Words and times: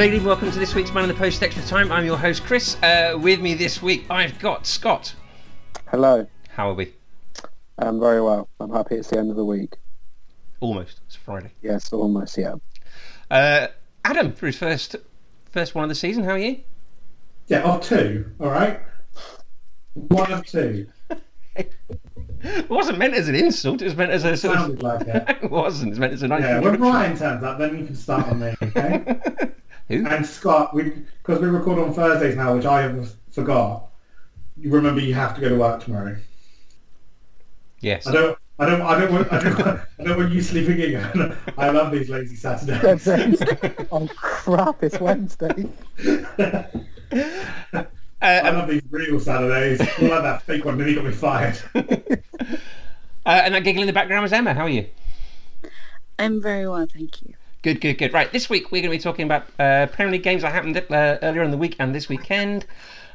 Hello, 0.00 0.08
good 0.08 0.14
evening, 0.14 0.28
welcome 0.28 0.50
to 0.50 0.58
this 0.58 0.74
week's 0.74 0.94
Man 0.94 1.02
on 1.02 1.08
the 1.10 1.14
Post 1.14 1.42
Extra 1.42 1.62
Time. 1.62 1.92
I'm 1.92 2.06
your 2.06 2.16
host, 2.16 2.44
Chris. 2.44 2.82
Uh, 2.82 3.18
with 3.20 3.38
me 3.38 3.52
this 3.52 3.82
week, 3.82 4.06
I've 4.08 4.38
got 4.38 4.66
Scott. 4.66 5.14
Hello. 5.88 6.26
How 6.48 6.70
are 6.70 6.72
we? 6.72 6.94
I'm 7.76 8.00
very 8.00 8.22
well. 8.22 8.48
I'm 8.60 8.72
happy 8.72 8.94
it's 8.94 9.08
the 9.08 9.18
end 9.18 9.28
of 9.28 9.36
the 9.36 9.44
week. 9.44 9.76
Almost. 10.60 11.02
It's 11.04 11.16
Friday. 11.16 11.50
Yes, 11.60 11.92
almost, 11.92 12.38
yeah. 12.38 12.54
Uh, 13.30 13.66
Adam, 14.02 14.32
for 14.32 14.46
his 14.46 14.56
first 14.56 14.96
first 15.50 15.74
one 15.74 15.84
of 15.84 15.90
the 15.90 15.94
season, 15.94 16.24
how 16.24 16.30
are 16.30 16.38
you? 16.38 16.62
Yeah, 17.48 17.60
of 17.64 17.82
two, 17.82 18.24
all 18.40 18.48
right? 18.48 18.80
One 19.92 20.32
of 20.32 20.46
two. 20.46 20.86
It 22.42 22.70
wasn't 22.70 22.96
meant 22.96 23.12
as 23.12 23.28
an 23.28 23.34
insult, 23.34 23.82
it 23.82 23.84
was 23.84 23.96
meant 23.96 24.12
as 24.12 24.24
a 24.24 24.34
sort 24.34 24.56
of. 24.56 24.62
Sounded 24.62 24.82
like 24.82 25.06
it. 25.06 25.28
it 25.42 25.50
wasn't, 25.50 25.88
it 25.88 25.90
was 25.90 25.98
meant 25.98 26.14
as 26.14 26.22
a 26.22 26.28
nice 26.28 26.40
Yeah, 26.40 26.60
when 26.60 26.74
introduction. 26.74 26.90
Ryan 26.90 27.18
turns 27.18 27.44
up, 27.44 27.58
then 27.58 27.78
you 27.78 27.84
can 27.84 27.94
start 27.94 28.28
on 28.28 28.40
me, 28.40 28.54
okay? 28.62 29.50
Who? 29.90 30.06
and 30.06 30.24
Scott, 30.24 30.72
because 30.74 31.40
we, 31.40 31.48
record 31.48 31.80
on 31.80 31.92
Thursdays 31.92 32.36
now, 32.36 32.54
which 32.54 32.64
I 32.64 32.82
have 32.82 33.12
forgot, 33.32 33.88
you 34.56 34.70
remember 34.70 35.00
you 35.00 35.14
have 35.14 35.34
to 35.34 35.40
go 35.40 35.48
to 35.48 35.56
work 35.56 35.82
tomorrow. 35.82 36.16
Yes. 37.80 38.06
I 38.06 38.12
don't... 38.12 38.38
I 38.60 38.66
don't, 38.66 38.82
I 38.82 39.00
don't 39.00 39.12
want, 39.14 39.32
I 39.32 39.42
don't, 39.42 39.58
want, 39.58 39.80
I 39.98 40.04
don't 40.04 40.18
want 40.18 40.32
you 40.32 40.42
sleeping 40.42 40.78
in. 40.80 40.96
I 41.56 41.70
love 41.70 41.90
these 41.90 42.10
lazy 42.10 42.36
Saturdays. 42.36 43.08
oh 43.90 44.06
crap! 44.14 44.82
It's 44.82 45.00
Wednesday. 45.00 45.66
Uh, 48.22 48.42
I 48.44 48.50
love 48.50 48.68
these 48.68 48.82
real 48.90 49.18
Saturdays. 49.18 49.80
I 49.80 49.84
like 50.02 50.22
that 50.22 50.42
fake 50.42 50.66
one, 50.66 50.76
then 50.76 50.88
he 50.88 50.94
got 50.94 51.06
me 51.06 51.10
fired. 51.10 51.58
uh, 51.74 51.80
and 53.24 53.54
that 53.54 53.64
giggle 53.64 53.82
in 53.82 53.86
the 53.86 53.94
background 53.94 54.22
was 54.22 54.32
Emma. 54.34 54.52
How 54.52 54.64
are 54.64 54.68
you? 54.68 54.86
I'm 56.18 56.42
very 56.42 56.68
well, 56.68 56.86
thank 56.86 57.22
you. 57.22 57.32
Good, 57.62 57.82
good, 57.82 57.98
good. 57.98 58.14
Right, 58.14 58.32
this 58.32 58.48
week 58.48 58.72
we're 58.72 58.80
going 58.80 58.90
to 58.90 58.96
be 58.96 59.02
talking 59.02 59.26
about 59.26 59.44
uh, 59.58 59.86
Premier 59.88 60.12
League 60.12 60.22
games 60.22 60.40
that 60.40 60.52
happened 60.52 60.78
uh, 60.78 61.18
earlier 61.20 61.42
in 61.42 61.50
the 61.50 61.58
week 61.58 61.76
and 61.78 61.94
this 61.94 62.08
weekend, 62.08 62.64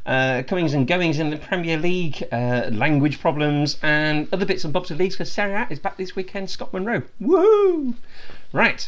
uh, 0.06 0.44
comings 0.48 0.76
and 0.76 0.86
goings 0.86 1.18
in 1.18 1.32
the 1.32 1.38
Premier 1.38 1.78
League, 1.78 2.24
uh, 2.32 2.70
language 2.72 3.20
problems, 3.20 3.80
and 3.82 4.28
other 4.32 4.46
bits 4.46 4.64
and 4.64 4.72
bobs 4.72 4.92
of 4.92 5.00
leagues 5.00 5.16
because 5.16 5.32
Serie 5.32 5.54
A 5.54 5.66
is 5.72 5.80
back 5.80 5.98
this 5.98 6.16
weekend, 6.16 6.52
Scott 6.52 6.72
Monroe. 6.74 7.02
Woo! 7.20 7.96
Right. 8.54 8.88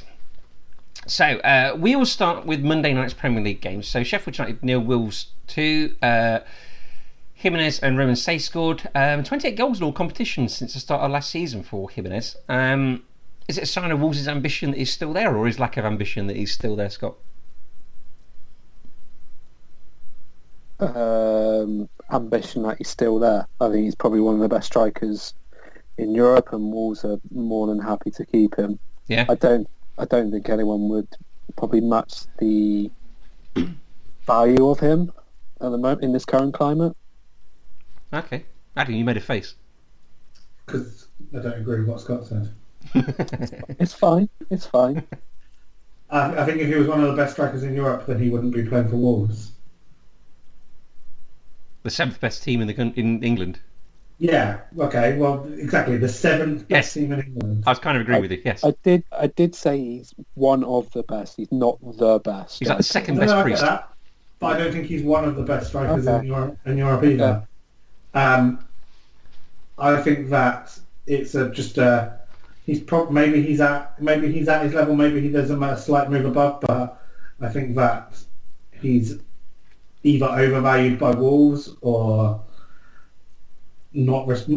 So 1.07 1.25
uh, 1.25 1.75
we 1.75 1.95
will 1.95 2.05
start 2.05 2.45
with 2.45 2.63
Monday 2.63 2.93
night's 2.93 3.15
Premier 3.15 3.41
League 3.41 3.61
games. 3.61 3.87
So 3.87 4.03
Sheffield 4.03 4.37
United 4.37 4.63
nil 4.63 4.81
Wolves 4.81 5.31
two. 5.47 5.95
Uh, 6.03 6.41
Jimenez 7.33 7.79
and 7.79 7.97
Romain 7.97 8.15
Saiss 8.15 8.41
scored 8.41 8.87
um, 8.93 9.23
28 9.23 9.55
goals 9.55 9.79
in 9.79 9.85
all 9.85 9.91
competitions 9.91 10.55
since 10.55 10.75
the 10.75 10.79
start 10.79 11.01
of 11.01 11.09
last 11.09 11.31
season 11.31 11.63
for 11.63 11.89
Jimenez. 11.89 12.35
Um, 12.47 13.03
is 13.47 13.57
it 13.57 13.63
a 13.63 13.67
sign 13.67 13.91
of 13.91 13.99
Wolves' 13.99 14.27
ambition 14.27 14.71
that 14.71 14.77
he's 14.77 14.91
still 14.91 15.13
there, 15.13 15.35
or 15.35 15.45
his 15.45 15.59
lack 15.59 15.77
of 15.77 15.85
ambition 15.85 16.27
that 16.27 16.35
he's 16.35 16.51
still 16.51 16.75
there, 16.75 16.89
Scott? 16.89 17.15
Um, 20.79 21.89
ambition 22.11 22.63
that 22.63 22.77
he's 22.77 22.89
still 22.89 23.19
there. 23.19 23.47
I 23.61 23.69
think 23.69 23.85
he's 23.85 23.95
probably 23.95 24.19
one 24.19 24.35
of 24.35 24.41
the 24.41 24.49
best 24.49 24.67
strikers 24.67 25.33
in 25.97 26.13
Europe, 26.13 26.49
and 26.51 26.71
Wolves 26.71 27.05
are 27.05 27.19
more 27.31 27.67
than 27.67 27.79
happy 27.79 28.11
to 28.11 28.25
keep 28.25 28.55
him. 28.55 28.79
Yeah. 29.07 29.25
I 29.29 29.35
don't. 29.35 29.67
I 29.97 30.05
don't 30.05 30.31
think 30.31 30.47
anyone 30.49 30.89
would 30.89 31.07
probably 31.55 31.81
match 31.81 32.25
the 32.37 32.91
value 34.27 34.69
of 34.69 34.79
him 34.79 35.11
at 35.59 35.71
the 35.71 35.77
moment 35.77 36.03
in 36.03 36.11
this 36.11 36.25
current 36.25 36.53
climate. 36.53 36.95
Okay. 38.13 38.45
Adam, 38.75 38.93
you 38.93 39.03
made 39.03 39.17
a 39.17 39.21
face. 39.21 39.55
Because 40.65 41.07
I 41.33 41.39
don't 41.39 41.53
agree 41.53 41.79
with 41.79 41.87
what 41.87 42.01
Scott 42.01 42.27
said. 42.27 42.53
It's 43.79 43.93
fine. 43.93 44.29
It's 44.49 44.65
fine. 44.65 45.03
I, 46.09 46.41
I 46.41 46.45
think 46.45 46.59
if 46.61 46.67
he 46.67 46.75
was 46.75 46.87
one 46.87 47.01
of 47.03 47.07
the 47.09 47.15
best 47.15 47.33
strikers 47.33 47.63
in 47.63 47.73
Europe, 47.75 48.05
then 48.05 48.19
he 48.21 48.29
wouldn't 48.29 48.53
be 48.53 48.63
playing 48.63 48.89
for 48.89 48.95
Wolves. 48.97 49.51
the 51.83 51.89
seventh 51.89 52.19
best 52.19 52.43
team 52.43 52.61
in 52.61 52.67
the 52.67 52.75
in 52.95 53.23
England. 53.23 53.59
Yeah. 54.19 54.61
Okay. 54.79 55.17
Well, 55.17 55.47
exactly. 55.57 55.97
The 55.97 56.09
seventh 56.09 56.65
Yes. 56.69 56.87
best 56.87 56.93
team 56.95 57.11
in 57.13 57.19
England. 57.21 57.63
I 57.67 57.69
was 57.71 57.79
kind 57.79 57.95
of 57.97 58.01
agreeing 58.01 58.21
with 58.21 58.31
you. 58.31 58.41
Yes. 58.43 58.63
I 58.63 58.73
did. 58.83 59.03
I 59.11 59.27
did 59.27 59.53
say 59.55 59.77
he's 59.77 60.13
one 60.33 60.63
of 60.63 60.89
the 60.91 61.03
best. 61.03 61.37
He's 61.37 61.51
not 61.51 61.77
the 61.97 62.19
best. 62.19 62.59
He's 62.59 62.67
like 62.67 62.77
the 62.77 62.83
striker. 62.83 63.05
second 63.05 63.15
No, 63.15 63.21
best 63.21 63.31
no, 63.31 63.35
I 63.35 63.41
get 63.41 63.45
priest. 63.45 63.61
that, 63.61 63.89
but 64.39 64.47
I 64.47 64.57
don't 64.57 64.71
think 64.71 64.87
he's 64.87 65.03
one 65.03 65.23
of 65.25 65.35
the 65.35 65.43
best 65.43 65.67
strikers 65.67 66.07
Okay. 66.07 66.19
in 66.19 66.25
Europe, 66.25 66.57
in 66.65 66.77
Europe 66.77 67.03
either. 67.03 67.47
Um, 68.13 68.65
I 69.77 70.01
think 70.01 70.29
that 70.29 70.77
it's 71.05 71.35
a, 71.35 71.49
just 71.51 71.77
a. 71.77 72.16
He's 72.67 72.81
prob- 72.81 73.11
maybe 73.11 73.41
he's 73.41 73.61
at 73.61 73.99
maybe 74.01 74.29
he's 74.29 74.49
at 74.49 74.61
his 74.61 74.73
level. 74.73 74.93
Maybe 74.93 75.21
he 75.21 75.29
does 75.29 75.49
a 75.49 75.77
slight 75.77 76.11
move 76.11 76.25
above, 76.25 76.59
but 76.61 77.01
I 77.39 77.47
think 77.47 77.75
that 77.77 78.17
he's 78.81 79.19
either 80.03 80.25
overvalued 80.25 80.99
by 80.99 81.11
Wolves 81.11 81.73
or 81.79 82.43
not. 83.93 84.27
Res- 84.27 84.49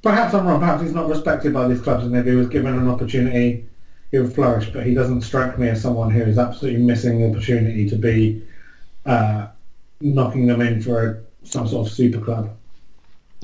perhaps 0.00 0.32
I'm 0.32 0.46
wrong. 0.46 0.58
Perhaps 0.58 0.82
he's 0.82 0.94
not 0.94 1.10
respected 1.10 1.52
by 1.52 1.68
these 1.68 1.82
clubs, 1.82 2.06
and 2.06 2.16
if 2.16 2.24
he 2.24 2.32
was 2.32 2.48
given 2.48 2.78
an 2.78 2.88
opportunity, 2.88 3.68
he 4.10 4.18
would 4.18 4.34
flourish. 4.34 4.70
But 4.70 4.86
he 4.86 4.94
doesn't 4.94 5.20
strike 5.20 5.58
me 5.58 5.68
as 5.68 5.82
someone 5.82 6.10
who 6.10 6.22
is 6.22 6.38
absolutely 6.38 6.82
missing 6.82 7.20
the 7.20 7.28
opportunity 7.28 7.86
to 7.90 7.96
be 7.96 8.42
uh, 9.04 9.48
knocking 10.00 10.46
them 10.46 10.62
in 10.62 10.80
for 10.80 11.24
some 11.42 11.68
sort 11.68 11.88
of 11.88 11.92
super 11.92 12.20
club. 12.22 12.56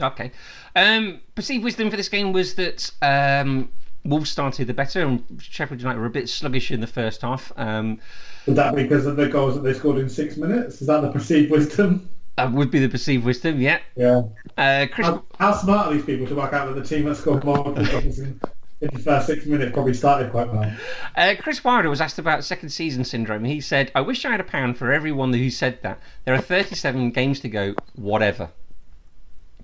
Okay. 0.00 0.33
Um, 0.75 1.21
perceived 1.34 1.65
wisdom 1.65 1.91
for 1.91 1.98
this 1.98 2.09
game 2.09 2.33
was 2.33 2.54
that 2.54 2.91
um, 3.03 3.69
Wolves 4.09 4.31
started 4.31 4.67
the 4.67 4.75
better, 4.75 5.03
and 5.03 5.25
Sheffield 5.41 5.81
United 5.81 5.99
were 5.99 6.06
a 6.06 6.11
bit 6.11 6.28
sluggish 6.28 6.71
in 6.71 6.81
the 6.81 6.87
first 6.87 7.22
half. 7.22 7.53
Um, 7.56 8.00
Would 8.47 8.56
that 8.56 8.75
be 8.75 8.83
because 8.83 9.06
of 9.06 9.17
the 9.17 9.28
goals 9.28 9.55
that 9.55 9.62
they 9.62 9.75
scored 9.75 9.99
in 9.99 10.09
six 10.09 10.37
minutes? 10.37 10.81
Is 10.81 10.87
that 10.87 11.00
the 11.00 11.11
perceived 11.11 11.50
wisdom? 11.50 12.09
that 12.37 12.53
would 12.53 12.71
be 12.71 12.78
the 12.78 12.89
perceived 12.89 13.25
wisdom. 13.25 13.61
Yeah. 13.61 13.81
Yeah. 13.97 14.22
Uh, 14.56 14.87
Chris. 14.91 15.06
How, 15.06 15.25
how 15.39 15.53
smart 15.55 15.89
are 15.89 15.95
these 15.95 16.05
people 16.05 16.27
to 16.27 16.34
work 16.34 16.53
out 16.53 16.66
that 16.72 16.81
the 16.81 16.87
team 16.87 17.06
that 17.06 17.16
scored 17.16 17.45
more 17.45 17.65
goals 17.65 18.19
in, 18.19 18.41
in 18.81 18.91
the 18.93 18.99
first 18.99 19.27
six 19.27 19.47
minutes 19.47 19.72
probably 19.72 19.95
started 19.95 20.31
quite 20.31 20.53
well? 20.53 20.71
Uh, 21.16 21.34
Chris 21.39 21.65
Wilder 21.65 21.89
was 21.89 22.00
asked 22.00 22.19
about 22.19 22.45
second 22.45 22.69
season 22.69 23.05
syndrome. 23.05 23.45
He 23.45 23.61
said, 23.61 23.91
I 23.95 24.03
wish 24.03 24.25
I 24.25 24.31
had 24.31 24.41
a 24.41 24.45
pound 24.45 24.77
for 24.77 24.93
everyone 24.93 25.33
who 25.33 25.50
said 25.50 25.83
that. 25.83 25.99
There 26.25 26.34
are 26.34 26.41
37 26.41 27.11
games 27.11 27.41
to 27.41 27.49
go, 27.49 27.75
whatever. 27.95 28.50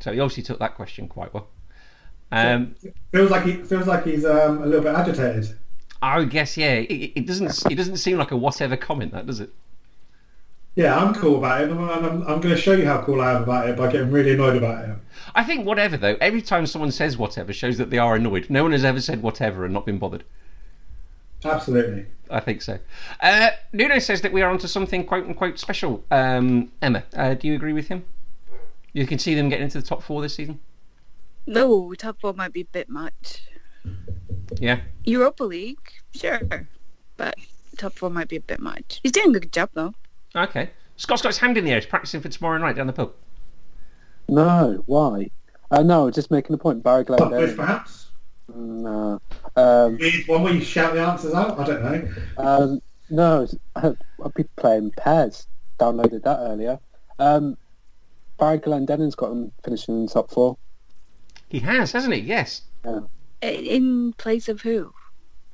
So 0.00 0.12
he 0.12 0.18
obviously 0.18 0.42
took 0.42 0.58
that 0.58 0.74
question 0.74 1.08
quite 1.08 1.32
well. 1.32 1.48
Um, 2.32 2.74
Feels 3.12 3.30
like 3.30 3.44
he 3.44 3.52
feels 3.62 3.86
like 3.86 4.04
he's 4.04 4.24
um, 4.24 4.62
a 4.62 4.66
little 4.66 4.82
bit 4.82 4.94
agitated. 4.94 5.56
I 6.00 6.24
guess, 6.24 6.56
yeah, 6.56 6.74
it, 6.74 7.12
it 7.14 7.26
doesn't 7.26 7.70
it 7.70 7.76
doesn't 7.76 7.98
seem 7.98 8.18
like 8.18 8.32
a 8.32 8.36
whatever 8.36 8.76
comment, 8.76 9.12
that 9.12 9.26
does 9.26 9.38
it? 9.38 9.50
Yeah, 10.74 10.96
I'm 10.96 11.14
cool 11.14 11.36
about 11.36 11.60
it, 11.60 11.70
and 11.70 11.78
I'm, 11.78 12.04
I'm, 12.04 12.22
I'm 12.22 12.40
going 12.40 12.54
to 12.54 12.56
show 12.56 12.72
you 12.72 12.86
how 12.86 13.02
cool 13.02 13.20
I 13.20 13.32
am 13.32 13.42
about 13.42 13.68
it 13.68 13.76
by 13.76 13.92
getting 13.92 14.10
really 14.10 14.32
annoyed 14.32 14.56
about 14.56 14.88
it. 14.88 14.96
I 15.34 15.44
think 15.44 15.66
whatever, 15.66 15.98
though, 15.98 16.16
every 16.20 16.40
time 16.40 16.66
someone 16.66 16.90
says 16.90 17.18
whatever 17.18 17.52
shows 17.52 17.76
that 17.76 17.90
they 17.90 17.98
are 17.98 18.16
annoyed. 18.16 18.48
No 18.48 18.62
one 18.62 18.72
has 18.72 18.84
ever 18.84 19.00
said 19.00 19.22
whatever 19.22 19.66
and 19.66 19.74
not 19.74 19.84
been 19.84 19.98
bothered. 19.98 20.24
Absolutely. 21.44 22.06
I 22.30 22.40
think 22.40 22.62
so. 22.62 22.78
Uh, 23.20 23.50
Nuno 23.74 23.98
says 23.98 24.22
that 24.22 24.32
we 24.32 24.40
are 24.40 24.50
onto 24.50 24.66
something 24.66 25.04
quote 25.04 25.26
unquote 25.26 25.58
special. 25.58 26.02
Um, 26.10 26.72
Emma, 26.80 27.04
uh, 27.14 27.34
do 27.34 27.48
you 27.48 27.54
agree 27.54 27.74
with 27.74 27.88
him? 27.88 28.04
You 28.94 29.06
can 29.06 29.18
see 29.18 29.34
them 29.34 29.50
getting 29.50 29.64
into 29.64 29.80
the 29.80 29.86
top 29.86 30.02
four 30.02 30.22
this 30.22 30.34
season? 30.34 30.60
No, 31.46 31.92
top 31.94 32.20
four 32.20 32.32
might 32.34 32.52
be 32.52 32.62
a 32.62 32.66
bit 32.66 32.88
much. 32.88 33.42
Yeah. 34.58 34.80
Europa 35.04 35.44
League, 35.44 35.90
sure, 36.14 36.68
but 37.16 37.34
top 37.76 37.94
four 37.94 38.10
might 38.10 38.28
be 38.28 38.36
a 38.36 38.40
bit 38.40 38.60
much. 38.60 39.00
He's 39.02 39.12
doing 39.12 39.34
a 39.34 39.40
good 39.40 39.52
job 39.52 39.70
though. 39.74 39.94
Okay. 40.34 40.70
Scott's 40.96 41.22
got 41.22 41.30
his 41.30 41.38
hand 41.38 41.58
in 41.58 41.64
the 41.64 41.70
air. 41.72 41.80
He's 41.80 41.86
practicing 41.86 42.20
for 42.20 42.28
tomorrow 42.28 42.58
night 42.58 42.76
down 42.76 42.86
the 42.86 42.92
pub. 42.92 43.12
No, 44.28 44.82
why? 44.86 45.30
Uh, 45.70 45.82
no, 45.82 46.10
just 46.10 46.30
making 46.30 46.54
a 46.54 46.58
point. 46.58 46.82
Barry 46.82 47.04
Top 47.04 47.18
Glenn 47.30 47.46
fish, 47.46 47.56
perhaps. 47.56 48.10
No. 48.54 49.20
Um, 49.56 49.98
one 50.26 50.42
where 50.42 50.52
you 50.52 50.60
shout 50.60 50.94
the 50.94 51.00
answers 51.00 51.34
out. 51.34 51.58
I 51.58 51.64
don't 51.64 51.82
know. 51.82 52.08
um, 52.36 52.82
no, 53.10 53.48
I'll 53.74 54.32
be 54.34 54.44
playing 54.56 54.92
pairs. 54.92 55.46
Downloaded 55.78 56.22
that 56.22 56.38
earlier. 56.40 56.78
Um, 57.18 57.56
Barry 58.38 58.58
Glendenning's 58.58 59.14
got 59.14 59.32
him 59.32 59.52
finishing 59.64 60.02
in 60.02 60.08
top 60.08 60.30
four. 60.30 60.56
He 61.52 61.58
has, 61.60 61.92
hasn't 61.92 62.14
he? 62.14 62.20
Yes. 62.20 62.62
In 63.42 64.14
place 64.14 64.48
of 64.48 64.62
who? 64.62 64.90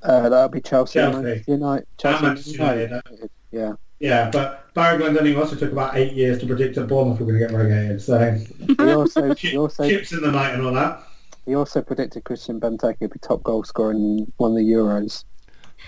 Uh, 0.01 0.29
that'll 0.29 0.49
be 0.49 0.61
Chelsea, 0.61 1.01
Chelsea. 1.01 1.19
United. 1.19 1.49
United. 1.49 1.87
Chelsea 1.99 2.25
Manchester 2.25 2.53
United. 2.53 3.31
Yeah. 3.51 3.73
Yeah, 3.99 4.31
but 4.31 4.73
Barry 4.75 5.03
Glendenning 5.03 5.37
also 5.37 5.57
took 5.57 5.73
about 5.73 5.97
eight 5.97 6.13
years 6.13 6.39
to 6.39 6.47
predict 6.47 6.77
that 6.77 6.87
Bournemouth 6.87 7.19
were 7.19 7.27
going 7.27 7.41
to 7.41 7.47
get 7.49 7.53
relegated. 7.53 8.01
So 8.01 8.31
He 8.79 8.93
also, 8.93 9.35
Chip- 9.35 9.51
he 9.51 9.59
also, 9.59 9.89
chips 9.89 10.13
in 10.13 10.21
the 10.23 10.31
night 10.31 10.55
and 10.55 10.63
all 10.65 10.73
that. 10.73 11.03
he 11.47 11.57
also 11.57 11.83
predicted 11.83 12.23
Christian 12.23 12.61
Benteke 12.61 13.01
would 13.01 13.11
be 13.11 13.19
top 13.19 13.43
goal 13.43 13.65
scorer 13.65 13.91
in 13.91 14.33
one 14.37 14.53
of 14.53 14.57
the 14.59 14.63
Euros. 14.63 15.25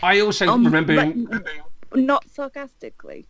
I 0.03 0.19
also 0.19 0.49
Um, 0.49 0.65
remember. 0.65 1.15
not 1.95 2.29
sarcastically. 2.29 3.27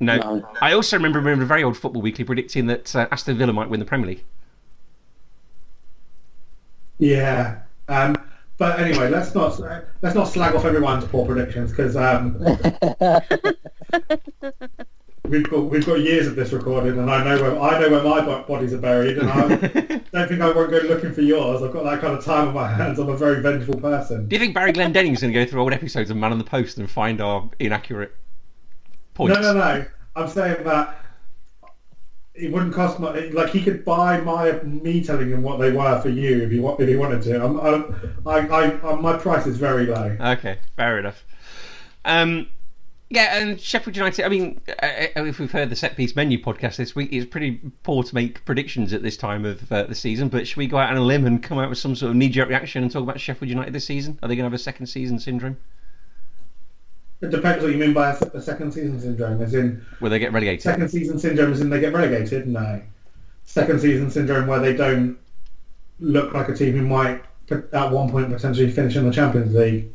no, 0.00 0.16
No. 0.16 0.48
I 0.62 0.72
also 0.72 0.96
remember 0.96 1.18
remember 1.18 1.44
a 1.44 1.46
very 1.46 1.62
old 1.62 1.76
Football 1.76 2.00
Weekly 2.00 2.24
predicting 2.24 2.68
that 2.68 2.96
uh, 2.96 3.08
Aston 3.12 3.36
Villa 3.36 3.52
might 3.52 3.68
win 3.68 3.80
the 3.80 3.86
Premier 3.86 4.06
League. 4.06 4.24
Yeah. 7.02 7.58
Um, 7.88 8.16
but 8.58 8.78
anyway, 8.78 9.10
let's 9.10 9.34
not 9.34 9.58
let's 10.02 10.14
not 10.14 10.28
slag 10.28 10.54
off 10.54 10.64
everyone's 10.64 11.04
poor 11.04 11.26
predictions 11.26 11.70
because 11.70 11.96
um, 11.96 12.38
we've 15.28 15.50
got 15.50 15.64
we've 15.64 15.84
got 15.84 15.98
years 15.98 16.28
of 16.28 16.36
this 16.36 16.52
recorded, 16.52 16.96
and 16.96 17.10
I 17.10 17.24
know 17.24 17.42
where 17.42 17.60
I 17.60 17.80
know 17.80 17.90
where 17.90 18.04
my 18.04 18.42
bodies 18.42 18.72
are 18.72 18.78
buried, 18.78 19.18
and 19.18 19.28
I 19.28 19.48
don't 19.48 20.28
think 20.28 20.40
I 20.40 20.52
won't 20.52 20.70
go 20.70 20.78
looking 20.78 21.12
for 21.12 21.22
yours. 21.22 21.60
I've 21.60 21.72
got 21.72 21.82
that 21.82 22.00
kind 22.00 22.16
of 22.16 22.24
time 22.24 22.46
on 22.48 22.54
my 22.54 22.72
hands. 22.72 23.00
I'm 23.00 23.08
a 23.08 23.16
very 23.16 23.42
vengeful 23.42 23.80
person. 23.80 24.28
Do 24.28 24.36
you 24.36 24.40
think 24.40 24.54
Barry 24.54 24.70
Glendenning's 24.70 25.22
going 25.22 25.32
to 25.32 25.44
go 25.44 25.44
through 25.44 25.60
old 25.60 25.72
episodes 25.72 26.08
of 26.12 26.16
Man 26.16 26.30
on 26.30 26.38
the 26.38 26.44
Post 26.44 26.78
and 26.78 26.88
find 26.88 27.20
our 27.20 27.50
inaccurate 27.58 28.14
points? 29.14 29.40
No, 29.40 29.52
no, 29.52 29.58
no. 29.58 29.84
I'm 30.14 30.28
saying 30.28 30.62
that 30.62 31.01
it 32.34 32.50
wouldn't 32.50 32.74
cost 32.74 32.98
much. 32.98 33.32
Like 33.32 33.50
he 33.50 33.62
could 33.62 33.84
buy 33.84 34.20
my 34.20 34.52
me 34.62 35.04
telling 35.04 35.30
him 35.30 35.42
what 35.42 35.58
they 35.58 35.70
were 35.70 36.00
for 36.00 36.08
you 36.08 36.42
if 36.42 36.50
he 36.50 36.58
if 36.58 36.88
he 36.88 36.96
wanted 36.96 37.22
to. 37.22 37.44
I'm, 37.44 37.60
I'm, 37.60 38.18
I, 38.26 38.38
I, 38.48 38.90
I, 38.90 38.94
my 39.00 39.16
price 39.18 39.46
is 39.46 39.58
very 39.58 39.86
low. 39.86 40.16
Okay, 40.20 40.58
fair 40.76 40.98
enough. 40.98 41.24
Um, 42.04 42.48
yeah, 43.10 43.36
and 43.36 43.60
Sheffield 43.60 43.94
United. 43.94 44.24
I 44.24 44.28
mean, 44.30 44.60
uh, 44.68 44.86
uh, 45.16 45.24
if 45.24 45.38
we've 45.38 45.52
heard 45.52 45.68
the 45.68 45.76
set 45.76 45.96
piece 45.96 46.16
menu 46.16 46.42
podcast 46.42 46.76
this 46.76 46.96
week, 46.96 47.12
it's 47.12 47.26
pretty 47.26 47.60
poor 47.82 48.02
to 48.02 48.14
make 48.14 48.42
predictions 48.46 48.94
at 48.94 49.02
this 49.02 49.18
time 49.18 49.44
of 49.44 49.70
uh, 49.70 49.82
the 49.82 49.94
season. 49.94 50.28
But 50.28 50.48
should 50.48 50.56
we 50.56 50.66
go 50.66 50.78
out 50.78 50.90
on 50.90 50.96
a 50.96 51.02
limb 51.02 51.26
and 51.26 51.42
come 51.42 51.58
out 51.58 51.68
with 51.68 51.76
some 51.76 51.94
sort 51.94 52.10
of 52.10 52.16
knee-jerk 52.16 52.48
reaction 52.48 52.82
and 52.82 52.90
talk 52.90 53.02
about 53.02 53.20
Sheffield 53.20 53.50
United 53.50 53.74
this 53.74 53.84
season? 53.84 54.18
Are 54.22 54.28
they 54.28 54.34
going 54.34 54.44
to 54.44 54.50
have 54.50 54.54
a 54.54 54.58
second 54.58 54.86
season 54.86 55.18
syndrome? 55.18 55.58
It 57.22 57.30
depends 57.30 57.62
what 57.62 57.72
you 57.72 57.78
mean 57.78 57.94
by 57.94 58.10
a, 58.10 58.16
a 58.34 58.42
second 58.42 58.72
season 58.72 59.00
syndrome. 59.00 59.40
As 59.40 59.54
in, 59.54 59.84
Will 60.00 60.10
they 60.10 60.18
get 60.18 60.32
relegated? 60.32 60.60
second 60.60 60.88
season 60.88 61.20
syndrome 61.20 61.52
is 61.52 61.60
in 61.60 61.70
they 61.70 61.78
get 61.78 61.92
relegated? 61.92 62.48
No. 62.48 62.82
Second 63.44 63.80
season 63.80 64.10
syndrome 64.10 64.48
where 64.48 64.58
they 64.58 64.74
don't 64.74 65.16
look 66.00 66.34
like 66.34 66.48
a 66.48 66.54
team 66.54 66.72
who 66.72 66.82
might 66.82 67.22
at 67.50 67.90
one 67.92 68.10
point 68.10 68.28
potentially 68.28 68.70
finish 68.70 68.96
in 68.96 69.06
the 69.06 69.12
Champions 69.12 69.54
League. 69.54 69.92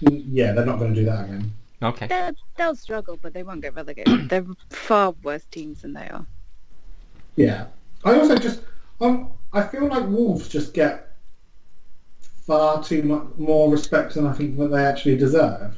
Yeah, 0.00 0.52
they're 0.52 0.64
not 0.64 0.78
going 0.78 0.94
to 0.94 1.00
do 1.00 1.04
that 1.06 1.24
again. 1.24 1.52
Okay. 1.82 2.06
They'll, 2.06 2.32
they'll 2.56 2.76
struggle, 2.76 3.18
but 3.20 3.34
they 3.34 3.42
won't 3.42 3.62
get 3.62 3.74
relegated. 3.74 4.28
They're 4.28 4.46
far 4.68 5.12
worse 5.22 5.44
teams 5.46 5.82
than 5.82 5.94
they 5.94 6.08
are. 6.08 6.26
Yeah. 7.36 7.66
I 8.04 8.18
also 8.18 8.36
just, 8.36 8.60
um, 9.00 9.30
I 9.52 9.62
feel 9.62 9.86
like 9.86 10.06
Wolves 10.06 10.48
just 10.48 10.74
get 10.74 11.16
far 12.46 12.82
too 12.84 13.02
much 13.02 13.24
more 13.38 13.70
respect 13.70 14.14
than 14.14 14.26
I 14.26 14.34
think 14.34 14.58
that 14.58 14.68
they 14.68 14.84
actually 14.84 15.16
deserve. 15.16 15.74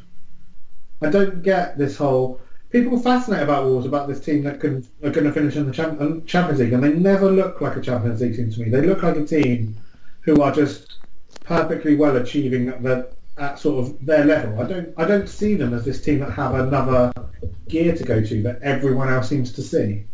I 1.02 1.10
don't 1.10 1.42
get 1.42 1.78
this 1.78 1.96
whole. 1.96 2.40
People 2.70 2.98
are 2.98 3.02
fascinated 3.02 3.44
about 3.44 3.64
Wolves 3.64 3.86
about 3.86 4.08
this 4.08 4.20
team 4.20 4.42
that 4.44 4.60
can 4.60 4.86
are 5.02 5.10
going 5.10 5.26
to 5.26 5.32
finish 5.32 5.56
in 5.56 5.66
the 5.66 5.72
Champions 5.72 6.60
League, 6.60 6.72
and 6.72 6.82
they 6.82 6.92
never 6.92 7.30
look 7.30 7.60
like 7.60 7.76
a 7.76 7.80
Champions 7.80 8.20
League 8.20 8.36
team 8.36 8.50
to 8.50 8.60
me. 8.60 8.70
They 8.70 8.80
look 8.82 9.02
like 9.02 9.16
a 9.16 9.24
team 9.26 9.76
who 10.22 10.40
are 10.42 10.52
just 10.52 10.98
perfectly 11.44 11.96
well 11.96 12.16
achieving 12.16 12.68
at, 12.68 12.82
the, 12.82 13.10
at 13.36 13.58
sort 13.58 13.84
of 13.84 14.06
their 14.06 14.24
level. 14.24 14.60
I 14.60 14.66
don't 14.66 14.94
I 14.96 15.04
don't 15.04 15.28
see 15.28 15.54
them 15.54 15.74
as 15.74 15.84
this 15.84 16.02
team 16.02 16.20
that 16.20 16.32
have 16.32 16.54
another 16.54 17.12
gear 17.68 17.94
to 17.94 18.04
go 18.04 18.22
to 18.24 18.42
that 18.44 18.62
everyone 18.62 19.08
else 19.08 19.28
seems 19.28 19.52
to 19.52 19.62
see. 19.62 20.04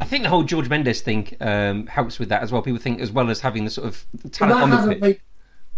I 0.00 0.06
think 0.06 0.24
the 0.24 0.28
whole 0.28 0.42
George 0.42 0.68
Mendes 0.68 1.00
thing 1.02 1.36
um, 1.40 1.86
helps 1.86 2.18
with 2.18 2.28
that 2.30 2.42
as 2.42 2.50
well. 2.50 2.62
People 2.62 2.80
think, 2.80 3.00
as 3.00 3.12
well 3.12 3.30
as 3.30 3.40
having 3.40 3.64
the 3.64 3.70
sort 3.70 3.86
of 3.86 4.04
But 4.22 4.32
talent 4.32 4.58
that 4.58 4.62
on 4.62 4.70
the 4.70 4.76
hasn't 4.76 4.94
pitch. 4.94 5.00
made 5.00 5.20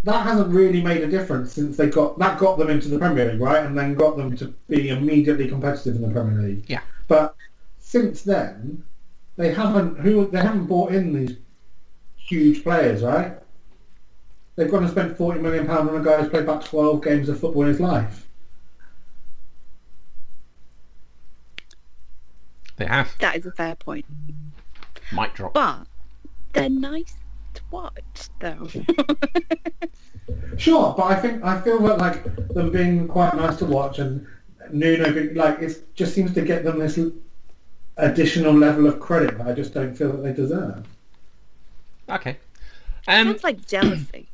that 0.04 0.22
hasn't 0.22 0.48
really 0.48 0.80
made 0.82 1.02
a 1.02 1.06
difference 1.06 1.52
since 1.52 1.76
they 1.76 1.88
got 1.88 2.18
that 2.18 2.38
got 2.38 2.58
them 2.58 2.70
into 2.70 2.88
the 2.88 2.98
Premier 2.98 3.32
League, 3.32 3.40
right? 3.40 3.64
And 3.64 3.76
then 3.76 3.94
got 3.94 4.16
them 4.16 4.36
to 4.38 4.46
be 4.68 4.88
immediately 4.88 5.48
competitive 5.48 5.96
in 5.96 6.02
the 6.02 6.10
Premier 6.10 6.40
League. 6.40 6.64
Yeah. 6.68 6.80
But 7.06 7.34
since 7.78 8.22
then, 8.22 8.82
they 9.36 9.52
haven't 9.52 9.98
who 9.98 10.26
they 10.30 10.40
haven't 10.40 10.66
bought 10.66 10.92
in 10.92 11.12
these 11.12 11.36
huge 12.16 12.62
players, 12.62 13.02
right? 13.02 13.36
They've 14.56 14.70
gone 14.70 14.84
and 14.84 14.92
spent 14.92 15.16
forty 15.16 15.40
million 15.40 15.66
pounds 15.66 15.90
on 15.90 16.00
a 16.00 16.04
guy 16.04 16.20
who's 16.20 16.30
played 16.30 16.44
about 16.44 16.64
twelve 16.64 17.04
games 17.04 17.28
of 17.28 17.38
football 17.38 17.62
in 17.62 17.68
his 17.68 17.80
life. 17.80 18.26
They 22.76 22.86
have. 22.86 23.14
That 23.18 23.36
is 23.36 23.44
a 23.44 23.52
fair 23.52 23.74
point. 23.74 24.06
Might 25.12 25.34
drop. 25.34 25.52
But 25.52 25.86
they're 26.54 26.70
nice 26.70 27.14
to 27.54 27.62
watch, 27.70 28.28
though. 28.40 28.68
Sure, 30.56 30.94
but 30.96 31.04
I 31.04 31.14
think 31.16 31.42
I 31.42 31.60
feel 31.60 31.78
that 31.80 31.98
like 31.98 32.22
them 32.48 32.70
being 32.70 33.08
quite 33.08 33.34
nice 33.34 33.56
to 33.56 33.64
watch 33.64 33.98
and 33.98 34.26
Nuno 34.70 35.12
being, 35.12 35.34
like 35.34 35.60
it 35.60 35.94
just 35.94 36.14
seems 36.14 36.34
to 36.34 36.42
get 36.42 36.64
them 36.64 36.78
this 36.78 36.98
additional 37.96 38.52
level 38.52 38.86
of 38.86 39.00
credit 39.00 39.38
that 39.38 39.46
I 39.46 39.52
just 39.52 39.72
don't 39.74 39.94
feel 39.94 40.12
that 40.12 40.22
they 40.22 40.32
deserve. 40.32 40.86
Okay. 42.08 42.36
Um, 43.08 43.28
Sounds 43.28 43.44
like 43.44 43.66
jealousy. 43.66 44.28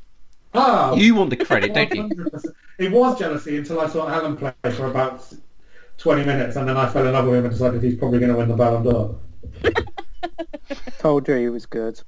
Oh, 0.54 0.96
you 0.96 1.14
want 1.14 1.30
the 1.30 1.36
credit, 1.36 1.74
don't 1.74 1.94
you? 1.94 2.30
It 2.78 2.92
was 2.92 3.18
jealousy 3.18 3.56
until 3.56 3.80
I 3.80 3.88
saw 3.88 4.06
Alan 4.06 4.36
play 4.36 4.52
for 4.64 4.90
about 4.90 5.26
20 5.96 6.26
minutes 6.26 6.56
and 6.56 6.68
then 6.68 6.76
I 6.76 6.86
fell 6.86 7.06
in 7.06 7.14
love 7.14 7.24
with 7.24 7.36
him 7.36 7.44
and 7.46 7.50
decided 7.50 7.82
he's 7.82 7.96
probably 7.96 8.18
going 8.18 8.32
to 8.32 8.36
win 8.36 8.48
the 8.48 8.54
Ballon 8.54 8.82
d'Or. 8.82 9.18
Told 10.98 11.26
you 11.26 11.36
he 11.36 11.48
was 11.48 11.64
good. 11.64 12.02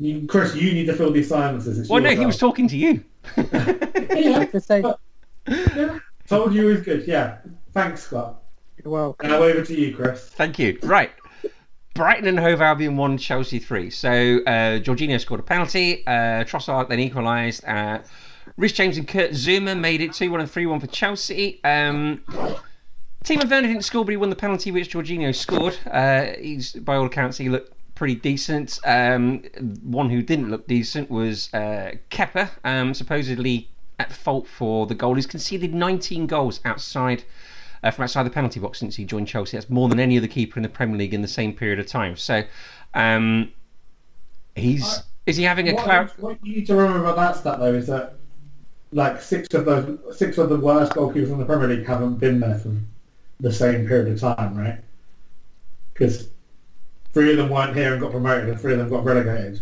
You, 0.00 0.26
Chris, 0.26 0.54
you 0.56 0.72
need 0.72 0.86
to 0.86 0.94
fill 0.94 1.12
these 1.12 1.28
silences. 1.28 1.78
It's 1.78 1.88
Well, 1.88 2.00
your 2.00 2.12
no, 2.14 2.18
he 2.20 2.26
was 2.26 2.38
talking 2.38 2.66
to 2.68 2.76
you. 2.76 3.04
Yeah, 3.36 4.38
Like 4.38 4.52
say, 4.62 4.80
but- 4.80 4.98
yeah. 5.46 5.98
Told 6.26 6.52
you 6.54 6.62
he 6.68 6.72
was 6.74 6.80
good, 6.82 7.06
yeah. 7.06 7.38
Thanks, 7.72 8.04
Scott. 8.04 8.42
you're 8.82 8.92
welcome. 8.92 9.28
Now 9.30 9.42
over 9.42 9.62
to 9.64 9.74
you, 9.74 9.94
Chris. 9.94 10.26
Thank 10.30 10.58
you. 10.58 10.78
Right. 10.82 11.10
Brighton 11.94 12.26
and 12.28 12.38
Hove 12.38 12.60
Albion 12.60 12.96
won, 12.96 13.18
Chelsea 13.18 13.58
three. 13.58 13.90
So 13.90 14.10
uh, 14.46 14.78
Jorginho 14.80 15.20
scored 15.20 15.40
a 15.40 15.42
penalty. 15.42 16.06
Uh, 16.06 16.44
Trossard 16.44 16.88
then 16.88 17.00
equalised. 17.00 17.64
Uh, 17.64 17.98
Reece 18.56 18.72
James 18.72 18.96
and 18.96 19.06
Kurt 19.08 19.30
Zouma 19.32 19.78
made 19.78 20.00
it 20.00 20.12
2 20.12 20.30
1 20.30 20.40
and 20.40 20.50
3 20.50 20.66
1 20.66 20.80
for 20.80 20.86
Chelsea. 20.88 21.60
Um, 21.64 22.22
Timo 23.24 23.48
Werner 23.50 23.68
didn't 23.68 23.82
score, 23.82 24.04
but 24.04 24.10
he 24.12 24.16
won 24.16 24.30
the 24.30 24.36
penalty 24.36 24.70
which 24.70 24.92
Jorginho 24.92 25.34
scored. 25.34 25.76
Uh, 25.90 26.26
he's 26.38 26.72
by 26.72 26.96
all 26.96 27.06
accounts 27.06 27.36
he 27.38 27.48
looked 27.48 27.72
pretty 28.00 28.14
decent. 28.14 28.78
Um, 28.86 29.42
one 29.82 30.08
who 30.08 30.22
didn't 30.22 30.50
look 30.50 30.66
decent 30.66 31.10
was 31.10 31.52
uh, 31.52 31.92
Kepa, 32.10 32.48
um, 32.64 32.94
supposedly 32.94 33.68
at 33.98 34.10
fault 34.10 34.46
for 34.46 34.86
the 34.86 34.94
goal. 34.94 35.16
He's 35.16 35.26
conceded 35.26 35.74
19 35.74 36.26
goals 36.26 36.60
outside 36.64 37.24
uh, 37.82 37.90
from 37.90 38.04
outside 38.04 38.22
the 38.22 38.30
penalty 38.30 38.58
box 38.58 38.78
since 38.78 38.96
he 38.96 39.04
joined 39.04 39.28
Chelsea. 39.28 39.58
That's 39.58 39.68
more 39.68 39.86
than 39.90 40.00
any 40.00 40.16
other 40.16 40.28
keeper 40.28 40.58
in 40.58 40.62
the 40.62 40.70
Premier 40.70 40.96
League 40.96 41.12
in 41.12 41.20
the 41.20 41.28
same 41.28 41.52
period 41.52 41.78
of 41.78 41.88
time. 41.88 42.16
So 42.16 42.42
um, 42.94 43.52
he's 44.56 44.82
I- 44.82 45.02
is 45.26 45.36
he 45.36 45.42
having 45.44 45.68
a 45.68 45.74
What, 45.74 45.84
cloud? 45.84 46.10
what 46.16 46.38
you 46.42 46.54
need 46.56 46.66
to 46.68 46.74
remember 46.76 47.04
about 47.04 47.16
that 47.16 47.36
stat 47.36 47.58
though 47.58 47.74
is 47.74 47.86
that 47.88 48.14
like 48.92 49.20
six 49.20 49.46
of 49.52 49.66
the 49.66 49.98
six 50.16 50.38
of 50.38 50.48
the 50.48 50.56
worst 50.56 50.92
goalkeepers 50.92 51.30
in 51.30 51.38
the 51.38 51.44
Premier 51.44 51.68
League 51.68 51.86
haven't 51.86 52.14
been 52.14 52.40
there 52.40 52.58
for 52.58 52.74
the 53.40 53.52
same 53.52 53.86
period 53.86 54.08
of 54.08 54.18
time, 54.18 54.56
right? 54.56 54.78
Because 55.92 56.30
three 57.12 57.30
of 57.32 57.36
them 57.38 57.48
weren't 57.50 57.76
here 57.76 57.92
and 57.92 58.00
got 58.00 58.10
promoted, 58.12 58.48
and 58.48 58.60
three 58.60 58.72
of 58.72 58.78
them 58.78 58.88
got 58.88 59.04
relegated. 59.04 59.60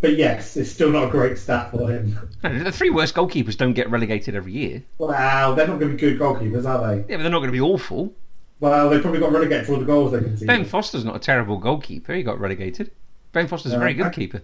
But 0.00 0.16
yes, 0.16 0.56
it's 0.56 0.70
still 0.70 0.90
not 0.90 1.04
a 1.04 1.10
great 1.10 1.38
stat 1.38 1.70
for 1.70 1.90
him. 1.90 2.18
No, 2.42 2.58
the 2.62 2.70
three 2.70 2.90
worst 2.90 3.14
goalkeepers 3.14 3.56
don't 3.56 3.72
get 3.72 3.90
relegated 3.90 4.34
every 4.34 4.52
year. 4.52 4.82
Wow, 4.98 5.54
they're 5.54 5.66
not 5.66 5.80
going 5.80 5.90
to 5.92 5.96
be 5.96 6.00
good 6.00 6.18
goalkeepers, 6.18 6.66
are 6.66 6.86
they? 6.86 6.96
Yeah, 6.98 7.16
but 7.16 7.22
they're 7.22 7.30
not 7.30 7.38
going 7.38 7.48
to 7.48 7.52
be 7.52 7.60
awful. 7.60 8.14
Well, 8.60 8.90
they 8.90 9.00
probably 9.00 9.20
got 9.20 9.32
relegated 9.32 9.66
for 9.66 9.72
all 9.72 9.78
the 9.80 9.84
goals 9.86 10.12
they 10.12 10.18
conceded. 10.18 10.46
Ben 10.46 10.64
Foster's 10.64 11.04
not 11.04 11.16
a 11.16 11.18
terrible 11.18 11.58
goalkeeper. 11.58 12.12
He 12.14 12.22
got 12.22 12.38
relegated. 12.38 12.90
Ben 13.32 13.48
Foster's 13.48 13.72
a 13.72 13.78
very 13.78 13.92
uh, 13.92 13.96
good 13.96 14.06
I- 14.06 14.10
keeper. 14.10 14.42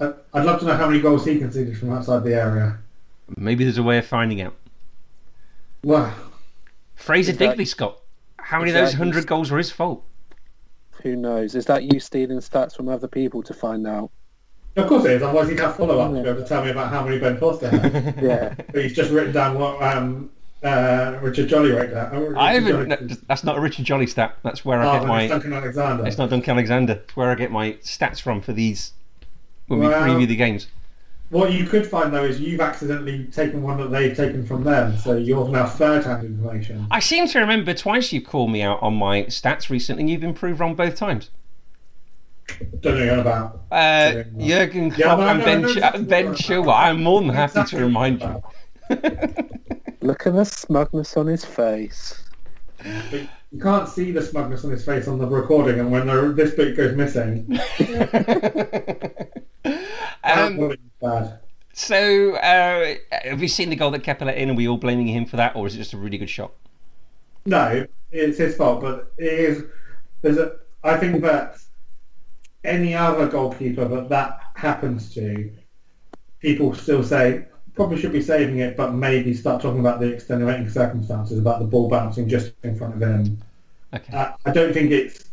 I- 0.00 0.12
I'd 0.34 0.44
love 0.44 0.60
to 0.60 0.66
know 0.66 0.76
how 0.76 0.88
many 0.88 1.00
goals 1.00 1.24
he 1.24 1.38
conceded 1.38 1.78
from 1.78 1.92
outside 1.92 2.24
the 2.24 2.34
area. 2.34 2.78
Maybe 3.36 3.64
there's 3.64 3.78
a 3.78 3.82
way 3.82 3.98
of 3.98 4.06
finding 4.06 4.40
out. 4.40 4.54
Wow. 5.84 6.12
Fraser. 6.94 7.32
Digby, 7.32 7.64
Scott. 7.64 7.98
How 8.38 8.58
many 8.58 8.70
of 8.70 8.74
those 8.74 8.94
hundred 8.94 9.26
goals 9.26 9.50
were 9.50 9.58
his 9.58 9.70
fault? 9.70 10.04
Who 11.02 11.16
knows? 11.16 11.54
Is 11.54 11.66
that 11.66 11.82
you 11.92 11.98
stealing 12.00 12.38
stats 12.38 12.76
from 12.76 12.88
other 12.88 13.08
people 13.08 13.42
to 13.44 13.54
find 13.54 13.86
out? 13.86 14.10
Of 14.76 14.86
course 14.88 15.04
it 15.04 15.10
is. 15.12 15.22
Otherwise, 15.22 15.48
he'd 15.48 15.60
have 15.60 15.76
follow 15.76 16.00
up 16.00 16.12
to 16.14 16.22
be 16.22 16.28
able 16.28 16.40
to 16.42 16.48
tell 16.48 16.64
me 16.64 16.70
about 16.70 16.90
how 16.90 17.04
many 17.04 17.18
Ben 17.18 17.36
Foster 17.38 17.68
had. 17.68 18.16
Yeah. 18.22 18.54
but 18.72 18.82
he's 18.82 18.94
just 18.94 19.10
written 19.10 19.32
down 19.32 19.58
what 19.58 19.82
um, 19.82 20.30
uh, 20.62 21.18
Richard 21.20 21.48
Jolly 21.48 21.72
wrote 21.72 21.90
down. 21.90 22.10
Oh, 22.14 22.34
I 22.38 22.54
haven't. 22.54 22.88
Jolly- 22.88 23.06
no, 23.08 23.16
that's 23.28 23.44
not 23.44 23.58
a 23.58 23.60
Richard 23.60 23.84
Jolly 23.84 24.06
stat. 24.06 24.36
That's 24.42 24.64
where 24.64 24.80
I 24.80 24.96
Oh, 24.96 25.00
get 25.00 25.08
my. 25.08 25.22
it's 25.22 25.30
Duncan 25.30 25.52
Alexander. 25.52 26.06
It's 26.06 26.16
not 26.18 26.30
Duncan 26.30 26.52
Alexander. 26.52 26.92
It's 27.04 27.14
where 27.16 27.30
I 27.30 27.34
get 27.34 27.50
my 27.50 27.72
stats 27.82 28.20
from 28.20 28.40
for 28.40 28.52
these 28.54 28.92
when 29.66 29.80
we 29.80 29.86
preview 29.86 30.26
the 30.26 30.36
games. 30.36 30.68
What 31.32 31.52
you 31.54 31.64
could 31.64 31.86
find 31.86 32.12
though 32.12 32.24
is 32.24 32.38
you've 32.40 32.60
accidentally 32.60 33.24
taken 33.24 33.62
one 33.62 33.78
that 33.78 33.90
they've 33.90 34.14
taken 34.14 34.44
from 34.44 34.64
them, 34.64 34.98
so 34.98 35.16
you're 35.16 35.48
now 35.48 35.64
third-hand 35.64 36.24
information. 36.26 36.86
I 36.90 37.00
seem 37.00 37.26
to 37.28 37.38
remember 37.40 37.72
twice 37.72 38.12
you've 38.12 38.24
called 38.26 38.50
me 38.52 38.60
out 38.60 38.82
on 38.82 38.94
my 38.96 39.22
stats 39.24 39.70
recently, 39.70 40.02
and 40.02 40.10
you've 40.10 40.20
been 40.20 40.34
proved 40.34 40.60
wrong 40.60 40.74
both 40.74 40.94
times. 40.94 41.30
Don't 42.80 42.84
know 42.84 42.90
what 42.98 43.04
you're 43.04 43.12
on 43.14 43.18
about. 43.20 43.62
Uh, 43.70 44.24
Jurgen 44.38 44.90
Klopp 44.90 45.18
but 45.18 45.26
I 45.26 45.30
and 45.32 45.38
know- 45.38 45.42
I 45.42 45.46
Ben, 45.46 45.62
know 45.62 45.68
Ch- 45.68 45.76
exactly 45.76 46.04
ben 46.04 46.26
what 46.26 46.36
Chilwell. 46.36 46.64
you're 46.66 46.70
I'm 46.74 47.02
more 47.02 47.20
than 47.22 47.30
happy 47.30 47.52
about. 47.60 47.68
to 47.68 47.76
remind 47.78 48.20
you. 48.20 48.42
Look 50.02 50.26
at 50.26 50.34
the 50.34 50.44
smugness 50.44 51.16
on 51.16 51.28
his 51.28 51.46
face. 51.46 52.22
But 53.10 53.22
you 53.52 53.58
can't 53.58 53.88
see 53.88 54.10
the 54.12 54.20
smugness 54.20 54.66
on 54.66 54.70
his 54.70 54.84
face 54.84 55.08
on 55.08 55.18
the 55.18 55.26
recording, 55.26 55.80
and 55.80 55.90
when 55.90 56.06
the, 56.08 56.34
this 56.36 56.52
bit 56.54 56.76
goes 56.76 56.94
missing, 56.94 57.46
um, 60.24 60.58
that's 60.58 60.76
bad. 61.02 61.40
so, 61.72 62.36
uh, 62.36 62.94
have 63.24 63.42
you 63.42 63.48
seen 63.48 63.70
the 63.70 63.76
goal 63.76 63.90
that 63.90 64.02
Kepa 64.02 64.22
let 64.22 64.38
in? 64.38 64.50
Are 64.50 64.54
we 64.54 64.68
all 64.68 64.78
blaming 64.78 65.08
him 65.08 65.26
for 65.26 65.36
that, 65.36 65.56
or 65.56 65.66
is 65.66 65.74
it 65.74 65.78
just 65.78 65.92
a 65.92 65.98
really 65.98 66.18
good 66.18 66.30
shot? 66.30 66.52
No, 67.44 67.86
it's 68.12 68.38
his 68.38 68.56
fault, 68.56 68.80
but 68.80 69.12
it 69.18 69.32
is. 69.32 69.64
There's 70.22 70.38
a. 70.38 70.56
I 70.84 70.96
think 70.96 71.22
that 71.22 71.56
any 72.64 72.94
other 72.94 73.26
goalkeeper 73.28 73.86
that 73.86 74.08
that 74.08 74.40
happens 74.54 75.12
to, 75.14 75.52
people 76.40 76.74
still 76.74 77.02
say 77.02 77.46
probably 77.74 77.98
should 77.98 78.12
be 78.12 78.22
saving 78.22 78.58
it, 78.58 78.76
but 78.76 78.92
maybe 78.92 79.32
start 79.34 79.62
talking 79.62 79.80
about 79.80 80.00
the 80.00 80.12
extenuating 80.12 80.68
circumstances 80.68 81.38
about 81.38 81.58
the 81.58 81.64
ball 81.64 81.88
bouncing 81.88 82.28
just 82.28 82.52
in 82.62 82.76
front 82.76 82.94
of 82.94 83.02
him. 83.02 83.38
Okay. 83.94 84.12
Uh, 84.16 84.32
I 84.44 84.50
don't 84.52 84.72
think 84.72 84.90
it's 84.90 85.30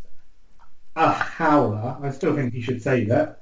a 0.96 1.12
howler. 1.12 1.98
I 2.02 2.12
still 2.12 2.36
think 2.36 2.54
he 2.54 2.62
should 2.62 2.82
save 2.82 3.12
it. 3.12 3.39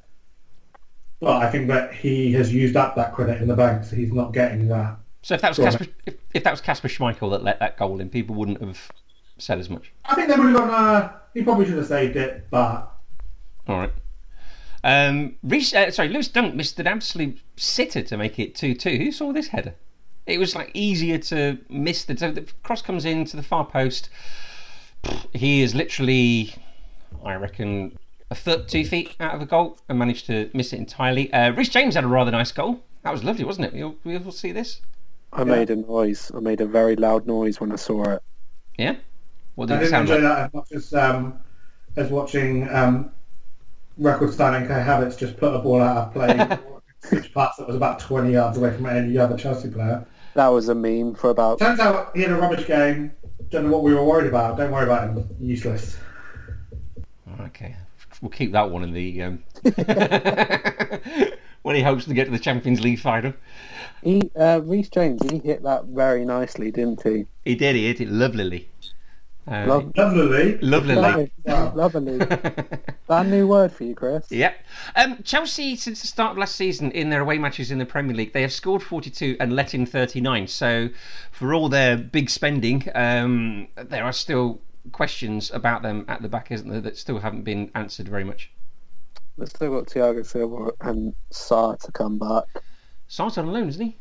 But 1.20 1.42
I 1.42 1.50
think 1.50 1.68
that 1.68 1.94
he 1.94 2.32
has 2.34 2.54
used 2.54 2.76
up 2.76 2.96
that 2.96 3.14
credit 3.14 3.42
in 3.42 3.48
the 3.48 3.56
bank, 3.56 3.84
so 3.84 3.96
he's 3.96 4.14
not 4.14 4.34
getting 4.34 4.68
that. 4.68 4.98
So 5.24 5.34
if 5.34 5.42
that 5.42 5.50
was 5.50 5.58
Casper, 5.58 5.88
if, 6.06 6.16
if 6.34 6.44
that 6.44 6.52
was 6.52 6.62
Kasper 6.62 6.88
Schmeichel 6.88 7.32
that 7.32 7.44
let 7.44 7.60
that 7.60 7.78
goal 7.78 8.00
in, 8.00 8.10
people 8.10 8.36
wouldn't 8.36 8.62
have 8.62 8.80
said 9.38 9.60
as 9.60 9.70
much. 9.70 9.92
I 10.06 10.16
think 10.16 10.30
they 10.30 10.36
would 10.36 10.48
have 10.48 10.56
gone, 10.56 10.70
uh, 10.70 11.12
he 11.34 11.42
probably 11.42 11.66
should 11.66 11.78
have 11.78 11.88
saved 11.88 12.16
it, 12.16 12.48
but 12.52 12.92
All 13.68 13.78
right. 13.80 13.94
Um, 14.84 15.36
Reece, 15.44 15.74
uh, 15.74 15.92
sorry, 15.92 16.10
Lewis 16.10 16.28
Dunk 16.28 16.56
missed 16.56 16.80
an 16.80 16.88
absolute 16.88 17.40
sitter 17.58 18.02
to 18.04 18.18
make 18.18 18.40
it 18.40 18.56
two-two. 18.56 18.98
Who 18.98 19.12
saw 19.12 19.34
this 19.34 19.48
header? 19.48 19.76
It 20.26 20.40
was 20.40 20.56
like 20.56 20.72
easier 20.74 21.18
to 21.18 21.58
miss 21.70 22.06
the, 22.06 22.14
the 22.14 22.46
cross 22.64 22.82
comes 22.82 23.06
in 23.06 23.26
to 23.26 23.38
the 23.38 23.44
far 23.44 23.66
post. 23.66 24.10
He 25.34 25.62
is 25.62 25.74
literally, 25.74 26.54
I 27.24 27.36
reckon, 27.36 27.98
a 28.30 28.36
foot, 28.36 28.68
two 28.68 28.86
feet 28.86 29.16
out 29.20 29.36
of 29.36 29.42
a 29.42 29.46
goal 29.46 29.78
and 29.90 29.98
managed 29.98 30.26
to 30.28 30.50
miss 30.54 30.74
it 30.74 30.80
entirely. 30.80 31.32
Uh, 31.32 31.52
Reece 31.54 31.70
James 31.70 31.96
had 31.96 32.04
a 32.04 32.08
rather 32.08 32.32
nice 32.32 32.52
goal. 32.52 32.82
That 33.04 33.12
was 33.12 33.24
lovely, 33.24 33.46
wasn't 33.46 33.68
it? 33.68 33.74
We 33.74 33.84
all, 33.84 33.96
we 34.04 34.18
all 34.18 34.32
see 34.32 34.52
this. 34.52 34.82
I 35.32 35.44
made 35.44 35.70
a 35.70 35.76
noise. 35.76 36.32
I 36.36 36.40
made 36.40 36.62
a 36.62 36.66
very 36.66 36.96
loud 36.96 37.28
noise 37.28 37.60
when 37.60 37.72
I 37.72 37.76
saw 37.76 38.04
it. 38.12 38.24
Yeah. 38.78 38.96
What 39.56 39.68
did 39.68 39.76
I 39.76 39.78
did 39.80 39.88
it 39.88 39.92
didn't 39.92 40.08
sound 40.08 40.10
enjoy 40.10 40.28
like? 40.28 40.38
that 40.38 40.46
as 40.46 40.54
much 40.54 40.72
as 40.72 40.94
um, 40.94 41.40
as 41.96 42.10
watching 42.12 42.70
um, 42.70 43.12
record 43.98 44.34
signing 44.34 44.68
Kai 44.68 44.80
Havertz 44.80 45.18
just 45.18 45.38
put 45.38 45.54
a 45.54 45.60
ball 45.60 45.82
out 45.82 45.98
of 45.98 46.14
play, 46.14 46.58
switch 47.08 47.34
pass 47.34 47.58
that 47.58 47.68
was 47.68 47.76
about 47.76 48.00
20 48.00 48.32
yards 48.32 48.58
away 48.58 48.74
from 48.74 48.86
any 48.86 49.18
other 49.18 49.38
Chelsea 49.38 49.70
player. 49.70 50.06
That 50.36 50.48
was 50.48 50.70
a 50.70 50.76
meme 50.76 51.16
for 51.16 51.30
about. 51.30 51.60
Turns 51.60 51.80
out 51.80 52.16
he 52.16 52.22
had 52.22 52.32
a 52.32 52.36
rubbish 52.36 52.68
game. 52.68 53.12
Don't 53.50 53.66
know 53.66 53.72
what 53.72 53.84
we 53.84 53.94
were 53.94 54.04
worried 54.04 54.28
about. 54.28 54.58
Don't 54.58 54.72
worry 54.72 54.84
about 54.84 55.10
him. 55.10 55.28
Useless. 55.40 55.98
Okay, 57.42 57.76
we'll 58.22 58.32
keep 58.32 58.52
that 58.54 58.70
one 58.70 58.84
in 58.84 58.94
the 58.94 59.22
um, 59.24 59.44
when 61.62 61.76
he 61.76 61.82
hopes 61.82 62.06
to 62.06 62.14
get 62.14 62.26
to 62.26 62.32
the 62.32 62.40
Champions 62.40 62.82
League 62.82 63.00
final. 63.00 63.34
He, 64.04 64.32
uh, 64.40 64.62
Reece 64.64 64.90
James, 64.90 65.22
he 65.30 65.40
hit 65.40 65.64
that 65.64 65.86
very 65.86 66.24
nicely, 66.24 66.72
didn't 66.72 67.04
he? 67.04 67.26
He 67.44 67.56
did. 67.56 67.76
He 67.76 67.88
hit 67.88 68.02
it 68.02 68.10
lovelily. 68.10 68.68
Uh, 69.50 69.66
Lov- 69.66 69.92
Lovely. 69.96 70.58
Lovely. 70.58 70.96
Lovely. 70.96 71.32
Lovely. 71.46 72.18
that 73.08 73.26
new 73.28 73.48
word 73.48 73.72
for 73.72 73.86
you, 73.86 73.96
Chris? 73.96 74.30
Yep. 74.30 74.56
Um, 74.96 75.20
Chelsea, 75.24 75.78
since 75.78 76.02
the 76.02 76.08
start 76.08 76.32
of 76.32 76.38
last 76.38 76.56
season, 76.56 76.92
in 76.92 77.10
their 77.10 77.22
away 77.22 77.38
matches 77.38 77.72
in 77.72 77.78
the 77.78 77.86
Premier 77.86 78.16
League, 78.16 78.34
they 78.34 78.42
have 78.42 78.52
scored 78.52 78.84
42 78.84 79.38
and 79.40 79.56
let 79.56 79.74
in 79.74 79.86
39. 79.86 80.48
So, 80.48 80.90
for 81.32 81.54
all 81.54 81.70
their 81.70 81.96
big 81.96 82.30
spending, 82.30 82.90
um, 82.94 83.70
there 83.78 84.04
are 84.04 84.12
still 84.12 84.60
questions 84.92 85.52
about 85.52 85.82
them 85.82 86.06
at 86.08 86.22
the 86.22 86.30
back, 86.30 86.52
isn't 86.52 86.70
there, 86.70 86.82
that 86.82 86.98
still 86.98 87.20
haven't 87.20 87.44
been 87.44 87.72
answered 87.76 88.08
very 88.08 88.24
much. 88.24 88.52
They've 89.38 89.48
still 89.48 89.72
got 89.80 89.88
Thiago 89.88 90.26
Silva 90.26 90.72
and 90.82 91.14
Sarr 91.32 91.80
to 91.82 91.92
come 91.92 92.18
back. 92.18 92.44
Sarr's 93.10 93.38
on 93.38 93.48
loan, 93.48 93.70
isn't 93.70 93.84
he? 93.86 93.98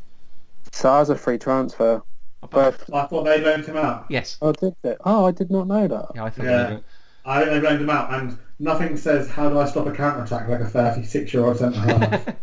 Sarr's 0.71 1.11
a 1.11 1.16
free 1.16 1.38
transfer. 1.38 2.02
Both. 2.50 2.88
I 2.93 3.07
thought 3.07 3.25
they 3.25 3.40
loaned 3.40 3.64
him 3.66 3.76
out. 3.76 4.07
Yes. 4.09 4.38
Oh, 4.40 4.52
did 4.52 4.75
they? 4.83 4.97
Oh, 5.05 5.26
I 5.26 5.33
did 5.33 5.50
not 5.50 5.66
know 5.66 5.88
that. 5.88 6.07
Yeah, 6.14 6.25
I 6.25 6.31
thought. 6.31 6.45
Yeah. 6.45 6.66
they 6.69 6.75
were- 6.76 6.83
I 7.25 7.38
think 7.40 7.50
they 7.50 7.61
loaned 7.69 7.81
him 7.83 7.90
out, 7.90 8.14
and 8.14 8.38
nothing 8.61 8.97
says 8.97 9.28
how 9.28 9.49
do 9.50 9.59
I 9.59 9.66
stop 9.66 9.87
a 9.87 9.93
counter 9.93 10.23
attack 10.23 10.49
like 10.49 10.61
a 10.61 10.66
36 10.69 11.35
year 11.35 11.45
old 11.45 11.57
centre 11.59 11.81
half. 11.81 12.37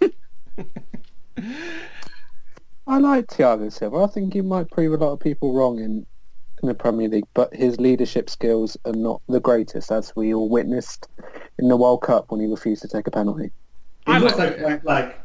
I 2.86 2.98
like 2.98 3.26
Thiago 3.26 3.70
Silva. 3.70 3.98
I 3.98 4.06
think 4.06 4.32
he 4.34 4.40
might 4.40 4.70
prove 4.70 4.92
a 4.92 5.04
lot 5.04 5.12
of 5.12 5.20
people 5.20 5.52
wrong 5.54 5.78
in 5.78 6.06
in 6.62 6.68
the 6.68 6.74
Premier 6.74 7.08
League, 7.08 7.26
but 7.34 7.54
his 7.54 7.78
leadership 7.80 8.30
skills 8.30 8.76
are 8.84 8.92
not 8.92 9.20
the 9.28 9.40
greatest, 9.40 9.90
as 9.90 10.14
we 10.14 10.32
all 10.32 10.48
witnessed 10.48 11.08
in 11.58 11.68
the 11.68 11.76
World 11.76 12.02
Cup 12.02 12.30
when 12.30 12.40
he 12.40 12.46
refused 12.46 12.82
to 12.82 12.88
take 12.88 13.06
a 13.06 13.10
penalty. 13.10 13.50
I 14.06 14.18
He's 14.20 14.34
like- 14.34 14.60
like, 14.60 14.84
like 14.84 15.20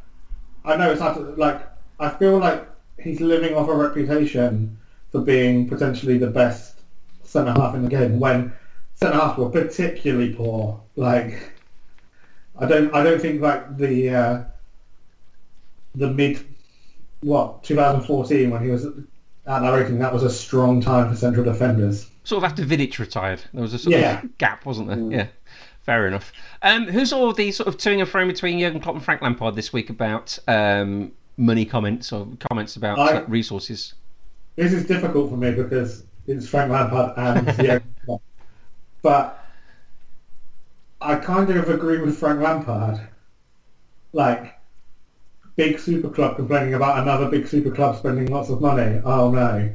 I 0.65 0.75
know 0.75 0.91
it's 0.91 1.01
hard 1.01 1.15
to 1.15 1.21
like 1.35 1.61
I 1.99 2.09
feel 2.09 2.37
like 2.37 2.67
he's 2.99 3.21
living 3.21 3.55
off 3.55 3.69
a 3.69 3.75
reputation 3.75 4.77
for 5.11 5.21
being 5.21 5.67
potentially 5.69 6.17
the 6.17 6.27
best 6.27 6.79
centre 7.23 7.53
half 7.53 7.73
in 7.75 7.83
the 7.83 7.89
game 7.89 8.19
when 8.19 8.53
centre 8.93 9.17
halves 9.17 9.37
were 9.37 9.49
particularly 9.49 10.33
poor. 10.33 10.79
Like 10.95 11.51
I 12.59 12.65
don't 12.67 12.93
I 12.93 13.03
don't 13.03 13.21
think 13.21 13.41
like 13.41 13.77
the 13.77 14.09
uh, 14.09 14.43
the 15.95 16.09
mid 16.11 16.43
what 17.21 17.63
2014 17.63 18.51
when 18.51 18.63
he 18.63 18.69
was 18.69 18.85
at 19.47 19.63
I 19.63 19.77
reckon 19.77 19.99
that 19.99 20.13
was 20.13 20.23
a 20.23 20.29
strong 20.29 20.81
time 20.81 21.09
for 21.09 21.15
central 21.15 21.43
defenders. 21.45 22.09
Sort 22.23 22.43
of 22.43 22.49
after 22.51 22.63
Vidic 22.63 22.99
retired, 22.99 23.41
there 23.53 23.61
was 23.61 23.73
a 23.73 23.79
sort 23.79 23.95
Yeah. 23.95 24.21
of 24.21 24.37
gap, 24.37 24.65
wasn't 24.65 24.89
there? 24.89 25.19
Yeah, 25.19 25.27
fair 25.81 26.07
enough. 26.07 26.31
Um, 26.61 26.85
who's 26.87 27.13
all 27.13 27.31
the 27.33 27.51
sort 27.51 27.67
of 27.67 27.77
toing 27.77 27.99
and 28.01 28.09
froing 28.09 28.27
between 28.27 28.59
Jurgen 28.59 28.81
Klopp 28.81 28.95
and 28.95 29.03
Frank 29.03 29.21
Lampard 29.21 29.55
this 29.55 29.71
week 29.71 29.89
about 29.89 30.37
um, 30.47 31.11
money 31.37 31.65
comments 31.65 32.11
or 32.11 32.27
comments 32.49 32.75
about 32.75 32.99
I- 32.99 33.19
resources? 33.21 33.93
This 34.57 34.73
is 34.73 34.85
difficult 34.85 35.29
for 35.29 35.37
me 35.37 35.51
because 35.51 36.03
it's 36.27 36.47
Frank 36.49 36.71
Lampard 36.71 37.13
and 37.17 37.47
Jurgen 37.57 37.95
Klopp. 38.05 38.21
But 39.01 39.45
I 40.99 41.15
kind 41.15 41.49
of 41.49 41.69
agree 41.69 41.99
with 42.01 42.17
Frank 42.17 42.41
Lampard. 42.41 42.99
Like, 44.13 44.56
big 45.57 45.79
super 45.79 46.07
club 46.09 46.37
complaining 46.37 46.75
about 46.75 46.99
another 46.99 47.27
big 47.29 47.47
super 47.47 47.71
club 47.71 47.97
spending 47.97 48.27
lots 48.27 48.49
of 48.49 48.61
money. 48.61 49.01
Oh 49.03 49.31
no. 49.31 49.69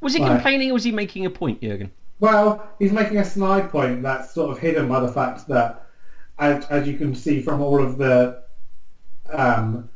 Was 0.00 0.14
he 0.14 0.22
Right. 0.22 0.32
complaining 0.32 0.70
or 0.70 0.74
was 0.74 0.84
he 0.84 0.90
making 0.92 1.24
a 1.26 1.30
point, 1.30 1.60
Jurgen? 1.62 1.90
Well, 2.18 2.66
he's 2.78 2.92
making 2.92 3.18
a 3.18 3.24
snide 3.24 3.70
point 3.70 4.02
that's 4.02 4.32
sort 4.32 4.50
of 4.50 4.58
hidden 4.58 4.88
by 4.88 5.00
the 5.00 5.08
fact 5.08 5.46
that, 5.48 5.86
as, 6.38 6.64
as 6.66 6.88
you 6.88 6.96
can 6.96 7.14
see 7.14 7.40
from 7.40 7.60
all 7.60 7.82
of 7.82 7.98
the, 7.98 8.42
um, 9.30 9.88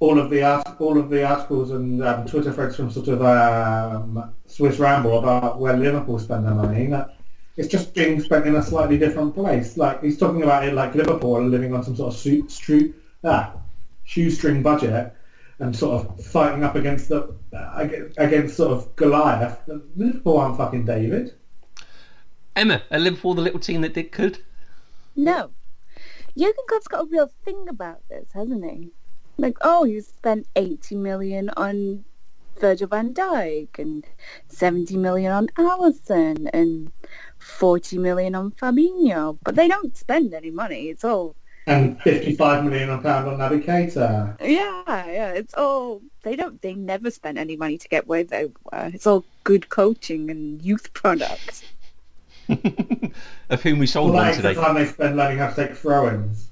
all 0.00 0.18
of 0.18 0.30
the 0.30 0.42
all 0.78 0.98
of 0.98 1.08
the 1.10 1.24
articles 1.24 1.70
and 1.70 2.02
um, 2.04 2.26
Twitter 2.26 2.52
threads 2.52 2.76
from 2.76 2.90
sort 2.90 3.08
of 3.08 3.22
um, 3.22 4.32
Swiss 4.46 4.78
Ramble 4.78 5.18
about 5.18 5.60
where 5.60 5.76
Liverpool 5.76 6.18
spend 6.18 6.44
their 6.44 6.54
money, 6.54 6.86
that 6.86 7.16
it's 7.56 7.68
just 7.68 7.94
being 7.94 8.20
spent 8.20 8.46
in 8.46 8.56
a 8.56 8.62
slightly 8.62 8.98
different 8.98 9.34
place. 9.34 9.76
Like 9.76 10.02
he's 10.02 10.18
talking 10.18 10.42
about 10.42 10.66
it 10.66 10.74
like 10.74 10.94
Liverpool 10.94 11.36
are 11.36 11.42
living 11.42 11.72
on 11.72 11.84
some 11.84 11.96
sort 11.96 12.12
of 12.12 12.18
street, 12.18 12.46
stru, 12.48 12.92
ah, 13.24 13.54
shoestring 14.04 14.62
budget 14.62 15.14
and 15.58 15.76
sort 15.76 16.04
of 16.04 16.24
fighting 16.24 16.64
up 16.64 16.74
against 16.74 17.08
the 17.08 17.34
against, 17.74 18.18
against 18.18 18.56
sort 18.56 18.72
of 18.72 18.96
Goliath. 18.96 19.60
Liverpool 19.96 20.38
aren't 20.38 20.56
fucking 20.56 20.84
David. 20.84 21.34
Emma, 22.54 22.82
are 22.90 22.98
Liverpool 22.98 23.34
the 23.34 23.42
little 23.42 23.60
team 23.60 23.80
that 23.80 23.94
did 23.94 24.12
could? 24.12 24.38
No. 25.16 25.50
Jurgen 26.36 26.64
Klopp's 26.68 26.88
got 26.88 27.04
a 27.04 27.08
real 27.10 27.30
thing 27.44 27.66
about 27.68 28.00
this, 28.08 28.26
hasn't 28.32 28.64
he? 28.64 28.90
Like, 29.38 29.58
oh, 29.60 29.84
you 29.84 30.00
spent 30.00 30.46
80 30.56 30.96
million 30.96 31.50
on 31.56 32.04
Virgil 32.58 32.88
van 32.88 33.12
Dijk 33.12 33.78
and 33.78 34.04
70 34.48 34.96
million 34.96 35.32
on 35.32 35.48
Alisson 35.58 36.48
and 36.52 36.92
40 37.38 37.98
million 37.98 38.34
on 38.34 38.52
Fabinho. 38.52 39.38
But 39.42 39.56
they 39.56 39.68
don't 39.68 39.96
spend 39.96 40.32
any 40.34 40.50
money. 40.50 40.88
It's 40.88 41.04
all, 41.04 41.34
And 41.66 42.00
55 42.02 42.64
million 42.64 42.90
a 42.90 42.98
pound 42.98 43.28
on 43.28 43.38
Naby 43.38 43.64
Keita. 43.64 44.36
yeah, 44.40 45.06
yeah, 45.06 45.32
it's 45.32 45.54
all, 45.54 46.02
they 46.24 46.34
don't, 46.34 46.60
they 46.60 46.74
never 46.74 47.10
spent 47.10 47.38
any 47.38 47.56
money 47.56 47.78
to 47.78 47.88
get 47.88 48.06
where 48.08 48.24
they 48.24 48.46
were. 48.46 48.90
It's 48.92 49.06
all 49.06 49.24
good 49.44 49.68
coaching 49.68 50.28
and 50.30 50.60
youth 50.60 50.92
products. 50.92 51.62
of 52.48 53.62
whom 53.62 53.78
we 53.78 53.86
sold 53.86 54.12
Well, 54.12 54.14
one 54.14 54.24
that 54.24 54.30
is 54.32 54.42
the 54.42 54.48
today. 54.48 54.60
time 54.60 54.74
they 54.74 54.86
spend 54.86 55.16
learning 55.16 55.38
how 55.38 55.50
to 55.50 55.54
take 55.68 55.76
throw-ins. 55.76 56.48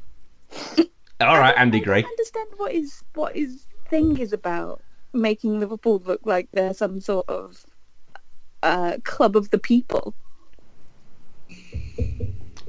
All 1.20 1.38
right, 1.38 1.54
I 1.56 1.60
Andy 1.60 1.78
don't 1.78 1.84
Gray. 1.84 2.04
understand 2.04 2.48
what 2.56 2.72
his, 2.72 3.02
what 3.14 3.34
his 3.34 3.66
thing 3.88 4.16
is 4.18 4.32
about 4.32 4.80
making 5.12 5.58
Liverpool 5.58 6.00
look 6.06 6.20
like 6.24 6.48
they're 6.52 6.72
some 6.72 7.00
sort 7.00 7.28
of 7.28 7.66
uh, 8.62 8.98
club 9.02 9.36
of 9.36 9.50
the 9.50 9.58
people. 9.58 10.14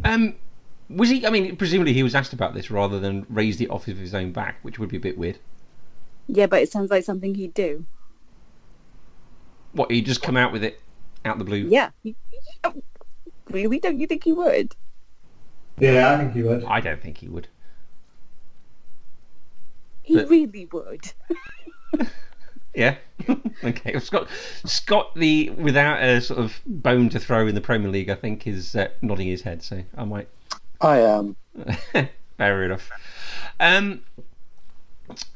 Um, 0.04 0.36
was 0.96 1.10
he? 1.10 1.26
I 1.26 1.30
mean, 1.30 1.56
presumably 1.56 1.94
he 1.94 2.04
was 2.04 2.16
asked 2.16 2.34
about 2.34 2.54
this 2.54 2.70
rather 2.72 3.00
than 3.00 3.26
raised 3.30 3.62
it 3.62 3.70
off 3.70 3.88
of 3.88 3.98
his 3.98 4.14
own 4.14 4.32
back, 4.32 4.58
which 4.62 4.80
would 4.80 4.90
be 4.90 4.98
a 4.98 5.02
bit 5.02 5.18
weird. 5.18 5.40
Yeah, 6.28 6.46
but 6.48 6.62
it 6.62 6.72
sounds 6.72 6.92
like 6.92 7.04
something 7.04 7.36
he'd 7.36 7.54
do. 7.54 7.86
What 9.74 9.92
He'd 9.92 10.06
just 10.06 10.22
come 10.22 10.38
out 10.38 10.52
with 10.52 10.64
it 10.64 10.82
out 11.26 11.38
the 11.38 11.44
blue? 11.46 11.68
Yeah. 11.70 11.90
Oh, 12.64 12.74
Really? 13.50 13.80
Don't 13.80 14.00
you 14.00 14.08
think 14.08 14.24
he 14.24 14.34
would? 14.34 14.76
Yeah, 15.78 16.14
I 16.14 16.18
think 16.18 16.34
he 16.34 16.44
would. 16.44 16.64
I 16.66 16.80
don't 16.80 17.02
think 17.02 17.18
he 17.18 17.28
would. 17.28 17.48
He 20.04 20.16
But- 20.16 20.30
really 20.30 20.68
would. 20.72 21.14
Yeah. 22.74 22.96
okay. 23.66 24.00
Scott, 24.00 24.30
Scott, 24.64 25.14
the 25.16 25.50
without 25.50 26.02
a 26.02 26.22
sort 26.22 26.40
of 26.40 26.62
bone 26.66 27.10
to 27.10 27.20
throw 27.20 27.46
in 27.48 27.54
the 27.54 27.60
Premier 27.60 27.90
League, 27.90 28.10
I 28.10 28.16
think 28.16 28.48
is 28.48 28.78
uh, 28.78 28.88
nodding 29.02 29.28
his 29.28 29.42
head. 29.42 29.62
So 29.62 29.84
I 29.98 30.06
might. 30.06 30.30
I 30.82 31.00
am. 31.00 31.36
Fair 32.38 32.64
enough. 32.64 32.90
Um, 33.60 34.02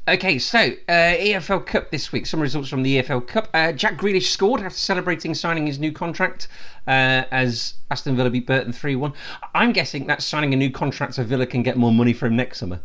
okay, 0.08 0.38
so 0.38 0.58
uh, 0.58 1.14
EFL 1.16 1.64
Cup 1.64 1.90
this 1.90 2.10
week. 2.10 2.26
Some 2.26 2.40
results 2.40 2.68
from 2.68 2.82
the 2.82 3.00
EFL 3.00 3.26
Cup. 3.26 3.48
Uh, 3.54 3.72
Jack 3.72 3.96
Grealish 3.96 4.26
scored 4.26 4.60
after 4.60 4.78
celebrating 4.78 5.34
signing 5.34 5.66
his 5.66 5.78
new 5.78 5.92
contract 5.92 6.48
uh, 6.88 7.24
as 7.30 7.74
Aston 7.90 8.16
Villa 8.16 8.30
beat 8.30 8.46
Burton 8.46 8.72
3 8.72 8.96
1. 8.96 9.12
I'm 9.54 9.72
guessing 9.72 10.06
that's 10.06 10.24
signing 10.24 10.52
a 10.52 10.56
new 10.56 10.70
contract 10.70 11.14
so 11.14 11.24
Villa 11.24 11.46
can 11.46 11.62
get 11.62 11.76
more 11.76 11.92
money 11.92 12.12
for 12.12 12.26
him 12.26 12.36
next 12.36 12.58
summer. 12.58 12.80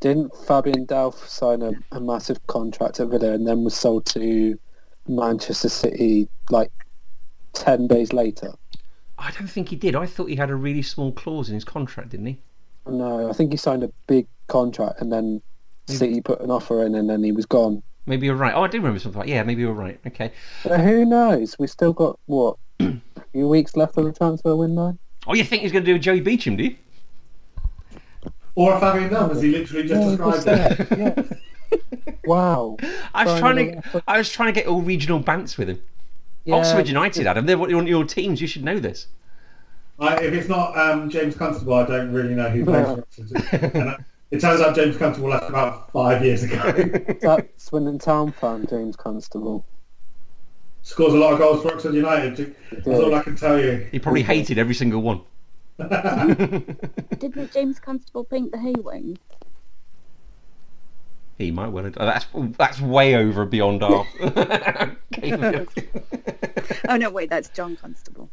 Didn't 0.00 0.36
Fabian 0.46 0.86
Delph 0.86 1.26
sign 1.26 1.62
a, 1.62 1.72
a 1.90 2.00
massive 2.00 2.46
contract 2.46 3.00
at 3.00 3.08
Villa 3.08 3.32
and 3.32 3.46
then 3.46 3.64
was 3.64 3.74
sold 3.74 4.06
to 4.06 4.58
Manchester 5.08 5.68
City 5.68 6.28
like 6.50 6.70
10 7.54 7.88
days 7.88 8.12
later? 8.12 8.52
I 9.24 9.30
don't 9.30 9.48
think 9.48 9.70
he 9.70 9.76
did. 9.76 9.96
I 9.96 10.06
thought 10.06 10.28
he 10.28 10.36
had 10.36 10.50
a 10.50 10.54
really 10.54 10.82
small 10.82 11.10
clause 11.12 11.48
in 11.48 11.54
his 11.54 11.64
contract, 11.64 12.10
didn't 12.10 12.26
he? 12.26 12.38
No, 12.86 13.30
I 13.30 13.32
think 13.32 13.50
he 13.50 13.56
signed 13.56 13.82
a 13.82 13.90
big 14.06 14.26
contract 14.48 15.00
and 15.00 15.10
then 15.10 15.40
City 15.86 16.20
put 16.20 16.40
an 16.40 16.50
offer 16.50 16.84
in 16.84 16.94
and 16.94 17.08
then 17.08 17.22
he 17.24 17.32
was 17.32 17.46
gone. 17.46 17.82
Maybe 18.06 18.26
you're 18.26 18.34
right. 18.36 18.52
Oh, 18.54 18.62
I 18.62 18.68
do 18.68 18.76
remember 18.76 18.98
something 18.98 19.20
like 19.20 19.28
Yeah, 19.28 19.42
maybe 19.42 19.62
you're 19.62 19.72
right. 19.72 19.98
Okay. 20.06 20.30
But 20.62 20.80
who 20.80 21.06
knows? 21.06 21.56
We 21.58 21.66
still 21.66 21.94
got, 21.94 22.18
what, 22.26 22.56
a 22.80 22.92
few 23.32 23.48
weeks 23.48 23.76
left 23.76 23.96
of 23.96 24.04
the 24.04 24.12
transfer 24.12 24.54
window? 24.54 24.98
Oh, 25.26 25.34
you 25.34 25.44
think 25.44 25.62
he's 25.62 25.72
going 25.72 25.84
to 25.84 25.90
do 25.90 25.96
a 25.96 25.98
Joey 25.98 26.20
Beauchamp, 26.20 26.58
do 26.58 26.64
you? 26.64 26.76
Or 28.56 28.74
a 28.74 28.80
Fabian 28.80 29.10
Delph, 29.10 29.30
as 29.32 29.42
he 29.42 29.48
literally 29.50 29.88
just 29.88 30.00
Yeah, 30.20 30.28
described 30.28 30.90
it. 30.92 31.38
yeah. 31.72 32.12
wow. 32.26 32.76
I 33.14 33.24
was 33.24 33.38
Throwing 33.38 33.56
trying 33.56 33.68
it 33.78 33.84
to. 33.92 34.02
I 34.06 34.18
was 34.18 34.30
trying 34.30 34.52
to 34.52 34.60
get 34.60 34.68
all 34.68 34.82
regional 34.82 35.20
bants 35.20 35.56
with 35.56 35.70
him. 35.70 35.82
Yeah, 36.44 36.56
Oxford 36.56 36.88
United, 36.88 37.26
Adam. 37.26 37.46
They're 37.46 37.58
one 37.58 37.70
of 37.70 37.88
your 37.88 38.04
teams. 38.04 38.40
You 38.40 38.46
should 38.46 38.64
know 38.64 38.78
this. 38.78 39.06
I, 39.98 40.16
if 40.16 40.34
it's 40.34 40.48
not 40.48 40.76
um, 40.76 41.08
James 41.08 41.36
Constable, 41.36 41.74
I 41.74 41.86
don't 41.86 42.12
really 42.12 42.34
know 42.34 42.50
who 42.50 42.64
plays 42.64 42.86
for 42.86 43.00
Oxford. 43.00 43.74
And 43.74 43.88
uh, 43.90 43.96
it 44.30 44.40
turns 44.40 44.60
out 44.60 44.74
James 44.74 44.96
Constable 44.96 45.28
left 45.30 45.48
about 45.48 45.90
five 45.92 46.24
years 46.24 46.42
ago. 46.42 46.56
That 47.20 47.48
Swindon 47.56 47.98
Town 47.98 48.32
fan, 48.32 48.66
James 48.68 48.96
Constable. 48.96 49.64
Scores 50.82 51.14
a 51.14 51.16
lot 51.16 51.32
of 51.32 51.38
goals 51.38 51.62
for 51.62 51.72
Oxford 51.72 51.94
United. 51.94 52.54
That's 52.72 52.86
all 52.86 53.14
I 53.14 53.22
can 53.22 53.36
tell 53.36 53.58
you. 53.58 53.86
He 53.90 53.98
probably 53.98 54.22
hated 54.22 54.58
every 54.58 54.74
single 54.74 55.00
one. 55.00 55.22
Didn't 55.78 57.52
James 57.52 57.80
Constable 57.80 58.24
paint 58.24 58.52
the 58.52 58.58
Hay 58.58 58.74
Wain? 58.76 59.18
He 61.38 61.50
might 61.50 61.68
well 61.68 61.84
have. 61.84 61.96
oh, 61.98 62.06
That's 62.06 62.26
that's 62.56 62.80
way 62.80 63.16
over 63.16 63.44
beyond 63.44 63.82
our. 63.82 64.06
Oh 66.88 66.96
no, 66.96 67.10
wait, 67.10 67.30
that's 67.30 67.48
John 67.48 67.76
Constable. 67.76 68.28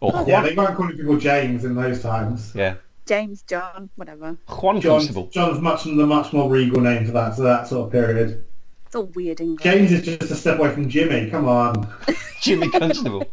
or 0.00 0.12
oh, 0.14 0.26
Yeah, 0.26 0.42
they 0.42 0.54
weren't 0.54 0.76
calling 0.76 0.96
people 0.96 1.16
James 1.16 1.64
in 1.64 1.74
those 1.74 2.02
times. 2.02 2.52
Yeah. 2.54 2.74
James, 3.06 3.42
John, 3.42 3.90
whatever. 3.96 4.36
Juan 4.48 4.80
John's, 4.80 5.04
Constable. 5.04 5.28
John's 5.28 5.60
much 5.60 5.84
the 5.84 5.90
much 6.06 6.32
more 6.32 6.48
regal 6.50 6.80
name 6.80 7.04
for 7.06 7.12
that, 7.12 7.36
so 7.36 7.42
that 7.42 7.68
sort 7.68 7.86
of 7.86 7.92
period. 7.92 8.44
It's 8.86 8.94
all 8.94 9.04
weird 9.14 9.40
English. 9.40 9.62
James 9.62 9.92
is 9.92 10.02
just 10.02 10.22
a 10.30 10.34
step 10.34 10.58
away 10.58 10.72
from 10.72 10.88
Jimmy. 10.88 11.30
Come 11.30 11.46
on, 11.48 11.88
Jimmy 12.40 12.70
Constable. 12.70 13.24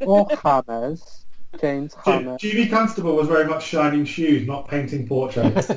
Or 0.00 0.28
Hammers. 0.42 1.24
James 1.60 1.96
J- 2.04 2.36
Jimmy 2.38 2.68
Constable 2.68 3.16
was 3.16 3.26
very 3.26 3.44
much 3.46 3.64
shining 3.64 4.04
shoes, 4.04 4.46
not 4.46 4.68
painting 4.68 5.08
portraits. 5.08 5.70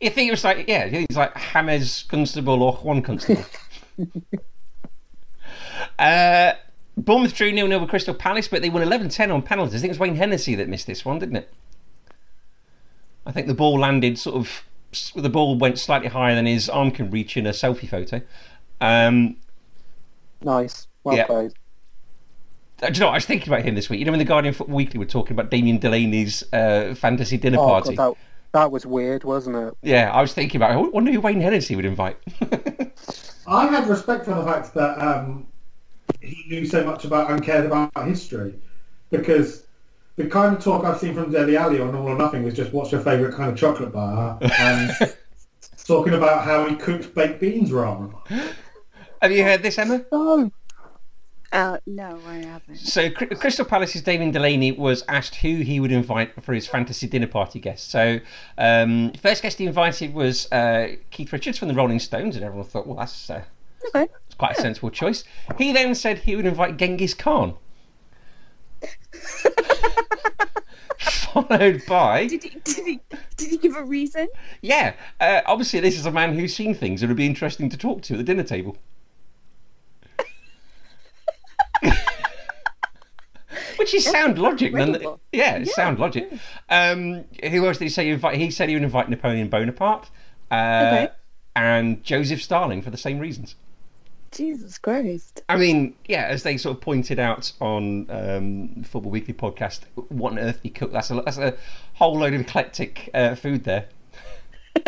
You 0.00 0.10
think 0.10 0.28
it 0.28 0.32
was 0.32 0.44
like 0.44 0.68
yeah, 0.68 0.86
he's 0.86 1.16
like 1.16 1.34
James 1.52 2.04
Constable 2.08 2.62
or 2.62 2.74
Juan 2.74 3.02
Constable. 3.02 3.44
uh, 5.98 6.52
Bournemouth 6.96 7.34
drew 7.34 7.52
nil 7.52 7.66
nil 7.66 7.80
with 7.80 7.90
Crystal 7.90 8.14
Palace, 8.14 8.48
but 8.48 8.62
they 8.62 8.70
won 8.70 8.82
11-10 8.82 9.32
on 9.32 9.42
penalties. 9.42 9.74
I 9.74 9.78
think 9.78 9.90
it 9.90 9.92
was 9.92 9.98
Wayne 9.98 10.16
Hennessey 10.16 10.54
that 10.56 10.68
missed 10.68 10.86
this 10.86 11.04
one, 11.04 11.18
didn't 11.18 11.36
it? 11.36 11.52
I 13.26 13.32
think 13.32 13.46
the 13.46 13.54
ball 13.54 13.78
landed 13.78 14.18
sort 14.18 14.36
of. 14.36 14.62
The 15.16 15.28
ball 15.30 15.58
went 15.58 15.78
slightly 15.78 16.08
higher 16.08 16.34
than 16.36 16.46
his 16.46 16.68
arm 16.68 16.92
can 16.92 17.10
reach 17.10 17.36
in 17.36 17.46
a 17.46 17.50
selfie 17.50 17.88
photo. 17.88 18.20
Um, 18.80 19.36
Nice. 20.40 20.86
Well 21.02 21.16
Yeah. 21.16 21.26
played. 21.26 21.52
Uh, 22.82 22.88
Do 22.88 22.94
you 22.94 23.00
know, 23.00 23.06
what, 23.06 23.12
I 23.12 23.16
was 23.16 23.24
thinking 23.24 23.48
about 23.52 23.64
him 23.64 23.74
this 23.74 23.88
week. 23.88 23.98
You 23.98 24.04
know, 24.06 24.12
when 24.12 24.18
the 24.20 24.24
Guardian 24.24 24.54
Football 24.54 24.76
Weekly 24.76 24.98
were 24.98 25.04
talking 25.06 25.32
about 25.32 25.50
Damien 25.50 25.78
Delaney's 25.78 26.44
uh, 26.52 26.94
fantasy 26.94 27.38
dinner 27.38 27.58
Oh, 27.58 27.66
party. 27.66 27.96
God, 27.96 27.98
that, 28.12 28.16
that 28.54 28.70
was 28.70 28.86
weird, 28.86 29.24
wasn't 29.24 29.56
it? 29.56 29.76
Yeah, 29.82 30.10
I 30.10 30.22
was 30.22 30.32
thinking 30.32 30.58
about. 30.58 30.70
I 30.70 30.76
wonder 30.76 31.12
who 31.12 31.20
Wayne 31.20 31.40
Hennessey 31.40 31.76
would 31.76 31.84
invite. 31.84 32.16
I 33.46 33.66
have 33.66 33.90
respect 33.90 34.24
for 34.24 34.34
the 34.34 34.44
fact 34.44 34.72
that 34.74 34.98
um, 34.98 35.46
he 36.20 36.44
knew 36.48 36.64
so 36.64 36.82
much 36.84 37.04
about 37.04 37.30
and 37.30 37.42
cared 37.42 37.66
about 37.66 37.90
history, 38.06 38.54
because 39.10 39.66
the 40.16 40.28
kind 40.28 40.56
of 40.56 40.62
talk 40.62 40.84
I've 40.84 40.98
seen 40.98 41.14
from 41.14 41.30
Dele 41.30 41.56
Alli 41.56 41.80
on 41.80 41.94
All 41.94 42.08
or 42.08 42.16
Nothing 42.16 42.44
was 42.44 42.54
just 42.54 42.72
what's 42.72 42.92
your 42.92 43.00
favourite 43.00 43.34
kind 43.34 43.50
of 43.50 43.58
chocolate 43.58 43.92
bar, 43.92 44.38
and 44.40 44.92
talking 45.84 46.14
about 46.14 46.44
how 46.44 46.66
he 46.66 46.76
cooked 46.76 47.14
baked 47.14 47.40
beans 47.40 47.72
wrong. 47.72 48.16
Have 49.20 49.32
you 49.32 49.42
heard 49.42 49.62
this, 49.62 49.78
Emma? 49.78 50.04
No. 50.12 50.50
Uh, 51.54 51.78
no, 51.86 52.18
I 52.26 52.38
haven't. 52.38 52.78
So, 52.78 53.08
Crystal 53.12 53.64
Palace's 53.64 54.02
Damien 54.02 54.32
Delaney 54.32 54.72
was 54.72 55.04
asked 55.06 55.36
who 55.36 55.58
he 55.58 55.78
would 55.78 55.92
invite 55.92 56.42
for 56.42 56.52
his 56.52 56.66
fantasy 56.66 57.06
dinner 57.06 57.28
party 57.28 57.60
guests. 57.60 57.88
So, 57.88 58.18
um, 58.58 59.12
first 59.12 59.40
guest 59.40 59.58
he 59.58 59.66
invited 59.66 60.12
was 60.12 60.50
uh, 60.50 60.96
Keith 61.12 61.32
Richards 61.32 61.56
from 61.56 61.68
the 61.68 61.74
Rolling 61.74 62.00
Stones, 62.00 62.34
and 62.34 62.44
everyone 62.44 62.66
thought, 62.66 62.88
well, 62.88 62.96
that's, 62.96 63.30
uh, 63.30 63.44
Okay. 63.94 64.08
that's 64.12 64.34
quite 64.36 64.58
a 64.58 64.60
sensible 64.60 64.90
choice. 64.90 65.22
He 65.56 65.72
then 65.72 65.94
said 65.94 66.18
he 66.18 66.34
would 66.34 66.46
invite 66.46 66.76
Genghis 66.76 67.14
Khan. 67.14 67.54
Followed 70.98 71.82
by 71.86 72.26
Did 72.26 72.42
he, 72.42 72.50
did 72.64 72.86
he, 72.86 73.00
did 73.36 73.50
he 73.50 73.58
give 73.58 73.76
a 73.76 73.84
reason? 73.84 74.26
Yeah, 74.60 74.94
uh, 75.20 75.42
obviously 75.46 75.78
this 75.80 75.98
is 75.98 76.06
a 76.06 76.10
man 76.10 76.34
who's 76.34 76.54
seen 76.54 76.74
things 76.74 77.00
that 77.00 77.06
would 77.08 77.16
be 77.16 77.26
interesting 77.26 77.68
to 77.70 77.76
talk 77.76 78.02
to 78.02 78.14
at 78.14 78.18
the 78.18 78.22
dinner 78.24 78.42
table. 78.42 78.76
Which 83.84 83.94
is 83.94 84.04
sound 84.04 84.38
logic, 84.38 84.68
incredible. 84.72 85.20
yeah, 85.30 85.56
it's 85.56 85.68
Yeah, 85.68 85.74
sound 85.74 85.98
logic. 85.98 86.32
Um, 86.70 87.24
who 87.42 87.66
else 87.66 87.76
did 87.76 87.84
he 87.84 87.90
say? 87.90 88.06
He, 88.06 88.10
invite, 88.12 88.36
he 88.38 88.50
said 88.50 88.70
he 88.70 88.74
would 88.76 88.82
invite 88.82 89.10
Napoleon 89.10 89.48
Bonaparte 89.48 90.08
uh, 90.50 90.54
Okay. 90.86 91.08
and 91.54 92.02
Joseph 92.02 92.42
Stalin 92.42 92.80
for 92.80 92.88
the 92.90 92.96
same 92.96 93.18
reasons. 93.18 93.56
Jesus 94.32 94.78
Christ. 94.78 95.42
I 95.50 95.56
mean, 95.58 95.94
yeah, 96.06 96.24
as 96.24 96.44
they 96.44 96.56
sort 96.56 96.78
of 96.78 96.80
pointed 96.82 97.18
out 97.18 97.52
on 97.60 98.10
um, 98.10 98.82
Football 98.84 99.12
Weekly 99.12 99.34
podcast, 99.34 99.80
what 100.08 100.32
on 100.32 100.38
earth 100.38 100.60
he 100.62 100.70
cooked? 100.70 100.94
That's 100.94 101.10
a 101.10 101.16
that's 101.20 101.36
a 101.38 101.54
whole 101.92 102.18
load 102.18 102.32
of 102.32 102.40
eclectic 102.40 103.10
uh, 103.12 103.34
food 103.34 103.64
there. 103.64 103.86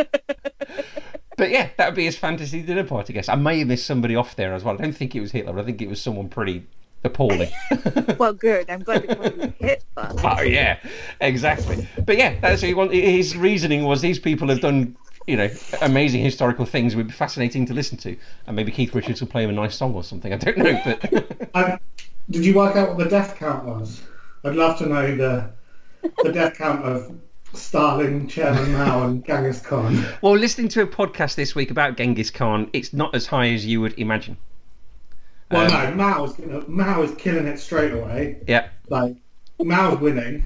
but 1.37 1.51
yeah, 1.51 1.69
that 1.77 1.87
would 1.87 1.95
be 1.97 2.07
his 2.07 2.17
fantasy 2.17 2.63
dinner 2.63 2.83
party 2.85 3.13
guest. 3.13 3.29
I 3.29 3.37
may 3.37 3.59
have 3.59 3.69
missed 3.69 3.87
somebody 3.87 4.17
off 4.17 4.37
there 4.37 4.55
as 4.55 4.65
well. 4.65 4.75
I 4.75 4.79
don't 4.83 4.97
think 4.97 5.15
it 5.15 5.21
was 5.21 5.33
Hitler. 5.33 5.59
I 5.59 5.63
think 5.65 5.83
it 5.83 5.89
was 5.89 6.01
someone 6.01 6.29
pretty 6.31 6.67
appalling. 7.07 7.51
Well, 8.19 8.33
good. 8.33 8.71
I'm 8.71 8.83
glad 8.83 9.05
it 9.05 9.19
wasn't 9.19 9.55
Hitler. 9.57 9.81
oh 9.97 10.41
yeah, 10.41 10.79
exactly. 11.21 11.87
But 12.05 12.17
yeah, 12.17 12.39
that's 12.41 12.63
what 12.63 12.69
he 12.69 12.75
want. 12.75 12.93
His 12.93 13.37
reasoning 13.37 13.85
was 13.85 14.01
these 14.01 14.19
people 14.19 14.49
have 14.49 14.61
done 14.61 14.97
you 15.27 15.37
know, 15.37 15.51
amazing 15.83 16.23
historical 16.23 16.65
things 16.65 16.95
would 16.95 17.09
be 17.09 17.13
fascinating 17.13 17.67
to 17.67 17.75
listen 17.75 17.99
to, 17.99 18.17
and 18.47 18.55
maybe 18.55 18.71
Keith 18.71 18.95
Richards 18.95 19.21
will 19.21 19.29
play 19.29 19.43
him 19.43 19.51
a 19.51 19.53
nice 19.53 19.75
song 19.75 19.95
or 19.95 20.05
something. 20.05 20.33
I 20.33 20.37
don't 20.37 20.59
know, 20.59 20.81
but 20.85 21.51
I, 21.55 21.63
um, 21.73 21.81
did 22.31 22.45
you 22.45 22.55
work 22.55 22.77
out 22.77 22.91
what 22.91 22.99
the 22.99 23.11
death 23.11 23.37
count 23.37 23.65
was? 23.65 24.03
I'd 24.45 24.55
love 24.55 24.79
to 24.79 24.87
know 24.87 25.17
the 25.17 25.51
the 26.23 26.33
death 26.33 26.57
count 26.57 26.85
of 26.85 27.13
Stalin, 27.53 28.29
Chairman 28.29 28.73
Mao, 28.73 29.07
and 29.07 29.25
Genghis 29.25 29.61
Khan. 29.61 30.05
well, 30.23 30.37
listening 30.37 30.69
to 30.69 30.83
a 30.83 30.87
podcast 30.87 31.35
this 31.35 31.55
week 31.55 31.71
about 31.71 31.97
Genghis 31.97 32.31
Khan, 32.31 32.71
it's 32.73 32.93
not 32.93 33.15
as 33.15 33.27
high 33.27 33.49
as 33.49 33.67
you 33.67 33.81
would 33.81 33.99
imagine. 33.99 34.37
Well, 35.51 35.71
Um, 35.73 35.97
no, 35.97 36.05
Mao's 36.05 36.33
gonna, 36.35 36.63
Mao 36.69 37.03
is 37.03 37.15
killing 37.17 37.47
it 37.47 37.59
straight 37.59 37.93
away. 37.93 38.39
Yeah, 38.49 38.69
Like 38.89 39.17
Mao's 39.63 40.01
winning. 40.01 40.45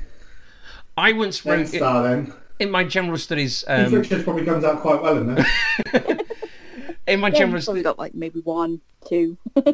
I 0.96 1.12
once 1.12 1.40
Then 1.40 1.52
wrote 1.52 1.60
in, 1.60 1.66
Stalin. 1.66 2.32
in 2.58 2.70
my 2.70 2.84
general 2.84 3.16
studies. 3.16 3.64
Um, 3.66 3.90
probably 4.24 4.44
comes 4.44 4.64
out 4.64 4.80
quite 4.80 5.00
well 5.02 5.16
in 5.18 5.34
there. 5.34 5.46
in 7.06 7.20
my 7.20 7.30
Yeah, 7.30 7.30
general 7.30 7.62
you've 7.66 7.84
got 7.84 7.98
like 7.98 8.14
maybe 8.14 8.40
one, 8.40 8.80
two. 9.08 9.38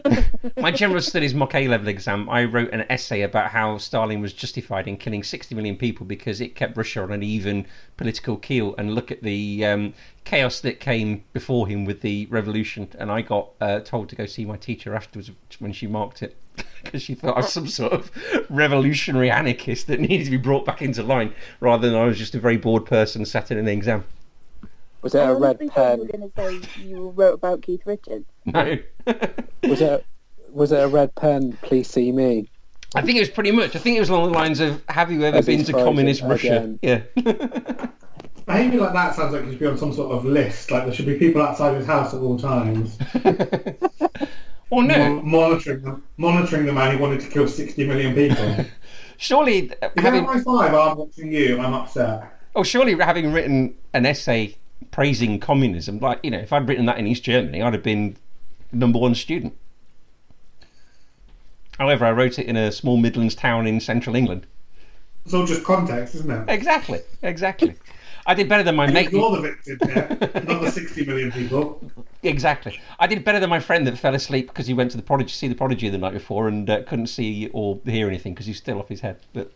my 0.58 0.70
general 0.70 1.00
studies 1.02 1.34
mock 1.34 1.54
A 1.54 1.68
level 1.68 1.88
exam, 1.88 2.28
I 2.30 2.44
wrote 2.44 2.72
an 2.72 2.84
essay 2.90 3.22
about 3.22 3.50
how 3.50 3.76
Stalin 3.78 4.20
was 4.22 4.32
justified 4.32 4.88
in 4.88 4.96
killing 4.96 5.22
60 5.22 5.54
million 5.54 5.76
people 5.76 6.06
because 6.06 6.40
it 6.40 6.54
kept 6.54 6.76
Russia 6.76 7.02
on 7.02 7.12
an 7.12 7.22
even 7.22 7.66
political 7.98 8.36
keel. 8.38 8.74
And 8.78 8.94
look 8.94 9.10
at 9.12 9.22
the 9.22 9.64
um, 9.66 9.94
chaos 10.24 10.60
that 10.60 10.80
came 10.80 11.24
before 11.34 11.66
him 11.68 11.84
with 11.84 12.00
the 12.00 12.26
revolution. 12.30 12.88
And 12.98 13.10
I 13.10 13.20
got 13.22 13.50
uh, 13.60 13.80
told 13.80 14.08
to 14.10 14.16
go 14.16 14.24
see 14.26 14.44
my 14.46 14.56
teacher 14.56 14.94
afterwards 14.94 15.30
when 15.58 15.72
she 15.72 15.86
marked 15.86 16.22
it 16.22 16.36
because 16.82 17.02
she 17.02 17.14
thought 17.14 17.34
I 17.36 17.40
was 17.40 17.52
some 17.52 17.68
sort 17.68 17.92
of 17.92 18.10
revolutionary 18.48 19.30
anarchist 19.30 19.88
that 19.88 20.00
needed 20.00 20.24
to 20.24 20.30
be 20.30 20.36
brought 20.38 20.64
back 20.64 20.80
into 20.80 21.02
line 21.02 21.34
rather 21.60 21.88
than 21.90 21.98
I 22.00 22.04
was 22.06 22.16
just 22.18 22.34
a 22.34 22.40
very 22.40 22.56
bored 22.56 22.86
person 22.86 23.24
sat 23.26 23.50
in 23.50 23.58
an 23.58 23.68
exam. 23.68 24.04
Was 25.06 25.14
it 25.14 25.20
I 25.20 25.30
a 25.30 25.34
red 25.36 25.56
honestly 25.60 25.68
thought 25.68 25.98
you 25.98 26.02
were 26.02 26.06
going 26.18 26.32
to 26.32 26.66
say 26.66 26.82
you 26.82 27.08
wrote 27.10 27.34
about 27.34 27.62
Keith 27.62 27.82
Richards. 27.86 28.24
No. 28.44 28.76
Was 29.62 29.80
it? 29.80 30.04
Was 30.50 30.72
it 30.72 30.82
a 30.82 30.88
red 30.88 31.14
pen? 31.14 31.56
Please 31.62 31.88
see 31.88 32.10
me. 32.10 32.48
I 32.96 33.02
think 33.02 33.16
it 33.16 33.20
was 33.20 33.30
pretty 33.30 33.52
much. 33.52 33.76
I 33.76 33.78
think 33.78 33.96
it 33.96 34.00
was 34.00 34.08
along 34.08 34.32
the 34.32 34.36
lines 34.36 34.58
of 34.58 34.82
Have 34.88 35.12
you 35.12 35.22
ever 35.22 35.36
As 35.36 35.46
been 35.46 35.62
to 35.62 35.72
communist 35.72 36.22
Russia? 36.22 36.56
again. 36.56 36.80
Yeah. 36.82 37.02
Behaviour 38.46 38.80
like 38.80 38.94
that 38.94 39.14
sounds 39.14 39.32
like 39.32 39.44
he 39.44 39.50
should 39.50 39.60
be 39.60 39.66
on 39.66 39.78
some 39.78 39.92
sort 39.92 40.10
of 40.12 40.24
list. 40.24 40.72
Like 40.72 40.86
there 40.86 40.92
should 40.94 41.06
be 41.06 41.14
people 41.18 41.40
outside 41.40 41.76
his 41.76 41.86
house 41.86 42.12
at 42.12 42.20
all 42.20 42.36
times, 42.36 42.98
Or 44.70 44.82
no. 44.82 44.96
mon- 45.20 45.28
monitoring 45.30 45.82
them, 45.82 46.02
monitoring 46.16 46.66
the 46.66 46.72
man 46.72 46.96
who 46.96 47.00
wanted 47.02 47.20
to 47.20 47.28
kill 47.28 47.46
60 47.46 47.86
million 47.86 48.12
people. 48.12 48.64
Surely 49.18 49.70
uh, 49.82 49.88
If 49.96 50.02
having 50.02 50.24
you're 50.24 50.42
five, 50.42 50.74
I'm 50.74 50.96
watching 50.96 51.30
you. 51.32 51.60
I'm 51.60 51.74
upset. 51.74 52.32
oh 52.56 52.64
surely 52.64 52.94
having 52.98 53.32
written 53.32 53.74
an 53.94 54.04
essay 54.06 54.56
praising 54.90 55.40
communism, 55.40 55.98
like 55.98 56.20
you 56.22 56.30
know, 56.30 56.38
if 56.38 56.52
I'd 56.52 56.68
written 56.68 56.86
that 56.86 56.98
in 56.98 57.06
East 57.06 57.22
Germany, 57.22 57.62
I'd 57.62 57.72
have 57.72 57.82
been 57.82 58.16
number 58.72 58.98
one 58.98 59.14
student. 59.14 59.56
However, 61.78 62.06
I 62.06 62.12
wrote 62.12 62.38
it 62.38 62.46
in 62.46 62.56
a 62.56 62.72
small 62.72 62.96
Midlands 62.96 63.34
town 63.34 63.66
in 63.66 63.80
central 63.80 64.16
England. 64.16 64.46
It's 65.24 65.34
all 65.34 65.44
just 65.44 65.64
context, 65.64 66.14
isn't 66.14 66.30
it? 66.30 66.44
Exactly, 66.48 67.00
exactly. 67.22 67.74
I 68.26 68.34
did 68.34 68.48
better 68.48 68.62
than 68.64 68.74
my 68.74 68.90
mate. 68.90 69.12
You're 69.12 69.36
the 69.36 69.40
victim 69.40 69.78
not 70.46 70.62
the 70.62 70.70
60 70.70 71.04
million 71.04 71.30
people. 71.30 71.80
Exactly. 72.24 72.80
I 72.98 73.06
did 73.06 73.24
better 73.24 73.38
than 73.38 73.50
my 73.50 73.60
friend 73.60 73.86
that 73.86 73.96
fell 73.98 74.14
asleep 74.14 74.48
because 74.48 74.66
he 74.66 74.74
went 74.74 74.90
to 74.92 74.96
the 74.96 75.02
prodigy 75.02 75.32
see 75.32 75.46
the 75.46 75.54
prodigy 75.54 75.88
the 75.88 75.98
night 75.98 76.12
before 76.12 76.48
and 76.48 76.68
uh, 76.68 76.82
couldn't 76.82 77.06
see 77.06 77.48
or 77.52 77.78
hear 77.84 78.08
anything 78.08 78.34
because 78.34 78.46
he's 78.46 78.58
still 78.58 78.78
off 78.80 78.88
his 78.88 79.00
head. 79.00 79.18
But 79.32 79.52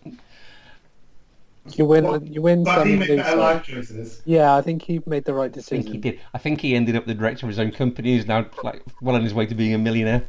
You 1.78 1.84
win. 1.84 2.04
Well, 2.04 2.22
you 2.22 2.42
win 2.42 2.64
But 2.64 2.78
some. 2.78 2.86
he 2.86 2.92
you 2.94 2.98
made 3.00 3.16
better 3.16 3.36
life 3.36 3.64
choices. 3.64 4.22
Yeah, 4.24 4.54
I 4.54 4.62
think 4.62 4.82
he 4.82 5.00
made 5.06 5.24
the 5.24 5.34
right 5.34 5.50
decision. 5.52 5.78
I 5.78 5.82
think 5.82 5.94
he 5.94 6.00
did. 6.00 6.20
I 6.34 6.38
think 6.38 6.60
he 6.60 6.74
ended 6.74 6.96
up 6.96 7.06
the 7.06 7.14
director 7.14 7.46
of 7.46 7.48
his 7.50 7.58
own 7.58 7.70
company. 7.72 8.14
He's 8.16 8.26
now 8.26 8.46
like 8.62 8.82
well 9.00 9.16
on 9.16 9.22
his 9.22 9.34
way 9.34 9.46
to 9.46 9.54
being 9.54 9.74
a 9.74 9.78
millionaire. 9.78 10.22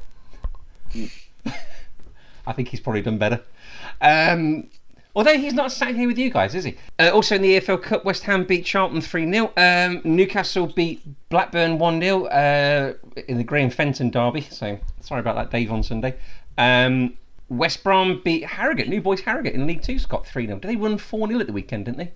I 2.47 2.53
think 2.53 2.67
he's 2.69 2.79
probably 2.79 3.01
done 3.01 3.17
better. 3.17 3.41
Um, 4.01 4.69
although 5.15 5.37
he's 5.37 5.53
not 5.53 5.71
sat 5.71 5.95
here 5.95 6.07
with 6.07 6.17
you 6.17 6.29
guys, 6.29 6.55
is 6.55 6.63
he? 6.63 6.77
Uh, 6.99 7.11
also 7.13 7.35
in 7.35 7.41
the 7.41 7.59
EFL 7.59 7.81
Cup, 7.81 8.03
West 8.03 8.23
Ham 8.23 8.45
beat 8.45 8.65
Charlton 8.65 8.99
3 9.01 9.31
0. 9.31 9.53
Um, 9.57 10.01
Newcastle 10.03 10.67
beat 10.67 11.01
Blackburn 11.29 11.77
1 11.77 12.01
0 12.01 12.25
uh, 12.25 12.93
in 13.27 13.37
the 13.37 13.43
Graham 13.43 13.69
Fenton 13.69 14.09
derby. 14.09 14.41
So 14.41 14.79
sorry 15.01 15.19
about 15.21 15.35
that, 15.35 15.51
Dave, 15.51 15.71
on 15.71 15.83
Sunday. 15.83 16.15
Um, 16.57 17.15
West 17.51 17.83
Brom 17.83 18.21
beat 18.23 18.45
Harrogate, 18.45 18.87
New 18.87 19.01
Boys 19.01 19.19
Harrogate 19.19 19.53
in 19.53 19.67
League 19.67 19.81
Two. 19.81 19.99
Scott 19.99 20.25
3 20.25 20.47
0. 20.47 20.59
They 20.63 20.77
won 20.77 20.97
4 20.97 21.27
0 21.27 21.39
at 21.41 21.47
the 21.47 21.53
weekend, 21.53 21.85
didn't 21.85 21.97
they? 21.97 22.11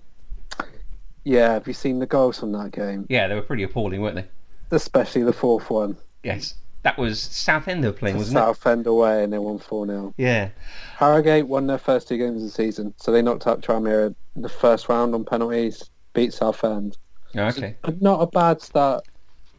Yeah, 1.24 1.52
have 1.52 1.66
you 1.66 1.74
seen 1.74 1.98
the 1.98 2.06
goals 2.06 2.40
from 2.40 2.52
that 2.52 2.70
game? 2.70 3.04
Yeah, 3.10 3.28
they 3.28 3.34
were 3.34 3.42
pretty 3.42 3.62
appalling, 3.62 4.00
weren't 4.00 4.16
they? 4.16 4.24
Especially 4.70 5.24
the 5.24 5.34
fourth 5.34 5.68
one. 5.68 5.98
Yes. 6.22 6.54
That 6.84 6.96
was 6.96 7.20
Southend 7.20 7.84
they 7.84 7.88
were 7.88 7.92
playing, 7.92 8.16
wasn't 8.16 8.38
it? 8.38 8.40
Southend 8.40 8.86
away 8.86 9.24
and 9.24 9.32
they 9.32 9.38
won 9.38 9.58
4 9.58 9.86
0. 9.86 10.14
Yeah. 10.16 10.48
Harrogate 10.96 11.46
won 11.46 11.66
their 11.66 11.78
first 11.78 12.08
two 12.08 12.16
games 12.16 12.36
of 12.36 12.42
the 12.42 12.50
season, 12.50 12.94
so 12.96 13.12
they 13.12 13.20
knocked 13.20 13.46
out 13.46 13.60
Tranmere 13.60 14.14
in 14.36 14.42
the 14.42 14.48
first 14.48 14.88
round 14.88 15.14
on 15.14 15.24
penalties, 15.24 15.90
beat 16.14 16.32
Southend. 16.32 16.96
Oh, 17.36 17.42
okay. 17.48 17.76
Not 18.00 18.22
a 18.22 18.26
bad 18.26 18.62
start 18.62 19.04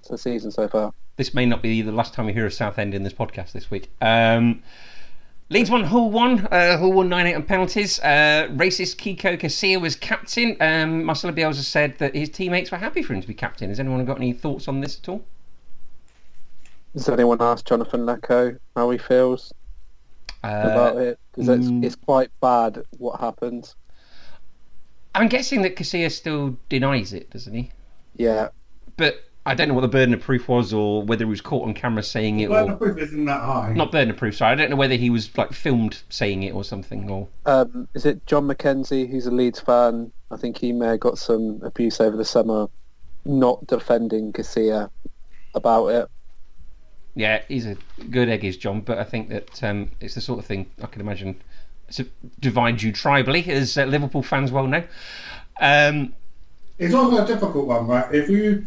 to 0.04 0.14
the 0.14 0.18
season 0.18 0.50
so 0.50 0.68
far. 0.68 0.92
This 1.18 1.36
may 1.36 1.46
not 1.46 1.62
be 1.62 1.84
the 1.84 1.92
last 1.92 2.16
time 2.16 2.26
we 2.26 2.34
hear 2.34 2.48
of 2.48 2.54
Southend 2.54 2.96
in 2.96 3.04
this 3.04 3.14
podcast 3.14 3.52
this 3.52 3.70
week. 3.70 3.92
Um, 4.02 4.64
Leeds 5.50 5.72
won, 5.72 5.84
Hull 5.86 6.12
won. 6.12 6.46
Uh, 6.48 6.78
Hull 6.78 6.92
won 6.92 7.08
9 7.10 7.28
8 7.28 7.34
on 7.36 7.44
penalties. 7.44 8.00
Uh, 8.02 8.48
racist 8.52 8.98
Kiko 8.98 9.40
Casilla 9.40 9.80
was 9.80 9.96
captain. 9.96 10.58
Um, 10.60 11.04
Marcelo 11.06 11.34
Bielsa 11.34 11.64
said 11.64 11.98
that 12.00 12.14
his 12.16 12.30
teammates 12.30 12.70
were 12.72 12.78
happy 12.78 13.02
for 13.02 13.14
him 13.14 13.22
to 13.22 13.28
be 13.28 13.34
captain. 13.34 13.70
Has 13.70 13.80
anyone 13.80 14.04
got 14.06 14.18
any 14.18 14.34
thoughts 14.34 14.68
on 14.68 14.82
this 14.82 15.00
at 15.00 15.08
all? 15.08 15.24
Has 16.94 17.08
anyone 17.08 17.38
asked 17.42 17.66
Jonathan 17.68 18.02
Leko 18.06 18.58
how 18.76 18.90
he 18.90 18.98
feels 18.98 19.54
about 20.44 20.96
Uh, 20.98 21.00
it? 21.00 21.20
Because 21.32 21.48
it's, 21.50 21.68
mm. 21.68 21.84
it's 21.84 21.96
quite 21.96 22.30
bad 22.42 22.84
what 22.98 23.20
happened. 23.20 23.74
I'm 25.16 25.28
guessing 25.30 25.62
that 25.64 25.76
Casilla 25.76 26.12
still 26.12 26.58
denies 26.70 27.14
it, 27.14 27.30
doesn't 27.30 27.54
he? 27.54 27.72
Yeah, 28.16 28.50
But 28.98 29.27
I 29.48 29.56
don't 29.56 29.70
know 29.70 29.74
what 29.74 29.82
the 29.82 29.88
burden 29.88 30.14
of 30.14 30.22
proof 30.22 30.48
was 30.48 30.74
or 30.74 31.02
whether 31.04 31.24
he 31.26 31.30
was 31.30 31.42
caught 31.42 31.66
on 31.68 31.74
camera 31.74 32.04
saying 32.04 32.40
it 32.42 32.50
Well, 32.50 32.66
or. 32.66 32.72
the 32.72 32.78
proof 32.78 32.98
isn't 32.98 33.26
that 33.26 33.42
high. 33.42 33.74
Not 33.74 33.92
burden 33.92 34.12
of 34.12 34.18
proof, 34.18 34.36
sorry. 34.36 34.52
I 34.52 34.56
don't 34.56 34.70
know 34.70 34.76
whether 34.76 34.96
he 34.96 35.10
was 35.10 35.36
like 35.38 35.54
filmed 35.54 36.02
saying 36.10 36.44
it 36.44 36.54
or 36.54 36.64
something 36.64 37.10
or. 37.10 37.28
um, 37.46 37.88
is 37.94 38.06
it 38.06 38.26
John 38.28 38.48
McKenzie 38.48 39.10
who's 39.10 39.26
a 39.26 39.32
Leeds 39.32 39.60
fan? 39.60 40.12
I 40.30 40.38
think 40.38 40.58
he 40.58 40.74
may 40.74 40.88
have 40.88 41.00
got 41.00 41.18
some 41.18 41.62
abuse 41.64 42.02
over 42.02 42.18
the 42.18 42.26
summer, 42.26 42.68
not 43.26 43.66
defending 43.68 44.34
Casilla 44.34 44.90
about 45.56 45.88
it. 45.88 46.10
Yeah, 47.16 47.42
he's 47.48 47.66
a 47.66 47.76
good 48.12 48.30
egg, 48.30 48.44
is 48.44 48.58
John. 48.58 48.82
But 48.82 49.00
I 49.00 49.04
think 49.04 49.30
that 49.30 49.64
um, 49.64 49.90
it's 50.02 50.14
the 50.16 50.22
sort 50.22 50.40
of 50.40 50.46
thing 50.46 50.70
I 50.84 50.86
can 50.88 51.02
imagine 51.02 51.42
it's 51.88 52.00
a, 52.00 52.06
divides 52.40 52.84
you 52.84 52.92
tribally, 52.92 53.48
as 53.48 53.78
uh, 53.78 53.86
Liverpool 53.86 54.22
fans 54.22 54.52
well 54.52 54.68
know. 54.68 54.84
Um, 55.60 56.14
It's 56.78 56.94
also 56.94 57.24
a 57.24 57.26
difficult 57.26 57.66
one, 57.66 57.88
right? 57.88 58.14
If 58.14 58.30
you 58.30 58.66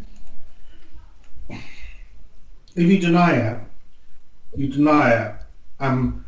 if 2.75 2.89
you 2.89 2.99
deny 2.99 3.35
it, 3.35 3.59
you 4.55 4.67
deny 4.67 5.11
it, 5.11 5.35
um, 5.79 6.25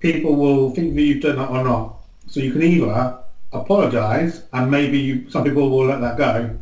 people 0.00 0.36
will 0.36 0.70
think 0.70 0.94
that 0.94 1.02
you've 1.02 1.22
done 1.22 1.38
it 1.38 1.50
or 1.50 1.64
not. 1.64 1.96
So 2.26 2.40
you 2.40 2.52
can 2.52 2.62
either 2.62 3.18
apologise, 3.52 4.42
and 4.52 4.70
maybe 4.70 4.98
you, 4.98 5.30
some 5.30 5.44
people 5.44 5.70
will 5.70 5.86
let 5.86 6.00
that 6.00 6.16
go. 6.16 6.56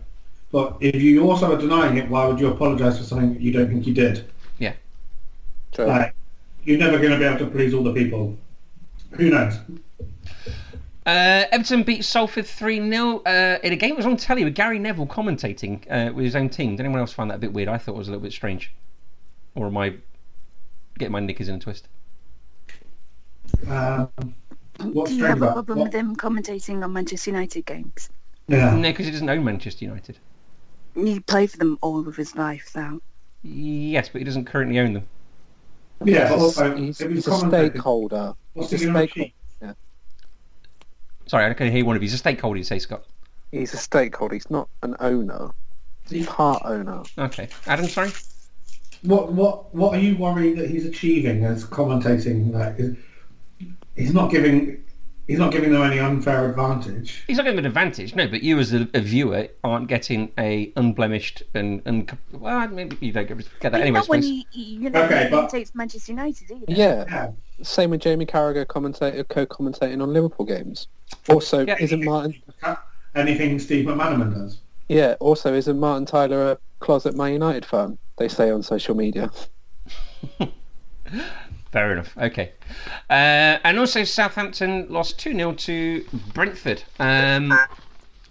But 0.52 0.76
if 0.80 1.02
you 1.02 1.28
also 1.28 1.52
are 1.52 1.58
denying 1.58 1.96
it, 1.96 2.08
why 2.08 2.26
would 2.26 2.38
you 2.38 2.48
apologise 2.48 2.98
for 2.98 3.04
something 3.04 3.34
that 3.34 3.42
you 3.42 3.52
don't 3.52 3.68
think 3.68 3.86
you 3.86 3.94
did? 3.94 4.24
yeah, 4.58 4.74
True. 5.72 5.86
Like, 5.86 6.14
you're 6.64 6.78
never 6.78 6.98
going 6.98 7.10
to 7.10 7.18
be 7.18 7.24
able 7.24 7.38
to 7.38 7.46
please 7.46 7.74
all 7.74 7.82
the 7.82 7.92
people. 7.92 8.36
Who 9.12 9.30
knows? 9.30 9.58
uh, 11.06 11.44
Everton 11.52 11.82
beat 11.82 12.04
Salford 12.04 12.46
three 12.46 12.78
0 12.78 13.18
uh, 13.18 13.58
in 13.62 13.72
a 13.72 13.76
game 13.76 13.90
that 13.90 13.96
was 13.96 14.06
on 14.06 14.16
telly 14.16 14.44
with 14.44 14.54
Gary 14.54 14.78
Neville 14.78 15.06
commentating 15.06 15.84
uh, 15.90 16.12
with 16.12 16.24
his 16.24 16.36
own 16.36 16.48
team. 16.48 16.76
Did 16.76 16.84
anyone 16.84 17.00
else 17.00 17.12
find 17.12 17.30
that 17.30 17.36
a 17.36 17.38
bit 17.38 17.52
weird? 17.52 17.68
I 17.68 17.78
thought 17.78 17.92
it 17.92 17.98
was 17.98 18.08
a 18.08 18.12
little 18.12 18.22
bit 18.22 18.32
strange. 18.32 18.72
Or 19.56 19.66
am 19.66 19.76
I 19.78 19.94
getting 20.98 21.12
my 21.12 21.20
knickers 21.20 21.48
in 21.48 21.56
a 21.56 21.58
twist? 21.58 21.88
Um, 23.68 24.08
what's 24.92 25.10
Do 25.10 25.16
you 25.16 25.22
strange 25.22 25.22
have 25.22 25.42
a 25.42 25.52
problem 25.52 25.78
what- 25.78 25.84
with 25.86 25.94
him 25.94 26.14
commentating 26.14 26.84
on 26.84 26.92
Manchester 26.92 27.30
United 27.30 27.64
games? 27.66 28.10
Yeah. 28.48 28.76
No, 28.76 28.90
because 28.90 29.06
he 29.06 29.12
doesn't 29.12 29.28
own 29.28 29.42
Manchester 29.44 29.84
United. 29.84 30.18
He 30.94 31.20
played 31.20 31.50
for 31.50 31.56
them 31.58 31.78
all 31.80 32.06
of 32.06 32.16
his 32.16 32.36
life, 32.36 32.70
though. 32.74 33.00
Yes, 33.42 34.08
but 34.08 34.20
he 34.20 34.24
doesn't 34.24 34.44
currently 34.44 34.78
own 34.78 34.92
them. 34.94 35.06
Yeah, 36.04 36.28
but 36.28 36.34
He's, 36.34 36.42
also, 36.42 36.76
he's, 36.76 37.00
if 37.00 37.10
he's 37.10 37.26
a 37.26 37.36
stakeholder. 37.38 38.34
What's 38.52 38.70
He's 38.70 38.80
he 38.82 38.88
a 38.88 38.92
going 38.92 39.06
to 39.06 39.10
stake- 39.12 39.22
achieve? 39.60 39.76
Sorry, 41.26 41.44
I 41.50 41.54
can 41.54 41.72
hear 41.72 41.84
one 41.84 41.96
of 41.96 42.02
you. 42.02 42.06
He's 42.06 42.14
a 42.14 42.18
stakeholder, 42.18 42.58
you 42.58 42.64
say, 42.64 42.78
Scott. 42.78 43.04
He's 43.50 43.74
a 43.74 43.78
stakeholder. 43.78 44.34
He's 44.34 44.48
not 44.50 44.68
an 44.82 44.94
owner. 45.00 45.50
He's 46.08 46.26
a 46.26 46.30
part 46.30 46.62
owner. 46.64 47.02
Okay. 47.18 47.48
Adam, 47.66 47.86
sorry? 47.86 48.10
What 49.06 49.32
what 49.32 49.74
what 49.74 49.94
are 49.94 49.98
you 50.00 50.16
worried 50.16 50.58
that 50.58 50.68
he's 50.68 50.84
achieving 50.84 51.44
as 51.44 51.64
commentating? 51.64 52.52
Like, 52.52 52.74
is- 52.78 52.96
he's 53.96 54.12
not 54.12 54.30
giving 54.30 54.82
he's 55.26 55.38
not 55.38 55.50
giving 55.52 55.72
them 55.72 55.82
any 55.82 55.98
unfair 55.98 56.48
advantage. 56.50 57.24
He's 57.26 57.36
not 57.36 57.44
giving 57.44 57.56
them 57.56 57.64
an 57.64 57.68
advantage, 57.70 58.14
no. 58.14 58.28
But 58.28 58.42
you, 58.42 58.58
as 58.58 58.72
a, 58.72 58.88
a 58.94 59.00
viewer, 59.00 59.48
aren't 59.64 59.88
getting 59.88 60.30
a 60.38 60.72
unblemished 60.76 61.42
and, 61.54 61.82
and 61.84 62.16
well, 62.32 62.66
maybe 62.68 62.96
you 63.00 63.12
don't 63.12 63.26
get, 63.26 63.38
get 63.60 63.72
that 63.72 63.80
anyway. 63.80 63.98
I 63.98 64.00
not 64.02 64.08
when 64.08 64.22
he, 64.22 64.46
he- 64.50 64.62
you 64.62 64.90
know, 64.90 65.02
Okay, 65.04 65.28
but- 65.30 65.48
takes 65.50 65.74
Manchester 65.74 66.12
United 66.12 66.50
either. 66.50 66.64
Yeah. 66.68 67.04
Yeah. 67.08 67.30
Same 67.62 67.90
with 67.90 68.02
Jamie 68.02 68.26
Carragher 68.26 68.66
commentator, 68.68 69.24
co-commentating 69.24 70.02
on 70.02 70.12
Liverpool 70.12 70.44
games. 70.46 70.88
Also, 71.28 71.64
Yeah. 71.64 71.76
isn't 71.80 72.04
Martin? 72.04 72.34
Anything 73.14 73.58
Steve 73.58 73.86
McManaman 73.86 74.34
does. 74.34 74.58
Yeah. 74.88 75.14
Also, 75.20 75.54
isn't 75.54 75.80
Martin 75.80 76.04
Tyler 76.06 76.52
a 76.52 76.58
closet 76.80 77.16
Man 77.16 77.32
United 77.32 77.64
fan? 77.64 77.96
They 78.18 78.28
say 78.28 78.50
on 78.50 78.62
social 78.62 78.94
media. 78.94 79.30
Fair 81.72 81.92
enough. 81.92 82.16
Okay. 82.16 82.52
Uh, 83.10 83.58
and 83.62 83.78
also, 83.78 84.04
Southampton 84.04 84.86
lost 84.88 85.18
2 85.18 85.34
0 85.34 85.52
to 85.52 86.04
Brentford. 86.32 86.82
Um, 86.98 87.52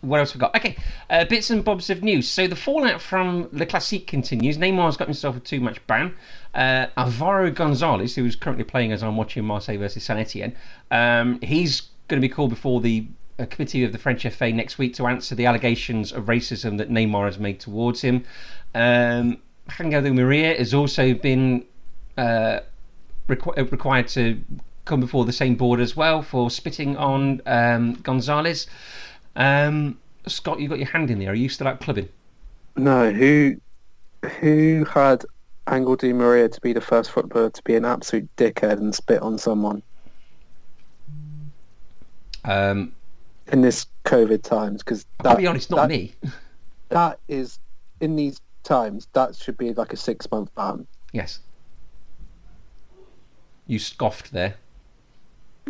what 0.01 0.19
else 0.19 0.33
we 0.33 0.39
got? 0.39 0.55
Okay, 0.55 0.77
uh, 1.09 1.25
bits 1.25 1.49
and 1.49 1.63
bobs 1.63 1.89
of 1.89 2.03
news. 2.03 2.29
So 2.29 2.47
the 2.47 2.55
fallout 2.55 3.01
from 3.01 3.49
the 3.51 3.65
Classique 3.65 4.07
continues. 4.07 4.57
Neymar's 4.57 4.97
got 4.97 5.07
himself 5.07 5.37
a 5.37 5.39
two-match 5.39 5.85
ban. 5.87 6.15
Uh, 6.53 6.87
Alvaro 6.97 7.51
Gonzalez, 7.51 8.15
who 8.15 8.25
is 8.25 8.35
currently 8.35 8.63
playing 8.63 8.91
as 8.91 9.03
I'm 9.03 9.17
watching 9.17 9.43
Marseille 9.43 9.77
versus 9.77 10.03
Saint 10.03 10.19
Etienne, 10.19 10.55
um, 10.91 11.39
he's 11.41 11.81
going 12.07 12.21
to 12.21 12.27
be 12.27 12.31
called 12.31 12.51
before 12.51 12.81
the 12.81 13.07
uh, 13.39 13.45
committee 13.45 13.83
of 13.83 13.91
the 13.91 13.97
French 13.97 14.25
FA 14.27 14.51
next 14.51 14.77
week 14.77 14.93
to 14.95 15.07
answer 15.07 15.35
the 15.35 15.45
allegations 15.45 16.11
of 16.11 16.25
racism 16.25 16.77
that 16.77 16.89
Neymar 16.89 17.25
has 17.25 17.39
made 17.39 17.59
towards 17.59 18.01
him. 18.01 18.23
Um, 18.73 19.37
Angel 19.79 20.01
Di 20.01 20.11
Maria 20.11 20.57
has 20.57 20.73
also 20.73 21.13
been 21.13 21.65
uh, 22.17 22.59
requ- 23.27 23.57
uh, 23.57 23.65
required 23.65 24.07
to 24.09 24.39
come 24.85 24.99
before 24.99 25.25
the 25.25 25.33
same 25.33 25.55
board 25.55 25.79
as 25.79 25.95
well 25.95 26.21
for 26.21 26.49
spitting 26.51 26.95
on 26.97 27.41
um, 27.45 27.93
Gonzalez. 28.03 28.67
Um, 29.35 29.97
Scott, 30.27 30.59
you 30.59 30.67
got 30.69 30.77
your 30.77 30.87
hand 30.87 31.09
in 31.11 31.19
there. 31.19 31.31
Are 31.31 31.35
you 31.35 31.49
still 31.49 31.67
out 31.67 31.79
clubbing? 31.81 32.09
No, 32.77 33.11
who 33.11 33.55
who 34.39 34.85
had 34.85 35.23
Angel 35.69 35.95
Di 35.95 36.13
Maria 36.13 36.49
to 36.49 36.61
be 36.61 36.73
the 36.73 36.81
first 36.81 37.11
footballer 37.11 37.49
to 37.49 37.63
be 37.63 37.75
an 37.75 37.85
absolute 37.85 38.27
dickhead 38.37 38.73
and 38.73 38.93
spit 38.93 39.21
on 39.21 39.37
someone 39.37 39.81
Um, 42.43 42.91
in 43.47 43.61
this 43.61 43.87
COVID 44.05 44.43
times? 44.43 44.83
Because 44.83 45.05
I'll 45.23 45.35
be 45.37 45.47
honest, 45.47 45.69
not 45.69 45.77
that, 45.77 45.89
me. 45.89 46.13
That 46.89 47.19
is 47.27 47.57
in 47.99 48.15
these 48.15 48.39
times. 48.65 49.07
That 49.13 49.35
should 49.35 49.57
be 49.57 49.73
like 49.73 49.93
a 49.93 49.97
six 49.97 50.29
month 50.29 50.53
ban. 50.55 50.85
yes. 51.13 51.39
You 53.67 53.79
scoffed 53.79 54.31
there. 54.31 54.55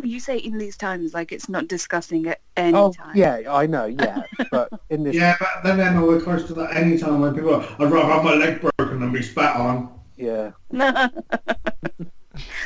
You 0.02 0.20
say 0.20 0.36
in 0.36 0.58
these 0.58 0.76
times 0.76 1.14
like 1.14 1.32
it's 1.32 1.48
not 1.48 1.68
discussing 1.68 2.26
at 2.26 2.40
any 2.56 2.76
Oh 2.76 2.92
time. 2.92 3.16
yeah, 3.16 3.40
I 3.48 3.64
know. 3.66 3.86
Yeah, 3.86 4.22
but 4.50 4.68
in 4.90 5.02
this 5.04 5.14
Yeah, 5.14 5.34
but 5.40 5.48
then 5.64 5.80
Emma, 5.80 6.04
we're 6.04 6.20
close 6.20 6.44
to 6.48 6.54
that 6.54 6.76
any 6.76 6.98
time 6.98 7.20
when 7.22 7.34
people 7.34 7.54
are, 7.54 7.62
I'd 7.78 7.90
rather 7.90 8.12
have 8.12 8.22
my 8.24 8.34
leg 8.34 8.60
broken 8.60 9.00
than 9.00 9.12
be 9.12 9.22
spat 9.22 9.56
on. 9.56 9.88
yeah. 10.18 10.50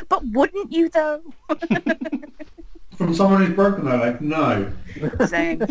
but 0.09 0.27
wouldn't 0.33 0.73
you 0.73 0.88
though? 0.88 1.23
From 2.97 3.14
someone 3.14 3.45
who's 3.47 3.55
broken 3.55 3.85
their 3.85 3.99
leg, 3.99 4.21
no. 4.21 4.73
Same. 5.27 5.62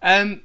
Um, 0.00 0.42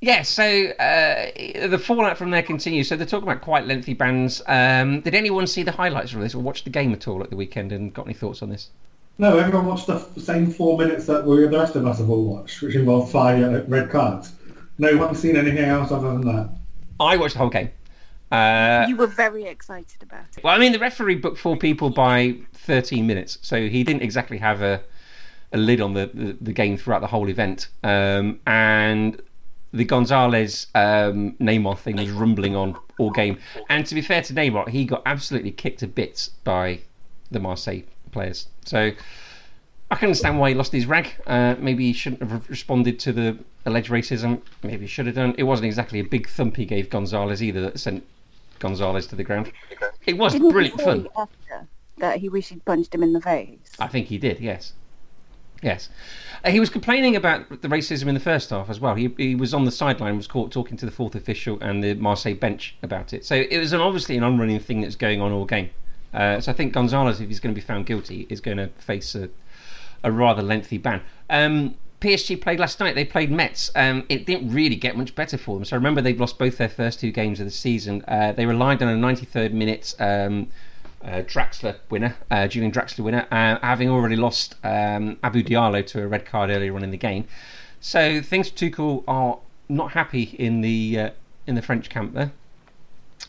yeah, 0.00 0.22
so 0.22 0.42
uh, 0.42 1.66
the 1.68 1.78
fallout 1.78 2.16
from 2.16 2.30
there 2.30 2.42
continues. 2.42 2.88
So 2.88 2.96
they're 2.96 3.06
talking 3.06 3.28
about 3.28 3.42
quite 3.42 3.66
lengthy 3.66 3.92
bans. 3.92 4.40
Um, 4.46 5.00
did 5.02 5.14
anyone 5.14 5.46
see 5.46 5.62
the 5.62 5.72
highlights 5.72 6.14
of 6.14 6.20
this 6.20 6.34
or 6.34 6.42
watch 6.42 6.64
the 6.64 6.70
game 6.70 6.92
at 6.92 7.06
all 7.06 7.22
at 7.22 7.28
the 7.28 7.36
weekend 7.36 7.70
and 7.72 7.92
got 7.92 8.06
any 8.06 8.14
thoughts 8.14 8.42
on 8.42 8.48
this? 8.48 8.70
No, 9.18 9.36
everyone 9.36 9.66
watched 9.66 9.86
the 9.86 9.96
f- 9.96 10.16
same 10.16 10.50
four 10.50 10.78
minutes 10.78 11.04
that 11.06 11.26
we, 11.26 11.40
the 11.46 11.50
rest 11.50 11.76
of 11.76 11.86
us 11.86 11.98
have 11.98 12.08
all 12.08 12.24
watched, 12.24 12.62
which 12.62 12.74
involved 12.74 13.12
five 13.12 13.68
red 13.68 13.90
cards. 13.90 14.32
No 14.78 14.96
one's 14.96 15.18
seen 15.18 15.36
anything 15.36 15.64
else 15.64 15.92
other 15.92 16.08
than 16.08 16.22
that. 16.22 16.48
I 16.98 17.18
watched 17.18 17.34
the 17.34 17.40
whole 17.40 17.50
game. 17.50 17.70
Uh, 18.32 18.86
you 18.88 18.96
were 18.96 19.06
very 19.06 19.44
excited 19.44 20.02
about 20.02 20.24
it. 20.34 20.42
Well, 20.42 20.54
I 20.54 20.58
mean, 20.58 20.72
the 20.72 20.78
referee 20.78 21.16
booked 21.16 21.36
four 21.36 21.56
people 21.56 21.90
by 21.90 22.36
13 22.54 23.06
minutes, 23.06 23.36
so 23.42 23.68
he 23.68 23.84
didn't 23.84 24.02
exactly 24.02 24.38
have 24.38 24.62
a, 24.62 24.80
a 25.52 25.58
lid 25.58 25.82
on 25.82 25.92
the, 25.92 26.10
the, 26.14 26.38
the 26.40 26.52
game 26.52 26.78
throughout 26.78 27.00
the 27.00 27.08
whole 27.08 27.28
event. 27.28 27.68
Um, 27.82 28.40
and 28.46 29.20
the 29.72 29.84
Gonzalez 29.84 30.66
um, 30.74 31.32
Neymar 31.40 31.78
thing 31.78 31.96
was 31.96 32.10
rumbling 32.10 32.56
on 32.56 32.76
all 32.98 33.10
game. 33.10 33.38
And 33.68 33.86
to 33.86 33.94
be 33.94 34.00
fair 34.00 34.22
to 34.22 34.32
Neymar, 34.34 34.68
he 34.68 34.84
got 34.84 35.02
absolutely 35.06 35.52
kicked 35.52 35.80
to 35.80 35.86
bits 35.86 36.28
by 36.44 36.80
the 37.30 37.38
Marseille 37.38 37.82
players. 38.10 38.48
So 38.64 38.90
I 39.90 39.94
can 39.96 40.06
understand 40.06 40.38
why 40.38 40.50
he 40.50 40.54
lost 40.54 40.72
his 40.72 40.86
rag. 40.86 41.08
Uh, 41.26 41.54
maybe 41.58 41.84
he 41.86 41.92
shouldn't 41.92 42.28
have 42.28 42.48
responded 42.50 42.98
to 43.00 43.12
the 43.12 43.38
alleged 43.66 43.90
racism. 43.90 44.40
Maybe 44.62 44.82
he 44.82 44.88
should 44.88 45.06
have 45.06 45.14
done. 45.14 45.34
It 45.38 45.44
wasn't 45.44 45.66
exactly 45.66 46.00
a 46.00 46.04
big 46.04 46.28
thump 46.28 46.56
he 46.56 46.64
gave 46.64 46.90
Gonzalez 46.90 47.42
either 47.42 47.60
that 47.62 47.78
sent 47.78 48.04
Gonzalez 48.58 49.06
to 49.08 49.16
the 49.16 49.24
ground. 49.24 49.52
It 50.06 50.18
was 50.18 50.32
Didn't 50.32 50.50
brilliant 50.50 50.80
he 50.80 50.84
fun. 50.84 51.08
after 51.16 51.66
that 51.98 52.18
he 52.18 52.28
wished 52.28 52.48
he'd 52.48 52.64
punched 52.64 52.94
him 52.94 53.02
in 53.02 53.12
the 53.12 53.20
face? 53.20 53.58
I 53.78 53.86
think 53.86 54.08
he 54.08 54.18
did, 54.18 54.40
yes. 54.40 54.72
Yes. 55.62 55.88
Uh, 56.44 56.50
he 56.50 56.60
was 56.60 56.70
complaining 56.70 57.16
about 57.16 57.48
the 57.62 57.68
racism 57.68 58.06
in 58.06 58.14
the 58.14 58.20
first 58.20 58.50
half 58.50 58.70
as 58.70 58.80
well. 58.80 58.94
He, 58.94 59.12
he 59.16 59.34
was 59.34 59.52
on 59.52 59.64
the 59.64 59.70
sideline, 59.70 60.16
was 60.16 60.26
caught 60.26 60.50
talking 60.50 60.76
to 60.78 60.86
the 60.86 60.92
fourth 60.92 61.14
official 61.14 61.58
and 61.60 61.82
the 61.82 61.94
Marseille 61.94 62.34
bench 62.34 62.76
about 62.82 63.12
it. 63.12 63.24
So 63.24 63.34
it 63.34 63.58
was 63.58 63.72
an, 63.72 63.80
obviously 63.80 64.16
an 64.16 64.22
unrunning 64.22 64.60
thing 64.60 64.80
that's 64.80 64.96
going 64.96 65.20
on 65.20 65.32
all 65.32 65.44
game. 65.44 65.70
Uh, 66.12 66.40
so 66.40 66.50
I 66.50 66.54
think 66.54 66.72
Gonzalez, 66.72 67.20
if 67.20 67.28
he's 67.28 67.40
going 67.40 67.54
to 67.54 67.60
be 67.60 67.64
found 67.64 67.86
guilty, 67.86 68.26
is 68.30 68.40
going 68.40 68.56
to 68.56 68.68
face 68.78 69.14
a, 69.14 69.28
a 70.02 70.10
rather 70.10 70.42
lengthy 70.42 70.78
ban. 70.78 71.02
Um, 71.28 71.76
PSG 72.00 72.40
played 72.40 72.58
last 72.58 72.80
night. 72.80 72.94
They 72.94 73.04
played 73.04 73.30
Metz. 73.30 73.70
Um, 73.76 74.04
it 74.08 74.24
didn't 74.24 74.52
really 74.52 74.76
get 74.76 74.96
much 74.96 75.14
better 75.14 75.36
for 75.36 75.56
them. 75.56 75.64
So 75.64 75.76
remember, 75.76 76.00
they've 76.00 76.18
lost 76.18 76.38
both 76.38 76.56
their 76.56 76.68
first 76.68 76.98
two 76.98 77.12
games 77.12 77.40
of 77.40 77.46
the 77.46 77.52
season. 77.52 78.02
Uh, 78.08 78.32
they 78.32 78.46
relied 78.46 78.82
on 78.82 78.88
a 78.88 78.96
93rd 78.96 79.52
minute 79.52 79.94
um, 80.00 80.48
uh, 81.04 81.22
Draxler 81.22 81.76
winner, 81.88 82.16
uh, 82.30 82.46
Julian 82.46 82.72
Draxler 82.72 83.00
winner, 83.00 83.26
uh, 83.30 83.58
having 83.60 83.88
already 83.88 84.16
lost 84.16 84.54
um, 84.64 85.18
Abdou 85.22 85.42
Diallo 85.42 85.86
to 85.88 86.02
a 86.02 86.06
red 86.06 86.26
card 86.26 86.50
earlier 86.50 86.74
on 86.74 86.82
in 86.82 86.90
the 86.90 86.96
game. 86.96 87.26
So 87.80 88.20
things 88.20 88.50
for 88.50 88.56
Tuchel 88.56 89.04
are 89.08 89.38
not 89.68 89.92
happy 89.92 90.34
in 90.38 90.60
the 90.60 90.98
uh, 90.98 91.10
in 91.46 91.54
the 91.54 91.62
French 91.62 91.88
camp 91.88 92.14
there. 92.14 92.32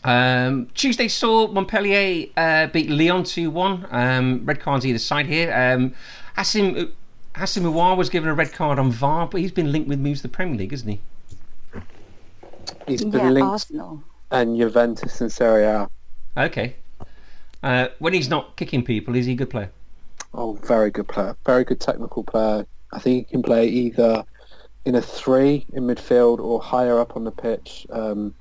Um, 0.03 0.67
Tuesday 0.73 1.07
saw 1.07 1.47
Montpellier 1.47 2.27
uh, 2.35 2.67
beat 2.67 2.89
Lyon 2.89 3.23
2 3.23 3.49
1. 3.49 3.87
Um, 3.91 4.45
red 4.45 4.59
cards 4.59 4.85
either 4.85 4.99
side 4.99 5.27
here. 5.27 5.53
Um, 5.53 5.93
Houssem, 6.37 6.91
Houssem 7.35 7.63
Aouar 7.63 7.97
was 7.97 8.09
given 8.09 8.29
a 8.29 8.33
red 8.33 8.51
card 8.51 8.79
on 8.79 8.91
VAR, 8.91 9.27
but 9.27 9.41
he's 9.41 9.51
been 9.51 9.71
linked 9.71 9.87
with 9.87 9.99
moves 9.99 10.21
to 10.21 10.27
the 10.27 10.33
Premier 10.33 10.57
League, 10.57 10.73
isn't 10.73 10.87
he? 10.87 11.01
He's 12.87 13.03
been 13.03 13.13
yeah, 13.13 13.29
linked 13.29 13.47
Arsenal. 13.47 14.03
and 14.31 14.57
Juventus 14.57 15.21
and 15.21 15.31
Serie 15.31 15.65
A. 15.65 15.89
Okay. 16.35 16.75
Uh, 17.63 17.87
when 17.99 18.13
he's 18.13 18.29
not 18.29 18.55
kicking 18.57 18.83
people, 18.83 19.15
is 19.15 19.25
he 19.25 19.33
a 19.33 19.35
good 19.35 19.49
player? 19.49 19.71
Oh, 20.33 20.53
very 20.63 20.91
good 20.91 21.07
player. 21.07 21.35
Very 21.45 21.63
good 21.63 21.79
technical 21.79 22.23
player. 22.23 22.65
I 22.93 22.99
think 22.99 23.27
he 23.27 23.31
can 23.31 23.43
play 23.43 23.67
either 23.67 24.23
in 24.85 24.95
a 24.95 25.01
three 25.01 25.65
in 25.73 25.83
midfield 25.83 26.39
or 26.39 26.59
higher 26.61 26.99
up 26.99 27.15
on 27.15 27.23
the 27.23 27.31
pitch. 27.31 27.85
Um, 27.91 28.33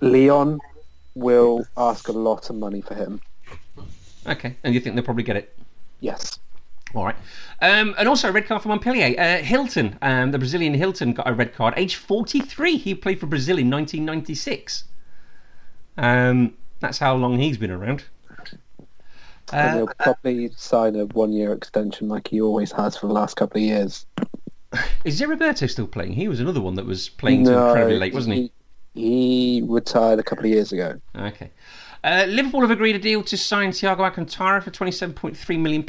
Leon 0.00 0.60
will 1.14 1.66
ask 1.76 2.08
a 2.08 2.12
lot 2.12 2.50
of 2.50 2.56
money 2.56 2.80
for 2.80 2.94
him. 2.94 3.20
Okay. 4.26 4.56
And 4.62 4.74
you 4.74 4.80
think 4.80 4.94
they'll 4.94 5.04
probably 5.04 5.24
get 5.24 5.36
it? 5.36 5.56
Yes. 6.00 6.38
All 6.94 7.04
right. 7.04 7.16
Um, 7.60 7.94
and 7.98 8.08
also 8.08 8.28
a 8.28 8.32
red 8.32 8.46
card 8.46 8.62
for 8.62 8.68
Montpellier. 8.68 9.18
Uh, 9.18 9.38
Hilton, 9.38 9.98
um, 10.02 10.30
the 10.30 10.38
Brazilian 10.38 10.74
Hilton, 10.74 11.12
got 11.12 11.28
a 11.28 11.32
red 11.32 11.54
card. 11.54 11.74
Age 11.76 11.96
43. 11.96 12.76
He 12.76 12.94
played 12.94 13.18
for 13.18 13.26
Brazil 13.26 13.58
in 13.58 13.70
1996. 13.70 14.84
Um, 15.96 16.54
that's 16.82 16.98
how 16.98 17.14
long 17.14 17.38
he's 17.38 17.56
been 17.56 17.70
around. 17.70 18.04
and 19.52 19.70
Uh, 19.70 19.74
he'll 19.76 19.86
probably 19.98 20.50
sign 20.56 20.96
a 20.96 21.06
one-year 21.06 21.52
extension 21.52 22.08
like 22.08 22.28
he 22.28 22.40
always 22.40 22.72
has 22.72 22.96
for 22.96 23.06
the 23.06 23.12
last 23.12 23.36
couple 23.36 23.58
of 23.58 23.64
years. 23.66 24.04
is 25.04 25.20
Zé 25.20 25.28
Roberto 25.28 25.66
still 25.66 25.86
playing? 25.86 26.12
He 26.12 26.28
was 26.28 26.40
another 26.40 26.60
one 26.60 26.74
that 26.74 26.84
was 26.86 27.08
playing 27.08 27.40
until 27.46 27.66
incredibly 27.68 27.98
late, 27.98 28.14
wasn't 28.14 28.34
he? 28.36 28.52
He, 28.94 29.60
he 29.60 29.62
retired 29.66 30.18
a 30.18 30.22
couple 30.22 30.44
of 30.44 30.50
years 30.50 30.72
ago. 30.72 31.00
Okay. 31.16 31.50
Uh, 32.04 32.24
Liverpool 32.28 32.62
have 32.62 32.70
agreed 32.72 32.96
a 32.96 32.98
deal 32.98 33.22
to 33.22 33.36
sign 33.36 33.70
Thiago 33.70 34.00
Alcantara 34.00 34.60
for 34.60 34.72
£27.3 34.72 35.60
million 35.60 35.84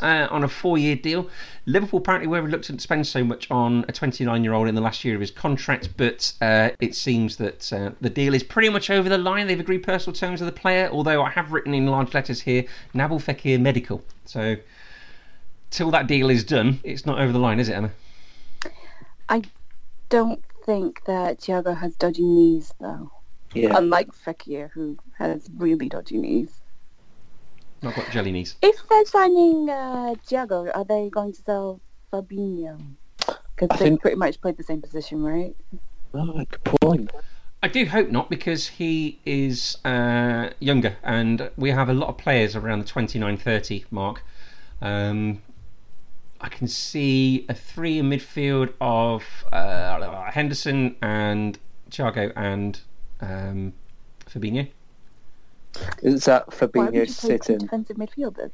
uh, 0.00 0.28
on 0.32 0.44
a 0.44 0.48
four 0.48 0.78
year 0.78 0.94
deal. 0.94 1.28
Liverpool 1.66 1.98
apparently 1.98 2.28
were 2.28 2.40
reluctant 2.40 2.78
to 2.78 2.82
spend 2.82 3.04
so 3.04 3.24
much 3.24 3.50
on 3.50 3.84
a 3.88 3.92
29 3.92 4.44
year 4.44 4.52
old 4.52 4.68
in 4.68 4.76
the 4.76 4.80
last 4.80 5.04
year 5.04 5.16
of 5.16 5.20
his 5.20 5.32
contract, 5.32 5.88
but 5.96 6.32
uh, 6.40 6.70
it 6.78 6.94
seems 6.94 7.36
that 7.38 7.72
uh, 7.72 7.90
the 8.00 8.10
deal 8.10 8.32
is 8.32 8.44
pretty 8.44 8.68
much 8.68 8.90
over 8.90 9.08
the 9.08 9.18
line. 9.18 9.48
They've 9.48 9.58
agreed 9.58 9.82
personal 9.82 10.14
terms 10.14 10.40
with 10.40 10.54
the 10.54 10.60
player, 10.60 10.88
although 10.92 11.20
I 11.22 11.30
have 11.30 11.50
written 11.50 11.74
in 11.74 11.86
large 11.88 12.14
letters 12.14 12.42
here 12.42 12.64
Nabil 12.94 13.20
Fekir 13.20 13.60
medical. 13.60 14.04
So, 14.24 14.56
till 15.70 15.90
that 15.90 16.06
deal 16.06 16.30
is 16.30 16.44
done, 16.44 16.78
it's 16.84 17.04
not 17.04 17.18
over 17.18 17.32
the 17.32 17.40
line, 17.40 17.58
is 17.58 17.68
it, 17.68 17.74
Emma? 17.74 17.90
I 19.28 19.42
don't 20.10 20.44
think 20.64 21.04
that 21.06 21.40
Thiago 21.40 21.76
has 21.76 21.96
dodgy 21.96 22.22
knees 22.22 22.72
though. 22.78 23.10
Yeah. 23.54 23.76
Unlike 23.76 24.08
Fekir, 24.12 24.70
who 24.70 24.98
has 25.18 25.48
really 25.56 25.88
dodgy 25.88 26.18
knees. 26.18 26.60
Not 27.82 27.94
got 27.94 28.10
jelly 28.10 28.32
knees. 28.32 28.56
If 28.62 28.76
they're 28.88 29.04
signing 29.04 29.68
uh, 29.70 30.14
Thiago, 30.26 30.70
are 30.74 30.84
they 30.84 31.10
going 31.10 31.32
to 31.32 31.42
sell 31.42 31.80
Fabinho? 32.12 32.80
Because 33.18 33.78
they 33.78 33.86
think- 33.86 34.00
pretty 34.00 34.16
much 34.16 34.40
played 34.40 34.56
the 34.56 34.62
same 34.62 34.82
position, 34.82 35.22
right? 35.22 35.54
Oh, 36.14 36.32
good 36.32 36.64
point. 36.64 37.10
I 37.62 37.68
do 37.68 37.86
hope 37.86 38.10
not 38.10 38.30
because 38.30 38.68
he 38.68 39.18
is 39.24 39.78
uh, 39.84 40.50
younger 40.60 40.96
and 41.02 41.50
we 41.56 41.70
have 41.70 41.88
a 41.88 41.94
lot 41.94 42.08
of 42.08 42.18
players 42.18 42.54
around 42.54 42.80
the 42.80 42.84
29 42.84 43.36
30 43.36 43.84
mark. 43.90 44.22
Um, 44.80 45.42
I 46.40 46.48
can 46.48 46.68
see 46.68 47.46
a 47.48 47.54
three 47.54 47.98
in 47.98 48.10
midfield 48.10 48.72
of 48.80 49.24
uh, 49.52 50.30
Henderson 50.30 50.96
and 51.00 51.58
Thiago 51.90 52.32
and 52.36 52.78
um, 53.20 53.72
Fabinho. 54.26 54.68
Is 56.02 56.24
that 56.24 56.46
Why 56.74 56.86
would 56.86 56.94
Fabinho 56.94 56.94
you 56.94 57.00
play 57.00 57.06
two 57.06 57.12
sitting? 57.12 57.58
defensive 57.58 57.96
midfielders? 57.96 58.50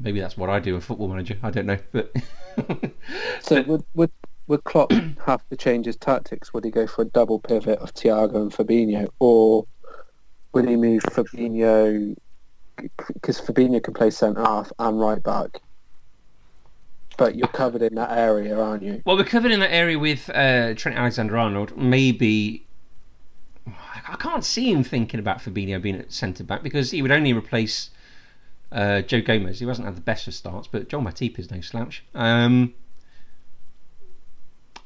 Maybe 0.00 0.20
that's 0.20 0.36
what 0.36 0.50
I 0.50 0.58
do, 0.58 0.74
a 0.76 0.80
football 0.80 1.08
manager. 1.08 1.38
I 1.42 1.50
don't 1.50 1.66
know, 1.66 1.78
but 1.92 2.12
So 3.40 3.62
would 3.62 3.84
would 3.94 4.10
would 4.46 4.64
Klopp 4.64 4.92
have 5.26 5.48
to 5.48 5.56
change 5.56 5.86
his 5.86 5.96
tactics? 5.96 6.52
Would 6.52 6.64
he 6.64 6.70
go 6.70 6.86
for 6.86 7.02
a 7.02 7.06
double 7.06 7.38
pivot 7.38 7.78
of 7.78 7.94
Thiago 7.94 8.36
and 8.36 8.52
Fabinho, 8.52 9.08
or 9.20 9.66
would 10.52 10.68
he 10.68 10.76
move 10.76 11.02
Fabinho 11.04 12.16
because 13.12 13.40
Fabinho 13.40 13.82
can 13.82 13.94
play 13.94 14.10
centre 14.10 14.42
half 14.42 14.72
and 14.78 15.00
right 15.00 15.22
back? 15.22 15.60
But 17.16 17.36
you're 17.36 17.46
covered 17.48 17.82
in 17.82 17.94
that 17.94 18.10
area, 18.10 18.58
aren't 18.58 18.82
you? 18.82 19.00
Well, 19.06 19.16
we're 19.16 19.22
covered 19.24 19.52
in 19.52 19.60
that 19.60 19.72
area 19.72 19.96
with 19.96 20.28
uh, 20.30 20.74
Trent 20.74 20.98
Alexander-Arnold. 20.98 21.76
Maybe 21.76 22.63
I 24.06 24.16
can't 24.16 24.44
see 24.44 24.70
him 24.70 24.84
thinking 24.84 25.20
about 25.20 25.38
Fabinho 25.38 25.80
being 25.80 25.96
at 25.96 26.12
centre 26.12 26.44
back 26.44 26.62
because 26.62 26.90
he 26.90 27.00
would 27.02 27.10
only 27.12 27.32
replace 27.32 27.90
uh, 28.70 29.02
Joe 29.02 29.20
Gomez. 29.20 29.60
He 29.60 29.66
hasn't 29.66 29.86
had 29.86 29.96
the 29.96 30.02
best 30.02 30.26
of 30.28 30.34
starts, 30.34 30.68
but 30.68 30.88
Joel 30.88 31.02
Matip 31.02 31.38
is 31.38 31.50
no 31.50 31.60
slouch. 31.60 32.04
Um, 32.14 32.74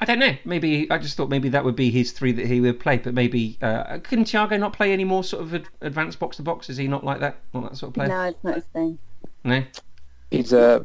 I 0.01 0.05
don't 0.05 0.21
know. 0.21 0.37
Maybe 0.45 0.89
I 0.91 0.99
just 0.99 1.17
thought 1.17 1.29
maybe 1.29 1.49
that 1.49 1.65
would 1.65 1.75
be 1.75 1.91
his 1.91 2.13
three 2.13 2.31
that 2.33 2.47
he 2.47 2.61
would 2.61 2.79
play. 2.79 2.99
But 2.99 3.15
maybe 3.15 3.59
uh, 3.61 3.99
couldn't 3.99 4.27
Thiago 4.27 4.59
not 4.59 4.73
play 4.73 4.93
any 4.93 5.05
more 5.05 5.25
sort 5.25 5.43
of 5.43 5.55
ad- 5.55 5.69
advanced 5.81 6.21
box 6.21 6.37
to 6.37 6.43
box? 6.43 6.71
Is 6.71 6.77
he 6.77 6.87
not 6.87 7.03
like 7.03 7.21
that? 7.21 7.41
Not 7.53 7.71
that 7.71 7.77
sort 7.77 7.91
of 7.91 7.95
player? 7.95 8.09
No, 8.09 8.23
it's 8.25 8.45
not 8.45 8.55
his 8.55 8.65
thing. 8.65 8.99
No. 9.43 9.65
He's 10.31 10.53
a. 10.53 10.85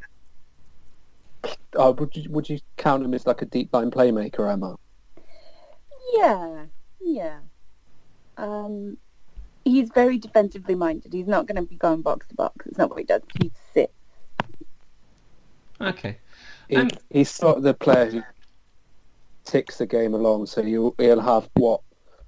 Oh, 1.75 1.91
would 1.91 2.15
you 2.15 2.29
would 2.31 2.49
you 2.49 2.59
count 2.77 3.03
him 3.03 3.13
as 3.13 3.27
like 3.27 3.41
a 3.41 3.45
deep 3.45 3.73
line 3.73 3.91
playmaker, 3.91 4.51
Emma? 4.51 4.77
Yeah, 6.15 6.65
yeah. 7.01 7.39
Um, 8.37 8.97
he's 9.65 9.89
very 9.89 10.17
defensively 10.17 10.75
minded. 10.75 11.13
He's 11.13 11.27
not 11.27 11.47
going 11.47 11.55
to 11.55 11.67
be 11.67 11.75
going 11.75 12.01
box 12.01 12.27
to 12.27 12.35
box. 12.35 12.65
It's 12.67 12.77
not 12.77 12.89
what 12.89 12.99
he 12.99 13.05
does. 13.05 13.21
He 13.41 13.51
sits. 13.73 13.93
Okay. 15.79 16.17
He, 16.69 16.75
Um, 16.75 16.89
he's 17.09 17.29
sort 17.29 17.57
of 17.57 17.63
the 17.63 17.73
player 17.73 18.09
who 18.09 18.23
ticks 19.45 19.77
the 19.77 19.85
game 19.85 20.13
along. 20.13 20.47
So 20.47 20.61
you 20.61 20.95
he'll 20.97 21.21
have 21.21 21.49
what 21.55 21.81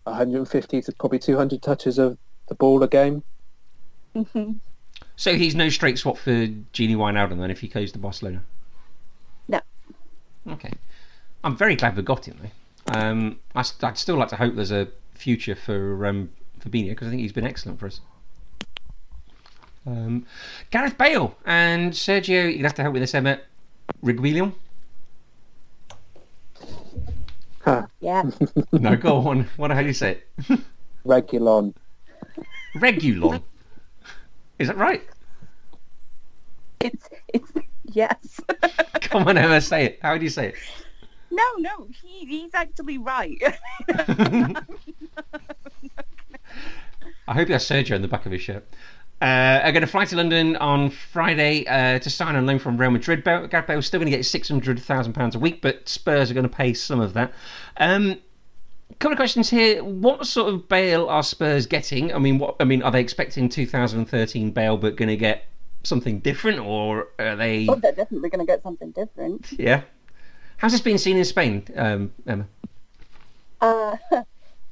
150 0.04 0.82
to 0.82 0.92
probably 0.94 1.20
200 1.20 1.62
touches 1.62 1.98
of 1.98 2.18
the 2.48 2.56
ball 2.56 2.84
a 2.84 2.88
game. 2.88 3.24
Mhm. 4.16 4.60
So 5.16 5.36
he's 5.36 5.56
no 5.56 5.70
straight 5.70 5.98
swap 5.98 6.18
for 6.18 6.32
Gini 6.32 6.96
Wijnaldum 6.96 7.40
then 7.40 7.52
if 7.52 7.60
he 7.60 7.68
goes 7.68 7.92
to 7.94 8.00
Barcelona. 8.00 8.44
No. 9.48 9.62
Okay. 10.48 10.74
I'm 11.44 11.56
very 11.56 11.76
glad 11.76 11.96
we 11.96 12.04
got 12.04 12.28
him 12.28 12.38
though. 12.42 13.00
Um, 13.00 13.40
I, 13.56 13.64
would 13.82 13.98
still 13.98 14.18
like 14.18 14.30
to 14.30 14.36
hope 14.36 14.56
there's 14.56 14.72
a 14.72 14.88
future 15.16 15.56
for 15.56 16.06
um, 16.06 16.30
Fabinho 16.60 16.90
because 16.90 17.08
I 17.08 17.12
think 17.12 17.22
he's 17.22 17.34
been 17.34 17.46
excellent 17.46 17.80
for 17.80 17.88
us. 17.88 18.02
Um, 19.88 20.26
Gareth 20.72 20.98
Bale 20.98 21.36
and 21.46 21.92
Sergio, 21.92 22.52
you'd 22.52 22.64
have 22.64 22.74
to 22.76 22.82
help 22.82 22.94
with 22.94 23.04
this, 23.04 23.14
Emma. 23.14 23.40
Reguilon? 24.04 24.54
Huh. 27.66 27.88
Yeah. 28.00 28.24
No, 28.72 28.96
go 28.96 29.28
on. 29.28 29.48
What 29.58 29.72
how 29.72 29.82
do 29.82 29.88
you 29.88 29.94
say 29.94 30.20
it? 30.48 30.60
Regulon. 31.06 31.74
Regulon. 32.76 33.42
Is 34.60 34.68
that 34.68 34.78
right? 34.78 35.02
It's 36.80 37.10
it's 37.34 37.52
yes. 37.86 38.40
Come 39.02 39.28
on, 39.28 39.38
Emma, 39.38 39.62
say 39.62 39.86
it. 39.86 40.00
How 40.02 40.18
do 40.18 40.24
you 40.24 40.30
say 40.30 40.50
it? 40.50 40.56
No, 41.36 41.44
no. 41.58 41.88
He 42.02 42.26
he's 42.26 42.54
actually 42.54 42.98
right. 42.98 43.42
I 47.28 47.34
hope 47.34 47.48
he 47.48 47.54
has 47.54 47.68
Sergio 47.68 47.92
in 47.92 48.02
the 48.02 48.08
back 48.08 48.26
of 48.26 48.32
his 48.32 48.42
shirt. 48.42 48.68
Uh, 49.22 49.62
are 49.64 49.72
going 49.72 49.82
to 49.82 49.88
fly 49.88 50.04
to 50.06 50.16
London 50.16 50.58
on 50.58 50.90
Friday 50.90 51.66
uh, 51.68 51.98
to 52.00 52.10
sign 52.10 52.36
on 52.36 52.46
loan 52.46 52.60
from 52.60 52.78
Real 52.78 52.92
Madrid. 52.92 53.24
Bale- 53.24 53.46
is 53.46 53.86
still 53.86 54.00
going 54.00 54.12
to 54.12 54.16
get 54.16 54.26
six 54.26 54.50
hundred 54.50 54.80
thousand 54.80 55.14
pounds 55.14 55.36
a 55.36 55.40
week, 55.40 55.62
but 55.62 55.88
Spurs 55.88 56.30
are 56.30 56.34
going 56.34 56.48
to 56.48 56.56
pay 56.56 56.74
some 56.74 57.00
of 57.00 57.14
that. 57.14 57.34
Um, 57.78 58.20
couple 59.00 59.14
of 59.14 59.18
questions 59.18 59.50
here. 59.50 59.84
What 59.84 60.26
sort 60.28 60.54
of 60.54 60.68
Bale 60.68 61.08
are 61.08 61.24
Spurs 61.24 61.66
getting? 61.66 62.14
I 62.14 62.20
mean, 62.20 62.38
what 62.40 62.56
I 62.60 62.66
mean, 62.66 62.84
are 62.84 62.92
they 62.92 63.02
expecting 63.02 63.50
2013 63.50 64.52
Bale, 64.52 64.78
but 64.78 64.96
going 64.96 65.10
to 65.10 65.18
get 65.18 65.46
something 65.84 66.20
different, 66.20 66.60
or 66.60 67.08
are 67.20 67.36
they? 67.36 67.68
oh, 67.70 67.76
they're 67.76 67.94
definitely 67.94 68.30
going 68.30 68.46
to 68.46 68.52
get 68.52 68.64
something 68.64 68.92
different. 68.92 69.54
Yeah. 69.54 69.82
How's 70.58 70.72
this 70.72 70.82
been 70.82 70.98
seen 70.98 71.18
in 71.18 71.26
Spain, 71.26 71.66
um, 71.76 72.14
Emma? 72.26 72.48
Uh, 73.62 73.98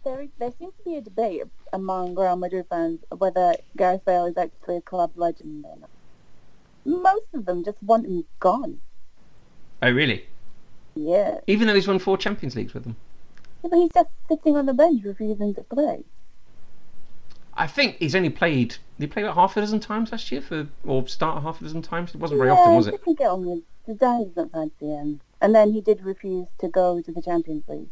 there, 0.04 0.28
there 0.40 0.52
seems 0.58 0.74
to 0.78 0.84
be 0.86 0.96
a 0.96 1.02
debate 1.02 1.44
among 1.74 2.16
Real 2.16 2.36
Madrid 2.36 2.66
fans 2.70 3.00
whether 3.18 3.56
Gareth 3.76 4.06
Bale 4.06 4.26
is 4.26 4.38
actually 4.38 4.78
a 4.78 4.82
club 4.82 5.12
legend 5.16 5.66
or 5.66 5.78
not. 5.78 5.90
Most 6.86 7.26
of 7.34 7.46
them 7.46 7.64
just 7.64 7.82
want 7.82 8.06
him 8.06 8.26
gone. 8.40 8.80
Oh, 9.82 9.92
really? 9.92 10.26
Yeah. 10.96 11.40
Even 11.48 11.68
though 11.68 11.76
he's 11.76 11.88
won 11.88 12.00
four 12.00 12.18
Champions 12.18 12.56
Leagues 12.56 12.74
with 12.74 12.84
them. 12.84 12.96
Yeah, 13.64 13.70
But 13.70 13.78
he's 13.78 13.92
just 13.94 14.10
sitting 14.30 14.56
on 14.58 14.66
the 14.66 14.74
bench 14.74 15.04
refusing 15.04 15.54
to 15.56 15.64
play. 15.64 16.04
I 17.56 17.68
think 17.68 17.98
he's 17.98 18.16
only 18.16 18.30
played. 18.30 18.70
Did 18.70 18.80
he 19.00 19.08
play 19.08 19.24
about 19.24 19.36
half 19.36 19.58
a 19.58 19.62
dozen 19.62 19.80
times 19.80 20.12
last 20.12 20.32
year 20.32 20.42
for, 20.42 20.68
or 20.86 21.08
start 21.08 21.42
half 21.44 21.62
a 21.62 21.64
dozen 21.64 21.82
times? 21.82 22.14
It 22.16 22.20
wasn't 22.20 22.40
very 22.40 22.50
yeah, 22.50 22.56
often, 22.58 22.76
was 22.76 22.86
he 22.86 22.96
it? 22.96 23.06
didn't 23.06 23.18
get 23.20 23.30
on 23.30 23.46
with 23.46 23.64
Zidane 23.88 24.34
doesn't 24.34 24.52
fancy 24.52 24.86
him. 24.88 25.20
And 25.44 25.54
then 25.54 25.74
he 25.74 25.82
did 25.82 26.02
refuse 26.02 26.48
to 26.60 26.70
go 26.70 27.02
to 27.02 27.12
the 27.12 27.22
Champions 27.22 27.66
League. 27.68 27.90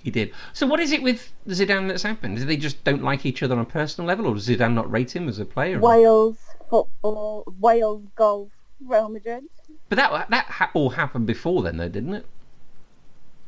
He 0.00 0.12
did. 0.12 0.32
So 0.52 0.68
what 0.68 0.78
is 0.78 0.92
it 0.92 1.02
with 1.02 1.32
Zidane 1.48 1.88
that's 1.88 2.04
happened? 2.04 2.36
Do 2.36 2.44
they 2.44 2.56
just 2.56 2.82
don't 2.84 3.02
like 3.02 3.26
each 3.26 3.42
other 3.42 3.56
on 3.56 3.60
a 3.60 3.64
personal 3.64 4.06
level, 4.06 4.26
or 4.26 4.34
does 4.34 4.48
Zidane 4.48 4.72
not 4.72 4.90
rate 4.90 5.14
him 5.14 5.28
as 5.28 5.40
a 5.40 5.44
player? 5.44 5.80
Wales 5.80 6.38
football, 6.70 7.42
Wales 7.58 8.04
golf, 8.14 8.50
Real 8.80 9.08
Madrid. 9.08 9.42
But 9.88 9.96
that 9.96 10.30
that 10.30 10.44
ha- 10.44 10.70
all 10.74 10.90
happened 10.90 11.26
before 11.26 11.62
then, 11.62 11.76
though, 11.76 11.88
didn't 11.88 12.14
it? 12.14 12.26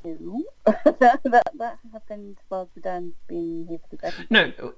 Two. 0.02 0.44
that, 0.66 1.20
that 1.24 1.48
that 1.54 1.78
happened 1.92 2.38
while 2.48 2.68
Zidane's 2.76 3.14
been 3.28 3.66
here 3.68 3.78
for 3.78 3.96
the 3.96 4.10
second. 4.10 4.26
No, 4.30 4.74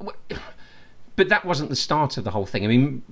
but 1.16 1.30
that 1.30 1.46
wasn't 1.46 1.70
the 1.70 1.76
start 1.76 2.18
of 2.18 2.24
the 2.24 2.30
whole 2.30 2.46
thing. 2.46 2.64
I 2.64 2.68
mean, 2.68 3.02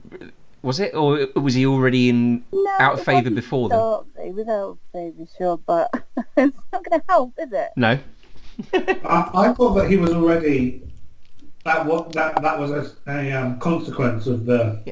was 0.63 0.81
it, 0.81 0.95
or 0.95 1.27
was 1.37 1.55
he 1.55 1.67
already 1.67 2.09
in 2.09 2.45
No, 2.53 2.71
out 2.79 2.95
of 2.95 3.05
favour 3.05 3.17
wasn't 3.31 3.37
before 3.37 3.69
then? 3.69 3.79
so- 3.79 4.07
It 4.23 4.35
was 4.35 4.49
out 4.49 4.69
of 4.71 4.79
favour, 4.93 5.27
sure, 5.39 5.57
but 5.59 5.91
it's 6.37 6.57
not 6.73 6.85
going 6.85 7.01
to 7.01 7.05
help, 7.09 7.33
is 7.39 7.53
it? 7.53 7.71
No. 7.77 7.99
I, 8.75 9.31
I 9.35 9.53
thought 9.55 9.75
that 9.75 9.89
he 9.89 9.97
was 9.97 10.11
already 10.11 10.83
that 11.65 11.87
what 11.87 12.13
that 12.13 12.41
that 12.43 12.59
was 12.59 12.71
a, 12.71 13.11
a 13.11 13.33
um, 13.33 13.59
consequence 13.59 14.27
of 14.27 14.45
the 14.45 14.83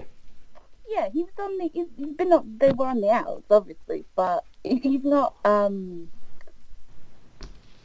Yeah, 0.88 1.09
he 1.12 1.22
was 1.24 1.33
on 1.38 1.59
the. 1.59 1.68
He's, 1.74 1.87
he's 1.96 2.16
been 2.16 2.33
up. 2.33 2.44
They 2.59 2.72
were 2.72 2.87
on 2.87 3.00
the 3.02 3.11
outs, 3.11 3.44
obviously, 3.50 4.07
but 4.16 4.44
he's 4.64 5.04
not. 5.04 5.35
Um, 5.44 6.09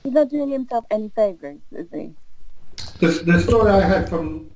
he's 0.04 0.14
not 0.14 0.30
doing 0.30 0.52
himself 0.52 0.86
any 0.90 1.10
favours, 1.16 1.60
is 1.74 1.88
he? 1.92 2.14
the, 3.00 3.08
the 3.26 3.40
story 3.42 3.72
I 3.72 3.82
heard 3.82 4.08
from 4.08 4.50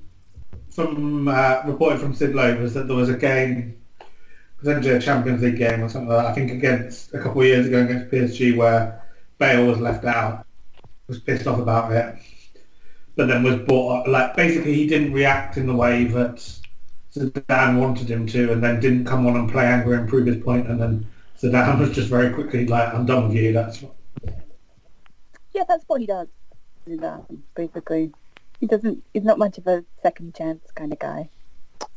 from 0.78 1.26
uh, 1.26 1.96
from 1.96 2.14
Sid 2.14 2.36
Lowe 2.36 2.56
was 2.60 2.74
that 2.74 2.86
there 2.86 2.96
was 2.96 3.08
a 3.08 3.16
game, 3.16 3.76
potentially 4.58 4.94
a 4.94 5.00
Champions 5.00 5.42
League 5.42 5.58
game 5.58 5.82
or 5.82 5.88
something 5.88 6.08
like 6.08 6.24
that. 6.24 6.30
I 6.30 6.34
think 6.34 6.52
against 6.52 7.12
a 7.14 7.18
couple 7.20 7.40
of 7.40 7.48
years 7.48 7.66
ago 7.66 7.82
against 7.82 8.12
PSG 8.12 8.56
where 8.56 9.02
Bale 9.38 9.66
was 9.66 9.80
left 9.80 10.04
out, 10.04 10.46
was 11.08 11.18
pissed 11.18 11.48
off 11.48 11.58
about 11.58 11.90
it, 11.90 12.16
but 13.16 13.26
then 13.26 13.42
was 13.42 13.56
brought. 13.56 14.08
Like 14.08 14.36
basically, 14.36 14.74
he 14.74 14.86
didn't 14.86 15.12
react 15.12 15.56
in 15.56 15.66
the 15.66 15.74
way 15.74 16.04
that 16.04 16.36
Zidane 17.12 17.80
wanted 17.80 18.08
him 18.08 18.28
to, 18.28 18.52
and 18.52 18.62
then 18.62 18.78
didn't 18.78 19.04
come 19.04 19.26
on 19.26 19.36
and 19.36 19.50
play 19.50 19.64
angry 19.64 19.96
and 19.96 20.08
prove 20.08 20.26
his 20.26 20.40
point, 20.44 20.68
and 20.68 20.80
then 20.80 21.04
Zidane 21.40 21.80
was 21.80 21.90
just 21.90 22.08
very 22.08 22.32
quickly 22.32 22.68
like, 22.68 22.94
"I'm 22.94 23.04
done 23.04 23.26
with 23.28 23.36
you." 23.36 23.52
That's 23.52 23.82
what... 23.82 23.96
Yeah, 25.52 25.64
that's 25.68 25.84
what 25.88 26.00
he 26.00 26.06
does. 26.06 26.28
Zidane, 26.86 27.38
basically, 27.56 28.12
he 28.60 28.66
doesn't. 28.66 29.02
He's 29.12 29.24
not 29.24 29.38
much 29.38 29.58
of 29.58 29.66
a 29.66 29.84
second 30.02 30.34
chance 30.34 30.64
kind 30.74 30.92
of 30.92 30.98
guy. 30.98 31.28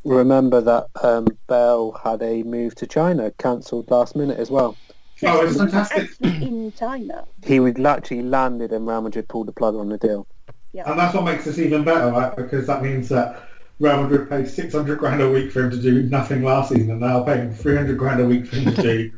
Remember 0.04 0.62
that 0.62 0.88
um, 1.04 1.28
Bale 1.48 2.00
had 2.04 2.22
a 2.22 2.44
move 2.44 2.76
to 2.76 2.88
China 2.88 3.32
cancelled 3.32 3.90
last 3.90 4.16
minute 4.16 4.40
as 4.40 4.50
well. 4.50 4.78
Oh, 5.24 5.42
it's 5.42 5.54
He's 5.54 5.62
fantastic. 5.62 6.10
in 6.22 6.72
China. 6.74 7.26
He 7.44 7.60
would 7.60 7.84
actually 7.86 8.24
landed 8.24 8.72
and 8.72 8.88
Real 8.88 9.02
Madrid 9.02 9.28
pulled 9.28 9.48
the 9.48 9.52
plug 9.52 9.76
on 9.76 9.90
the 9.90 9.98
deal. 9.98 10.28
Yeah. 10.74 10.90
And 10.90 11.00
that's 11.00 11.14
what 11.14 11.26
makes 11.26 11.46
this 11.46 11.60
even 11.60 11.84
better, 11.84 12.12
right? 12.12 12.36
Because 12.36 12.66
that 12.68 12.82
means 12.82 13.10
that 13.10 13.44
Real 13.80 14.02
Madrid 14.04 14.30
paid 14.30 14.48
600 14.48 14.98
grand 14.98 15.22
a 15.22 15.30
week 15.30 15.52
for 15.52 15.64
him 15.64 15.72
to 15.72 15.82
do 15.82 16.04
nothing 16.04 16.44
last 16.44 16.70
season, 16.70 16.92
and 16.92 17.00
now 17.00 17.24
paying 17.24 17.54
300 17.54 17.98
grand 17.98 18.22
a 18.22 18.26
week 18.26 18.46
for 18.46 18.56
him 18.56 18.74
to 18.76 18.82
do 18.82 19.12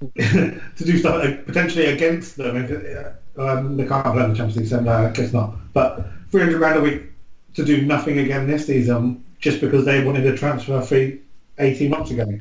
to 0.16 0.84
do 0.84 0.98
something 0.98 1.42
potentially 1.44 1.86
against 1.86 2.36
them. 2.36 2.56
If, 2.56 3.14
um, 3.38 3.76
they 3.76 3.86
can't 3.86 4.04
play 4.04 4.24
in 4.24 4.30
the 4.30 4.36
Champions 4.36 4.56
League, 4.56 4.66
so 4.66 4.80
no, 4.80 4.92
I 4.92 5.10
guess 5.10 5.32
not. 5.32 5.54
But 5.72 6.08
300 6.30 6.58
grand 6.58 6.78
a 6.78 6.80
week 6.80 7.02
to 7.54 7.64
do 7.64 7.82
nothing 7.82 8.18
again 8.18 8.46
this 8.46 8.66
season 8.66 9.24
just 9.40 9.60
because 9.60 9.84
they 9.84 10.04
wanted 10.04 10.26
a 10.26 10.36
transfer 10.36 10.80
fee 10.82 11.20
18 11.58 11.90
months 11.90 12.10
ago. 12.10 12.38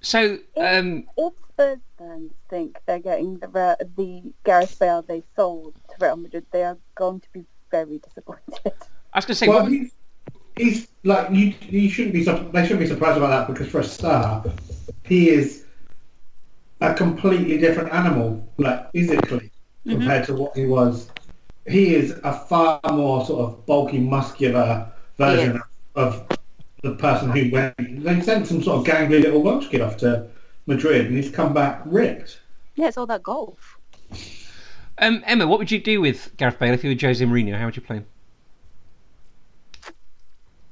So, 0.00 0.38
um, 0.56 1.04
If 1.16 1.32
Spurs 1.52 1.78
fans 1.98 2.32
think 2.50 2.78
they're 2.86 2.98
getting 2.98 3.38
the 3.38 3.48
Ra- 3.48 3.76
the 3.96 4.32
Gareth 4.44 4.78
Bale 4.78 5.02
they 5.02 5.22
sold 5.36 5.74
to 5.90 5.94
Real 6.00 6.16
Madrid, 6.16 6.46
they 6.50 6.64
are 6.64 6.78
going 6.94 7.20
to 7.20 7.28
be 7.32 7.44
very 7.70 7.98
disappointed. 7.98 8.72
I 9.12 9.18
was 9.18 9.24
going 9.24 9.34
to 9.34 9.34
say, 9.34 9.48
Well, 9.48 9.62
what, 9.62 9.72
he's, 9.72 9.92
he's 10.56 10.88
like 11.04 11.30
you. 11.30 11.54
You 11.68 11.88
shouldn't 11.88 12.14
be. 12.14 12.24
They 12.24 12.62
shouldn't 12.62 12.80
be 12.80 12.86
surprised 12.86 13.18
about 13.18 13.28
that 13.28 13.52
because 13.52 13.70
for 13.70 13.80
a 13.80 13.84
start, 13.84 14.48
he 15.04 15.28
is 15.28 15.64
a 16.80 16.94
completely 16.94 17.58
different 17.58 17.92
animal, 17.92 18.48
like 18.56 18.90
physically, 18.92 19.50
compared 19.86 20.26
to 20.26 20.34
what 20.34 20.56
he 20.56 20.66
was. 20.66 21.11
He 21.66 21.94
is 21.94 22.18
a 22.24 22.32
far 22.32 22.80
more 22.92 23.24
sort 23.24 23.40
of 23.40 23.66
bulky, 23.66 23.98
muscular 23.98 24.90
version 25.16 25.60
of 25.94 26.26
the 26.82 26.94
person 26.96 27.30
who 27.30 27.50
went. 27.52 27.74
They 27.78 28.20
sent 28.20 28.46
some 28.48 28.62
sort 28.62 28.80
of 28.80 28.94
gangly 28.94 29.22
little 29.22 29.42
Welsh 29.42 29.68
kid 29.68 29.80
off 29.80 29.96
to 29.98 30.28
Madrid, 30.66 31.06
and 31.06 31.16
he's 31.16 31.30
come 31.30 31.54
back 31.54 31.82
ripped. 31.84 32.40
Yeah, 32.74 32.88
it's 32.88 32.96
all 32.96 33.06
that 33.06 33.22
golf. 33.22 33.78
um, 34.98 35.22
Emma, 35.26 35.46
what 35.46 35.58
would 35.58 35.70
you 35.70 35.78
do 35.80 36.00
with 36.00 36.36
Gareth 36.36 36.58
Bale 36.58 36.74
if 36.74 36.82
you 36.82 36.90
were 36.90 36.96
Jose 37.00 37.24
Mourinho? 37.24 37.56
How 37.56 37.66
would 37.66 37.76
you 37.76 37.82
play 37.82 37.96
him? 37.96 38.06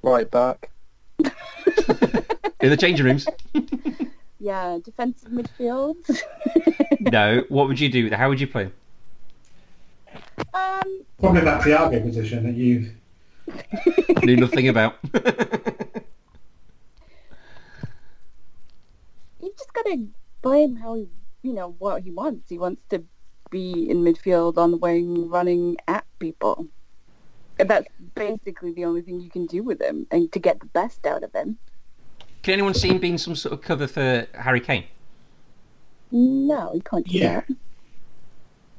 Right 0.03 0.31
back. 0.31 0.71
In 1.19 2.69
the 2.71 2.77
changing 2.79 3.07
rooms? 3.07 3.27
Yeah, 4.43 4.79
defensive 4.83 5.31
midfield. 5.31 5.97
no. 6.99 7.45
What 7.51 7.69
would 7.69 7.79
you 7.79 7.91
do? 7.91 8.11
How 8.11 8.31
would 8.31 8.41
you 8.41 8.47
play 8.47 8.65
him? 8.65 8.73
Um, 10.55 11.03
Probably 11.19 11.41
that 11.43 11.63
Thiago 11.63 12.03
position 12.03 12.45
that 12.45 12.55
you. 12.55 12.91
Knew 14.25 14.37
nothing 14.37 14.69
about. 14.69 14.97
You've 19.43 19.57
just 19.57 19.73
gotta 19.73 20.07
buy 20.43 20.59
him 20.59 20.77
how 20.77 20.95
he, 20.95 21.09
you 21.43 21.53
know, 21.53 21.75
what 21.79 22.03
he 22.03 22.11
wants. 22.11 22.49
He 22.49 22.59
wants 22.59 22.83
to 22.91 23.03
be 23.51 23.91
in 23.91 24.05
midfield 24.05 24.59
on 24.59 24.71
the 24.71 24.77
wing, 24.77 25.29
running 25.29 25.77
at 25.89 26.05
people. 26.19 26.67
And 27.59 27.69
that's 27.69 27.89
basically 28.15 28.73
the 28.73 28.85
only 28.85 29.03
thing 29.03 29.21
you 29.21 29.31
can 29.31 29.47
do 29.47 29.63
with 29.63 29.81
him, 29.83 30.07
and 30.11 30.31
to 30.33 30.39
get 30.39 30.61
the 30.61 30.67
best 30.67 31.07
out 31.07 31.23
of 31.23 31.33
him. 31.35 31.59
Can 32.43 32.55
anyone 32.55 32.73
see 32.75 32.89
him 32.89 32.99
being 32.99 33.19
some 33.19 33.37
sort 33.37 33.53
of 33.53 33.61
cover 33.61 33.87
for 33.87 34.27
Harry 34.35 34.61
Kane? 34.61 34.85
No, 36.11 36.73
you 36.73 36.81
can't 36.81 37.07
do 37.07 37.19
Yeah. 37.19 37.41
that. 37.41 37.57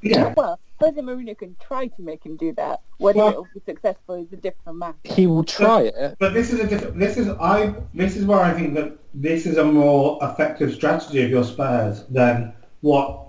Yeah. 0.02 0.34
Well, 0.36 0.60
Jose 0.82 1.00
Mourinho 1.00 1.38
can 1.38 1.56
try 1.62 1.88
to 1.88 2.02
make 2.02 2.26
him 2.26 2.36
do 2.38 2.54
that. 2.54 2.82
Whether 2.98 3.20
Well- 3.20 3.30
it'll 3.30 3.48
be 3.54 3.62
successful 3.66 4.16
is 4.16 4.34
a 4.34 4.38
different 4.38 4.80
matter. 4.80 4.98
He 5.04 5.28
will 5.28 5.44
try 5.44 5.82
it. 5.84 6.16
But 6.20 6.34
this 6.34 6.52
is 6.52 6.60
a 6.60 6.68
different. 6.68 7.00
This 7.00 7.18
is 7.18 7.30
I. 7.40 7.74
This 7.94 8.18
is 8.18 8.26
where 8.26 8.40
I 8.40 8.54
think 8.54 8.74
that 8.76 8.98
this 9.14 9.46
is 9.46 9.58
a 9.58 9.66
more 9.66 10.18
effective 10.22 10.74
strategy 10.74 11.24
of 11.24 11.30
your 11.30 11.44
Spurs 11.44 12.04
than 12.10 12.54
what 12.82 13.28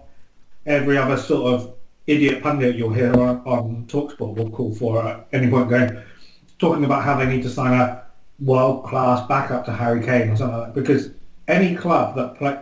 every 0.67 0.97
other 0.97 1.17
sort 1.17 1.55
of 1.55 1.75
idiot 2.07 2.43
pundit 2.43 2.77
you'll 2.77 2.93
hear 2.93 3.13
on, 3.13 3.43
on 3.45 3.85
Talksport 3.87 4.35
will 4.37 4.51
call 4.51 4.75
for 4.75 5.07
at 5.07 5.27
any 5.33 5.49
point. 5.51 5.69
Going 5.69 6.03
talking 6.59 6.85
about 6.85 7.05
how 7.05 7.17
they 7.17 7.27
need 7.27 7.43
to 7.43 7.51
sign 7.51 7.79
a 7.79 8.03
world 8.41 8.85
class 8.85 9.27
backup 9.29 9.65
to 9.67 9.73
Harry 9.73 10.03
Kane 10.03 10.31
or 10.31 10.37
something 10.37 10.59
like 10.59 10.75
that. 10.75 10.81
Because 10.81 11.11
any 11.49 11.75
club 11.75 12.17
that 12.17 12.37
play, 12.37 12.59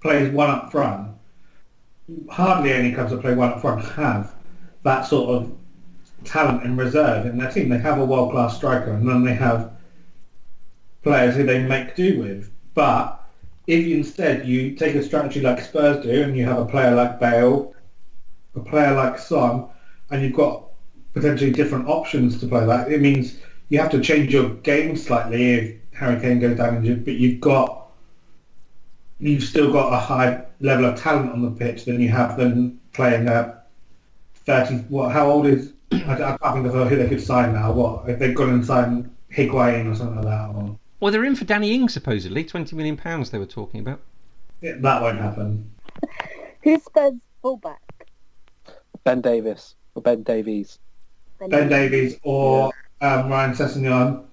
plays 0.00 0.32
one 0.32 0.50
up 0.50 0.70
front, 0.70 1.10
hardly 2.28 2.72
any 2.72 2.92
clubs 2.92 3.10
that 3.10 3.20
play 3.20 3.34
one 3.34 3.50
up 3.50 3.60
front 3.60 3.84
have 3.84 4.34
that 4.82 5.02
sort 5.02 5.30
of 5.30 5.52
talent 6.24 6.64
in 6.64 6.76
reserve 6.76 7.26
in 7.26 7.38
their 7.38 7.50
team. 7.50 7.68
They 7.68 7.78
have 7.78 7.98
a 7.98 8.04
world 8.04 8.32
class 8.32 8.56
striker 8.56 8.92
and 8.92 9.08
then 9.08 9.24
they 9.24 9.34
have 9.34 9.72
players 11.02 11.34
who 11.34 11.44
they 11.44 11.62
make 11.62 11.96
do 11.96 12.18
with. 12.20 12.50
But 12.74 13.20
if 13.66 13.86
instead 13.86 14.46
you 14.46 14.74
take 14.74 14.94
a 14.94 15.02
strategy 15.02 15.40
like 15.40 15.60
Spurs 15.60 16.04
do 16.04 16.22
and 16.22 16.36
you 16.36 16.44
have 16.44 16.58
a 16.58 16.66
player 16.66 16.94
like 16.94 17.20
Bale, 17.20 17.74
a 18.54 18.60
player 18.60 18.94
like 18.94 19.18
Son, 19.18 19.66
and 20.10 20.22
you've 20.22 20.34
got 20.34 20.64
potentially 21.14 21.52
different 21.52 21.88
options 21.88 22.38
to 22.40 22.46
play 22.46 22.64
that, 22.66 22.90
it 22.90 23.00
means 23.00 23.38
you 23.68 23.78
have 23.78 23.90
to 23.90 24.00
change 24.00 24.32
your 24.32 24.50
game 24.56 24.96
slightly 24.96 25.52
if 25.52 25.76
Harry 25.92 26.20
Kane 26.20 26.40
goes 26.40 26.56
down 26.56 26.76
injured, 26.76 27.04
but 27.04 27.14
you've 27.14 27.40
got 27.40 27.79
you've 29.20 29.42
still 29.42 29.72
got 29.72 29.92
a 29.92 29.98
high 29.98 30.44
level 30.60 30.86
of 30.86 30.98
talent 30.98 31.32
on 31.32 31.42
the 31.42 31.50
pitch 31.50 31.84
than 31.84 32.00
you 32.00 32.08
have 32.08 32.36
them 32.36 32.80
playing 32.92 33.28
a 33.28 33.62
30, 34.34 34.76
what, 34.88 35.12
how 35.12 35.30
old 35.30 35.46
is, 35.46 35.72
I, 35.92 36.12
I 36.12 36.16
can't 36.38 36.54
think 36.54 36.66
of 36.66 36.88
who 36.88 36.96
they 36.96 37.08
could 37.08 37.22
sign 37.22 37.52
now, 37.52 37.72
what, 37.72 38.08
if 38.08 38.18
they've 38.18 38.34
gone 38.34 38.50
and 38.50 38.64
signed 38.64 39.14
Higuain 39.32 39.90
or 39.90 39.94
something 39.94 40.16
like 40.16 40.24
that, 40.24 40.48
or, 40.54 40.78
Well, 40.98 41.12
they're 41.12 41.24
in 41.24 41.36
for 41.36 41.44
Danny 41.44 41.74
Ings 41.74 41.92
supposedly. 41.92 42.44
Twenty 42.44 42.74
million 42.74 42.96
pounds 42.96 43.30
they 43.30 43.38
were 43.38 43.46
talking 43.46 43.80
about. 43.80 44.00
yeah, 44.60 44.74
that 44.78 45.02
won't 45.02 45.18
happen. 45.18 45.70
Who's 46.62 46.82
Spurs 46.84 47.14
fullback? 47.42 48.06
Ben 49.04 49.20
Davis 49.20 49.74
or 49.94 50.02
Ben 50.02 50.22
Davies. 50.22 50.78
Ben 51.48 51.68
Davies 51.68 52.16
or 52.22 52.72
um, 53.00 53.28
Ryan 53.30 53.52
Sessegnon. 53.52 54.24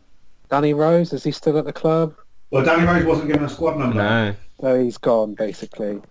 Danny 0.49 0.73
Rose, 0.73 1.13
is 1.13 1.23
he 1.23 1.31
still 1.31 1.57
at 1.57 1.65
the 1.65 1.73
club? 1.73 2.15
Well, 2.49 2.63
Danny 2.63 2.85
Rose 2.85 3.05
wasn't 3.05 3.27
given 3.27 3.43
a 3.43 3.49
squad 3.49 3.77
number. 3.77 3.97
No. 3.97 4.35
Oh, 4.61 4.81
he's 4.81 4.97
gone, 4.97 5.35
basically. 5.35 6.01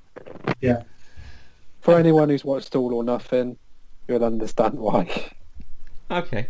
Yeah. 0.60 0.82
For 1.80 1.98
anyone 1.98 2.28
who's 2.28 2.44
watched 2.44 2.74
All 2.76 2.94
or 2.94 3.02
Nothing, 3.02 3.56
you'll 4.08 4.24
understand 4.24 4.74
why. 4.74 5.30
Okay. 6.10 6.48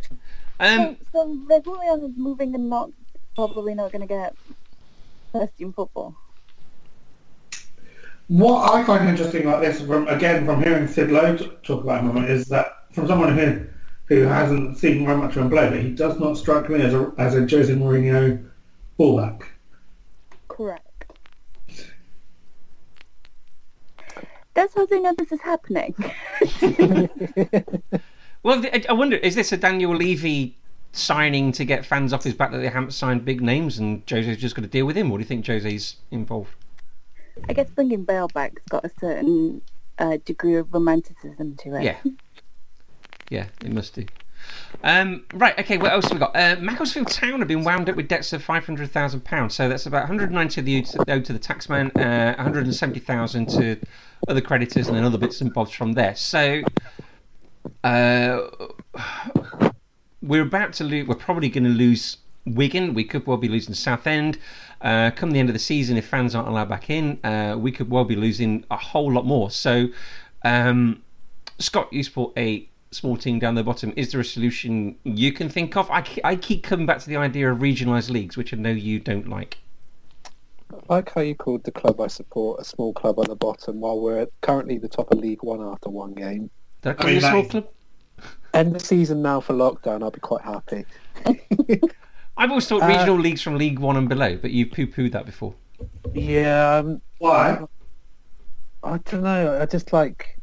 Um, 0.58 0.96
so, 1.12 1.22
so 1.24 1.38
Reguilon 1.48 2.10
is 2.10 2.16
moving 2.16 2.54
and 2.54 2.68
not 2.68 2.90
probably 3.34 3.74
not 3.74 3.92
going 3.92 4.00
to 4.00 4.06
get 4.06 4.34
first 5.32 5.56
team 5.56 5.72
football. 5.72 6.14
What 8.28 8.74
I 8.74 8.84
find 8.84 9.08
interesting 9.08 9.46
like 9.46 9.60
this, 9.60 9.80
from 9.80 10.08
again 10.08 10.46
from 10.46 10.62
hearing 10.62 10.88
Sid 10.88 11.10
Lowe 11.10 11.36
talk 11.62 11.84
about 11.84 12.02
him, 12.02 12.24
is 12.24 12.46
that 12.46 12.66
from 12.92 13.06
someone 13.06 13.36
who 13.36 13.66
who 14.06 14.22
hasn't 14.22 14.78
seen 14.78 15.04
very 15.04 15.16
much 15.16 15.36
of 15.36 15.42
him 15.42 15.50
play, 15.50 15.68
but 15.68 15.80
he 15.80 15.90
does 15.90 16.18
not 16.18 16.36
strike 16.36 16.68
me 16.68 16.80
as 16.80 16.92
a 16.92 17.12
as 17.18 17.36
a 17.36 17.40
Jose 17.40 17.72
Mourinho 17.72 18.44
fullback. 18.96 19.48
Correct. 20.56 21.04
That's 24.54 24.74
how 24.74 24.86
they 24.86 25.00
know 25.00 25.14
this 25.18 25.30
is 25.32 25.40
happening? 25.42 25.94
well, 28.42 28.64
I 28.64 28.82
I 28.88 28.92
wonder, 28.94 29.16
is 29.16 29.34
this 29.34 29.52
a 29.52 29.58
Daniel 29.58 29.94
Levy 29.94 30.56
signing 30.92 31.52
to 31.52 31.66
get 31.66 31.84
fans 31.84 32.14
off 32.14 32.24
his 32.24 32.32
back 32.32 32.52
that 32.52 32.58
they 32.58 32.68
haven't 32.68 32.92
signed 32.92 33.26
big 33.26 33.42
names 33.42 33.78
and 33.78 34.02
Jose's 34.08 34.38
just 34.38 34.54
going 34.54 34.66
to 34.66 34.70
deal 34.70 34.86
with 34.86 34.96
him? 34.96 35.10
Or 35.10 35.18
do 35.18 35.22
you 35.22 35.28
think 35.28 35.46
Jose's 35.46 35.96
involved? 36.10 36.54
I 37.50 37.52
guess 37.52 37.68
bringing 37.68 38.04
Bale 38.04 38.28
back's 38.28 38.62
got 38.70 38.82
a 38.86 38.90
certain 38.98 39.60
uh, 39.98 40.16
degree 40.24 40.54
of 40.54 40.72
romanticism 40.72 41.56
to 41.56 41.74
it. 41.74 41.82
Yeah. 41.82 41.98
Yeah, 43.28 43.46
it 43.62 43.72
must 43.72 43.94
do. 43.94 44.06
Um, 44.86 45.24
right, 45.34 45.58
okay, 45.58 45.78
what 45.78 45.90
else 45.90 46.04
have 46.04 46.12
we 46.12 46.20
got? 46.20 46.36
Uh, 46.36 46.54
Macclesfield 46.60 47.08
Town 47.08 47.40
have 47.40 47.48
been 47.48 47.64
wound 47.64 47.90
up 47.90 47.96
with 47.96 48.06
debts 48.06 48.32
of 48.32 48.46
£500,000, 48.46 49.50
so 49.50 49.68
that's 49.68 49.84
about 49.84 50.02
190 50.02 50.60
of 50.60 50.64
the 50.64 50.84
owed 51.12 51.24
to 51.24 51.32
the 51.32 51.40
taxman, 51.40 51.88
uh, 51.96 52.36
170,000 52.36 53.48
to 53.48 53.80
other 54.28 54.40
creditors, 54.40 54.86
and 54.86 54.96
then 54.96 55.02
other 55.02 55.18
bits 55.18 55.40
and 55.40 55.52
bobs 55.52 55.72
from 55.72 55.94
there. 55.94 56.14
So, 56.14 56.62
uh, 57.82 58.42
we're 60.22 60.42
about 60.42 60.72
to 60.74 60.84
lose, 60.84 61.08
we're 61.08 61.16
probably 61.16 61.48
going 61.48 61.64
to 61.64 61.70
lose 61.70 62.18
Wigan, 62.44 62.94
we 62.94 63.02
could 63.02 63.26
well 63.26 63.38
be 63.38 63.48
losing 63.48 63.74
Southend. 63.74 64.38
Uh, 64.80 65.10
come 65.10 65.32
the 65.32 65.40
end 65.40 65.48
of 65.48 65.54
the 65.54 65.58
season, 65.58 65.96
if 65.96 66.06
fans 66.06 66.32
aren't 66.36 66.46
allowed 66.46 66.68
back 66.68 66.90
in, 66.90 67.18
uh, 67.24 67.56
we 67.58 67.72
could 67.72 67.90
well 67.90 68.04
be 68.04 68.14
losing 68.14 68.64
a 68.70 68.76
whole 68.76 69.12
lot 69.12 69.26
more. 69.26 69.50
So, 69.50 69.88
um, 70.44 71.02
Scott, 71.58 71.92
you 71.92 72.04
support 72.04 72.34
a 72.38 72.68
small 72.96 73.16
team 73.16 73.38
down 73.38 73.54
the 73.54 73.62
bottom. 73.62 73.92
Is 73.96 74.10
there 74.12 74.20
a 74.20 74.24
solution 74.24 74.96
you 75.04 75.32
can 75.32 75.48
think 75.48 75.76
of? 75.76 75.90
I, 75.90 76.04
I 76.24 76.36
keep 76.36 76.62
coming 76.62 76.86
back 76.86 76.98
to 77.00 77.08
the 77.08 77.16
idea 77.16 77.52
of 77.52 77.58
regionalised 77.58 78.10
leagues, 78.10 78.36
which 78.36 78.52
I 78.52 78.56
know 78.56 78.70
you 78.70 78.98
don't 78.98 79.28
like. 79.28 79.58
I 80.72 80.94
like 80.94 81.12
how 81.12 81.20
you 81.20 81.34
called 81.34 81.62
the 81.64 81.70
club 81.70 82.00
I 82.00 82.08
support 82.08 82.60
a 82.60 82.64
small 82.64 82.92
club 82.92 83.20
at 83.20 83.28
the 83.28 83.36
bottom 83.36 83.80
while 83.80 84.00
we're 84.00 84.26
currently 84.40 84.78
the 84.78 84.88
top 84.88 85.12
of 85.12 85.18
League 85.18 85.42
One 85.42 85.62
after 85.62 85.90
one 85.90 86.12
game. 86.14 86.50
Did 86.82 86.90
I 86.90 86.94
call 86.94 87.06
I 87.06 87.12
mean, 87.12 87.20
you 87.20 87.26
a 87.26 87.30
small 87.30 87.42
that- 87.42 87.50
club? 87.50 87.68
End 88.54 88.74
the 88.74 88.80
season 88.80 89.20
now 89.20 89.40
for 89.40 89.52
lockdown, 89.52 90.02
I'll 90.02 90.10
be 90.10 90.20
quite 90.20 90.42
happy. 90.42 90.86
I've 92.38 92.50
always 92.50 92.66
thought 92.66 92.82
Uh, 92.82 92.86
regional 92.88 93.16
leagues 93.18 93.42
from 93.42 93.58
League 93.58 93.78
One 93.78 93.96
and 93.96 94.08
below, 94.08 94.36
but 94.36 94.50
you've 94.50 94.70
poo-pooed 94.72 95.12
that 95.12 95.26
before. 95.26 95.54
Yeah, 96.14 96.76
um, 96.76 97.02
Why? 97.18 97.60
I 98.82 98.98
don't 98.98 99.22
know. 99.22 99.60
I 99.60 99.66
just 99.66 99.92
like 99.92 100.35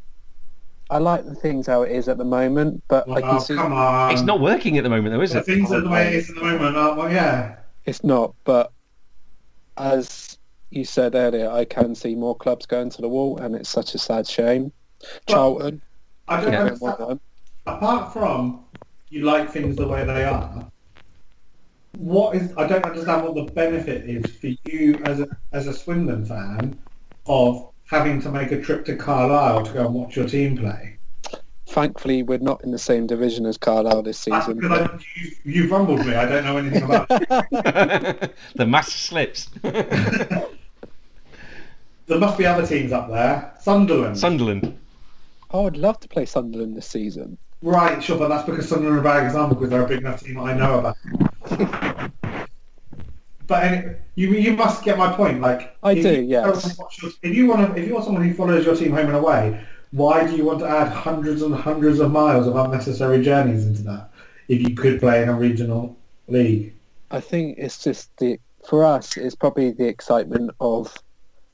I 0.90 0.98
like 0.98 1.24
the 1.24 1.34
things 1.34 1.66
how 1.66 1.82
it 1.82 1.92
is 1.92 2.08
at 2.08 2.18
the 2.18 2.24
moment, 2.24 2.82
but 2.88 3.08
I 3.08 3.20
Well, 3.20 3.22
can 3.22 3.40
see 3.40 3.54
come 3.54 3.72
on. 3.72 4.12
it's 4.12 4.22
not 4.22 4.40
working 4.40 4.76
at 4.78 4.84
the 4.84 4.90
moment, 4.90 5.14
though, 5.14 5.20
is 5.22 5.32
The 5.32 5.38
it? 5.40 5.46
things 5.46 5.72
are 5.72 5.80
the 5.80 5.88
way 5.88 6.08
it 6.08 6.14
is 6.14 6.30
at 6.30 6.36
the 6.36 6.42
moment. 6.42 6.76
Are, 6.76 6.94
well, 6.96 7.10
yeah. 7.10 7.56
it's 7.86 8.04
not. 8.04 8.34
But 8.44 8.70
as 9.76 10.38
you 10.70 10.84
said 10.84 11.14
earlier, 11.14 11.50
I 11.50 11.64
can 11.64 11.94
see 11.94 12.14
more 12.14 12.36
clubs 12.36 12.66
going 12.66 12.90
to 12.90 13.02
the 13.02 13.08
wall, 13.08 13.38
and 13.38 13.54
it's 13.54 13.68
such 13.70 13.94
a 13.94 13.98
sad 13.98 14.26
shame. 14.26 14.72
Charlton, 15.26 15.80
I 16.28 16.40
don't 16.40 16.52
Yeah. 16.52 16.58
don't 16.58 16.66
understand. 16.68 16.98
want 16.98 17.08
them. 17.08 17.20
apart 17.66 18.12
from 18.12 18.64
you 19.08 19.24
like 19.24 19.50
things 19.50 19.76
the 19.76 19.86
way 19.88 20.04
they 20.04 20.24
are, 20.24 20.68
what 21.96 22.34
is 22.36 22.52
I 22.56 22.66
don't 22.66 22.84
understand 22.84 23.22
what 23.22 23.34
the 23.34 23.52
benefit 23.52 24.08
is 24.08 24.24
for 24.36 24.48
you 24.70 25.00
as 25.04 25.20
a 25.20 25.28
as 25.52 25.66
a 25.66 25.72
Swindon 25.72 26.24
fan 26.24 26.78
of 27.26 27.70
having 27.86 28.20
to 28.22 28.30
make 28.30 28.52
a 28.52 28.60
trip 28.60 28.84
to 28.86 28.96
Carlisle 28.96 29.66
to 29.66 29.72
go 29.72 29.86
and 29.86 29.94
watch 29.94 30.16
your 30.16 30.28
team 30.28 30.56
play. 30.56 30.96
Thankfully, 31.66 32.22
we're 32.22 32.38
not 32.38 32.62
in 32.62 32.70
the 32.70 32.78
same 32.78 33.06
division 33.06 33.46
as 33.46 33.58
Carlisle 33.58 34.02
this 34.02 34.28
ah, 34.30 34.40
season. 34.40 34.60
because 34.60 34.88
I, 34.90 34.98
you, 35.16 35.30
you've 35.44 35.70
rumbled 35.70 36.06
me. 36.06 36.14
I 36.14 36.26
don't 36.26 36.44
know 36.44 36.56
anything 36.56 36.82
about 36.82 37.08
the 38.54 38.66
mask 38.66 38.92
slips. 38.92 39.50
There 42.06 42.18
must 42.18 42.36
be 42.36 42.44
other 42.44 42.66
teams 42.66 42.92
up 42.92 43.08
there. 43.08 43.54
Sunderland. 43.60 44.18
Sunderland. 44.18 44.78
Oh, 45.50 45.60
I 45.60 45.64
would 45.64 45.76
love 45.76 46.00
to 46.00 46.08
play 46.08 46.26
Sunderland 46.26 46.76
this 46.76 46.86
season. 46.86 47.38
right, 47.62 48.02
sure, 48.02 48.18
but 48.18 48.28
that's 48.28 48.44
because 48.44 48.68
Sunderland 48.68 48.98
are 48.98 49.00
a 49.00 49.02
bad 49.02 49.24
example 49.24 49.56
because 49.56 49.70
they're 49.70 49.84
a 49.84 49.88
big 49.88 50.00
enough 50.00 50.22
team 50.22 50.38
I 50.38 50.52
know 50.52 50.80
about. 50.80 52.10
But 53.46 54.00
you 54.14 54.30
you 54.30 54.52
must 54.54 54.84
get 54.84 54.96
my 54.98 55.12
point. 55.12 55.40
Like 55.40 55.76
I 55.82 55.92
if 55.92 56.02
do, 56.02 56.14
you 56.14 56.22
yes. 56.22 56.44
go 56.44 56.68
and 56.68 56.78
watch 56.78 57.02
your- 57.02 57.12
If 57.22 57.34
you 57.34 57.46
want 57.46 57.74
to, 57.74 57.80
if 57.80 57.86
you're 57.88 58.02
someone 58.02 58.26
who 58.26 58.34
follows 58.34 58.64
your 58.64 58.74
team 58.76 58.92
home 58.92 59.06
and 59.06 59.16
away, 59.16 59.60
why 59.90 60.26
do 60.26 60.36
you 60.36 60.44
want 60.44 60.60
to 60.60 60.66
add 60.66 60.88
hundreds 60.88 61.42
and 61.42 61.54
hundreds 61.54 62.00
of 62.00 62.10
miles 62.10 62.46
of 62.46 62.56
unnecessary 62.56 63.22
journeys 63.22 63.66
into 63.66 63.82
that? 63.82 64.10
If 64.48 64.60
you 64.66 64.74
could 64.74 65.00
play 65.00 65.22
in 65.22 65.28
a 65.28 65.34
regional 65.34 65.96
league, 66.28 66.74
I 67.10 67.20
think 67.20 67.58
it's 67.58 67.82
just 67.82 68.16
the 68.18 68.38
for 68.68 68.84
us. 68.84 69.16
It's 69.16 69.34
probably 69.34 69.70
the 69.72 69.86
excitement 69.86 70.50
of 70.60 70.94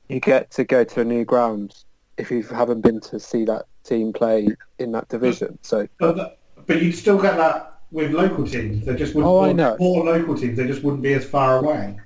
you 0.08 0.20
get 0.20 0.50
to 0.52 0.64
go 0.64 0.84
to 0.84 1.00
a 1.00 1.04
new 1.04 1.24
ground 1.24 1.74
if 2.18 2.30
you 2.30 2.42
haven't 2.42 2.82
been 2.82 3.00
to 3.00 3.18
see 3.18 3.44
that 3.46 3.66
team 3.84 4.12
play 4.12 4.48
in 4.78 4.92
that 4.92 5.08
division. 5.08 5.58
So 5.62 5.88
but 5.98 6.38
but 6.66 6.82
you'd 6.82 6.92
still 6.92 7.20
get 7.20 7.36
that 7.36 7.79
with 7.90 8.12
local 8.12 8.46
teams. 8.46 8.84
They 8.84 8.96
just 8.96 9.14
wouldn't. 9.14 9.30
Oh, 9.30 9.40
I 9.40 9.52
know. 9.52 9.76
Or 9.80 10.04
local 10.04 10.36
teams, 10.36 10.56
they 10.56 10.66
just 10.66 10.82
wouldn't 10.82 11.02
be 11.02 11.14
as 11.14 11.24
far 11.24 11.58
away. 11.58 11.98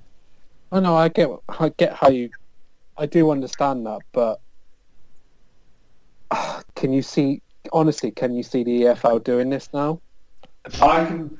I 0.71 0.79
know 0.79 0.95
I 0.95 1.09
get 1.09 1.29
I 1.47 1.69
get 1.77 1.93
how 1.93 2.09
you 2.09 2.29
I 2.97 3.05
do 3.05 3.31
understand 3.31 3.85
that, 3.85 3.99
but 4.11 4.39
ah, 6.31 6.61
can 6.75 6.93
you 6.93 7.01
see 7.01 7.41
honestly? 7.71 8.11
Can 8.11 8.35
you 8.35 8.43
see 8.43 8.63
the 8.63 8.81
EFL 8.81 9.23
doing 9.23 9.49
this 9.49 9.69
now? 9.73 10.01
I 10.81 11.05
can. 11.05 11.37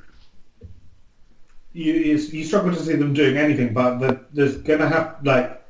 You, 1.72 1.92
you 1.92 2.16
you 2.16 2.44
struggle 2.44 2.72
to 2.72 2.80
see 2.80 2.94
them 2.94 3.12
doing 3.12 3.36
anything, 3.36 3.74
but 3.74 3.98
the, 3.98 4.24
there's 4.32 4.56
gonna 4.58 4.88
have 4.88 5.16
like 5.24 5.62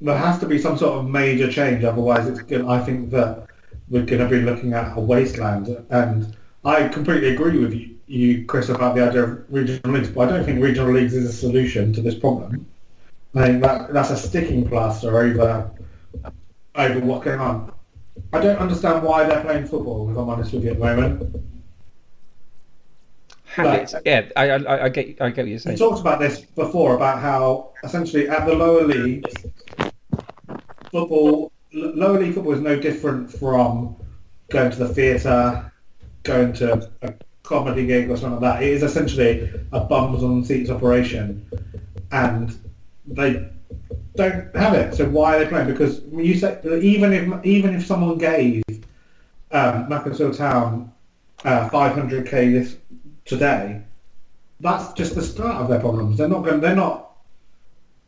there 0.00 0.16
has 0.16 0.38
to 0.40 0.46
be 0.46 0.58
some 0.58 0.76
sort 0.76 0.98
of 0.98 1.10
major 1.10 1.50
change. 1.50 1.84
Otherwise, 1.84 2.26
it's 2.26 2.42
gonna. 2.42 2.68
I 2.68 2.80
think 2.80 3.10
that 3.10 3.46
we're 3.88 4.04
gonna 4.04 4.28
be 4.28 4.40
looking 4.40 4.72
at 4.72 4.96
a 4.96 5.00
wasteland. 5.00 5.68
And 5.90 6.36
I 6.68 6.86
completely 6.88 7.30
agree 7.30 7.58
with 7.58 7.72
you, 7.72 7.96
you 8.06 8.44
Chris, 8.44 8.68
about 8.68 8.94
the 8.94 9.08
idea 9.08 9.24
of 9.24 9.44
regional 9.48 9.90
leagues. 9.90 10.10
But 10.10 10.28
I 10.28 10.36
don't 10.36 10.44
think 10.44 10.62
regional 10.62 10.92
leagues 10.92 11.14
is 11.14 11.24
a 11.24 11.32
solution 11.32 11.94
to 11.94 12.02
this 12.02 12.14
problem. 12.14 12.66
I 13.34 13.46
think 13.46 13.62
that 13.62 13.92
that's 13.94 14.10
a 14.10 14.16
sticking 14.16 14.68
plaster 14.68 15.18
over 15.18 15.70
over 16.74 17.00
what's 17.00 17.24
going 17.24 17.40
on. 17.40 17.72
I 18.34 18.40
don't 18.40 18.58
understand 18.58 19.02
why 19.02 19.24
they're 19.24 19.40
playing 19.40 19.66
football. 19.66 20.10
If 20.10 20.18
I'm 20.18 20.28
honest 20.28 20.52
with 20.52 20.64
you 20.64 20.72
at 20.72 20.78
the 20.78 20.84
moment. 20.84 21.42
Habits. 23.46 23.94
Yeah, 24.04 24.28
I, 24.36 24.50
I, 24.50 24.84
I 24.84 24.88
get 24.90 25.20
I 25.22 25.30
get 25.30 25.44
what 25.44 25.48
you're 25.48 25.58
saying. 25.58 25.74
We 25.74 25.78
talked 25.78 26.00
about 26.02 26.20
this 26.20 26.40
before 26.40 26.96
about 26.96 27.20
how 27.20 27.70
essentially 27.82 28.28
at 28.28 28.46
the 28.46 28.54
lower 28.54 28.82
leagues, 28.82 29.32
football, 30.92 31.50
lower 31.72 32.20
league 32.20 32.34
football 32.34 32.52
is 32.52 32.60
no 32.60 32.78
different 32.78 33.32
from 33.32 33.96
going 34.50 34.70
to 34.70 34.78
the 34.78 34.88
theatre, 34.88 35.72
going 36.28 36.52
to 36.52 36.88
a 37.02 37.14
comedy 37.42 37.86
gig 37.86 38.10
or 38.10 38.16
something 38.16 38.40
like 38.40 38.58
that. 38.58 38.62
It 38.62 38.70
is 38.70 38.82
essentially 38.82 39.50
a 39.72 39.80
bums 39.80 40.22
on 40.22 40.44
seats 40.44 40.70
operation, 40.70 41.44
and 42.12 42.56
they 43.06 43.48
don't 44.14 44.54
have 44.54 44.74
it. 44.74 44.94
So 44.94 45.08
why 45.08 45.36
are 45.36 45.38
they 45.40 45.48
playing? 45.48 45.66
Because 45.66 46.02
you 46.12 46.36
say 46.36 46.60
even 46.80 47.12
if 47.12 47.44
even 47.44 47.74
if 47.74 47.86
someone 47.86 48.18
gave 48.18 48.62
um, 49.50 49.88
Macclesfield 49.88 50.36
Town 50.36 50.92
uh, 51.44 51.68
500k 51.70 52.30
this 52.52 52.76
today, 53.24 53.82
that's 54.60 54.92
just 54.92 55.14
the 55.14 55.22
start 55.22 55.56
of 55.56 55.68
their 55.68 55.80
problems. 55.80 56.18
They're 56.18 56.28
not 56.28 56.44
going. 56.44 56.60
They're 56.60 56.76
not. 56.76 57.06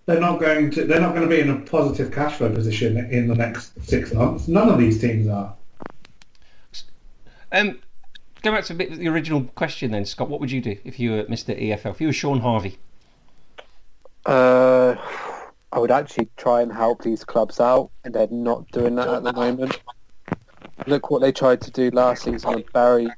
They're 0.06 0.20
not 0.20 0.40
going 0.40 0.70
to. 0.72 0.84
They're 0.84 1.00
not 1.00 1.14
going 1.14 1.28
to 1.28 1.34
be 1.34 1.40
in 1.40 1.50
a 1.50 1.60
positive 1.60 2.12
cash 2.12 2.36
flow 2.36 2.52
position 2.52 2.96
in 3.10 3.28
the 3.28 3.34
next 3.34 3.80
six 3.82 4.12
months. 4.12 4.48
None 4.48 4.68
of 4.68 4.78
these 4.78 5.00
teams 5.00 5.28
are. 5.28 5.54
Um, 7.52 7.80
go 8.42 8.52
back 8.52 8.64
to 8.64 8.72
a 8.72 8.76
bit 8.76 8.92
the 8.92 9.08
original 9.08 9.44
question 9.54 9.90
then, 9.90 10.04
Scott. 10.04 10.28
What 10.28 10.40
would 10.40 10.50
you 10.50 10.60
do 10.60 10.76
if 10.84 10.98
you 10.98 11.12
were 11.12 11.24
Mr. 11.24 11.58
EFL? 11.60 11.90
If 11.90 12.00
you 12.00 12.08
were 12.08 12.12
Shaun 12.12 12.40
Harvey? 12.40 12.78
Uh, 14.26 14.96
I 15.72 15.78
would 15.78 15.90
actually 15.90 16.28
try 16.36 16.62
and 16.62 16.72
help 16.72 17.02
these 17.02 17.24
clubs 17.24 17.60
out, 17.60 17.90
and 18.04 18.14
they're 18.14 18.28
not 18.30 18.70
doing 18.70 18.96
that 18.96 19.08
at 19.08 19.22
the 19.22 19.32
moment. 19.32 19.80
Look 20.86 21.10
what 21.10 21.20
they 21.20 21.32
tried 21.32 21.60
to 21.62 21.70
do 21.70 21.90
last 21.90 22.24
season 22.24 22.54
with 22.54 22.72
Bury 22.72 23.08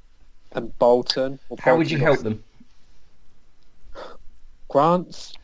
and 0.53 0.77
Bolton. 0.79 1.39
Well, 1.49 1.59
How 1.61 1.77
would 1.77 1.91
you 1.91 1.99
help 1.99 2.20
them? 2.20 2.43
Grants. 4.68 5.35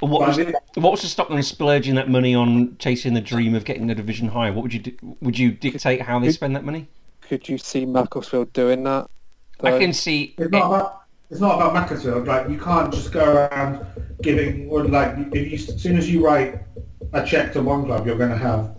Or 0.00 0.08
what 0.08 0.26
was, 0.26 0.38
I 0.38 0.44
mean- 0.44 0.54
what 0.74 0.90
was 0.90 1.00
to 1.00 1.06
stop 1.08 1.28
them 1.28 1.40
splurging 1.42 1.94
that 1.94 2.08
money 2.08 2.34
on 2.34 2.76
chasing 2.78 3.14
the 3.14 3.20
dream 3.20 3.54
of 3.54 3.64
getting 3.64 3.86
the 3.86 3.94
division 3.94 4.28
higher? 4.28 4.52
What 4.52 4.62
would 4.62 4.74
you 4.74 4.80
do? 4.80 5.16
Would 5.20 5.38
you 5.38 5.52
dictate 5.52 6.02
how 6.02 6.18
they 6.18 6.32
spend 6.32 6.56
that 6.56 6.64
money? 6.64 6.88
Could 7.20 7.48
you 7.48 7.58
see 7.58 7.86
Macclesfield 7.86 8.52
doing 8.52 8.84
that? 8.84 9.08
I 9.62 9.78
can 9.78 9.92
see. 9.92 10.34
It's 10.38 10.50
not 10.50 10.66
about. 10.66 11.00
It's 11.30 11.40
not 11.40 11.56
about 11.56 11.74
Macclesfield. 11.74 12.26
Like 12.26 12.48
you 12.48 12.58
can't 12.58 12.92
just 12.92 13.10
go 13.10 13.24
around 13.24 13.84
giving 14.22 14.68
or 14.68 14.84
like 14.84 15.16
if 15.32 15.50
you 15.50 15.74
as 15.74 15.82
soon 15.82 15.96
as 15.96 16.08
you 16.10 16.24
write 16.24 16.60
a 17.12 17.24
check 17.24 17.52
to 17.54 17.62
one 17.62 17.86
club, 17.86 18.06
you're 18.06 18.18
going 18.18 18.30
to 18.30 18.36
have 18.36 18.76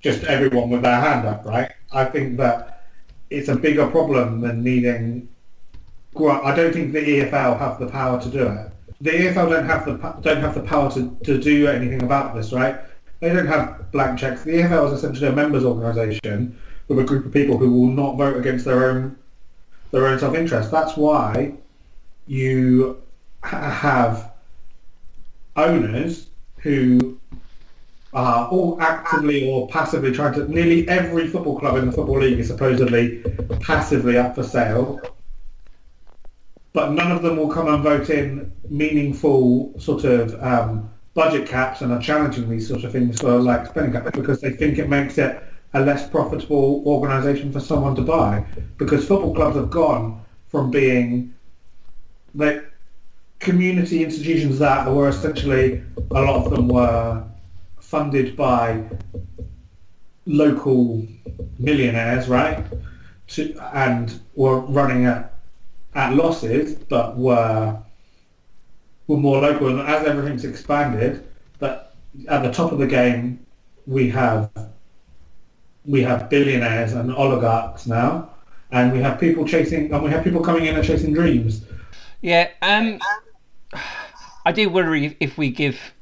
just 0.00 0.24
everyone 0.24 0.70
with 0.70 0.82
their 0.82 1.00
hand 1.00 1.26
up, 1.26 1.44
right? 1.44 1.72
I 1.92 2.04
think 2.04 2.36
that 2.38 2.84
it's 3.30 3.48
a 3.48 3.56
bigger 3.56 3.86
problem 3.86 4.40
than 4.40 4.62
needing. 4.62 5.28
I 6.16 6.54
don't 6.54 6.72
think 6.72 6.92
the 6.92 7.00
EFL 7.00 7.58
have 7.58 7.78
the 7.78 7.86
power 7.86 8.20
to 8.20 8.28
do 8.28 8.46
it. 8.46 8.72
The 9.00 9.10
EFL 9.10 9.50
don't 9.50 9.66
have 9.66 9.84
the 9.84 9.96
don't 10.22 10.40
have 10.40 10.54
the 10.54 10.62
power 10.62 10.90
to, 10.92 11.16
to 11.24 11.38
do 11.38 11.68
anything 11.68 12.02
about 12.02 12.34
this, 12.34 12.52
right? 12.52 12.80
They 13.20 13.32
don't 13.32 13.46
have 13.46 13.90
blank 13.92 14.18
checks. 14.18 14.42
The 14.42 14.52
EFL 14.52 14.88
is 14.88 14.92
essentially 14.92 15.28
a 15.28 15.32
members' 15.32 15.64
organisation 15.64 16.58
with 16.88 16.98
a 16.98 17.04
group 17.04 17.26
of 17.26 17.32
people 17.32 17.58
who 17.58 17.70
will 17.70 17.92
not 17.92 18.16
vote 18.16 18.36
against 18.36 18.64
their 18.64 18.90
own 18.90 19.17
their 19.90 20.06
own 20.06 20.18
self-interest. 20.18 20.70
That's 20.70 20.96
why 20.96 21.54
you 22.26 23.00
ha- 23.42 23.70
have 23.70 24.32
owners 25.56 26.28
who 26.58 27.18
are 28.12 28.48
all 28.48 28.80
actively 28.80 29.50
or 29.50 29.68
passively 29.68 30.12
trying 30.12 30.34
to. 30.34 30.50
Nearly 30.50 30.88
every 30.88 31.28
football 31.28 31.58
club 31.58 31.76
in 31.76 31.86
the 31.86 31.92
football 31.92 32.18
league 32.18 32.38
is 32.38 32.48
supposedly 32.48 33.22
passively 33.60 34.16
up 34.16 34.34
for 34.34 34.42
sale, 34.42 35.00
but 36.72 36.92
none 36.92 37.12
of 37.12 37.22
them 37.22 37.36
will 37.36 37.48
come 37.48 37.68
and 37.68 37.82
vote 37.82 38.10
in 38.10 38.52
meaningful 38.68 39.78
sort 39.78 40.04
of 40.04 40.40
um, 40.42 40.90
budget 41.14 41.48
caps 41.48 41.80
and 41.80 41.92
are 41.92 42.00
challenging 42.00 42.48
these 42.48 42.68
sort 42.68 42.84
of 42.84 42.92
things 42.92 43.20
for 43.20 43.38
like 43.38 43.66
spending 43.66 43.92
caps 43.92 44.10
because 44.12 44.40
they 44.40 44.50
think 44.50 44.78
it 44.78 44.88
makes 44.88 45.18
it 45.18 45.42
a 45.74 45.80
less 45.80 46.08
profitable 46.08 46.82
organisation 46.86 47.52
for 47.52 47.60
someone 47.60 47.94
to 47.94 48.02
buy 48.02 48.44
because 48.78 49.06
football 49.06 49.34
clubs 49.34 49.56
have 49.56 49.70
gone 49.70 50.24
from 50.48 50.70
being 50.70 51.34
like 52.34 52.64
community 53.38 54.02
institutions 54.02 54.58
that 54.58 54.90
were 54.90 55.08
essentially 55.08 55.82
a 56.10 56.20
lot 56.22 56.44
of 56.44 56.50
them 56.50 56.68
were 56.68 57.22
funded 57.80 58.36
by 58.36 58.82
local 60.26 61.06
millionaires, 61.58 62.28
right? 62.28 62.64
To, 63.28 63.54
and 63.74 64.20
were 64.34 64.60
running 64.60 65.06
at 65.06 65.34
at 65.94 66.14
losses, 66.14 66.74
but 66.74 67.16
were 67.16 67.78
were 69.06 69.16
more 69.16 69.40
local. 69.40 69.68
And 69.68 69.80
as 69.80 70.06
everything's 70.06 70.44
expanded, 70.44 71.26
that 71.58 71.94
at 72.28 72.42
the 72.42 72.52
top 72.52 72.72
of 72.72 72.78
the 72.78 72.86
game, 72.86 73.44
we 73.86 74.08
have 74.10 74.50
we 75.88 76.02
have 76.02 76.28
billionaires 76.28 76.92
and 76.92 77.12
oligarchs 77.14 77.86
now, 77.86 78.28
and 78.70 78.92
we 78.92 79.00
have 79.00 79.18
people 79.18 79.46
chasing, 79.46 79.92
and 79.92 80.04
we 80.04 80.10
have 80.10 80.22
people 80.22 80.42
coming 80.42 80.66
in 80.66 80.76
and 80.76 80.84
chasing 80.84 81.14
dreams. 81.14 81.64
Yeah, 82.20 82.50
um, 82.60 82.98
I 84.44 84.52
do 84.52 84.68
worry 84.68 85.16
if, 85.18 85.38
we 85.38 85.50
give 85.50 85.94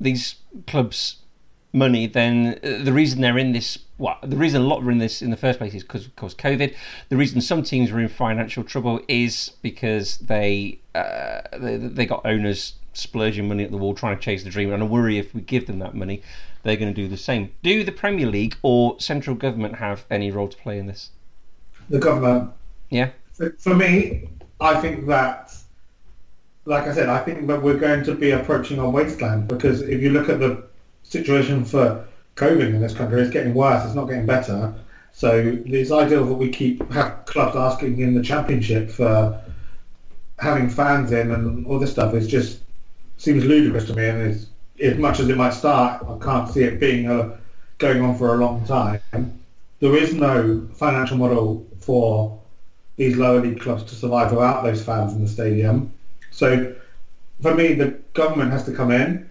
these 0.00 0.36
clubs 0.66 1.16
money, 1.74 2.06
then 2.06 2.58
uh, 2.64 2.82
the 2.82 2.92
reason 2.92 3.20
they're 3.20 3.36
in 3.36 3.52
this, 3.52 3.78
well, 3.98 4.16
the 4.22 4.36
reason 4.36 4.62
a 4.62 4.64
lot 4.64 4.82
were 4.82 4.90
in 4.90 4.98
this 4.98 5.20
in 5.20 5.30
the 5.30 5.36
first 5.36 5.58
place 5.58 5.74
is 5.74 5.82
because, 5.82 6.06
of 6.06 6.16
course, 6.16 6.34
COVID. 6.34 6.74
The 7.10 7.16
reason 7.16 7.40
some 7.42 7.62
teams 7.62 7.92
were 7.92 8.00
in 8.00 8.08
financial 8.08 8.64
trouble 8.64 9.00
is 9.08 9.52
because 9.60 10.16
they 10.18 10.78
uh, 10.94 11.42
they, 11.58 11.76
they 11.76 12.06
got 12.06 12.24
owners 12.24 12.74
splurging 12.94 13.48
money 13.48 13.64
at 13.64 13.70
the 13.70 13.76
wall 13.76 13.94
trying 13.94 14.16
to 14.16 14.22
chase 14.22 14.42
the 14.44 14.50
dream, 14.50 14.72
and 14.72 14.82
I 14.82 14.86
worry 14.86 15.18
if 15.18 15.34
we 15.34 15.42
give 15.42 15.66
them 15.66 15.78
that 15.80 15.94
money, 15.94 16.22
they're 16.62 16.76
going 16.76 16.92
to 16.92 17.00
do 17.00 17.08
the 17.08 17.16
same. 17.16 17.52
Do 17.62 17.84
the 17.84 17.92
Premier 17.92 18.26
League 18.26 18.56
or 18.62 18.98
central 19.00 19.36
government 19.36 19.76
have 19.76 20.04
any 20.10 20.30
role 20.30 20.48
to 20.48 20.56
play 20.56 20.78
in 20.78 20.86
this? 20.86 21.10
The 21.88 21.98
government. 21.98 22.52
Yeah. 22.90 23.10
For, 23.58 23.74
me, 23.74 24.28
I 24.60 24.80
think 24.80 25.06
that, 25.06 25.54
like 26.64 26.84
I 26.84 26.94
said, 26.94 27.08
I 27.08 27.18
think 27.18 27.46
that 27.48 27.62
we're 27.62 27.78
going 27.78 28.04
to 28.04 28.14
be 28.14 28.30
approaching 28.30 28.78
a 28.78 28.88
wasteland 28.88 29.48
because 29.48 29.82
if 29.82 30.00
you 30.00 30.10
look 30.10 30.28
at 30.28 30.38
the 30.38 30.64
situation 31.02 31.64
for 31.64 32.06
COVID 32.36 32.68
in 32.68 32.80
this 32.80 32.94
country, 32.94 33.20
it's 33.20 33.30
getting 33.30 33.54
worse. 33.54 33.84
It's 33.84 33.94
not 33.94 34.06
getting 34.06 34.26
better. 34.26 34.74
So 35.12 35.56
this 35.66 35.90
idea 35.90 36.18
that 36.18 36.34
we 36.34 36.48
keep 36.48 36.90
have 36.92 37.24
clubs 37.26 37.56
asking 37.56 37.98
in 38.00 38.14
the 38.14 38.22
championship 38.22 38.90
for 38.90 39.42
having 40.38 40.68
fans 40.68 41.12
in 41.12 41.30
and 41.30 41.66
all 41.66 41.78
this 41.78 41.90
stuff 41.90 42.14
is 42.14 42.26
just 42.26 42.60
seems 43.18 43.44
ludicrous 43.44 43.86
to 43.86 43.94
me. 43.94 44.06
And 44.06 44.30
is, 44.30 44.46
as 44.82 44.98
much 44.98 45.20
as 45.20 45.28
it 45.28 45.36
might 45.36 45.54
start, 45.54 46.04
I 46.04 46.18
can't 46.24 46.50
see 46.50 46.64
it 46.64 46.80
being 46.80 47.08
a, 47.08 47.38
going 47.78 48.02
on 48.02 48.16
for 48.18 48.34
a 48.34 48.38
long 48.38 48.66
time. 48.66 49.00
There 49.80 49.96
is 49.96 50.14
no 50.14 50.68
financial 50.74 51.16
model 51.16 51.66
for 51.80 52.40
these 52.96 53.16
lower 53.16 53.40
league 53.40 53.60
clubs 53.60 53.82
to 53.84 53.94
survive 53.94 54.30
without 54.30 54.62
those 54.62 54.82
fans 54.84 55.12
in 55.12 55.22
the 55.22 55.28
stadium. 55.28 55.92
So 56.30 56.74
for 57.40 57.54
me, 57.54 57.74
the 57.74 57.98
government 58.14 58.52
has 58.52 58.64
to 58.66 58.72
come 58.72 58.90
in. 58.90 59.28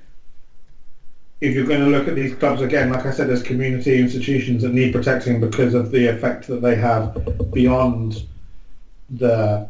If 1.39 1.56
you're 1.56 1.66
going 1.66 1.82
to 1.82 1.88
look 1.88 2.08
at 2.08 2.16
these 2.16 2.36
clubs 2.36 2.62
again, 2.62 2.91
like 2.91 3.06
I 3.06 3.12
said, 3.12 3.30
there's 3.30 3.41
community 3.41 3.99
institutions 3.99 4.62
that 4.62 4.74
need 4.74 4.93
protecting 4.93 5.39
because 5.39 5.74
of 5.74 5.91
the 5.91 6.08
effect 6.08 6.47
that 6.47 6.62
they 6.62 6.76
have 6.76 7.52
beyond 7.52 8.24
the 9.10 9.68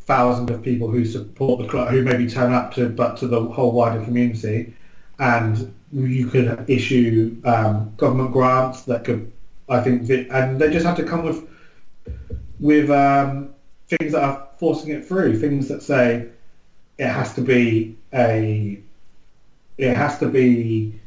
thousands 0.00 0.50
of 0.50 0.62
people 0.62 0.88
who 0.88 1.04
support 1.04 1.60
the 1.60 1.68
club, 1.68 1.88
who 1.90 2.02
maybe 2.02 2.28
turn 2.28 2.52
up 2.52 2.72
to, 2.74 2.88
but 2.88 3.16
to 3.18 3.26
the 3.26 3.42
whole 3.42 3.72
wider 3.72 4.02
community. 4.04 4.74
And 5.18 5.74
you 5.92 6.26
could 6.26 6.64
issue 6.68 7.40
um, 7.44 7.92
government 7.96 8.32
grants 8.32 8.82
that 8.82 9.04
could, 9.04 9.32
I 9.68 9.80
think, 9.80 10.08
and 10.10 10.60
they 10.60 10.70
just 10.70 10.86
have 10.86 10.96
to 10.96 11.04
come 11.04 11.24
with 11.24 11.48
with 12.60 12.90
um, 12.90 13.50
things 13.88 14.12
that 14.12 14.22
are 14.22 14.48
forcing 14.58 14.90
it 14.90 15.06
through, 15.06 15.38
things 15.38 15.68
that 15.68 15.82
say 15.82 16.28
it 16.98 17.06
has 17.06 17.34
to 17.34 17.40
be 17.40 17.96
a, 18.12 18.80
it 19.78 19.96
has 19.96 20.18
to 20.18 20.28
be 20.28 21.00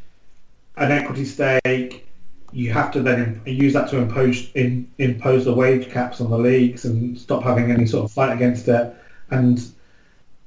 an 0.78 0.92
equity 0.92 1.26
stake. 1.26 2.08
You 2.54 2.72
have 2.74 2.92
to 2.92 3.02
then 3.02 3.42
use 3.46 3.74
that 3.74 3.90
to 3.90 3.98
impose 3.98 4.52
in, 4.56 4.90
impose 4.98 5.46
the 5.46 5.54
wage 5.54 5.90
caps 5.90 6.20
on 6.20 6.30
the 6.30 6.38
leagues 6.38 6.86
and 6.86 7.18
stop 7.18 7.44
having 7.44 7.72
any 7.72 7.86
sort 7.86 8.06
of 8.06 8.12
fight 8.12 8.34
against 8.34 8.68
it. 8.68 8.94
And 9.30 9.62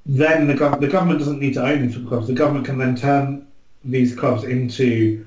then 0.04 0.46
the, 0.46 0.54
gov- 0.54 0.80
the 0.80 0.88
government 0.88 1.18
doesn't 1.18 1.40
need 1.40 1.54
to 1.54 1.64
own 1.64 1.86
these 1.86 1.96
clubs. 2.06 2.26
The 2.26 2.34
government 2.34 2.66
can 2.66 2.78
then 2.78 2.94
turn 2.94 3.46
these 3.84 4.14
clubs 4.14 4.44
into 4.44 5.24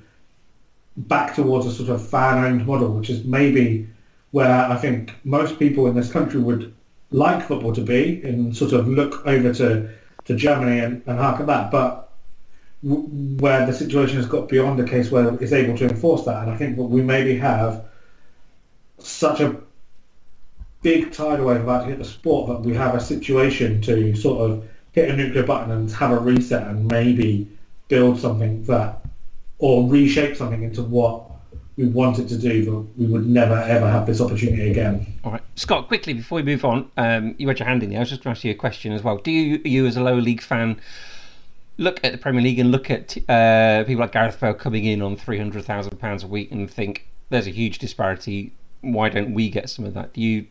back 0.98 1.36
towards 1.36 1.66
a 1.66 1.72
sort 1.72 1.90
of 1.90 2.08
fan-owned 2.08 2.66
model, 2.66 2.90
which 2.94 3.10
is 3.10 3.24
maybe 3.24 3.88
where 4.32 4.66
I 4.66 4.76
think 4.78 5.14
most 5.24 5.60
people 5.60 5.88
in 5.88 5.96
this 5.96 6.12
country 6.12 6.40
would 6.42 6.74
like 7.12 7.48
football 7.48 7.74
to 7.74 7.82
be 7.82 8.22
and 8.24 8.56
sort 8.56 8.74
of 8.74 8.88
look 8.88 9.26
over 9.26 9.54
to, 9.54 9.90
to 10.26 10.36
Germany 10.36 10.80
and, 10.80 11.04
and 11.06 11.20
hark 11.20 11.40
at 11.40 11.48
that. 11.48 11.72
But 11.72 12.10
w- 12.84 13.08
where 13.40 13.66
the 13.66 13.74
situation 13.74 14.18
has 14.18 14.26
got 14.26 14.50
beyond 14.50 14.80
a 14.80 14.84
case 14.84 15.12
where 15.12 15.34
it's 15.36 15.54
able 15.54 15.78
to 15.78 15.88
enforce 15.88 16.26
that. 16.26 16.44
And 16.44 16.52
I 16.52 16.58
think 16.58 16.78
we 16.78 17.02
maybe 17.02 17.38
have 17.38 17.86
such 19.00 19.40
a 19.40 19.56
big 20.82 21.12
tidal 21.12 21.46
wave 21.46 21.62
about 21.62 21.84
to 21.84 21.90
hit 21.90 22.00
the 22.00 22.06
sport 22.06 22.50
that 22.50 22.68
we 22.68 22.74
have 22.76 22.96
a 22.96 23.00
situation 23.00 23.82
to 23.82 24.16
sort 24.16 24.50
of 24.50 24.68
hit 24.92 25.10
a 25.10 25.16
nuclear 25.16 25.44
button 25.44 25.72
and 25.72 25.92
have 25.92 26.12
a 26.12 26.20
reset 26.20 26.68
and 26.68 26.88
maybe 26.88 27.48
build 27.88 28.20
something 28.20 28.64
that 28.66 29.02
or 29.60 29.90
reshape 29.90 30.36
something 30.36 30.64
into 30.64 30.84
what 30.84 31.24
we 31.78 31.86
wanted 31.86 32.28
to 32.28 32.38
do, 32.38 32.66
but 32.66 33.00
we 33.00 33.06
would 33.06 33.28
never 33.28 33.54
ever 33.54 33.90
have 33.90 34.06
this 34.06 34.20
opportunity 34.20 34.72
again. 34.72 35.06
All 35.24 35.34
right, 35.34 35.42
Scott. 35.56 35.88
Quickly 35.88 36.14
before 36.14 36.38
we 36.38 36.44
move 36.44 36.66
on, 36.66 36.90
um, 36.98 37.36
you 37.38 37.48
had 37.48 37.60
your 37.60 37.68
hand 37.68 37.84
in 37.84 37.92
there. 37.92 38.00
I 38.00 38.02
was 38.02 38.10
just 38.10 38.24
going 38.24 38.34
to 38.34 38.38
ask 38.38 38.44
you 38.44 38.52
a 38.52 38.56
question 38.56 38.92
as 38.92 39.04
well. 39.04 39.18
Do 39.18 39.32
you, 39.32 39.62
you 39.64 39.86
as 39.86 39.96
a 39.96 40.02
lower 40.02 40.22
league 40.22 40.42
fan, 40.42 40.82
look 41.78 42.04
at 42.04 42.12
the 42.12 42.18
Premier 42.18 42.42
League 42.42 42.60
and 42.60 42.72
look 42.72 42.90
at 42.90 43.16
uh, 43.30 43.84
people 43.86 44.02
like 44.02 44.12
Gareth 44.12 44.40
Bale 44.40 44.56
coming 44.56 44.86
in 44.86 45.02
on 45.02 45.16
three 45.16 45.38
hundred 45.38 45.66
thousand 45.66 45.98
pounds 46.00 46.24
a 46.24 46.28
week 46.28 46.52
and 46.52 46.70
think 46.70 47.08
there's 47.30 47.48
a 47.48 47.52
huge 47.52 47.78
disparity? 47.78 48.54
Why 48.82 49.10
don't 49.10 49.34
we 49.34 49.50
get 49.50 49.70
some 49.70 49.86
of 49.86 49.94
that? 49.94 50.14
Do 50.14 50.22
you 50.22 50.48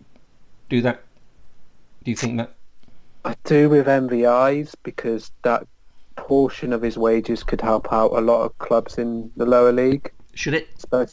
do 0.69 0.81
that? 0.83 1.03
Do 2.05 2.11
you 2.13 2.17
think 2.17 2.37
that? 2.39 2.55
I 3.25 3.35
do 3.43 3.69
with 3.69 3.89
MVI's 3.89 4.77
because 4.85 5.33
that 5.43 5.67
portion 6.17 6.73
of 6.73 6.83
his 6.83 6.99
wages 6.99 7.43
could 7.43 7.61
help 7.61 7.93
out 7.93 8.13
a 8.13 8.21
lot 8.21 8.43
of 8.43 8.57
clubs 8.59 8.99
in 8.99 9.31
the 9.37 9.47
lower 9.47 9.73
league. 9.73 10.11
Should 10.35 10.55
it? 10.55 10.69
So 10.91 11.07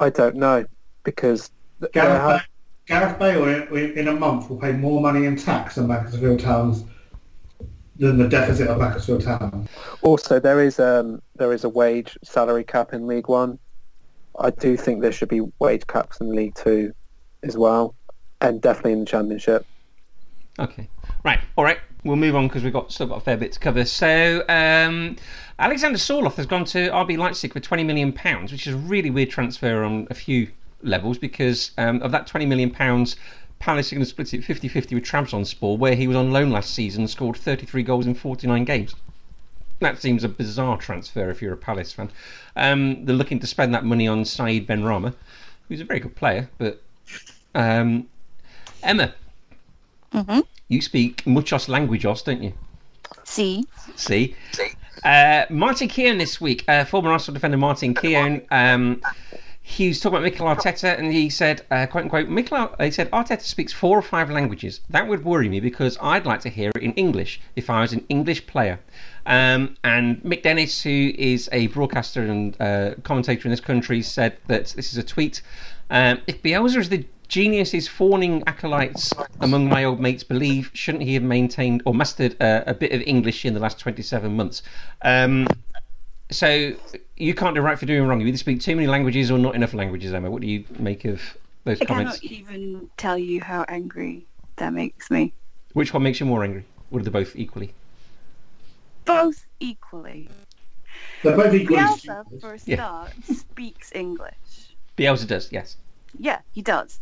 I 0.00 0.10
don't 0.10 0.36
know 0.36 0.64
because 1.04 1.50
Gareth, 1.92 2.22
Bale, 2.22 2.40
Gareth 2.86 3.18
Bale 3.18 3.76
in, 3.76 3.98
in 3.98 4.08
a 4.08 4.12
month 4.12 4.50
will 4.50 4.58
pay 4.58 4.72
more 4.72 5.00
money 5.00 5.26
in 5.26 5.36
tax 5.36 5.76
than 5.76 5.86
Macclesfield 5.88 6.40
Town's 6.40 6.84
than 7.96 8.18
the 8.18 8.28
deficit 8.28 8.68
of 8.68 8.78
Macclesfield 8.78 9.22
Town. 9.22 9.68
Also, 10.02 10.40
there 10.40 10.60
is 10.60 10.80
um 10.80 11.22
there 11.36 11.52
is 11.52 11.64
a 11.64 11.68
wage 11.68 12.18
salary 12.22 12.64
cap 12.64 12.92
in 12.92 13.06
League 13.06 13.28
One. 13.28 13.58
I 14.38 14.50
do 14.50 14.76
think 14.76 15.02
there 15.02 15.12
should 15.12 15.28
be 15.28 15.42
wage 15.58 15.86
caps 15.86 16.20
in 16.20 16.34
League 16.34 16.54
Two 16.54 16.94
as 17.42 17.56
well, 17.56 17.94
and 18.40 18.60
definitely 18.60 18.92
in 18.92 19.00
the 19.00 19.06
Championship. 19.06 19.66
Okay, 20.58 20.88
right, 21.24 21.40
all 21.56 21.64
right. 21.64 21.78
We'll 22.04 22.16
move 22.16 22.34
on 22.34 22.48
because 22.48 22.64
we've 22.64 22.72
got 22.72 22.90
still 22.90 23.06
got 23.06 23.18
a 23.18 23.20
fair 23.20 23.36
bit 23.36 23.52
to 23.52 23.60
cover. 23.60 23.84
So, 23.84 24.44
um, 24.48 25.16
Alexander 25.58 25.98
Sorloth 25.98 26.34
has 26.34 26.46
gone 26.46 26.64
to 26.66 26.88
RB 26.90 27.16
Leipzig 27.16 27.52
for 27.52 27.60
twenty 27.60 27.84
million 27.84 28.12
pounds, 28.12 28.50
which 28.50 28.66
is 28.66 28.74
a 28.74 28.78
really 28.78 29.10
weird 29.10 29.30
transfer 29.30 29.84
on 29.84 30.08
a 30.10 30.14
few 30.14 30.48
levels 30.82 31.18
because 31.18 31.70
um, 31.78 32.02
of 32.02 32.10
that 32.12 32.26
twenty 32.26 32.46
million 32.46 32.70
pounds. 32.70 33.16
Palace 33.60 33.92
are 33.92 33.94
going 33.94 34.04
to 34.04 34.10
split 34.10 34.34
it 34.34 34.40
50-50 34.42 34.94
with 34.94 35.04
Trabzonspor, 35.04 35.78
where 35.78 35.94
he 35.94 36.08
was 36.08 36.16
on 36.16 36.32
loan 36.32 36.50
last 36.50 36.74
season 36.74 37.02
and 37.02 37.08
scored 37.08 37.36
33 37.36 37.84
goals 37.84 38.08
in 38.08 38.14
49 38.16 38.64
games. 38.64 38.96
That 39.78 40.02
seems 40.02 40.24
a 40.24 40.28
bizarre 40.28 40.76
transfer 40.78 41.30
if 41.30 41.40
you're 41.40 41.52
a 41.52 41.56
Palace 41.56 41.92
fan. 41.92 42.10
Um, 42.56 43.04
they're 43.04 43.14
looking 43.14 43.38
to 43.38 43.46
spend 43.46 43.72
that 43.72 43.84
money 43.84 44.08
on 44.08 44.24
Said 44.24 44.66
Benrahma, 44.66 45.14
who's 45.68 45.80
a 45.80 45.84
very 45.84 46.00
good 46.00 46.16
player. 46.16 46.50
But 46.58 46.82
um, 47.54 48.08
Emma, 48.82 49.14
Mm-hmm. 50.12 50.40
you 50.68 50.80
speak 50.80 51.26
muchos 51.26 51.68
languages, 51.68 52.22
don't 52.22 52.42
you? 52.42 52.52
See, 53.24 53.66
See. 53.96 54.34
Uh, 55.04 55.46
Martin 55.50 55.88
Keown 55.88 56.18
this 56.18 56.40
week, 56.40 56.64
uh, 56.68 56.84
former 56.84 57.10
Arsenal 57.10 57.34
defender 57.34 57.56
Martin 57.56 57.94
Keown. 57.94 58.42
Um, 58.50 59.02
he 59.64 59.88
was 59.88 60.00
talking 60.00 60.18
about 60.18 60.24
Mikel 60.24 60.46
Arteta, 60.46 60.98
and 60.98 61.12
he 61.12 61.30
said, 61.30 61.64
uh, 61.70 61.86
"quote 61.86 62.04
unquote," 62.04 62.28
Mikel, 62.28 62.74
he 62.80 62.90
said 62.90 63.10
Arteta 63.10 63.42
speaks 63.42 63.72
four 63.72 63.96
or 63.96 64.02
five 64.02 64.28
languages. 64.28 64.80
That 64.90 65.06
would 65.08 65.24
worry 65.24 65.48
me 65.48 65.60
because 65.60 65.96
I'd 66.02 66.26
like 66.26 66.40
to 66.40 66.48
hear 66.48 66.70
it 66.74 66.82
in 66.82 66.92
English 66.94 67.40
if 67.56 67.70
I 67.70 67.80
was 67.80 67.92
an 67.92 68.04
English 68.08 68.46
player. 68.46 68.80
Um, 69.24 69.76
and 69.84 70.20
Mick 70.22 70.42
Dennis, 70.42 70.82
who 70.82 71.12
is 71.16 71.48
a 71.52 71.68
broadcaster 71.68 72.22
and 72.22 72.60
uh, 72.60 72.94
commentator 73.04 73.46
in 73.46 73.50
this 73.50 73.60
country, 73.60 74.02
said 74.02 74.36
that 74.48 74.66
this 74.76 74.92
is 74.92 74.98
a 74.98 75.02
tweet. 75.02 75.42
Um, 75.90 76.20
if 76.26 76.42
Bielsa 76.42 76.78
is 76.78 76.88
the 76.88 77.04
genius 77.32 77.70
his 77.70 77.88
fawning 77.88 78.42
acolytes 78.46 79.14
among 79.40 79.66
my 79.66 79.84
old 79.84 79.98
mates 79.98 80.22
believe, 80.22 80.70
shouldn't 80.74 81.02
he 81.02 81.14
have 81.14 81.22
maintained 81.22 81.82
or 81.86 81.94
mastered 81.94 82.36
uh, 82.42 82.62
a 82.66 82.74
bit 82.74 82.92
of 82.92 83.00
English 83.06 83.46
in 83.46 83.54
the 83.54 83.60
last 83.60 83.78
27 83.78 84.36
months? 84.36 84.62
Um, 85.00 85.48
so 86.30 86.74
you 87.16 87.34
can't 87.34 87.54
do 87.54 87.62
right 87.62 87.78
for 87.78 87.86
doing 87.86 88.06
wrong. 88.06 88.20
You 88.20 88.26
either 88.26 88.36
speak 88.36 88.60
too 88.60 88.76
many 88.76 88.86
languages 88.86 89.30
or 89.30 89.38
not 89.38 89.54
enough 89.54 89.72
languages, 89.72 90.12
Emma. 90.12 90.30
What 90.30 90.42
do 90.42 90.46
you 90.46 90.62
make 90.78 91.06
of 91.06 91.22
those 91.64 91.78
comments? 91.78 92.16
I 92.16 92.18
cannot 92.18 92.24
even 92.24 92.90
tell 92.98 93.16
you 93.16 93.40
how 93.40 93.64
angry 93.66 94.26
that 94.56 94.74
makes 94.74 95.10
me. 95.10 95.32
Which 95.72 95.94
one 95.94 96.02
makes 96.02 96.20
you 96.20 96.26
more 96.26 96.44
angry? 96.44 96.66
Or 96.90 97.00
are 97.00 97.02
they 97.02 97.10
both 97.10 97.34
equally? 97.34 97.72
Both 99.06 99.46
equally. 99.58 100.28
They're 101.22 101.34
both 101.34 101.54
equally 101.54 101.80
Bielsa, 101.80 101.98
stupid. 101.98 102.40
for 102.42 102.52
a 102.52 102.58
Yeah. 102.66 102.76
start, 102.76 103.12
speaks 103.24 103.90
English. 103.94 104.76
Bielsa 104.98 105.26
does, 105.26 105.50
yes. 105.50 105.76
Yeah, 106.18 106.40
he 106.52 106.62
does. 106.62 107.00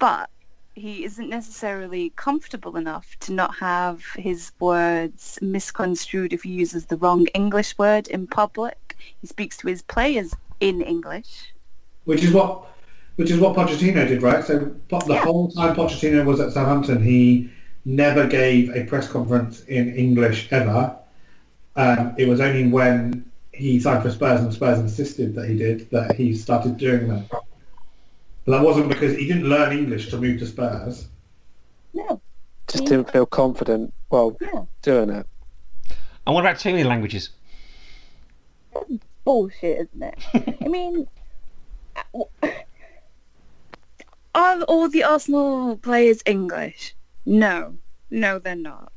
But 0.00 0.30
he 0.74 1.04
isn't 1.04 1.28
necessarily 1.28 2.10
comfortable 2.16 2.76
enough 2.76 3.16
to 3.20 3.32
not 3.32 3.54
have 3.56 4.02
his 4.16 4.50
words 4.58 5.38
misconstrued 5.42 6.32
if 6.32 6.42
he 6.42 6.50
uses 6.50 6.86
the 6.86 6.96
wrong 6.96 7.26
English 7.34 7.76
word 7.78 8.08
in 8.08 8.26
public. 8.26 8.96
He 9.20 9.26
speaks 9.28 9.56
to 9.58 9.68
his 9.68 9.82
players 9.82 10.34
in 10.60 10.80
English. 10.82 11.52
which 12.06 12.24
is 12.24 12.32
what 12.32 12.66
which 13.16 13.30
is 13.30 13.38
what 13.38 13.54
Pochettino 13.54 14.08
did, 14.08 14.22
right? 14.22 14.42
So 14.42 14.74
the 14.88 15.14
Yeah. 15.14 15.18
whole 15.18 15.48
time 15.50 15.76
Pochettino 15.76 16.24
was 16.24 16.40
at 16.40 16.52
Southampton, 16.52 17.02
he 17.02 17.50
never 17.84 18.26
gave 18.26 18.70
a 18.74 18.84
press 18.84 19.06
conference 19.06 19.62
in 19.64 19.94
English 19.94 20.48
ever. 20.50 20.96
Um, 21.76 22.14
it 22.16 22.26
was 22.26 22.40
only 22.40 22.66
when 22.68 23.26
he 23.52 23.78
signed 23.78 24.02
for 24.02 24.10
Spurs 24.10 24.40
and 24.40 24.52
Spurs 24.52 24.78
insisted 24.78 25.34
that 25.34 25.46
he 25.50 25.56
did 25.58 25.90
that 25.90 26.16
he 26.16 26.34
started 26.34 26.78
doing 26.78 27.08
that. 27.08 27.24
But 28.44 28.52
that 28.58 28.64
wasn't 28.64 28.88
because 28.88 29.16
he 29.16 29.26
didn't 29.26 29.48
learn 29.48 29.76
English 29.76 30.08
to 30.10 30.16
move 30.18 30.38
to 30.40 30.46
Spurs. 30.46 31.08
No. 31.92 32.20
Just 32.68 32.84
didn't 32.84 33.10
feel 33.10 33.26
confident 33.26 33.92
while 34.08 34.36
Yeah. 34.40 34.64
doing 34.82 35.10
it. 35.10 35.26
And 36.26 36.34
what 36.34 36.40
about 36.44 36.58
too 36.58 36.70
many 36.70 36.84
languages? 36.84 37.30
Bullshit, 39.24 39.88
isn't 39.92 40.02
it? 40.02 40.56
I 40.64 40.68
mean, 40.68 41.06
Are 44.34 44.62
all 44.62 44.88
the 44.88 45.02
Arsenal 45.04 45.76
players 45.76 46.22
English? 46.24 46.94
No. 47.26 47.76
No, 48.10 48.38
they're 48.38 48.54
not. 48.56 48.92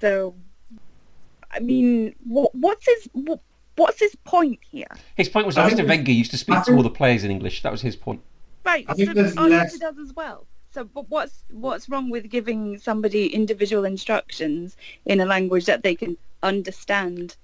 So, 0.00 0.34
I 1.50 1.60
mean, 1.60 2.14
what, 2.24 2.54
what's 2.54 2.84
his 2.86 3.08
what, 3.12 3.40
what's 3.76 3.98
his 4.00 4.14
point 4.24 4.60
here? 4.70 4.88
His 5.16 5.28
point 5.28 5.46
was 5.46 5.56
I 5.56 5.62
that 5.62 5.68
think 5.70 5.74
Mr. 5.74 5.86
there's- 5.86 5.98
Wenger 5.98 6.12
used 6.12 6.30
to 6.32 6.38
speak 6.38 6.62
to 6.64 6.74
all 6.74 6.82
the 6.82 6.90
players 6.90 7.24
in 7.24 7.30
English. 7.30 7.62
That 7.62 7.72
was 7.72 7.80
his 7.82 7.96
point. 7.96 8.20
Right, 8.64 8.84
I 8.88 8.94
think 8.94 9.08
so 9.08 9.14
there's 9.14 9.36
oh, 9.36 9.42
Arteta 9.42 9.50
less- 9.50 9.78
does 9.78 9.98
as 9.98 10.12
well. 10.14 10.46
So, 10.72 10.84
but 10.84 11.08
what's 11.08 11.44
what's 11.50 11.88
wrong 11.88 12.10
with 12.10 12.28
giving 12.28 12.78
somebody 12.78 13.32
individual 13.32 13.84
instructions 13.84 14.76
in 15.06 15.20
a 15.20 15.24
language 15.24 15.66
that 15.66 15.82
they 15.84 15.94
can 15.94 16.16
understand, 16.42 17.36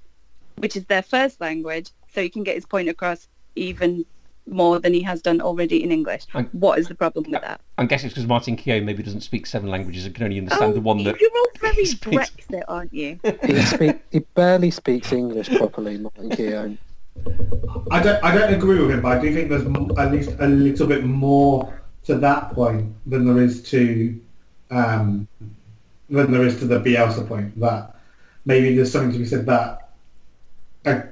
which 0.56 0.76
is 0.76 0.84
their 0.86 1.02
first 1.02 1.40
language, 1.40 1.90
so 2.12 2.22
he 2.22 2.28
can 2.28 2.42
get 2.42 2.56
his 2.56 2.66
point 2.66 2.88
across 2.88 3.28
even 3.54 4.04
more 4.46 4.78
than 4.78 4.92
he 4.94 5.02
has 5.02 5.22
done 5.22 5.40
already 5.40 5.82
in 5.82 5.92
English? 5.92 6.26
I- 6.34 6.42
What 6.52 6.78
is 6.78 6.88
the 6.88 6.94
problem 6.94 7.30
with 7.30 7.40
that? 7.40 7.60
I'm 7.78 7.86
guessing 7.86 8.06
it's 8.06 8.14
because 8.14 8.28
Martin 8.28 8.56
Keown 8.56 8.84
maybe 8.84 9.02
doesn't 9.02 9.20
speak 9.22 9.46
seven 9.46 9.68
languages 9.70 10.06
and 10.06 10.14
can 10.14 10.24
only 10.24 10.38
understand 10.38 10.74
the 10.74 10.80
one 10.80 11.04
that. 11.04 11.14
Oh, 11.14 11.18
you're 11.20 11.30
all 11.30 11.46
very 11.60 11.84
speaks. 11.84 12.30
Brexit, 12.30 12.62
aren't 12.68 12.92
you? 12.92 13.18
He, 13.44 13.60
speak, 13.62 13.96
he 14.10 14.18
barely 14.20 14.70
speaks 14.70 15.12
English 15.12 15.48
properly, 15.56 15.98
Martin 15.98 16.30
Keown. 16.30 16.78
I 17.90 18.02
don't, 18.02 18.22
I 18.24 18.34
don't 18.36 18.54
agree 18.54 18.80
with 18.80 18.90
him, 18.90 19.02
but 19.02 19.18
I 19.18 19.20
do 19.20 19.32
think 19.34 19.48
there's 19.50 19.66
at 19.98 20.12
least 20.12 20.36
a 20.38 20.46
little 20.46 20.86
bit 20.86 21.04
more 21.04 21.72
to 22.04 22.14
that 22.16 22.52
point 22.54 22.94
than 23.06 23.26
there 23.26 23.42
is 23.42 23.62
to 23.70 24.18
um, 24.70 25.28
than 26.08 26.30
there 26.32 26.44
is 26.44 26.58
to 26.60 26.66
the 26.66 26.80
Bielsa 26.80 27.26
point. 27.26 27.58
That 27.60 27.96
maybe 28.46 28.74
there's 28.74 28.90
something 28.92 29.12
to 29.12 29.18
be 29.18 29.24
said 29.24 29.44
that 29.46 29.90
a, 30.86 31.02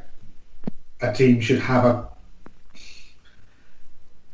a 1.00 1.12
team 1.12 1.40
should 1.40 1.58
have 1.60 1.84
a 1.84 2.07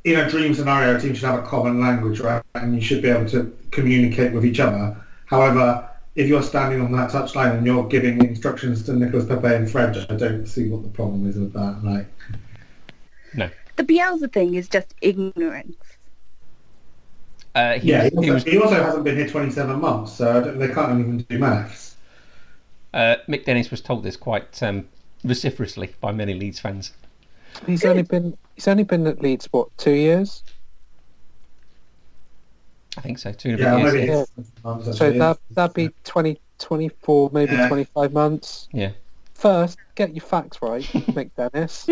in 0.05 0.20
a 0.20 0.28
dream 0.28 0.55
scenario, 0.55 0.96
a 0.96 1.00
team 1.00 1.14
should 1.14 1.24
have 1.24 1.42
a 1.42 1.46
common 1.46 1.80
language, 1.80 2.20
right? 2.20 2.42
And 2.55 2.74
you 2.74 2.80
should 2.80 3.02
be 3.02 3.09
able 3.09 3.28
to 3.30 3.57
communicate 3.70 4.32
with 4.32 4.44
each 4.44 4.61
other. 4.61 4.96
However, 5.26 5.88
if 6.14 6.28
you're 6.28 6.42
standing 6.42 6.80
on 6.80 6.92
that 6.92 7.11
touchline 7.11 7.57
and 7.57 7.66
you're 7.66 7.88
giving 7.88 8.22
instructions 8.24 8.82
to 8.84 8.92
Nicolas 8.92 9.24
Pepe 9.26 9.55
in 9.55 9.66
French, 9.66 9.96
I 10.09 10.14
don't 10.14 10.46
see 10.46 10.68
what 10.68 10.82
the 10.82 10.90
problem 10.90 11.28
is 11.28 11.36
with 11.36 11.52
that. 11.55 11.80
Like, 11.82 12.07
No. 13.34 13.48
The 13.76 13.82
Bielsa 13.84 14.32
thing 14.32 14.55
is 14.55 14.68
just 14.68 14.94
ignorance. 15.00 15.76
Uh, 17.55 17.78
he, 17.78 17.88
yeah, 17.90 18.05
he 18.05 18.11
he 18.11 18.16
also, 18.16 18.34
was, 18.34 18.42
he 18.44 18.59
also 18.59 18.74
hasn't 18.74 19.05
been 19.05 19.16
here 19.16 19.28
27 19.28 19.80
months, 19.80 20.12
so 20.12 20.30
I 20.30 20.40
don't, 20.40 20.59
they 20.59 20.68
can't 20.68 21.00
even 21.00 21.18
do 21.18 21.38
maths. 21.38 21.96
uh, 22.92 23.16
Mick 23.28 23.44
Dennis 23.44 23.70
was 23.70 23.80
told 23.80 24.02
this 24.02 24.16
quite 24.16 24.61
um, 24.62 24.88
vociferously 25.22 25.94
by 26.00 26.12
many 26.12 26.34
Leeds 26.34 26.59
fans. 26.61 26.92
He's 27.66 27.84
only 27.84 28.02
been 28.02 28.36
he's 28.55 28.68
only 28.68 28.84
been 28.84 29.07
at 29.07 29.20
Leeds 29.20 29.48
what 29.50 29.76
two 29.78 29.92
years? 29.92 30.42
I 32.96 33.00
think 33.00 33.18
so. 33.18 33.32
Two 33.32 33.50
and 33.50 33.61
a 33.61 33.62
Yeah, 33.62 33.76
years. 33.78 33.94
maybe 33.94 34.07
yeah. 34.07 34.92
So 34.92 35.11
that 35.11 35.38
that'd 35.50 35.74
be 35.74 35.90
20, 36.05 36.38
24, 36.59 37.30
maybe 37.32 37.52
Yeah. 37.52 37.68
twenty 37.68 37.84
five 37.84 38.12
months. 38.12 38.68
Yeah. 38.72 38.92
First, 39.34 39.78
get 39.96 40.14
your 40.14 40.24
facts 40.24 40.59
right, 40.62 40.82
Mick 41.12 41.30
Dennis. 41.36 41.88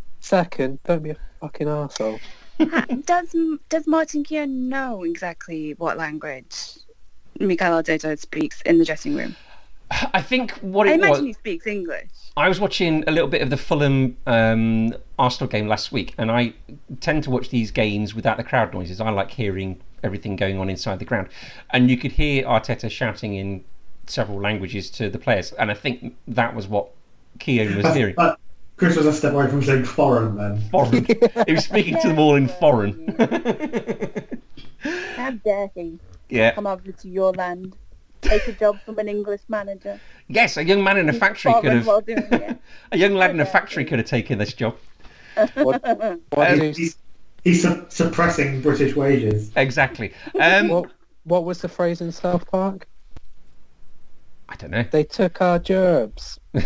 Second, 0.20 0.80
don't 0.84 1.02
be 1.02 1.10
a 1.10 1.16
fucking 1.40 1.68
arsehole. 1.68 2.18
Ha- 2.60 2.86
does 3.04 3.34
does 3.68 3.86
Martin 3.86 4.24
Keown 4.24 4.68
know 4.68 5.04
exactly 5.04 5.74
what 5.78 5.96
language 5.96 6.56
Mikel 7.38 7.68
Arteta 7.80 8.18
speaks 8.18 8.60
in 8.62 8.78
the 8.78 8.84
dressing 8.84 9.14
room? 9.14 9.36
I 9.90 10.22
think 10.22 10.52
what 10.60 10.86
I 10.86 10.92
it 10.92 11.00
was. 11.00 11.08
imagine 11.08 11.26
he 11.26 11.32
speaks 11.32 11.66
English. 11.66 12.08
I 12.36 12.48
was 12.48 12.60
watching 12.60 13.04
a 13.06 13.10
little 13.10 13.28
bit 13.28 13.42
of 13.42 13.50
the 13.50 13.56
Fulham 13.56 14.16
um, 14.26 14.94
Arsenal 15.18 15.48
game 15.48 15.66
last 15.66 15.92
week, 15.92 16.14
and 16.18 16.30
I 16.30 16.52
tend 17.00 17.24
to 17.24 17.30
watch 17.30 17.50
these 17.50 17.70
games 17.70 18.14
without 18.14 18.36
the 18.36 18.44
crowd 18.44 18.72
noises. 18.74 19.00
I 19.00 19.10
like 19.10 19.30
hearing 19.30 19.80
everything 20.02 20.36
going 20.36 20.58
on 20.58 20.68
inside 20.68 20.98
the 20.98 21.04
ground, 21.04 21.28
and 21.70 21.90
you 21.90 21.96
could 21.96 22.12
hear 22.12 22.44
Arteta 22.44 22.90
shouting 22.90 23.34
in 23.34 23.64
several 24.06 24.40
languages 24.40 24.90
to 24.90 25.10
the 25.10 25.18
players, 25.18 25.52
and 25.52 25.70
I 25.70 25.74
think 25.74 26.16
that 26.28 26.54
was 26.54 26.68
what 26.68 26.90
Keown 27.38 27.76
was 27.76 27.94
hearing. 27.94 28.14
But 28.14 28.38
Chris 28.76 28.96
was 28.96 29.06
a 29.06 29.12
step 29.12 29.32
away 29.32 29.48
from 29.48 29.62
saying 29.62 29.84
foreign 29.84 30.36
then. 30.36 30.60
Foreign. 30.70 31.04
he 31.46 31.52
was 31.52 31.64
speaking 31.64 32.00
to 32.00 32.08
them 32.08 32.18
all 32.18 32.36
in 32.36 32.48
foreign. 32.48 33.14
how 35.16 35.30
dare 35.30 35.70
he 35.74 35.98
yeah. 36.28 36.52
come 36.52 36.66
over 36.66 36.92
to 36.92 37.08
your 37.08 37.32
land, 37.32 37.76
take 38.22 38.46
a 38.48 38.52
job 38.52 38.78
from 38.84 38.98
an 38.98 39.08
English 39.08 39.40
manager. 39.48 40.00
Yes, 40.28 40.56
a 40.56 40.64
young 40.64 40.82
man 40.84 40.98
in 40.98 41.08
a 41.08 41.12
He's 41.12 41.20
factory 41.20 41.52
could 41.60 41.72
have. 41.72 41.86
while 41.86 42.00
doing 42.00 42.18
it. 42.30 42.58
A 42.92 42.96
young 42.98 43.14
lad 43.14 43.30
in 43.30 43.40
a 43.40 43.46
factory 43.46 43.84
could 43.84 43.98
have 43.98 44.08
taken 44.08 44.38
this 44.38 44.52
job. 44.54 44.76
What, 45.54 45.82
what, 45.82 46.50
Um, 46.50 46.60
He's, 46.72 46.96
he's 47.44 47.66
suppressing 47.88 48.60
British 48.62 48.96
wages. 48.96 49.50
Exactly. 49.56 50.12
Um, 50.40 50.68
what, 50.68 50.90
what 51.24 51.44
was 51.44 51.60
the 51.60 51.68
phrase 51.68 52.00
in 52.00 52.10
South 52.12 52.50
Park? 52.50 52.88
I 54.48 54.56
don't 54.56 54.70
know. 54.70 54.84
They 54.90 55.04
took 55.04 55.40
our 55.42 55.58
gerbs. 55.58 56.38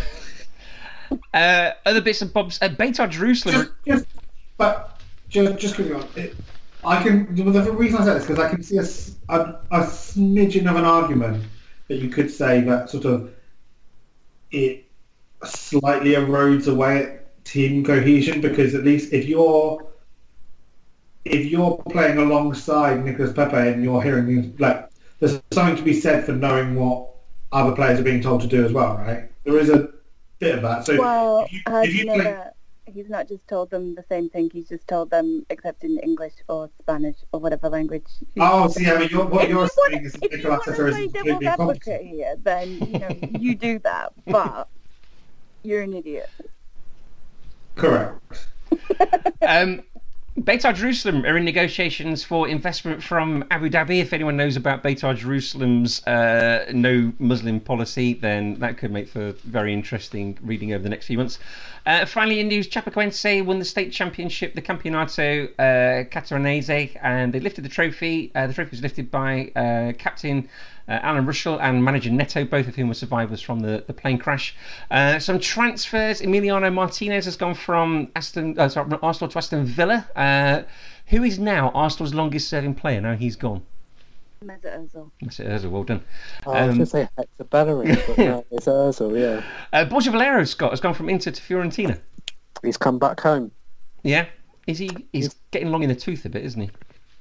Uh, 1.35 1.73
other 1.85 2.01
bits 2.01 2.23
and 2.23 2.33
bobs. 2.33 2.59
Uh, 2.63 2.69
Beitar 2.71 3.07
Jerusalem. 3.11 3.55
Just, 3.55 3.71
just, 3.87 4.07
but 4.57 5.01
just, 5.29 5.59
just 5.59 5.75
quickly 5.75 5.93
on. 5.95 6.09
It, 6.17 6.35
I 6.85 7.03
can. 7.03 7.35
The 7.35 7.73
reason 7.73 8.01
I 8.01 8.05
say 8.05 8.15
this 8.15 8.27
because 8.27 8.39
I 8.39 8.49
can 8.49 8.63
see 8.63 8.79
a 8.79 8.83
a 9.33 9.81
smidgen 9.81 10.69
of 10.69 10.77
an 10.77 10.85
argument 10.85 11.45
that 11.89 11.97
you 11.97 12.09
could 12.09 12.31
say 12.31 12.61
that 12.63 12.91
sort 12.91 13.05
of 13.05 13.33
it 14.51 14.85
slightly 15.45 16.13
erodes 16.13 16.69
away 16.69 17.03
at 17.03 17.45
team 17.45 17.85
cohesion 17.85 18.41
because 18.41 18.75
at 18.75 18.85
least 18.85 19.13
if 19.13 19.27
you're 19.27 19.87
if 21.25 21.47
you're 21.47 21.77
playing 21.91 22.19
alongside 22.19 23.05
Nicolas 23.05 23.33
Pepe 23.33 23.57
and 23.57 23.83
you're 23.83 24.03
hearing 24.03 24.57
like 24.59 24.89
there's 25.21 25.41
something 25.53 25.77
to 25.77 25.83
be 25.83 25.95
said 25.95 26.25
for 26.25 26.33
knowing 26.33 26.75
what 26.75 27.09
other 27.53 27.75
players 27.75 28.01
are 28.01 28.05
being 28.05 28.23
told 28.23 28.41
to 28.41 28.47
do 28.47 28.65
as 28.65 28.73
well, 28.73 28.97
right? 28.97 29.31
There 29.45 29.59
is 29.59 29.71
a 29.71 29.91
bit 30.39 30.57
of 30.57 30.63
that. 30.63 30.87
So 30.87 30.99
Well, 30.99 31.45
if 31.45 31.53
you, 31.53 31.61
if 31.67 31.95
you 31.95 32.05
play, 32.07 32.19
that? 32.25 32.57
He's 32.87 33.09
not 33.09 33.29
just 33.29 33.47
told 33.47 33.71
them 33.71 33.95
the 33.95 34.05
same 34.09 34.29
thing. 34.29 34.51
He's 34.53 34.69
just 34.69 34.87
told 34.89 35.11
them, 35.11 35.47
except 35.51 35.85
in 35.85 35.99
English 35.99 36.35
or 36.49 36.69
Spanish 36.81 37.17
or 37.33 37.41
whatever 37.41 37.69
language. 37.69 38.07
Oh, 38.39 38.69
see, 38.69 38.91
I 38.91 38.99
mean, 38.99 39.09
you're, 39.11 39.25
what 39.25 39.45
If 39.45 39.51
you're 39.51 39.63
you 39.63 39.69
saying 39.91 40.05
is 40.05 40.15
if 40.21 40.33
you 40.33 40.37
Nicola 40.39 40.51
want 40.51 40.65
to 40.65 40.71
Arteta 40.73 40.91
play 40.91 41.05
is 41.05 41.13
devil's 41.13 41.45
advocate 41.45 42.03
here, 42.03 42.35
then 42.43 42.69
you 42.73 42.99
know 42.99 43.09
you 43.39 43.55
do 43.55 43.79
that, 43.81 44.13
but 44.27 44.69
you're 45.63 45.83
an 45.83 45.95
idiot. 45.95 46.31
Correct. 47.77 48.49
Um, 49.43 49.83
Beitar 50.41 50.75
Jerusalem 50.75 51.27
are 51.27 51.37
in 51.37 51.45
negotiations 51.45 52.25
for 52.25 52.49
investment 52.49 53.03
from 53.03 53.45
Abu 53.51 53.69
Dhabi. 53.69 54.01
If 54.01 54.15
anyone 54.15 54.35
knows 54.35 54.57
about 54.57 54.83
Beitar 54.83 55.15
Jerusalem's 55.15 56.03
uh, 56.07 56.65
no 56.73 57.13
Muslim 57.19 57.61
policy, 57.61 58.15
then 58.15 58.59
that 58.61 58.79
could 58.79 58.91
make 58.91 59.09
for 59.09 59.33
very 59.45 59.75
interesting 59.75 60.39
reading 60.43 60.73
over 60.73 60.83
the 60.83 60.89
next 60.89 61.05
few 61.05 61.19
months. 61.19 61.39
Uh, 61.85 62.07
finally, 62.07 62.41
in 62.41 62.49
news, 62.49 62.67
Chapecoense 62.67 63.45
won 63.45 63.59
the 63.59 63.65
state 63.67 63.93
championship, 63.93 64.55
the 64.55 64.63
Campeonato 64.63 65.51
uh, 65.59 66.09
Catarinense, 66.09 66.97
and 67.03 67.35
they 67.35 67.41
lifted 67.41 67.63
the 67.63 67.69
trophy. 67.69 68.33
Uh, 68.35 68.47
the 68.47 68.55
trophy 68.55 68.71
was 68.71 68.81
lifted 68.81 69.11
by 69.11 69.53
uh, 69.55 69.93
captain 69.99 70.49
uh, 70.89 70.93
Alan 71.03 71.27
Ruschel 71.27 71.59
and 71.61 71.85
manager 71.85 72.11
Neto, 72.11 72.45
both 72.45 72.69
of 72.69 72.75
whom 72.75 72.89
were 72.89 72.95
survivors 72.95 73.41
from 73.41 73.61
the, 73.61 73.85
the 73.87 73.93
plane 73.93 74.19
crash. 74.19 74.55
Uh, 74.91 75.19
some 75.19 75.39
transfers. 75.39 76.21
Emiliano 76.21 76.73
Martinez 76.73 77.25
has 77.25 77.37
gone 77.37 77.55
from 77.55 78.11
Aston, 78.17 78.59
uh, 78.59 78.69
sorry, 78.69 78.97
Arsenal 79.03 79.31
to 79.31 79.39
Aston 79.39 79.65
Villa. 79.65 80.07
Uh, 80.17 80.63
who 81.07 81.23
is 81.25 81.39
now 81.39 81.71
Arsenal's 81.71 82.15
longest 82.15 82.49
serving 82.49 82.75
player? 82.75 83.01
Now 83.01 83.15
he's 83.15 83.37
gone. 83.37 83.63
Mesut 84.45 84.77
Ozil. 84.93 85.11
That's 85.21 85.39
it, 85.41 85.47
Ozil, 85.47 85.71
well 85.71 85.85
done. 85.85 86.03
Oh, 86.47 86.53
I 86.53 86.63
was 86.67 86.71
Um, 86.71 86.77
going 86.77 86.79
to 86.81 86.87
say 86.87 87.09
Hector 87.17 87.45
Bellerin, 87.45 87.97
but 88.09 88.19
no, 88.19 88.45
it's 88.51 88.67
Ozil, 88.67 89.19
yeah. 89.19 89.45
Uh, 89.73 89.85
Borja 89.85 90.11
Valero, 90.11 90.43
Scott, 90.45 90.71
has 90.71 90.81
gone 90.81 90.95
from 90.95 91.09
Inter 91.09 91.31
to 91.31 91.41
Fiorentina. 91.41 92.01
He's 92.63 92.77
come 92.77 92.99
back 92.99 93.21
home. 93.21 93.53
Yeah? 94.03 94.27
Is 94.67 94.79
he? 94.79 94.91
He's 95.13 95.35
getting 95.51 95.71
long 95.71 95.83
in 95.83 95.89
the 95.89 95.95
tooth 95.95 96.25
a 96.25 96.29
bit, 96.29 96.45
isn't 96.45 96.61
he? 96.61 96.71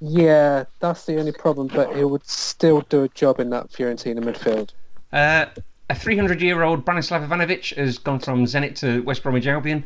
Yeah, 0.01 0.65
that's 0.79 1.05
the 1.05 1.19
only 1.19 1.31
problem, 1.31 1.67
but 1.67 1.95
he 1.95 2.03
would 2.03 2.27
still 2.27 2.81
do 2.89 3.03
a 3.03 3.09
job 3.09 3.39
in 3.39 3.51
that 3.51 3.71
Fiorentina 3.71 4.19
midfield. 4.19 4.71
Uh, 5.13 5.45
a 5.91 5.93
300-year-old 5.93 6.83
Branislav 6.83 7.27
Ivanovic 7.27 7.75
has 7.75 7.99
gone 7.99 8.19
from 8.19 8.45
Zenit 8.45 8.75
to 8.79 9.01
West 9.03 9.21
Bromwich 9.21 9.45
Albion. 9.45 9.83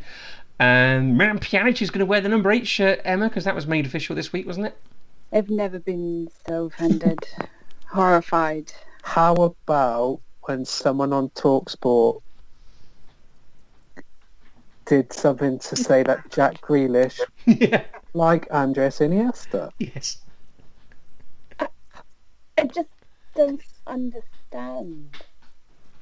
Um, 0.58 1.18
Miralem 1.18 1.38
Pjanic 1.38 1.82
is 1.82 1.90
going 1.90 2.00
to 2.00 2.06
wear 2.06 2.22
the 2.22 2.30
number 2.30 2.50
eight 2.50 2.66
shirt, 2.66 3.00
Emma, 3.04 3.28
because 3.28 3.44
that 3.44 3.54
was 3.54 3.66
made 3.66 3.84
official 3.84 4.16
this 4.16 4.32
week, 4.32 4.46
wasn't 4.46 4.66
it? 4.66 4.78
I've 5.32 5.50
never 5.50 5.78
been 5.78 6.30
so 6.46 6.66
offended, 6.66 7.18
horrified. 7.90 8.72
How 9.02 9.34
about 9.34 10.20
when 10.42 10.64
someone 10.64 11.12
on 11.12 11.28
Talksport 11.30 12.22
did 14.86 15.12
something 15.12 15.58
to 15.58 15.76
say 15.76 16.02
that 16.04 16.30
Jack 16.30 16.62
Grealish, 16.62 17.20
yeah. 17.46 17.84
Like 18.16 18.46
Andres 18.50 18.98
Iniesta. 18.98 19.70
Yes. 19.78 20.18
I 21.60 22.64
just 22.64 22.88
don't 23.34 23.60
understand. 23.86 25.10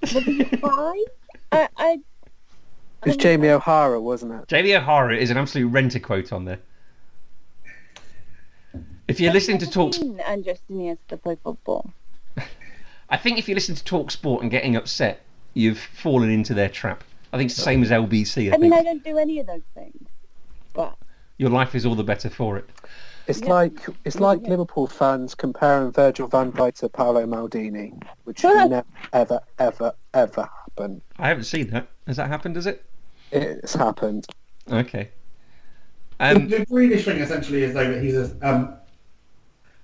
Was 0.01 0.13
he? 0.13 0.47
I, 0.63 1.69
I, 1.77 1.99
It 3.03 3.07
was 3.07 3.17
Jamie 3.17 3.51
O'Hara, 3.51 4.01
wasn't 4.01 4.33
it? 4.33 4.49
Jamie 4.49 4.75
O'Hara 4.75 5.17
is 5.17 5.31
an 5.31 5.37
absolute 5.37 5.69
renter 5.69 5.99
quote 5.99 6.33
on 6.33 6.45
there. 6.45 6.61
If 9.09 9.21
you're 9.21 9.33
listening 9.33 9.59
to 9.59 9.71
Talk, 9.71 9.95
seen 9.95 10.21
Andres 10.21 10.61
Iniesta 10.71 11.21
play 11.21 11.37
football. 11.43 11.93
I 13.11 13.17
think 13.19 13.39
if 13.39 13.49
you 13.49 13.55
listen 13.55 13.75
to 13.75 13.85
Talk 13.85 14.11
Sport 14.11 14.43
and 14.43 14.51
getting 14.51 14.77
upset, 14.77 15.23
you've 15.53 15.79
fallen 15.79 16.31
into 16.31 16.55
their 16.55 16.69
trap. 16.69 17.05
I 17.33 17.37
think 17.37 17.49
it's 17.49 17.57
the 17.57 17.63
same 17.63 17.83
as 17.83 17.91
LBC. 17.91 18.51
I, 18.51 18.55
I 18.55 18.59
mean, 18.59 18.71
think 18.71 18.75
I 18.75 18.83
don't 18.83 19.05
do 19.05 19.19
any 19.19 19.41
of 19.41 19.47
those 19.47 19.63
things. 19.75 20.09
But 20.73 20.97
your 21.39 21.51
life 21.51 21.75
is 21.75 21.85
all 21.87 21.95
the 21.95 22.05
better 22.05 22.31
for 22.31 22.57
it. 22.59 22.69
It's 23.27 23.41
Yeah. 23.41 23.49
like 23.49 23.79
it's 24.05 24.21
like 24.21 24.41
Yeah. 24.43 24.51
Liverpool 24.51 24.87
fans 24.87 25.35
comparing 25.35 25.91
Virgil 25.93 26.27
van 26.29 26.53
Dijk 26.53 26.75
to 26.81 26.89
Paolo 26.89 27.27
Maldini, 27.27 28.01
which 28.25 28.43
Well, 28.45 28.69
never, 28.69 28.87
ever, 29.13 29.41
ever, 29.59 29.93
ever 30.13 30.43
happen. 30.43 31.01
I 31.19 31.29
haven't 31.29 31.45
seen 31.45 31.71
that. 31.71 31.89
Has 32.07 32.17
that 32.19 32.29
happened? 32.29 32.57
Has 32.57 32.67
it? 32.67 32.85
It's 33.33 33.75
happened. 33.75 34.27
Okay. 34.71 35.09
The, 36.19 36.25
Um, 36.37 36.49
the 36.49 36.67
Grealish 36.67 37.05
thing 37.05 37.19
essentially 37.19 37.63
is 37.65 37.75
though 37.75 37.91
that 37.91 38.03
he's 38.03 38.15
a, 38.17 38.37
um, 38.43 38.75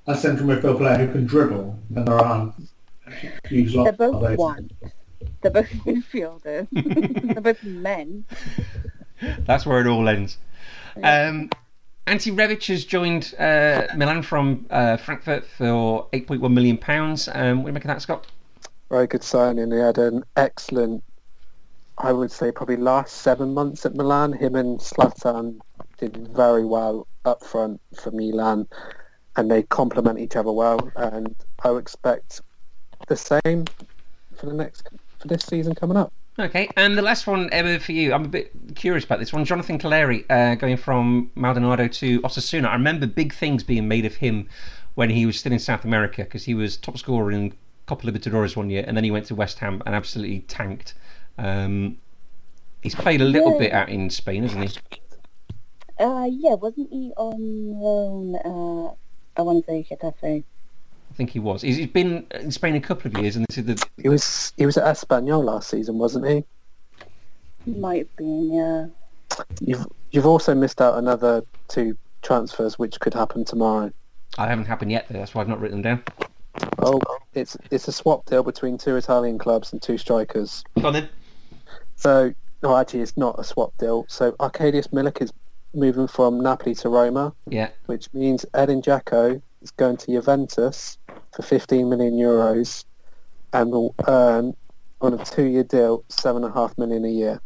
a 0.06 0.16
central 0.16 0.48
midfield 0.48 0.76
player 0.78 0.98
who 1.06 1.12
can 1.12 1.26
dribble, 1.26 1.78
and 1.96 2.06
there 2.06 2.18
aren't 2.18 2.54
huge 3.48 3.74
lot 3.74 3.84
they're 3.84 3.92
of 3.92 3.98
both 3.98 4.22
those. 4.22 4.38
one. 4.38 4.70
They're 5.40 5.50
both 5.50 5.66
midfielders. 5.86 6.68
they're 7.32 7.40
both 7.42 7.62
men. 7.64 8.24
that's 9.46 9.64
where 9.66 9.80
it 9.80 9.86
all 9.86 10.08
ends. 10.08 10.36
Um, 11.02 11.50
Ante 12.06 12.32
Rebic 12.32 12.66
has 12.66 12.84
joined 12.84 13.34
uh, 13.38 13.86
Milan 13.96 14.22
from 14.22 14.66
uh, 14.70 14.96
Frankfurt 14.96 15.46
for 15.46 16.08
8.1 16.12 16.52
million 16.52 16.76
pounds. 16.76 17.28
Um, 17.32 17.58
what 17.58 17.66
do 17.66 17.68
you 17.68 17.72
make 17.74 17.84
of 17.84 17.88
that, 17.88 18.02
Scott? 18.02 18.26
Very 18.88 19.06
good 19.06 19.22
signing. 19.22 19.70
He 19.70 19.78
had 19.78 19.98
an 19.98 20.24
excellent, 20.36 21.04
I 21.98 22.12
would 22.12 22.32
say, 22.32 22.50
probably 22.50 22.76
last 22.76 23.18
seven 23.18 23.54
months 23.54 23.86
at 23.86 23.94
Milan. 23.94 24.32
Him 24.32 24.56
and 24.56 24.80
Zlatan 24.80 25.60
did 25.98 26.16
very 26.28 26.64
well 26.64 27.06
up 27.24 27.44
front 27.44 27.80
for 27.94 28.10
Milan, 28.10 28.66
and 29.36 29.50
they 29.50 29.62
complement 29.64 30.18
each 30.18 30.34
other 30.34 30.50
well. 30.50 30.90
And 30.96 31.36
I 31.62 31.70
would 31.70 31.82
expect 31.82 32.40
the 33.06 33.16
same 33.16 33.66
for 34.34 34.46
the 34.46 34.54
next 34.54 34.88
for 35.18 35.28
this 35.28 35.42
season 35.42 35.74
coming 35.74 35.96
up. 35.96 36.12
Okay, 36.40 36.70
and 36.76 36.96
the 36.96 37.02
last 37.02 37.26
one 37.26 37.50
ever 37.52 37.78
for 37.78 37.92
you. 37.92 38.14
I'm 38.14 38.24
a 38.24 38.28
bit 38.28 38.50
curious 38.74 39.04
about 39.04 39.18
this 39.18 39.30
one. 39.32 39.44
Jonathan 39.44 39.78
Calleri 39.78 40.24
uh, 40.30 40.54
going 40.54 40.78
from 40.78 41.30
Maldonado 41.34 41.86
to 41.86 42.20
Osasuna. 42.22 42.66
I 42.68 42.72
remember 42.72 43.06
big 43.06 43.34
things 43.34 43.62
being 43.62 43.86
made 43.88 44.06
of 44.06 44.14
him 44.14 44.48
when 44.94 45.10
he 45.10 45.26
was 45.26 45.38
still 45.38 45.52
in 45.52 45.58
South 45.58 45.84
America 45.84 46.24
because 46.24 46.44
he 46.44 46.54
was 46.54 46.78
top 46.78 46.96
scorer 46.96 47.30
in 47.30 47.52
Copa 47.86 48.06
Libertadores 48.06 48.56
one 48.56 48.70
year, 48.70 48.84
and 48.86 48.96
then 48.96 49.04
he 49.04 49.10
went 49.10 49.26
to 49.26 49.34
West 49.34 49.58
Ham 49.58 49.82
and 49.84 49.94
absolutely 49.94 50.40
tanked. 50.40 50.94
Um, 51.36 51.98
he's 52.80 52.94
played 52.94 53.20
a 53.20 53.24
little 53.24 53.52
Yeah. 53.52 53.58
bit 53.58 53.72
out 53.72 53.88
in 53.90 54.08
Spain, 54.08 54.42
hasn't 54.42 54.70
he? 54.70 54.80
Uh, 56.02 56.26
yeah, 56.30 56.54
wasn't 56.54 56.88
he 56.90 57.12
on 57.18 57.72
loan? 57.78 58.36
Uh, 58.36 58.94
I 59.38 59.42
want 59.42 59.66
to 59.66 59.70
say 59.70 59.86
Getafe. 59.90 60.44
I 61.20 61.22
think 61.22 61.30
he 61.32 61.38
was. 61.38 61.60
He's, 61.60 61.76
he's 61.76 61.86
been 61.86 62.26
in 62.30 62.50
Spain 62.50 62.76
a 62.76 62.80
couple 62.80 63.10
of 63.14 63.22
years, 63.22 63.36
and 63.36 63.44
this 63.50 63.58
is 63.58 63.66
the 63.66 63.86
He 64.00 64.08
was 64.08 64.54
he 64.56 64.64
was 64.64 64.78
at 64.78 64.84
Espanyol 64.96 65.44
last 65.44 65.68
season, 65.68 65.98
wasn't 65.98 66.26
he? 66.26 66.44
He 67.66 67.72
might 67.78 67.98
have 67.98 68.16
been, 68.16 68.50
yeah. 68.50 68.86
You've 69.60 69.86
you've 70.12 70.24
also 70.24 70.54
missed 70.54 70.80
out 70.80 70.96
another 70.96 71.44
two 71.68 71.94
transfers, 72.22 72.78
which 72.78 72.98
could 73.00 73.12
happen 73.12 73.44
tomorrow. 73.44 73.92
I 74.38 74.46
haven't 74.46 74.64
happened 74.64 74.92
yet. 74.92 75.08
Though, 75.10 75.18
that's 75.18 75.34
why 75.34 75.42
I've 75.42 75.48
not 75.48 75.60
written 75.60 75.82
them 75.82 75.98
down. 75.98 76.04
Oh, 76.78 76.98
it's 77.34 77.54
it's 77.70 77.86
a 77.86 77.92
swap 77.92 78.24
deal 78.24 78.42
between 78.42 78.78
two 78.78 78.96
Italian 78.96 79.36
clubs 79.36 79.74
and 79.74 79.82
two 79.82 79.98
strikers. 79.98 80.64
Go 80.80 80.86
on 80.88 80.94
then. 80.94 81.08
So, 81.96 82.32
no, 82.62 82.78
actually, 82.78 83.00
it's 83.02 83.18
not 83.18 83.38
a 83.38 83.44
swap 83.44 83.76
deal. 83.76 84.06
So, 84.08 84.32
Arkadiusz 84.40 84.88
Milik 84.88 85.20
is 85.20 85.34
moving 85.74 86.06
from 86.08 86.40
Napoli 86.40 86.74
to 86.76 86.88
Roma, 86.88 87.34
Yeah. 87.46 87.68
which 87.84 88.08
means 88.14 88.46
Edin 88.54 88.80
Dzeko 88.80 89.42
is 89.62 89.70
going 89.72 89.98
to 89.98 90.06
Juventus 90.06 90.96
for 91.32 91.42
15 91.42 91.88
million 91.88 92.14
euros 92.14 92.84
and 93.52 93.70
will 93.70 93.94
earn 94.06 94.54
on 95.00 95.14
a 95.14 95.24
two-year 95.24 95.64
deal 95.64 96.04
seven 96.08 96.44
and 96.44 96.52
a 96.52 96.54
half 96.54 96.76
million 96.78 97.04
a 97.04 97.08
year. 97.08 97.40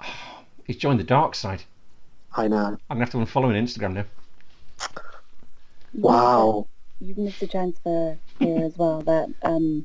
He's 0.66 0.76
joined 0.76 1.00
the 1.00 1.04
dark 1.04 1.34
side. 1.34 1.62
I 2.34 2.48
know. 2.48 2.56
I'm 2.56 2.78
gonna 2.88 3.00
have 3.00 3.10
to 3.10 3.18
unfollow 3.18 3.50
him 3.50 3.56
on 3.56 3.66
Instagram 3.66 3.92
now. 3.94 4.04
Wow. 5.94 6.66
You've 7.00 7.18
missed 7.18 7.42
a 7.42 7.46
transfer 7.46 8.16
here 8.38 8.64
as 8.64 8.76
well 8.78 9.02
that 9.02 9.28
um, 9.42 9.84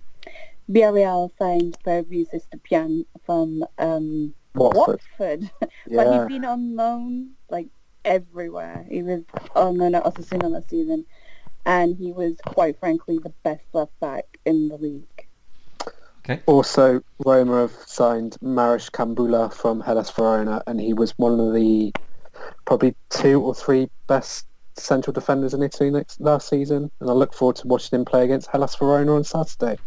Villarreal 0.69 1.31
signed 1.37 1.77
Pervis 1.85 2.27
Estupiñán 2.33 3.05
from 3.25 3.65
um, 3.79 4.33
Watford. 4.53 5.01
Watford. 5.19 5.49
but 5.59 5.71
Yeah. 5.87 6.19
he's 6.19 6.27
been 6.27 6.45
on 6.45 6.75
loan 6.75 7.31
like 7.49 7.67
everywhere. 8.05 8.85
He 8.89 9.03
was 9.03 9.23
on 9.55 9.77
loan 9.77 9.95
at 9.95 10.03
Osasuna 10.03 10.49
last 10.49 10.69
season, 10.69 11.05
and 11.67 11.97
he 11.97 12.13
was 12.13 12.33
quite 12.45 12.79
frankly 12.79 13.19
the 13.19 13.33
best 13.43 13.63
left 13.73 13.99
back 13.99 14.25
in 14.45 14.69
the 14.69 14.77
league. 14.77 15.27
Okay. 16.19 16.41
Also, 16.45 17.01
Roma 17.25 17.61
have 17.61 17.75
signed 17.85 18.37
Marash 18.41 18.89
Kumbulla 18.89 19.53
from 19.53 19.81
Hellas 19.81 20.09
Verona, 20.09 20.63
and 20.65 20.79
he 20.79 20.93
was 20.93 21.11
one 21.17 21.39
of 21.39 21.53
the 21.53 21.93
probably 22.65 22.95
two 23.09 23.41
or 23.41 23.53
three 23.53 23.89
best 24.07 24.45
central 24.75 25.13
defenders 25.13 25.53
in 25.53 25.61
Italy 25.61 25.89
next 25.89 26.21
last 26.21 26.49
season. 26.49 26.89
And 26.99 27.09
I 27.09 27.13
look 27.13 27.33
forward 27.33 27.57
to 27.57 27.67
watching 27.67 27.99
him 27.99 28.05
play 28.05 28.23
against 28.23 28.49
Hellas 28.49 28.75
Verona 28.75 29.15
on 29.15 29.23
Saturday. 29.23 29.77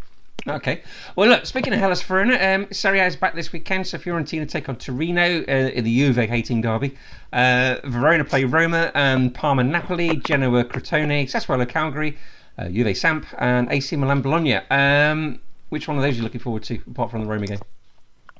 Okay. 0.47 0.81
Well, 1.15 1.29
look, 1.29 1.45
speaking 1.45 1.73
of 1.73 1.79
Hellas 1.79 2.01
Verona, 2.01 2.35
um, 2.35 2.67
Serie 2.71 2.99
A 2.99 3.05
is 3.05 3.15
back 3.15 3.35
this 3.35 3.51
weekend, 3.53 3.85
so 3.85 3.97
Fiorentina 3.97 4.49
take 4.49 4.69
on 4.69 4.75
Torino 4.75 5.41
uh, 5.41 5.51
in 5.51 5.83
the 5.83 5.95
Juve 5.95 6.15
hating 6.15 6.61
derby. 6.61 6.97
Uh, 7.31 7.75
Verona 7.83 8.25
play 8.25 8.43
Roma, 8.43 8.91
and 8.95 9.33
Parma 9.33 9.63
Napoli, 9.63 10.17
Genoa 10.17 10.65
Crotone, 10.65 11.29
Sassuolo 11.29 11.67
Cagliari, 11.67 12.17
uh, 12.57 12.69
Juve 12.69 12.97
Samp, 12.97 13.25
and 13.37 13.71
AC 13.71 13.95
Milan 13.95 14.21
Bologna. 14.21 14.55
Um, 14.71 15.39
which 15.69 15.87
one 15.87 15.97
of 15.97 16.03
those 16.03 16.15
are 16.15 16.17
you 16.17 16.23
looking 16.23 16.41
forward 16.41 16.63
to, 16.63 16.81
apart 16.89 17.11
from 17.11 17.21
the 17.21 17.27
Roma 17.27 17.45
game? 17.45 17.59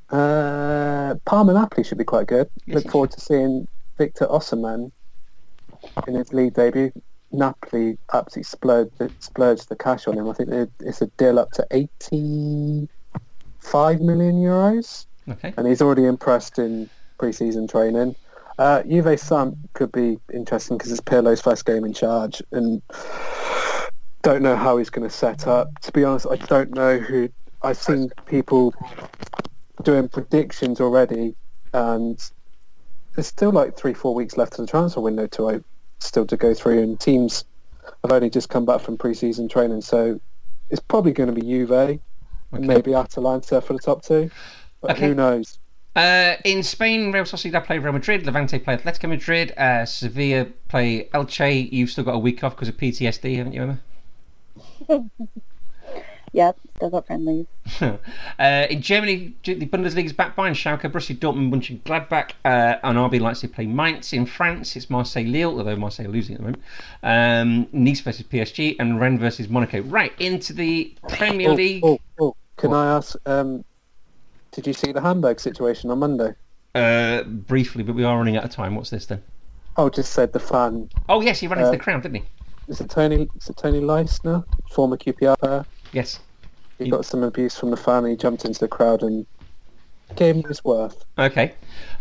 Uh, 0.10 1.16
Parma 1.26 1.54
Napoli 1.54 1.84
should 1.84 1.99
be 1.99 2.04
quite 2.04 2.28
good. 2.28 2.49
Yes, 2.66 2.76
look 2.76 2.91
forward 2.91 3.12
to 3.12 3.22
seeing 3.22 3.68
Victor 3.97 4.26
Osimhen 4.26 4.91
in 6.08 6.16
his 6.16 6.34
league 6.34 6.56
debut. 6.56 6.91
Napoli 7.32 7.98
absolutely 8.14 8.44
splurged, 8.44 8.92
splurged 9.20 9.70
the 9.70 9.76
cash 9.76 10.08
on 10.08 10.18
him. 10.18 10.30
I 10.30 10.34
think 10.34 10.50
it's 10.80 11.02
a 11.02 11.08
deal 11.18 11.40
up 11.40 11.52
to 11.52 11.66
85 11.72 14.02
million 14.02 14.36
euros. 14.36 15.06
Okay. 15.30 15.54
and 15.56 15.68
he's 15.68 15.82
already 15.82 16.06
impressed 16.06 16.58
in 16.58 16.90
pre-season 17.18 17.68
training. 17.68 18.16
Uh, 18.58 18.84
Juve 18.84 19.20
Samp 19.20 19.56
could 19.74 19.92
be 19.92 20.20
interesting 20.34 20.78
because 20.78 20.92
it's 20.92 21.02
Pirlo's 21.02 21.42
first 21.42 21.66
game 21.66 21.86
in 21.86 21.94
charge, 21.94 22.42
and 22.52 22.82
don't 24.24 24.42
know 24.42 24.56
how 24.56 24.78
he's 24.78 24.90
going 24.90 25.08
to 25.08 25.16
set 25.16 25.48
up. 25.48 25.80
To 25.82 25.92
be 25.92 26.04
honest, 26.04 26.28
I 26.30 26.36
don't 26.36 26.74
know 26.74 26.98
who. 26.98 27.30
I've 27.64 27.78
seen 27.78 28.10
people 28.26 28.74
doing 29.84 30.10
predictions 30.10 30.82
already, 30.82 31.36
and 31.74 32.20
there's 33.16 33.28
still 33.28 33.52
like 33.52 33.78
three, 33.78 33.94
four 33.94 34.16
weeks 34.16 34.38
left 34.38 34.54
of 34.54 34.66
the 34.66 34.68
transfer 34.68 35.02
window 35.02 35.28
to 35.28 35.50
still 36.02 36.26
to 36.26 36.38
go 36.38 36.54
through, 36.54 36.82
and 36.82 36.99
teams 36.99 37.45
have 38.04 38.12
only 38.12 38.30
just 38.30 38.49
come 38.49 38.66
back 38.66 38.82
from 38.82 38.97
pre-season 38.97 39.47
training, 39.47 39.82
so 39.82 40.20
it's 40.70 40.82
probably 40.82 41.12
going 41.12 41.34
to 41.34 41.39
be 41.39 41.41
Juve 41.47 41.72
and 42.52 42.68
maybe 42.68 42.93
Atalanta 42.93 43.62
for 43.62 43.74
the 43.74 43.80
top 43.80 44.04
two. 44.04 44.30
But 44.82 44.91
Okay. 44.91 45.08
who 45.08 45.16
knows? 45.16 45.60
Uh, 45.95 46.36
in 46.45 46.64
Spain, 46.64 47.12
Real 47.12 47.26
Sociedad 47.26 47.66
play 47.66 47.78
Real 47.78 47.91
Madrid, 47.93 48.26
Levante 48.26 48.58
play 48.60 48.78
Atletico 48.78 49.10
Madrid, 49.10 49.52
uh, 49.58 49.86
Sevilla 49.86 50.45
play 50.70 51.10
Elche. 51.14 51.72
You've 51.72 51.89
still 51.89 52.06
got 52.06 52.16
a 52.16 52.20
week 52.20 52.43
off 52.43 52.56
because 52.56 52.70
of 52.70 52.78
PTSD, 52.78 53.36
haven't 53.38 53.54
you, 53.54 53.62
Emma? 53.64 53.80
Yep, 56.34 56.58
still 56.78 56.90
got 56.90 57.08
friendlies. 57.08 57.46
uh, 57.82 57.98
in 58.70 58.82
Germany, 58.82 59.34
the 59.44 59.66
Bundesliga 59.66 60.06
is 60.06 60.14
back 60.14 60.34
Bayern 60.36 60.52
Schalke, 60.54 60.90
Borussia 60.90 61.18
Dortmund, 61.18 61.52
Mönchengladbach, 61.52 62.32
uh, 62.46 62.78
and 62.84 62.98
RB 62.98 63.20
Leipzig 63.20 63.54
play 63.54 63.66
Mainz. 63.66 64.14
In 64.14 64.26
France, 64.26 64.76
it's 64.78 64.90
Marseille 64.90 65.26
Lille, 65.26 65.58
although 65.58 65.76
Marseille 65.76 66.06
are 66.06 66.10
losing 66.10 66.36
at 66.36 66.40
the 66.42 66.46
moment. 66.46 66.64
Um, 67.04 67.68
Nice 67.74 68.00
versus 68.00 68.26
PSG, 68.26 68.78
and 68.80 68.98
Rennes 69.00 69.20
versus 69.20 69.50
Monaco. 69.50 69.82
Right 69.82 70.14
into 70.22 70.54
the 70.54 70.94
Premier 71.10 71.50
Oh, 71.50 71.54
League. 71.54 71.84
oh, 71.84 72.00
oh. 72.22 72.36
Can 72.56 72.72
What? 72.72 72.78
I 72.78 72.86
ask? 72.96 73.16
Um, 73.26 73.66
did 74.54 74.68
you 74.68 74.74
see 74.74 74.94
the 74.94 75.02
Hamburg 75.02 75.40
situation 75.42 75.92
on 75.92 76.00
Monday? 76.00 76.34
Uh, 76.74 77.24
briefly, 77.24 77.84
but 77.84 77.94
we 77.96 78.06
are 78.06 78.18
running 78.18 78.38
out 78.38 78.46
of 78.46 78.52
time. 78.52 78.76
What's 78.76 78.90
this 78.92 79.06
then? 79.06 79.22
Oh, 79.76 79.90
just 79.90 80.14
said 80.14 80.32
the 80.32 80.40
fan. 80.40 80.90
Oh 81.10 81.20
yes, 81.20 81.40
he 81.42 81.48
ran 81.48 81.58
into 81.60 81.68
Uh, 81.70 81.72
the 81.72 81.78
crowd, 81.78 82.04
didn't 82.04 82.16
he? 82.18 82.24
Is 82.70 82.80
it 82.80 82.90
Tony? 82.90 83.28
Is 83.38 83.50
it 83.50 83.58
Toni 83.58 83.82
Leistner, 83.82 84.46
former 84.70 84.96
QPR 84.96 85.38
player? 85.40 85.66
Yes. 85.92 86.20
He 86.80 86.89
got 86.89 87.06
some 87.06 87.24
abuse 87.24 87.58
from 87.58 87.70
the 87.70 87.78
fan. 87.78 88.06
He 88.06 88.16
jumped 88.16 88.46
into 88.46 88.60
the 88.60 88.68
crowd 88.68 89.04
and 89.04 89.26
gave 90.16 90.36
him 90.36 90.44
his 90.44 90.64
worth. 90.64 91.06
Okay. 91.18 91.54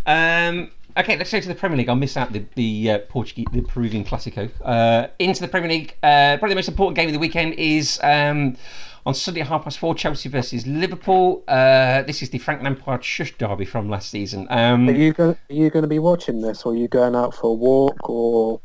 Um, 0.07 0.70
okay, 0.97 1.16
let's 1.18 1.30
go 1.30 1.41
to 1.41 1.49
the 1.49 1.55
Premier 1.55 1.76
League. 1.76 1.88
I'll 1.88 1.97
miss 1.97 2.16
out 2.16 2.32
the 2.32 2.45
the 2.55 2.91
uh, 2.93 2.99
Portuguese, 3.01 3.47
the 3.53 3.61
Peruvian 3.62 4.05
Classico. 4.05 4.51
Uh, 4.64 5.09
into 5.18 5.43
the 5.43 5.49
Premier 5.49 5.68
League. 5.68 5.97
Uh, 6.03 6.36
probably 6.38 6.51
the 6.51 6.59
most 6.59 6.68
important 6.68 6.97
game 6.97 7.09
of 7.09 7.12
the 7.12 7.18
weekend 7.18 7.55
is 7.55 8.01
um, 8.03 8.57
on 9.05 9.14
Sunday 9.14 9.43
at 9.43 9.49
half 9.49 9.64
past 9.64 9.78
four. 9.78 9.95
Chelsea 9.95 10.28
versus 10.30 10.66
Liverpool. 10.66 11.45
Uh, 11.47 12.03
this 12.03 12.22
is 12.22 12.30
the 12.30 12.38
Frank 12.38 12.62
Lampard 12.62 13.05
shush 13.05 13.36
derby 13.36 13.66
from 13.66 13.91
last 13.91 14.11
season. 14.11 14.47
Um, 14.51 14.88
Are 14.88 14.93
you 14.93 15.12
going? 15.12 15.36
Are 15.51 15.55
you 15.55 15.68
going 15.68 15.82
to 15.82 15.88
be 15.88 15.99
watching 15.99 16.41
this, 16.41 16.62
or 16.62 16.72
are 16.72 16.76
you 16.76 16.88
going 16.88 17.14
out 17.14 17.34
for 17.34 17.51
a 17.51 17.55
walk, 17.55 18.09
or 18.09 18.61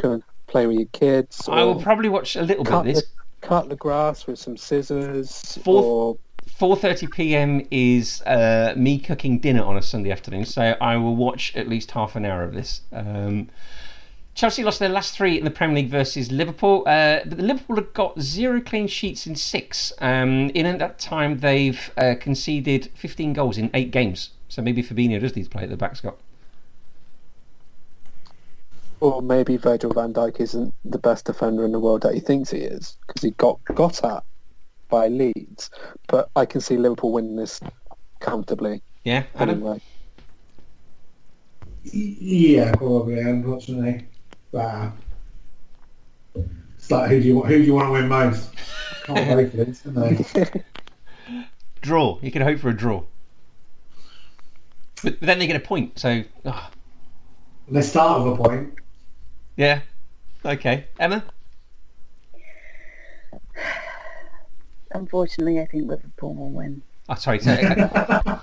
going 0.00 0.20
to 0.20 0.26
play 0.48 0.66
with 0.66 0.76
your 0.76 0.88
kids? 0.92 1.48
I 1.48 1.62
will 1.62 1.80
probably 1.80 2.08
watch 2.08 2.34
a 2.34 2.42
little 2.42 2.64
bit 2.64 2.72
of 2.72 2.84
this. 2.84 3.02
the, 3.02 3.08
cut 3.44 3.68
the 3.68 3.76
grass 3.76 4.26
with 4.26 4.38
some 4.38 4.56
scissors, 4.56 5.58
or 5.66 6.16
4:30 6.58 7.12
p.m. 7.12 7.66
is 7.70 8.22
uh, 8.22 8.74
me 8.76 8.98
cooking 8.98 9.38
dinner 9.38 9.62
on 9.62 9.76
a 9.76 9.82
Sunday 9.82 10.10
afternoon, 10.10 10.46
so 10.46 10.76
I 10.80 10.96
will 10.96 11.14
watch 11.16 11.54
at 11.54 11.68
least 11.68 11.90
half 11.90 12.16
an 12.16 12.24
hour 12.24 12.42
of 12.42 12.54
this. 12.54 12.80
Um, 12.92 13.50
Chelsea 14.34 14.64
lost 14.64 14.80
their 14.80 14.88
last 14.88 15.14
three 15.14 15.38
in 15.38 15.44
the 15.44 15.50
Premier 15.50 15.76
League 15.76 15.90
versus 15.90 16.32
Liverpool, 16.32 16.82
uh, 16.86 17.20
but 17.24 17.38
the 17.38 17.44
Liverpool 17.44 17.76
have 17.76 17.92
got 17.92 18.20
zero 18.20 18.60
clean 18.60 18.88
sheets 18.88 19.26
in 19.26 19.36
six. 19.36 19.92
Um, 20.00 20.50
in 20.50 20.78
that 20.78 20.98
time, 20.98 21.38
they've 21.38 21.90
uh, 21.96 22.14
conceded 22.18 22.90
15 22.96 23.32
goals 23.32 23.58
in 23.58 23.70
eight 23.74 23.92
games. 23.92 24.30
So 24.48 24.60
maybe 24.60 24.82
Fabinho 24.82 25.20
does 25.20 25.36
need 25.36 25.44
to 25.44 25.50
play 25.50 25.62
at 25.62 25.70
the 25.70 25.76
back, 25.76 25.94
Scott. 25.94 26.18
Or 29.04 29.20
maybe 29.20 29.58
Virgil 29.58 29.92
van 29.92 30.14
Dijk 30.14 30.40
isn't 30.40 30.72
the 30.82 30.98
best 30.98 31.26
defender 31.26 31.66
in 31.66 31.72
the 31.72 31.78
world 31.78 32.00
that 32.02 32.14
he 32.14 32.20
thinks 32.20 32.50
he 32.50 32.60
is 32.60 32.96
because 33.06 33.20
he 33.20 33.32
got 33.32 33.62
got 33.66 34.02
at 34.02 34.24
by 34.88 35.08
Leeds. 35.08 35.68
But 36.08 36.30
I 36.36 36.46
can 36.46 36.62
see 36.62 36.78
Liverpool 36.78 37.12
winning 37.12 37.36
this 37.36 37.60
comfortably 38.20 38.80
Yeah, 39.04 39.24
anyway. 39.38 39.82
Yeah, 41.82 42.74
probably. 42.76 43.20
Unfortunately, 43.20 44.06
but 44.50 44.58
uh, 44.58 44.90
It's 46.78 46.90
like 46.90 47.10
who 47.10 47.20
do 47.20 47.28
you 47.28 47.36
want? 47.36 47.48
Who 47.48 47.58
do 47.58 47.64
you 47.64 47.74
want 47.74 47.88
to 47.88 47.92
win 47.92 48.08
most? 48.08 48.54
Can't 49.04 49.28
vote 49.28 49.50
for 49.50 49.56
this, 49.58 49.80
can 49.82 49.94
they? 49.94 50.64
Draw. 51.82 52.18
You 52.22 52.30
can 52.30 52.40
hope 52.40 52.58
for 52.58 52.70
a 52.70 52.74
draw. 52.74 53.02
But, 55.02 55.20
but 55.20 55.26
then 55.26 55.38
they 55.38 55.46
get 55.46 55.56
a 55.56 55.60
point, 55.60 55.98
so. 55.98 56.22
They 57.68 57.82
start 57.82 58.24
with 58.24 58.32
a 58.32 58.36
point. 58.42 58.74
Yeah. 59.56 59.80
Okay. 60.44 60.84
Emma? 60.98 61.24
Unfortunately, 64.92 65.60
I 65.60 65.66
think 65.66 65.88
Liverpool 65.88 66.34
will 66.34 66.50
win. 66.50 66.82
Oh, 67.08 67.14
sorry. 67.14 67.40
Say 67.40 67.60
it 67.62 67.72
again. 67.72 67.90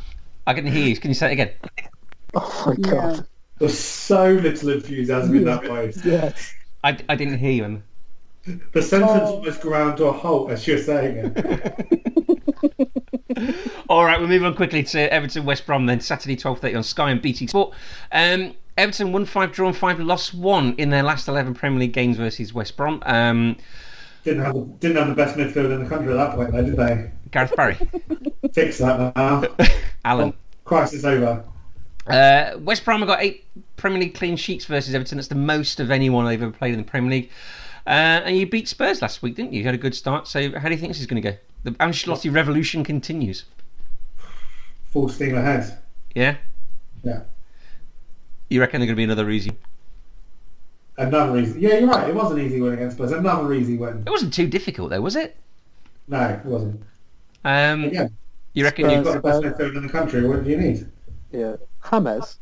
I 0.48 0.54
couldn't 0.54 0.72
hear 0.72 0.88
you. 0.88 0.98
Can 0.98 1.10
you 1.12 1.16
say 1.16 1.30
it 1.30 1.34
again? 1.34 1.52
Oh 2.34 2.64
my 2.68 2.76
god! 2.90 3.26
There's 3.60 3.78
so 3.78 4.32
little 4.34 4.70
enthusiasm 4.70 5.36
in 5.36 5.46
that 5.46 5.64
voice. 5.66 6.04
Yes. 6.06 6.54
I, 6.84 6.98
I 7.10 7.16
didn't 7.16 7.38
hear 7.38 7.52
you, 7.52 7.64
Emma. 7.66 7.80
The 8.74 8.82
sentence 8.82 9.12
Oh. 9.14 9.36
almost 9.36 9.62
ground 9.62 9.98
to 9.98 10.06
a 10.06 10.12
halt 10.12 10.50
as 10.50 10.66
you're 10.66 10.80
saying 10.80 11.32
it. 11.36 12.88
All 13.90 14.04
right, 14.04 14.20
we'll 14.20 14.30
move 14.30 14.44
on 14.44 14.56
quickly 14.56 14.82
to 14.84 15.14
Everton 15.14 15.46
West 15.46 15.66
Brom 15.68 15.86
then 15.86 16.00
Saturday 16.00 16.36
12:30 16.36 16.78
on 16.78 16.84
Sky 16.84 17.12
and 17.12 17.22
BT 17.22 17.46
Sport. 17.48 17.74
Um, 18.12 18.56
Everton 18.78 19.12
won 19.12 19.26
five, 19.26 19.52
drawn 19.52 19.74
five, 19.74 20.00
lost 20.00 20.34
one 20.34 20.76
in 20.78 20.90
their 20.90 21.04
last 21.04 21.28
11 21.28 21.54
Premier 21.56 21.80
League 21.80 21.94
games 21.94 22.18
versus 22.18 22.54
West 22.54 22.78
Brom. 22.78 23.02
Um, 23.06 23.58
Didn't 24.24 24.44
have 24.44 24.54
the, 24.54 24.62
didn't 24.80 24.98
have 24.98 25.08
the 25.08 25.16
best 25.16 25.38
midfield 25.38 25.74
in 25.74 25.84
the 25.84 25.90
country 25.90 26.12
at 26.12 26.16
that 26.16 26.36
point, 26.36 26.52
though, 26.52 26.64
did 26.64 26.78
they? 26.78 27.12
Gareth 27.32 27.56
Barry, 27.56 27.78
Fix 28.54 28.78
that 28.80 29.16
now. 29.16 29.44
Allan. 30.06 30.34
Crisis 30.66 31.04
over. 31.06 31.44
Uh, 32.08 32.58
West 32.60 32.84
Brom 32.84 33.00
have 33.00 33.08
got 33.08 33.22
eight 33.22 33.46
Premier 33.78 34.00
League 34.00 34.16
clean 34.16 34.36
sheets 34.36 34.66
versus 34.66 34.94
Everton. 34.94 35.18
That's 35.18 35.28
the 35.28 35.36
most 35.36 35.80
of 35.80 35.92
anyone 35.92 36.26
they've 36.26 36.42
ever 36.42 36.52
played 36.52 36.74
in 36.74 36.80
the 36.80 36.86
Premier 36.86 37.12
League. 37.12 37.30
Uh, 37.86 38.22
and 38.26 38.38
you 38.38 38.46
beat 38.46 38.68
Spurs 38.68 39.02
last 39.02 39.22
week, 39.22 39.36
didn't 39.36 39.54
you? 39.54 39.60
You 39.60 39.66
had 39.66 39.76
a 39.76 39.78
good 39.78 39.96
start. 39.96 40.28
So 40.28 40.52
how 40.60 40.68
do 40.68 40.74
you 40.74 40.80
think 40.80 40.92
this 40.92 41.00
is 41.00 41.08
going 41.08 41.22
to 41.22 41.32
go? 41.32 41.38
The 41.64 41.72
Ancelotti 41.72 42.34
revolution 42.34 42.84
continues. 42.84 43.46
Full 44.92 45.10
steam 45.10 45.36
ahead. 45.36 45.78
Yeah. 46.16 46.38
Yeah. 47.04 47.22
You 48.52 48.60
reckon 48.60 48.82
they're 48.82 48.86
going 48.88 48.96
to 48.96 49.00
be 49.00 49.06
another 49.06 49.30
easy? 49.30 49.54
Another 50.98 51.40
easy. 51.40 51.62
Yeah, 51.62 51.78
you're 51.78 51.88
right. 51.88 52.10
It 52.10 52.14
was 52.14 52.34
an 52.34 52.40
easy 52.40 52.60
win 52.60 52.74
against 52.74 52.98
Spurs. 52.98 53.14
Another 53.14 53.54
easy 53.54 53.78
win. 53.78 54.04
It 54.06 54.10
wasn't 54.10 54.34
too 54.34 54.46
difficult 54.46 54.90
though, 54.90 55.00
was 55.00 55.16
it? 55.16 55.38
No, 56.10 56.22
it 56.22 56.46
wasn't. 56.46 56.84
Um, 57.46 57.86
Yeah, 57.86 58.10
you 58.52 58.66
reckon 58.66 58.90
you've 58.90 59.06
got 59.06 59.14
the 59.14 59.20
best 59.22 59.42
midfield 59.42 59.78
in 59.78 59.88
the 59.88 59.92
country. 59.92 60.28
What 60.28 60.44
do 60.44 60.50
you 60.50 60.58
need? 60.58 60.86
Yeah. 61.32 61.56
James. 61.90 62.40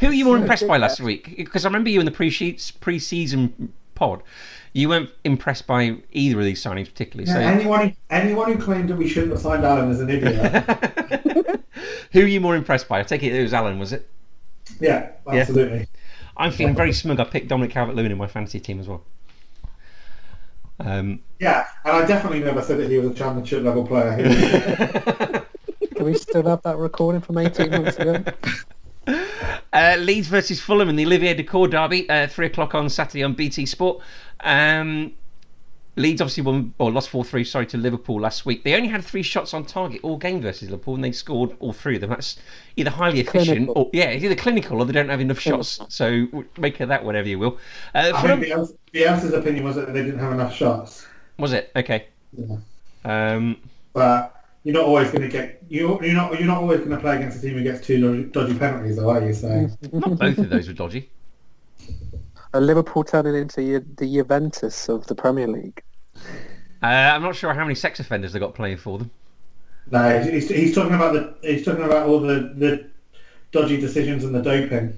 Who 0.00 0.08
were 0.08 0.12
you 0.12 0.26
more 0.26 0.36
impressed 0.36 0.68
by 0.68 0.76
last 0.76 1.00
week? 1.00 1.34
Because 1.38 1.64
I 1.64 1.68
remember 1.68 1.88
you 1.88 2.00
in 2.00 2.04
the 2.04 2.12
pre-sheets, 2.12 2.70
pre-season 2.70 3.72
pod. 3.94 4.22
You 4.74 4.90
weren't 4.90 5.10
impressed 5.24 5.66
by 5.66 5.96
either 6.12 6.38
of 6.38 6.44
these 6.44 6.62
signings 6.62 6.88
particularly. 6.88 7.30
Yeah, 7.30 7.38
anyone, 7.38 7.88
who, 7.88 7.94
anyone 8.10 8.52
who 8.52 8.62
claimed 8.62 8.90
that 8.90 8.96
we 8.96 9.08
shouldn't 9.08 9.32
have 9.32 9.40
signed 9.40 9.64
Allan 9.64 9.90
is 9.90 10.00
an 10.00 10.10
idiot. 10.10 11.60
Who 12.12 12.20
are 12.20 12.26
you 12.26 12.40
more 12.42 12.54
impressed 12.54 12.86
by? 12.86 13.00
I 13.00 13.02
take 13.02 13.22
it 13.22 13.34
it 13.34 13.42
was 13.42 13.54
Allan, 13.54 13.78
was 13.78 13.94
it? 13.94 14.06
Yeah, 14.80 15.10
absolutely. 15.26 15.88
I'm 16.36 16.52
feeling 16.52 16.74
very 16.74 16.92
smug. 16.92 17.20
I 17.20 17.24
picked 17.24 17.48
Dominic 17.48 17.72
Calvert-Lewin 17.72 18.12
in 18.12 18.18
my 18.18 18.26
fantasy 18.26 18.60
team 18.60 18.80
as 18.80 18.88
well. 18.88 19.04
Um, 20.80 21.20
Yeah, 21.38 21.66
and 21.84 21.96
I 21.96 22.06
definitely 22.06 22.40
never 22.40 22.62
said 22.62 22.78
that 22.78 22.90
he 22.90 22.98
was 22.98 23.10
a 23.10 23.14
championship 23.14 23.62
level 23.62 23.86
player. 23.86 24.16
Do 25.96 26.04
we 26.04 26.14
still 26.14 26.42
have 26.44 26.62
that 26.62 26.78
recording 26.78 27.20
from 27.20 27.38
18 27.38 27.70
months 27.70 27.96
ago? 27.96 28.24
Uh, 29.72 29.96
Leeds 29.98 30.28
versus 30.28 30.60
Fulham 30.60 30.88
in 30.90 30.96
the 30.96 31.06
Olivier 31.06 31.34
Dacourt 31.34 31.70
derby, 31.70 32.08
uh, 32.10 32.26
three 32.28 32.46
o'clock 32.46 32.74
on 32.74 32.90
Saturday 32.90 33.22
on 33.24 33.32
BT 33.32 33.64
Sport. 33.64 34.02
Um, 34.40 35.14
Leeds 35.96 36.22
obviously 36.22 36.42
won 36.42 36.72
or 36.78 36.90
lost 36.90 37.10
four 37.10 37.22
three. 37.24 37.44
Sorry 37.44 37.66
to 37.66 37.76
Liverpool 37.76 38.18
last 38.20 38.46
week. 38.46 38.64
They 38.64 38.74
only 38.74 38.88
had 38.88 39.04
three 39.04 39.22
shots 39.22 39.52
on 39.52 39.66
target 39.66 40.00
all 40.02 40.16
game 40.16 40.40
versus 40.40 40.70
Liverpool, 40.70 40.94
and 40.94 41.04
they 41.04 41.12
scored 41.12 41.54
all 41.60 41.72
three 41.74 41.96
of 41.96 42.00
them. 42.00 42.10
That's 42.10 42.38
either 42.76 42.90
highly 42.90 43.20
efficient 43.20 43.66
Clinical. 43.66 43.74
or 43.84 43.90
yeah, 43.92 44.06
it's 44.06 44.24
either 44.24 44.34
clinical 44.34 44.80
or 44.80 44.86
they 44.86 44.92
don't 44.94 45.10
have 45.10 45.20
enough 45.20 45.38
shots. 45.38 45.80
So 45.88 46.26
make 46.56 46.80
of 46.80 46.88
that 46.88 47.04
whatever 47.04 47.28
you 47.28 47.38
will. 47.38 47.58
Uh, 47.94 48.12
I 48.14 48.20
Fulham, 48.22 48.40
think 48.40 48.52
the 48.52 48.58
Elves- 48.58 48.74
the 48.92 49.04
Elsa's 49.04 49.34
opinion 49.34 49.64
was 49.64 49.76
that 49.76 49.92
they 49.92 50.02
didn't 50.02 50.20
have 50.20 50.32
enough 50.32 50.54
shots. 50.54 51.06
was 51.38 51.52
it 51.52 51.70
okay? 51.76 52.06
Yeah. 52.36 52.56
Um, 53.04 53.58
But 53.92 54.34
you're 54.64 54.74
not 54.74 54.84
always 54.84 55.10
going 55.10 55.22
to 55.22 55.28
get 55.28 55.62
you. 55.68 56.00
You're 56.02 56.14
not. 56.14 56.38
You're 56.38 56.46
not 56.48 56.58
always 56.62 56.78
going 56.78 56.92
to 56.92 56.98
play 57.00 57.16
against 57.16 57.38
a 57.38 57.42
team 57.42 57.54
who 57.54 57.62
gets 57.62 57.86
two 57.86 58.00
dodgy, 58.00 58.24
dodgy 58.30 58.58
penalties, 58.58 58.96
though, 58.96 59.10
are 59.10 59.22
you? 59.22 59.34
So 59.34 59.68
not 59.92 60.18
both 60.18 60.38
of 60.38 60.48
those 60.48 60.68
were 60.68 60.74
dodgy. 60.74 61.10
Are 62.54 62.60
Liverpool 62.60 63.02
turning 63.04 63.34
into 63.34 63.80
the 63.96 64.06
Juventus 64.06 64.88
of 64.88 65.06
the 65.06 65.14
Premier 65.14 65.48
League? 65.48 65.82
Uh, 66.82 66.86
I'm 66.86 67.22
not 67.22 67.34
sure 67.34 67.54
how 67.54 67.62
many 67.62 67.74
sex 67.74 67.98
offenders 68.00 68.32
they 68.32 68.38
got 68.40 68.54
playing 68.54 68.76
for 68.76 68.98
them. 68.98 69.10
no, 69.90 70.20
he's, 70.22 70.48
he's 70.48 70.74
talking 70.74 70.94
about 70.94 71.12
the. 71.14 71.34
He's 71.42 71.64
talking 71.64 71.84
about 71.84 72.06
all 72.08 72.20
the 72.20 72.52
the 72.56 72.86
dodgy 73.52 73.80
decisions 73.80 74.24
and 74.24 74.34
the 74.34 74.42
doping. 74.42 74.94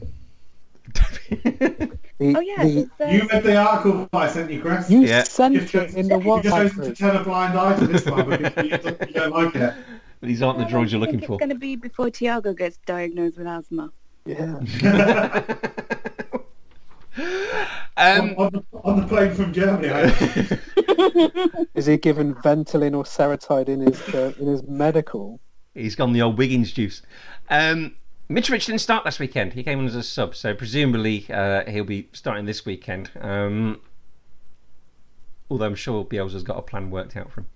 The, 2.21 2.37
Oh 2.37 2.41
yeah, 2.41 2.63
the, 2.63 2.89
there's, 2.97 3.01
uh, 3.01 3.13
You 3.25 3.29
read 3.29 3.43
the 3.43 3.57
article 3.57 4.09
that 4.13 4.17
I 4.19 4.29
sent 4.29 4.49
you, 4.49 4.61
Chris. 4.63 4.89
you 4.89 5.01
Yeah. 5.01 5.25
sent 5.25 5.53
You've 5.55 5.65
it 5.65 5.69
just- 5.69 5.97
in 5.97 6.07
the 6.07 6.17
you 6.19 6.41
just 6.43 6.55
WhatsApp 6.55 6.71
chosen 6.71 6.85
to 6.85 6.95
turn 6.95 7.17
a 7.17 7.25
blind 7.25 7.59
eye 7.59 7.77
to 7.77 7.87
this 7.89 8.07
one 8.07 8.31
because 8.31 8.65
you, 8.65 8.79
don't- 8.79 9.01
you 9.09 9.15
don't 9.15 9.33
like 9.33 9.55
it. 9.57 9.75
These 10.21 10.41
aren't 10.41 10.59
the 10.61 10.65
I 10.65 10.71
droids 10.71 10.93
you're 10.93 11.01
looking 11.01 11.19
think 11.19 11.27
for. 11.27 11.33
it's 11.35 11.41
going 11.41 11.49
to 11.51 11.57
be 11.57 11.75
before 11.75 12.07
Thiago 12.07 12.57
gets 12.57 12.77
diagnosed 12.87 13.37
with 13.37 13.49
asthma. 13.49 13.91
Yeah. 14.27 14.61
um, 17.17 17.25
on, 17.97 18.35
on, 18.37 18.53
the, 18.53 18.65
on 18.83 19.01
the 19.01 19.07
plane 19.07 19.35
from 19.35 19.53
Germany. 19.53 19.89
Is 21.75 21.87
he 21.87 21.97
given 21.97 22.35
Ventolin 22.37 22.97
or 22.97 23.05
Seretide 23.05 23.69
in 23.69 23.81
his 23.81 24.01
uh, 24.15 24.33
in 24.39 24.47
his 24.47 24.63
medical? 24.65 25.41
He's 25.75 25.95
gone 25.95 26.13
the 26.13 26.23
old 26.23 26.39
Wiggins 26.39 26.73
juice. 26.73 27.03
Um, 27.51 27.97
Mitrovic 28.31 28.67
didn't 28.67 28.81
start 28.81 29.05
last 29.05 29.21
weekend. 29.21 29.53
He 29.53 29.63
came 29.63 29.79
on 29.79 29.87
as 29.87 29.95
a 29.95 30.03
sub, 30.03 30.35
so 30.35 30.55
presumably 30.55 31.27
uh, 31.31 31.69
he'll 31.71 31.85
be 31.85 32.09
starting 32.13 32.47
this 32.47 32.65
weekend. 32.65 33.11
Um, 33.21 33.81
although 35.51 35.67
I'm 35.67 35.75
sure 35.75 36.05
Bielsa's 36.05 36.43
got 36.43 36.59
a 36.59 36.63
plan 36.63 36.91
worked 36.91 37.17
out 37.17 37.31
for 37.31 37.41
him. 37.41 37.47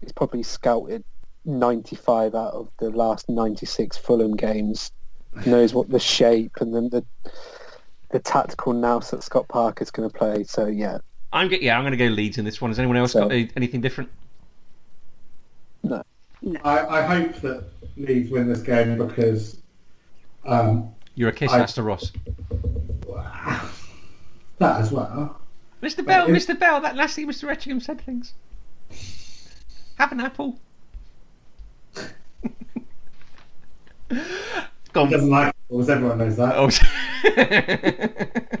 He's 0.00 0.12
probably 0.12 0.42
scouted 0.42 1.04
95 1.44 2.34
out 2.34 2.52
of 2.52 2.68
the 2.78 2.90
last 2.90 3.28
96 3.28 3.96
Fulham 3.98 4.36
games. 4.36 4.90
Knows 5.46 5.74
what 5.74 5.88
the 5.88 6.00
shape 6.00 6.56
and 6.60 6.74
then 6.74 6.88
the 6.88 7.04
the 8.10 8.18
tactical 8.18 8.72
nous 8.72 9.10
that 9.10 9.22
Scott 9.22 9.48
Parker's 9.48 9.90
going 9.90 10.08
to 10.08 10.16
play. 10.16 10.44
So 10.44 10.66
yeah, 10.66 10.98
I'm 11.32 11.48
go- 11.48 11.56
yeah, 11.60 11.76
I'm 11.76 11.82
going 11.82 11.92
to 11.92 11.96
go 11.96 12.06
Leeds 12.06 12.38
in 12.38 12.44
this 12.44 12.60
one. 12.60 12.70
Has 12.70 12.78
anyone 12.78 12.96
else 12.96 13.12
So- 13.12 13.28
got 13.28 13.32
anything 13.56 13.80
different? 13.80 14.10
No 15.82 16.02
I, 16.64 16.86
I 16.86 17.02
hope 17.02 17.36
that 17.36 17.64
Leeds 17.96 18.30
win 18.30 18.48
this 18.48 18.62
game 18.62 18.98
because 18.98 19.58
um, 20.44 20.90
You're 21.14 21.30
a 21.30 21.32
kiss, 21.32 21.52
I- 21.52 21.60
Astor 21.60 21.82
Ross. 21.82 22.12
that 24.58 24.80
as 24.80 24.92
well. 24.92 25.40
Mr. 25.82 26.04
Bell, 26.04 26.26
it- 26.26 26.32
Mr. 26.32 26.58
Bell, 26.58 26.80
that 26.80 26.96
last 26.96 27.16
thing 27.16 27.26
Mr. 27.28 27.48
Etchingham 27.50 27.82
said 27.82 28.00
things. 28.00 28.34
Have 29.98 30.12
an 30.12 30.20
apple. 30.20 30.58
Go 34.92 35.06
He 35.06 35.12
doesn't 35.12 35.30
like 35.30 35.48
apples. 35.48 35.88
Everyone 35.88 36.18
knows 36.18 36.36
that. 36.36 36.54
Oh. 36.56 36.70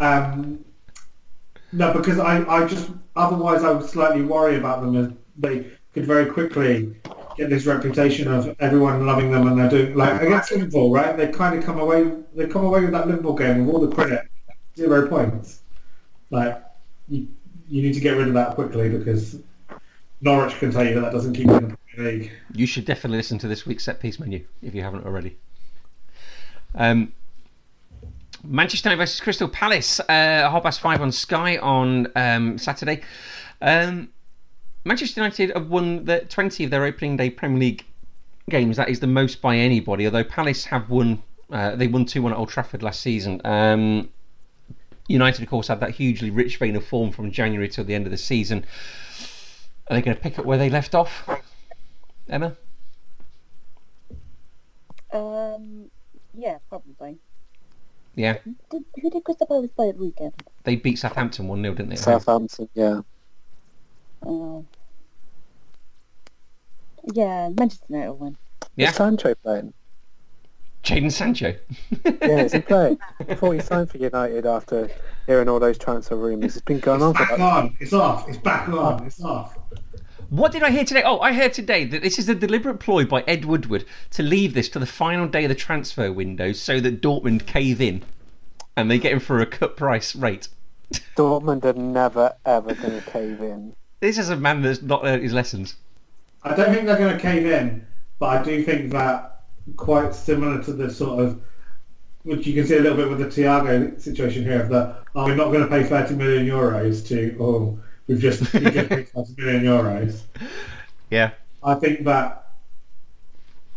Um, 0.00 0.64
no, 1.72 1.92
because 1.92 2.18
I, 2.18 2.44
I 2.48 2.66
just 2.66 2.90
otherwise 3.16 3.64
I 3.64 3.72
would 3.72 3.88
slightly 3.88 4.22
worry 4.22 4.56
about 4.56 4.80
them 4.80 4.96
as 4.96 5.12
they 5.36 5.66
could 5.92 6.06
very 6.06 6.26
quickly 6.26 6.94
get 7.36 7.50
this 7.50 7.66
reputation 7.66 8.32
of 8.32 8.54
everyone 8.60 9.06
loving 9.06 9.30
them 9.30 9.46
and 9.46 9.58
they're 9.58 9.68
doing 9.68 9.94
like 9.94 10.20
against 10.20 10.52
Liverpool, 10.52 10.92
right? 10.92 11.16
They 11.16 11.28
kind 11.28 11.58
of 11.58 11.64
come 11.64 11.78
away 11.78 12.12
they 12.34 12.46
come 12.46 12.64
away 12.64 12.82
with 12.82 12.92
that 12.92 13.06
Liverpool 13.06 13.34
game 13.34 13.66
with 13.66 13.74
all 13.74 13.80
the 13.80 13.94
credit, 13.94 14.28
zero 14.76 15.08
points. 15.08 15.60
Like 16.30 16.62
you, 17.08 17.26
you 17.68 17.82
need 17.82 17.94
to 17.94 18.00
get 18.00 18.16
rid 18.16 18.28
of 18.28 18.34
that 18.34 18.54
quickly 18.54 18.88
because 18.88 19.38
Norwich 20.20 20.54
can 20.58 20.70
tell 20.70 20.86
you 20.86 20.94
that 20.94 21.00
that 21.00 21.12
doesn't 21.12 21.34
keep 21.34 21.46
you 21.46 21.56
in 21.56 21.68
the 21.68 21.76
Premier 21.76 22.12
League. 22.12 22.32
You 22.54 22.66
should 22.66 22.84
definitely 22.84 23.18
listen 23.18 23.38
to 23.38 23.48
this 23.48 23.66
week's 23.66 23.84
set 23.84 24.00
piece 24.00 24.18
menu 24.18 24.44
if 24.62 24.74
you 24.74 24.82
haven't 24.82 25.04
already. 25.04 25.36
Um, 26.74 27.12
Manchester 28.44 28.88
United 28.88 29.02
versus 29.02 29.20
Crystal 29.20 29.48
Palace, 29.48 30.00
uh, 30.00 30.04
half 30.08 30.62
past 30.62 30.80
five 30.80 31.00
on 31.00 31.10
Sky 31.12 31.56
on 31.58 32.06
um, 32.14 32.58
Saturday. 32.58 33.02
Um, 33.60 34.10
Manchester 34.84 35.20
United 35.20 35.52
have 35.54 35.68
won 35.68 36.04
the 36.04 36.20
20 36.20 36.64
of 36.64 36.70
their 36.70 36.84
opening 36.84 37.16
day 37.16 37.30
Premier 37.30 37.58
League 37.58 37.84
games. 38.48 38.76
That 38.76 38.88
is 38.88 39.00
the 39.00 39.06
most 39.06 39.42
by 39.42 39.56
anybody. 39.56 40.06
Although 40.06 40.24
Palace 40.24 40.64
have 40.66 40.88
won, 40.88 41.22
uh, 41.50 41.76
they 41.76 41.88
won 41.88 42.04
2 42.04 42.22
1 42.22 42.32
at 42.32 42.38
Old 42.38 42.48
Trafford 42.48 42.82
last 42.82 43.00
season. 43.00 43.40
Um, 43.44 44.08
United, 45.08 45.42
of 45.42 45.48
course, 45.48 45.68
had 45.68 45.80
that 45.80 45.90
hugely 45.90 46.30
rich 46.30 46.58
vein 46.58 46.76
of 46.76 46.86
form 46.86 47.10
from 47.10 47.32
January 47.32 47.68
till 47.68 47.84
the 47.84 47.94
end 47.94 48.06
of 48.06 48.10
the 48.10 48.18
season. 48.18 48.64
Are 49.88 49.96
they 49.96 50.02
going 50.02 50.16
to 50.16 50.22
pick 50.22 50.38
up 50.38 50.44
where 50.44 50.58
they 50.58 50.70
left 50.70 50.94
off? 50.94 51.28
Emma? 52.28 52.56
Um, 55.12 55.87
yeah, 56.38 56.58
probably. 56.68 57.18
Yeah, 58.14 58.38
Did, 58.70 58.84
who 59.00 59.10
did 59.10 59.24
Crystal 59.24 59.46
Palace 59.46 59.70
play 59.76 59.90
at 59.90 59.96
the 59.96 60.02
weekend? 60.02 60.32
they 60.64 60.76
beat 60.76 60.98
Southampton 60.98 61.46
1 61.46 61.62
0, 61.62 61.74
didn't 61.74 61.90
they? 61.90 61.96
Southampton, 61.96 62.68
yeah. 62.74 63.00
Oh. 64.24 64.64
Yeah, 67.12 67.50
Manchester 67.56 67.86
United 67.88 68.10
will 68.10 68.16
win. 68.18 68.36
Yeah. 68.76 68.90
Is 68.90 68.96
Sancho 68.96 69.34
playing? 69.36 69.72
Jaden 70.82 71.12
Sancho. 71.12 71.54
Yeah, 72.04 72.42
is 72.42 72.52
he 72.52 72.60
playing? 72.60 72.98
I 73.28 73.34
thought 73.34 73.52
he 73.52 73.60
signed 73.60 73.90
for 73.90 73.98
United 73.98 74.46
after 74.46 74.88
hearing 75.26 75.48
all 75.48 75.60
those 75.60 75.78
transfer 75.78 76.16
rumours. 76.16 76.56
It's 76.56 76.64
been 76.64 76.80
going 76.80 77.02
on 77.02 77.14
for 77.14 77.24
Back 77.24 77.32
about 77.32 77.64
on, 77.64 77.76
it's 77.80 77.92
off, 77.92 78.28
it's 78.28 78.38
back 78.38 78.68
on, 78.68 79.04
it's 79.06 79.22
off. 79.22 79.57
What 80.30 80.52
did 80.52 80.62
I 80.62 80.70
hear 80.70 80.84
today? 80.84 81.02
Oh, 81.06 81.20
I 81.20 81.32
heard 81.32 81.54
today 81.54 81.86
that 81.86 82.02
this 82.02 82.18
is 82.18 82.28
a 82.28 82.34
deliberate 82.34 82.80
ploy 82.80 83.06
by 83.06 83.22
Ed 83.22 83.46
Woodward 83.46 83.86
to 84.10 84.22
leave 84.22 84.52
this 84.52 84.68
to 84.70 84.78
the 84.78 84.84
final 84.84 85.26
day 85.26 85.44
of 85.44 85.48
the 85.48 85.54
transfer 85.54 86.12
window 86.12 86.52
so 86.52 86.80
that 86.80 87.00
Dortmund 87.00 87.46
cave 87.46 87.80
in 87.80 88.02
and 88.76 88.90
they 88.90 88.98
get 88.98 89.12
him 89.12 89.20
for 89.20 89.40
a 89.40 89.46
cut 89.46 89.78
price 89.78 90.14
rate. 90.14 90.48
Dortmund 91.16 91.64
are 91.64 91.72
never 91.72 92.34
ever 92.44 92.74
going 92.74 93.00
to 93.00 93.10
cave 93.10 93.40
in. 93.40 93.74
This 94.00 94.18
is 94.18 94.28
a 94.28 94.36
man 94.36 94.60
that's 94.60 94.82
not 94.82 95.02
learned 95.02 95.22
his 95.22 95.32
lessons. 95.32 95.76
I 96.42 96.54
don't 96.54 96.74
think 96.74 96.84
they're 96.84 96.98
going 96.98 97.16
to 97.16 97.22
cave 97.22 97.46
in, 97.46 97.86
but 98.18 98.26
I 98.26 98.42
do 98.42 98.62
think 98.64 98.92
that 98.92 99.44
quite 99.76 100.14
similar 100.14 100.62
to 100.64 100.74
the 100.74 100.90
sort 100.90 101.24
of, 101.24 101.40
which 102.24 102.46
you 102.46 102.52
can 102.52 102.66
see 102.66 102.76
a 102.76 102.80
little 102.80 102.98
bit 102.98 103.08
with 103.08 103.18
the 103.18 103.42
Thiago 103.42 103.98
situation 103.98 104.42
here, 104.42 104.60
of 104.60 104.68
the, 104.68 104.94
oh, 105.14 105.24
we're 105.24 105.34
not 105.34 105.52
going 105.52 105.62
to 105.62 105.68
pay 105.68 105.84
30 105.84 106.16
million 106.16 106.46
euros 106.46 107.06
to, 107.08 107.34
oh, 107.40 107.80
we've 108.08 108.18
just, 108.18 108.52
we've 108.52 108.72
just 108.72 108.88
paid 108.88 109.08
30 109.08 109.34
million 109.38 109.64
euros. 109.64 110.22
Yeah. 111.10 111.30
I 111.62 111.74
think 111.74 112.04
that, 112.04 112.52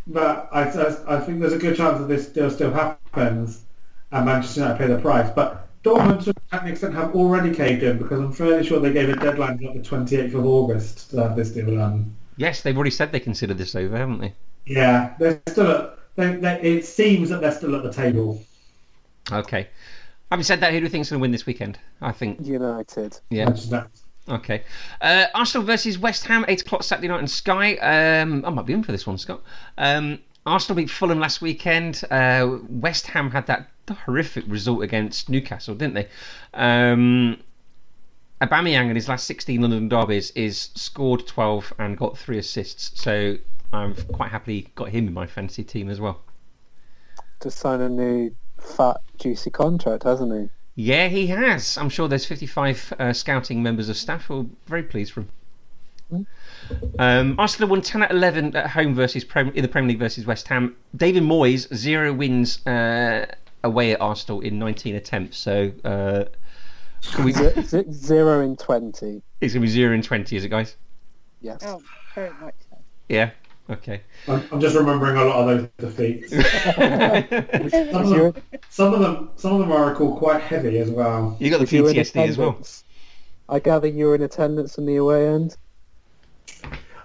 but 0.07 0.49
I, 0.51 0.63
I, 0.63 1.17
I 1.17 1.19
think 1.19 1.39
there's 1.39 1.53
a 1.53 1.59
good 1.59 1.77
chance 1.77 1.99
that 1.99 2.07
this 2.07 2.27
deal 2.27 2.49
still 2.49 2.71
happens 2.71 3.63
and 4.11 4.25
Manchester 4.25 4.61
United 4.61 4.77
pay 4.77 4.87
the 4.87 4.99
price. 4.99 5.29
But 5.33 5.67
Dortmund, 5.83 6.23
to 6.25 6.33
an 6.51 6.67
extent, 6.67 6.93
have 6.93 7.15
already 7.15 7.53
caved 7.53 7.83
in 7.83 7.97
because 7.97 8.19
I'm 8.19 8.33
fairly 8.33 8.65
sure 8.65 8.79
they 8.79 8.93
gave 8.93 9.09
a 9.09 9.15
deadline 9.15 9.63
of 9.65 9.73
the 9.73 9.79
28th 9.79 10.33
of 10.33 10.45
August 10.45 11.11
to 11.11 11.17
have 11.23 11.35
this 11.35 11.51
deal 11.51 11.75
done. 11.75 12.15
Yes, 12.37 12.61
they've 12.61 12.75
already 12.75 12.91
said 12.91 13.11
they 13.11 13.19
consider 13.19 13.53
this 13.53 13.75
over, 13.75 13.97
haven't 13.97 14.19
they? 14.19 14.33
Yeah, 14.65 15.15
they're 15.19 15.41
still 15.47 15.71
at. 15.71 15.97
They, 16.15 16.35
they, 16.35 16.61
it 16.61 16.85
seems 16.85 17.29
that 17.29 17.39
they're 17.41 17.53
still 17.53 17.75
at 17.75 17.83
the 17.83 17.91
table. 17.91 18.43
Okay. 19.31 19.69
Having 20.29 20.43
said 20.43 20.59
that, 20.59 20.71
who 20.71 20.79
do 20.79 20.83
you 20.83 20.89
think's 20.89 21.09
going 21.09 21.19
to 21.19 21.21
win 21.21 21.31
this 21.31 21.45
weekend? 21.45 21.79
I 22.01 22.11
think. 22.11 22.45
United. 22.45 23.19
Yeah. 23.29 23.45
Manchester 23.45 23.75
United. 23.75 24.00
Okay. 24.29 24.63
Uh, 25.01 25.25
Arsenal 25.33 25.65
versus 25.65 25.97
West 25.97 26.25
Ham, 26.25 26.45
8 26.47 26.61
o'clock 26.61 26.83
Saturday 26.83 27.07
night 27.07 27.19
on 27.19 27.27
Sky. 27.27 27.75
Um, 27.77 28.45
I 28.45 28.49
might 28.49 28.65
be 28.65 28.73
in 28.73 28.83
for 28.83 28.91
this 28.91 29.07
one, 29.07 29.17
Scott. 29.17 29.41
Um, 29.77 30.19
Arsenal 30.45 30.77
beat 30.77 30.89
Fulham 30.89 31.19
last 31.19 31.41
weekend. 31.41 32.03
Uh, 32.09 32.57
West 32.69 33.07
Ham 33.07 33.31
had 33.31 33.47
that 33.47 33.69
horrific 33.89 34.45
result 34.47 34.83
against 34.83 35.29
Newcastle, 35.29 35.75
didn't 35.75 35.95
they? 35.95 36.07
Um, 36.53 37.37
Aubameyang 38.41 38.89
in 38.89 38.95
his 38.95 39.07
last 39.07 39.25
16 39.25 39.61
London 39.61 39.87
derbies 39.87 40.31
is 40.31 40.69
scored 40.75 41.27
12 41.27 41.73
and 41.77 41.97
got 41.97 42.17
three 42.17 42.37
assists. 42.37 42.99
So 43.01 43.37
I've 43.73 44.07
quite 44.07 44.31
happily 44.31 44.67
got 44.75 44.89
him 44.89 45.07
in 45.07 45.13
my 45.13 45.27
fantasy 45.27 45.63
team 45.63 45.89
as 45.89 45.99
well. 45.99 46.21
To 47.41 47.51
sign 47.51 47.81
a 47.81 47.89
new 47.89 48.35
fat, 48.59 48.97
juicy 49.17 49.49
contract, 49.49 50.03
hasn't 50.03 50.33
he? 50.33 50.49
Yeah, 50.75 51.07
he 51.07 51.27
has. 51.27 51.77
I'm 51.77 51.89
sure 51.89 52.07
there's 52.07 52.25
55 52.25 52.93
uh, 52.97 53.13
scouting 53.13 53.61
members 53.61 53.89
of 53.89 53.97
staff 53.97 54.25
who 54.25 54.41
are 54.41 54.45
very 54.67 54.83
pleased 54.83 55.11
for 55.13 55.21
him. 55.21 56.27
Um, 56.99 57.35
Arsenal 57.39 57.69
won 57.69 57.81
10 57.81 58.03
at 58.03 58.11
11 58.11 58.55
at 58.55 58.69
home 58.69 58.93
versus 58.93 59.23
Prem- 59.23 59.51
in 59.53 59.61
the 59.61 59.67
Premier 59.67 59.89
League 59.89 59.99
versus 59.99 60.25
West 60.25 60.47
Ham. 60.49 60.75
David 60.95 61.23
Moyes 61.23 61.73
zero 61.73 62.13
wins 62.13 62.65
uh, 62.67 63.25
away 63.63 63.93
at 63.93 64.01
Arsenal 64.01 64.41
in 64.41 64.59
19 64.59 64.95
attempts. 64.95 65.37
So 65.37 65.71
uh, 65.85 66.25
can 67.13 67.25
we, 67.25 67.31
Z- 67.33 67.61
z- 67.61 67.85
zero 67.91 68.41
in 68.41 68.55
20. 68.57 69.21
it's 69.41 69.53
gonna 69.53 69.61
be 69.65 69.69
zero 69.69 69.93
in 69.93 70.01
20, 70.01 70.35
is 70.35 70.43
it, 70.45 70.49
guys? 70.49 70.75
Yes. 71.41 71.61
Oh, 71.65 71.81
very 72.13 72.31
much 72.41 72.55
so. 72.69 72.77
Yeah. 73.09 73.31
Okay. 73.69 74.01
I'm, 74.27 74.43
I'm 74.51 74.59
just 74.59 74.75
remembering 74.75 75.17
a 75.17 75.23
lot 75.23 75.47
of 75.47 75.71
those 75.77 75.93
defeats. 75.93 76.29
some, 76.31 76.43
of 78.03 78.09
them, 78.09 78.33
some 78.69 78.93
of 78.93 78.99
them, 78.99 79.29
some 79.35 79.53
of 79.53 79.59
them 79.59 79.71
I 79.71 79.89
recall 79.89 80.17
quite 80.17 80.41
heavy 80.41 80.79
as 80.79 80.89
well. 80.89 81.37
you 81.39 81.49
got 81.49 81.57
the 81.57 81.63
if 81.63 81.73
you 81.73 81.83
were 81.83 81.89
in 81.89 81.95
PTSD 81.95 82.27
as 82.27 82.37
well. 82.37 82.59
I 83.47 83.59
gather 83.59 83.87
you 83.87 84.07
were 84.07 84.15
in 84.15 84.23
attendance 84.23 84.77
on 84.77 84.85
the 84.85 84.95
away 84.97 85.27
end. 85.27 85.57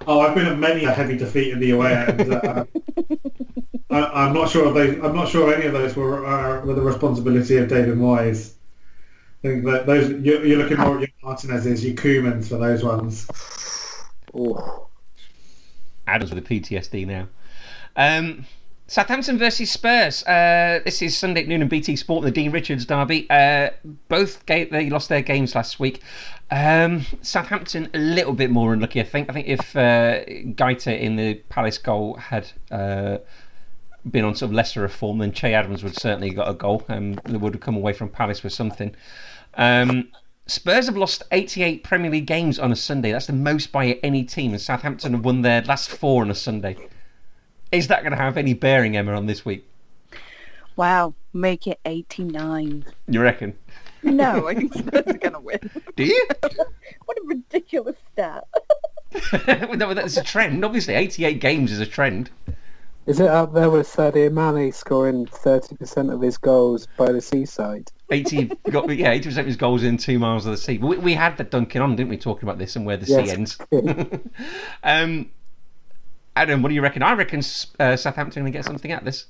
Oh, 0.07 0.21
I've 0.21 0.35
been 0.35 0.47
at 0.47 0.59
many 0.59 0.85
a 0.85 0.93
heavy 0.93 1.17
defeat 1.17 1.53
in 1.53 1.59
the 1.59 1.73
away 1.73 1.95
end. 1.95 2.33
Uh, 2.33 2.65
I, 3.91 4.25
I'm 4.25 4.33
not 4.33 4.51
sure 4.51 4.69
if 4.69 4.75
those. 4.75 5.05
I'm 5.05 5.17
not 5.17 5.29
sure 5.29 5.53
any 5.53 5.67
of 5.67 5.73
those 5.73 5.97
were 5.97 6.25
uh, 6.25 6.65
were 6.65 6.75
the 6.75 6.83
responsibility 6.83 7.57
of 7.57 7.69
David 7.69 7.97
Moyes. 7.97 8.53
I 9.43 9.49
think 9.49 9.65
that 9.65 9.87
those 9.87 10.11
you're, 10.11 10.45
you're 10.45 10.59
looking 10.59 10.79
more 10.79 10.97
at 10.97 11.01
your 11.01 11.09
Martinez's, 11.23 11.85
your 11.85 11.95
Koemans 11.95 12.49
for 12.49 12.59
those 12.59 12.85
ones. 12.85 13.29
Oh, 14.35 14.86
Adams 16.07 16.33
with 16.33 16.47
the 16.47 16.61
PTSD 16.61 17.07
now. 17.07 17.29
Um, 17.97 18.47
Southampton 18.89 19.37
versus 19.37 19.71
Spurs. 19.71 20.23
Uh, 20.25 20.81
this 20.85 21.03
is 21.03 21.17
Sunday 21.17 21.43
at 21.43 21.49
noon 21.49 21.63
on 21.63 21.68
BT 21.68 21.97
Sport, 21.97 22.25
the 22.25 22.30
Dean 22.30 22.53
Richards 22.53 22.85
derby. 22.85 23.26
Uh, 23.29 23.71
both 24.07 24.47
they 24.47 24.89
lost 24.91 25.09
their 25.09 25.22
games 25.22 25.57
last 25.57 25.80
week. 25.80 26.03
Um, 26.53 27.05
Southampton 27.21 27.89
a 27.95 27.99
little 27.99 28.33
bit 28.33 28.51
more 28.51 28.72
unlucky, 28.72 29.01
I 29.01 29.05
think. 29.05 29.29
I 29.29 29.33
think 29.33 29.49
if 29.49 29.76
uh, 29.76 30.25
Guaita 30.25 31.01
in 31.01 31.17
the 31.17 31.35
Palace 31.49 31.79
goal 31.79 32.14
had 32.14 32.53
uh, 32.71 33.18
been 34.09 34.25
on 34.25 34.37
sort 34.37 34.51
of 34.51 34.55
lesser 34.55 34.85
of 34.85 34.93
form, 34.93 35.18
then 35.18 35.33
Che 35.33 35.53
Adams 35.53 35.83
would 35.83 35.97
certainly 35.97 36.30
got 36.30 36.49
a 36.49 36.55
goal 36.55 36.85
and 36.89 37.21
would 37.41 37.55
have 37.55 37.63
come 37.63 37.76
away 37.76 37.93
from 37.93 38.09
Palace 38.09 38.45
with 38.45 38.53
something. 38.53 38.95
Um, 39.55 40.09
Spurs 40.49 40.87
have 40.87 40.97
lost 40.97 41.25
88 41.33 41.83
Premier 41.83 42.11
League 42.11 42.27
games 42.27 42.59
on 42.61 42.71
a 42.71 42.77
Sunday. 42.77 43.11
That's 43.11 43.27
the 43.27 43.33
most 43.33 43.73
by 43.73 43.99
any 44.05 44.23
team, 44.23 44.53
and 44.53 44.61
Southampton 44.61 45.13
have 45.13 45.25
won 45.25 45.43
their 45.43 45.63
last 45.63 45.91
four 45.91 46.23
on 46.23 46.31
a 46.31 46.37
Sunday. 46.37 46.77
Is 47.73 47.89
that 47.89 48.03
going 48.03 48.13
to 48.13 48.18
have 48.18 48.37
any 48.37 48.55
bearing, 48.55 48.97
Emma, 48.97 49.13
on 49.14 49.27
this 49.27 49.45
week? 49.45 49.68
Wow, 50.77 51.14
make 51.33 51.67
it 51.67 51.81
89. 51.85 52.85
You 53.09 53.21
reckon? 53.21 53.59
No, 54.05 54.47
I 54.47 54.55
think 54.55 54.73
Spurs 54.73 55.03
are 55.07 55.18
going 55.18 55.33
to 55.33 55.41
win. 55.41 55.71
Do 55.97 56.05
you? 56.05 56.27
What 57.07 57.18
a 57.18 57.23
ridiculous 57.25 57.95
stat. 58.13 58.49
no, 59.77 59.95
that's 59.95 60.17
a 60.17 60.25
trend. 60.25 60.64
Obviously, 60.64 60.95
88 60.95 61.41
games 61.41 61.71
is 61.71 61.79
a 61.79 61.87
trend. 61.87 62.31
Is 63.07 63.20
it 63.20 63.28
up 63.28 63.54
there 63.54 63.70
with 63.70 63.87
Sadio 63.87 64.30
Mane 64.33 64.72
scoring 64.72 65.26
30% 65.26 66.12
of 66.12 66.20
his 66.20 66.38
goals 66.38 66.87
by 66.96 67.12
the 67.12 67.20
seaside? 67.20 67.91
80 68.11 68.50
got 68.70 68.95
yeah, 68.96 69.11
80 69.12 69.28
percent 69.28 69.41
of 69.41 69.46
his 69.46 69.57
goals 69.57 69.83
in 69.83 69.96
two 69.96 70.18
miles 70.18 70.46
of 70.46 70.53
the 70.53 70.58
sea. 70.58 70.78
We, 70.78 70.99
we 70.99 71.14
had 71.14 71.37
that 71.38 71.50
Duncan 71.50 71.83
on, 71.83 71.96
didn't 71.96 72.08
we? 72.11 72.16
Talking 72.18 72.45
about 72.45 72.58
this 72.58 72.76
and 72.76 72.84
where 72.87 72.96
the 72.96 73.07
Yes. 73.07 73.24
sea 73.26 73.33
ends. 73.33 73.58
um, 74.83 75.30
Adam, 76.34 76.62
what 76.62 76.68
do 76.68 76.74
you 76.74 76.83
reckon? 76.83 77.03
I 77.03 77.14
reckon 77.14 77.41
uh, 77.80 77.96
Southampton 77.96 78.42
going 78.42 78.53
to 78.53 78.57
get 78.57 78.64
something 78.64 78.92
out 78.92 79.00
of 79.00 79.04
this. 79.07 79.26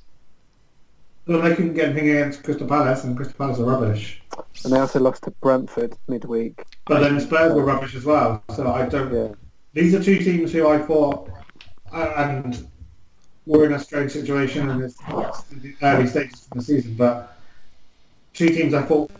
Well, 1.26 1.42
they 1.42 1.54
couldn't 1.56 1.74
get 1.74 1.86
anything 1.86 2.10
against 2.10 2.44
Crystal 2.44 2.68
Palace, 2.68 3.02
and 3.04 3.16
Crystal 3.16 3.36
Palace 3.36 3.58
are 3.58 3.64
rubbish. 3.64 4.22
And 4.64 4.72
they 4.72 4.78
also 4.78 5.00
lost 5.00 5.24
to 5.24 5.32
Brentford 5.32 5.96
midweek. 6.06 6.62
But 6.86 7.00
then 7.00 7.18
Spurs 7.20 7.52
were 7.52 7.64
rubbish 7.64 7.94
as 7.96 8.04
well. 8.04 8.42
So 8.54 8.70
I 8.72 8.86
don't. 8.86 9.12
Yeah. 9.12 9.34
these 9.72 9.92
are 9.94 10.02
two 10.02 10.18
teams 10.18 10.52
who 10.52 10.68
I 10.68 10.78
thought, 10.78 11.28
uh, 11.92 12.12
and 12.16 12.68
we're 13.47 13.64
in 13.66 13.73
a 13.73 13.78
strange 13.78 14.12
situation 14.12 14.68
in 14.68 14.81
this 14.81 14.97
the 14.97 15.74
early 15.82 16.06
stages 16.06 16.47
of 16.51 16.59
the 16.59 16.62
season, 16.62 16.94
but 16.94 17.36
two 18.35 18.48
teams 18.48 18.74
I 18.74 18.82
thought 18.82 19.10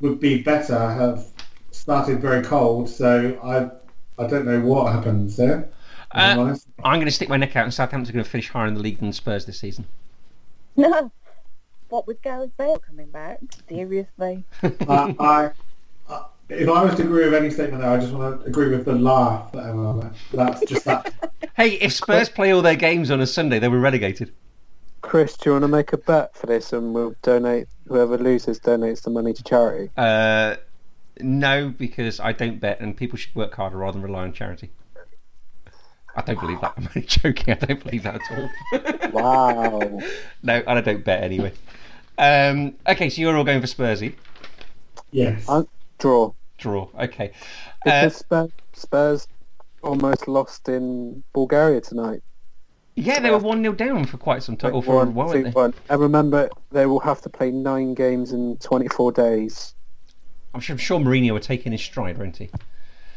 would 0.00 0.20
be 0.20 0.42
better 0.42 0.78
have 0.78 1.26
started 1.70 2.20
very 2.20 2.42
cold. 2.42 2.88
So 2.88 3.38
I 3.42 4.22
I 4.22 4.26
don't 4.26 4.44
know 4.44 4.60
what 4.60 4.92
happens 4.92 5.36
there. 5.36 5.68
I'm 6.12 6.38
Uh. 6.38 6.56
I'm 6.84 6.96
going 6.96 7.06
to 7.06 7.12
stick 7.12 7.28
my 7.28 7.36
neck 7.36 7.56
out, 7.56 7.64
and 7.64 7.74
Southampton 7.74 8.10
are 8.10 8.14
going 8.14 8.24
to 8.24 8.30
finish 8.30 8.48
higher 8.48 8.66
in 8.66 8.74
the 8.74 8.80
league 8.80 8.98
than 8.98 9.12
Spurs 9.12 9.46
this 9.46 9.58
season. 9.58 9.86
No. 10.76 11.10
What 11.88 12.06
with 12.06 12.22
Gareth 12.22 12.56
Bale 12.56 12.78
coming 12.78 13.10
back? 13.10 13.40
Seriously? 13.68 14.44
I, 14.62 14.70
I, 14.88 15.14
I, 15.18 15.50
if 16.50 16.68
I 16.68 16.84
was 16.84 16.94
to 16.96 17.02
agree 17.02 17.24
with 17.24 17.34
any 17.34 17.50
statement 17.50 17.82
there, 17.82 17.90
I 17.90 17.98
just 17.98 18.12
want 18.12 18.40
to 18.42 18.46
agree 18.46 18.68
with 18.68 18.84
the 18.84 18.94
laugh 18.94 19.52
that 19.52 19.66
Emma. 19.66 20.12
That's 20.32 20.64
just 20.66 20.84
that. 20.84 21.12
Hey, 21.56 21.72
if 21.74 21.92
Spurs 21.92 22.30
play 22.30 22.52
all 22.52 22.62
their 22.62 22.76
games 22.76 23.10
on 23.10 23.20
a 23.20 23.26
Sunday, 23.26 23.58
they 23.58 23.68
were 23.68 23.80
relegated. 23.80 24.32
Chris, 25.02 25.36
do 25.36 25.50
you 25.50 25.54
want 25.54 25.64
to 25.64 25.68
make 25.68 25.92
a 25.92 25.98
bet 25.98 26.34
for 26.34 26.46
this 26.46 26.72
and 26.72 26.94
we'll 26.94 27.14
donate, 27.20 27.68
whoever 27.86 28.16
loses 28.16 28.58
donates 28.58 29.02
the 29.02 29.10
money 29.10 29.34
to 29.34 29.42
charity? 29.42 29.90
Uh, 29.94 30.56
no, 31.20 31.68
because 31.68 32.18
I 32.18 32.32
don't 32.32 32.60
bet, 32.60 32.80
and 32.80 32.96
people 32.96 33.18
should 33.18 33.34
work 33.34 33.54
harder 33.54 33.76
rather 33.76 33.92
than 33.92 34.02
rely 34.02 34.22
on 34.22 34.32
charity. 34.32 34.70
I 36.16 36.22
don't 36.22 36.40
believe 36.40 36.62
that. 36.62 36.72
I'm 36.78 36.88
only 36.96 37.06
joking. 37.06 37.52
I 37.52 37.56
don't 37.58 37.82
believe 37.82 38.04
that 38.04 38.14
at 38.22 38.38
all. 38.38 39.10
Wow. 39.12 40.00
no, 40.42 40.54
and 40.66 40.78
I 40.78 40.80
don't 40.80 41.04
bet 41.04 41.22
anyway. 41.22 41.52
Um, 42.16 42.74
okay, 42.88 43.10
so 43.10 43.20
you're 43.20 43.36
all 43.36 43.44
going 43.44 43.60
for 43.60 43.66
Spursy. 43.66 44.14
Yes. 45.10 45.46
I'm- 45.48 45.68
Draw. 45.98 46.32
Draw. 46.60 46.88
Okay. 47.00 47.30
Uh, 47.30 47.34
Because 47.84 48.16
Spurs, 48.16 48.50
Spurs 48.72 49.28
almost 49.82 50.28
lost 50.28 50.68
in 50.68 51.22
Bulgaria 51.32 51.80
tonight. 51.80 52.22
yeah, 52.96 53.18
they 53.20 53.30
were 53.30 53.38
1 53.38 53.62
0 53.62 53.72
down 53.74 54.04
for 54.04 54.18
quite 54.18 54.42
some 54.42 54.56
time. 54.56 54.74
Or 54.74 54.82
for 54.82 55.02
a 55.02 55.06
while, 55.06 55.28
two, 55.32 55.42
weren't 55.42 55.44
they? 55.46 55.50
one. 55.52 55.74
And 55.88 56.00
remember, 56.00 56.48
they 56.70 56.86
will 56.86 57.00
have 57.00 57.20
to 57.22 57.28
play 57.28 57.50
nine 57.50 57.94
games 57.94 58.32
in 58.32 58.56
24 58.58 59.12
days. 59.12 59.74
I'm 60.54 60.60
sure, 60.60 60.74
I'm 60.74 60.78
sure 60.78 60.98
Mourinho 61.00 61.32
were 61.32 61.40
taking 61.40 61.72
his 61.72 61.80
stride, 61.80 62.18
won't 62.18 62.36
he? 62.36 62.50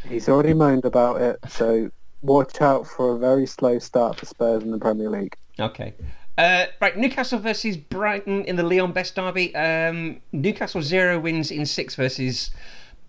He's 0.08 0.30
already 0.30 0.54
moaned 0.54 0.86
about 0.86 1.22
it, 1.22 1.40
so 1.50 1.90
watch 2.22 2.62
out 2.62 2.86
for 2.88 3.16
a 3.16 3.18
very 3.18 3.46
slow 3.46 3.80
start 3.80 4.18
for 4.20 4.26
Spurs 4.26 4.64
in 4.64 4.72
the 4.72 4.78
Premier 4.78 5.10
League. 5.10 5.36
Okay. 5.60 5.94
Uh, 6.38 6.66
right, 6.82 6.98
Newcastle 6.98 7.40
versus 7.40 7.78
Brighton 7.78 8.44
in 8.46 8.56
the 8.56 8.64
Leon 8.64 8.92
Best 8.92 9.16
derby. 9.16 9.54
Um, 9.56 10.22
Newcastle 10.32 10.82
zero 10.82 11.20
wins 11.20 11.52
in 11.52 11.66
six 11.66 11.96
versus 11.96 12.52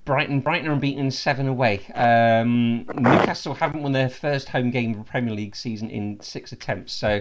Brighton. 0.05 0.41
Brighton 0.41 0.69
are 0.69 0.73
unbeaten 0.73 1.11
seven 1.11 1.49
away. 1.49 1.87
Um, 1.95 2.85
Newcastle 2.95 3.55
haven't 3.55 3.83
won 3.83 3.93
their 3.93 4.09
first 4.09 4.49
home 4.49 4.71
game 4.71 4.93
of 4.93 4.99
the 4.99 5.05
Premier 5.05 5.35
League 5.35 5.57
season 5.57 5.91
in 5.91 6.21
six 6.21 6.53
attempts. 6.53 6.93
So 6.93 7.21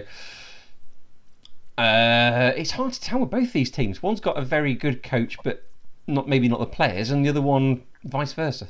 uh, 1.78 2.52
it's 2.56 2.70
hard 2.72 2.92
to 2.92 3.00
tell 3.00 3.20
with 3.20 3.30
both 3.30 3.52
these 3.52 3.70
teams. 3.70 4.02
One's 4.02 4.20
got 4.20 4.36
a 4.36 4.42
very 4.42 4.74
good 4.74 5.02
coach, 5.02 5.36
but 5.42 5.64
not 6.06 6.28
maybe 6.28 6.48
not 6.48 6.60
the 6.60 6.66
players, 6.66 7.10
and 7.10 7.24
the 7.24 7.30
other 7.30 7.42
one 7.42 7.82
vice 8.04 8.32
versa. 8.32 8.68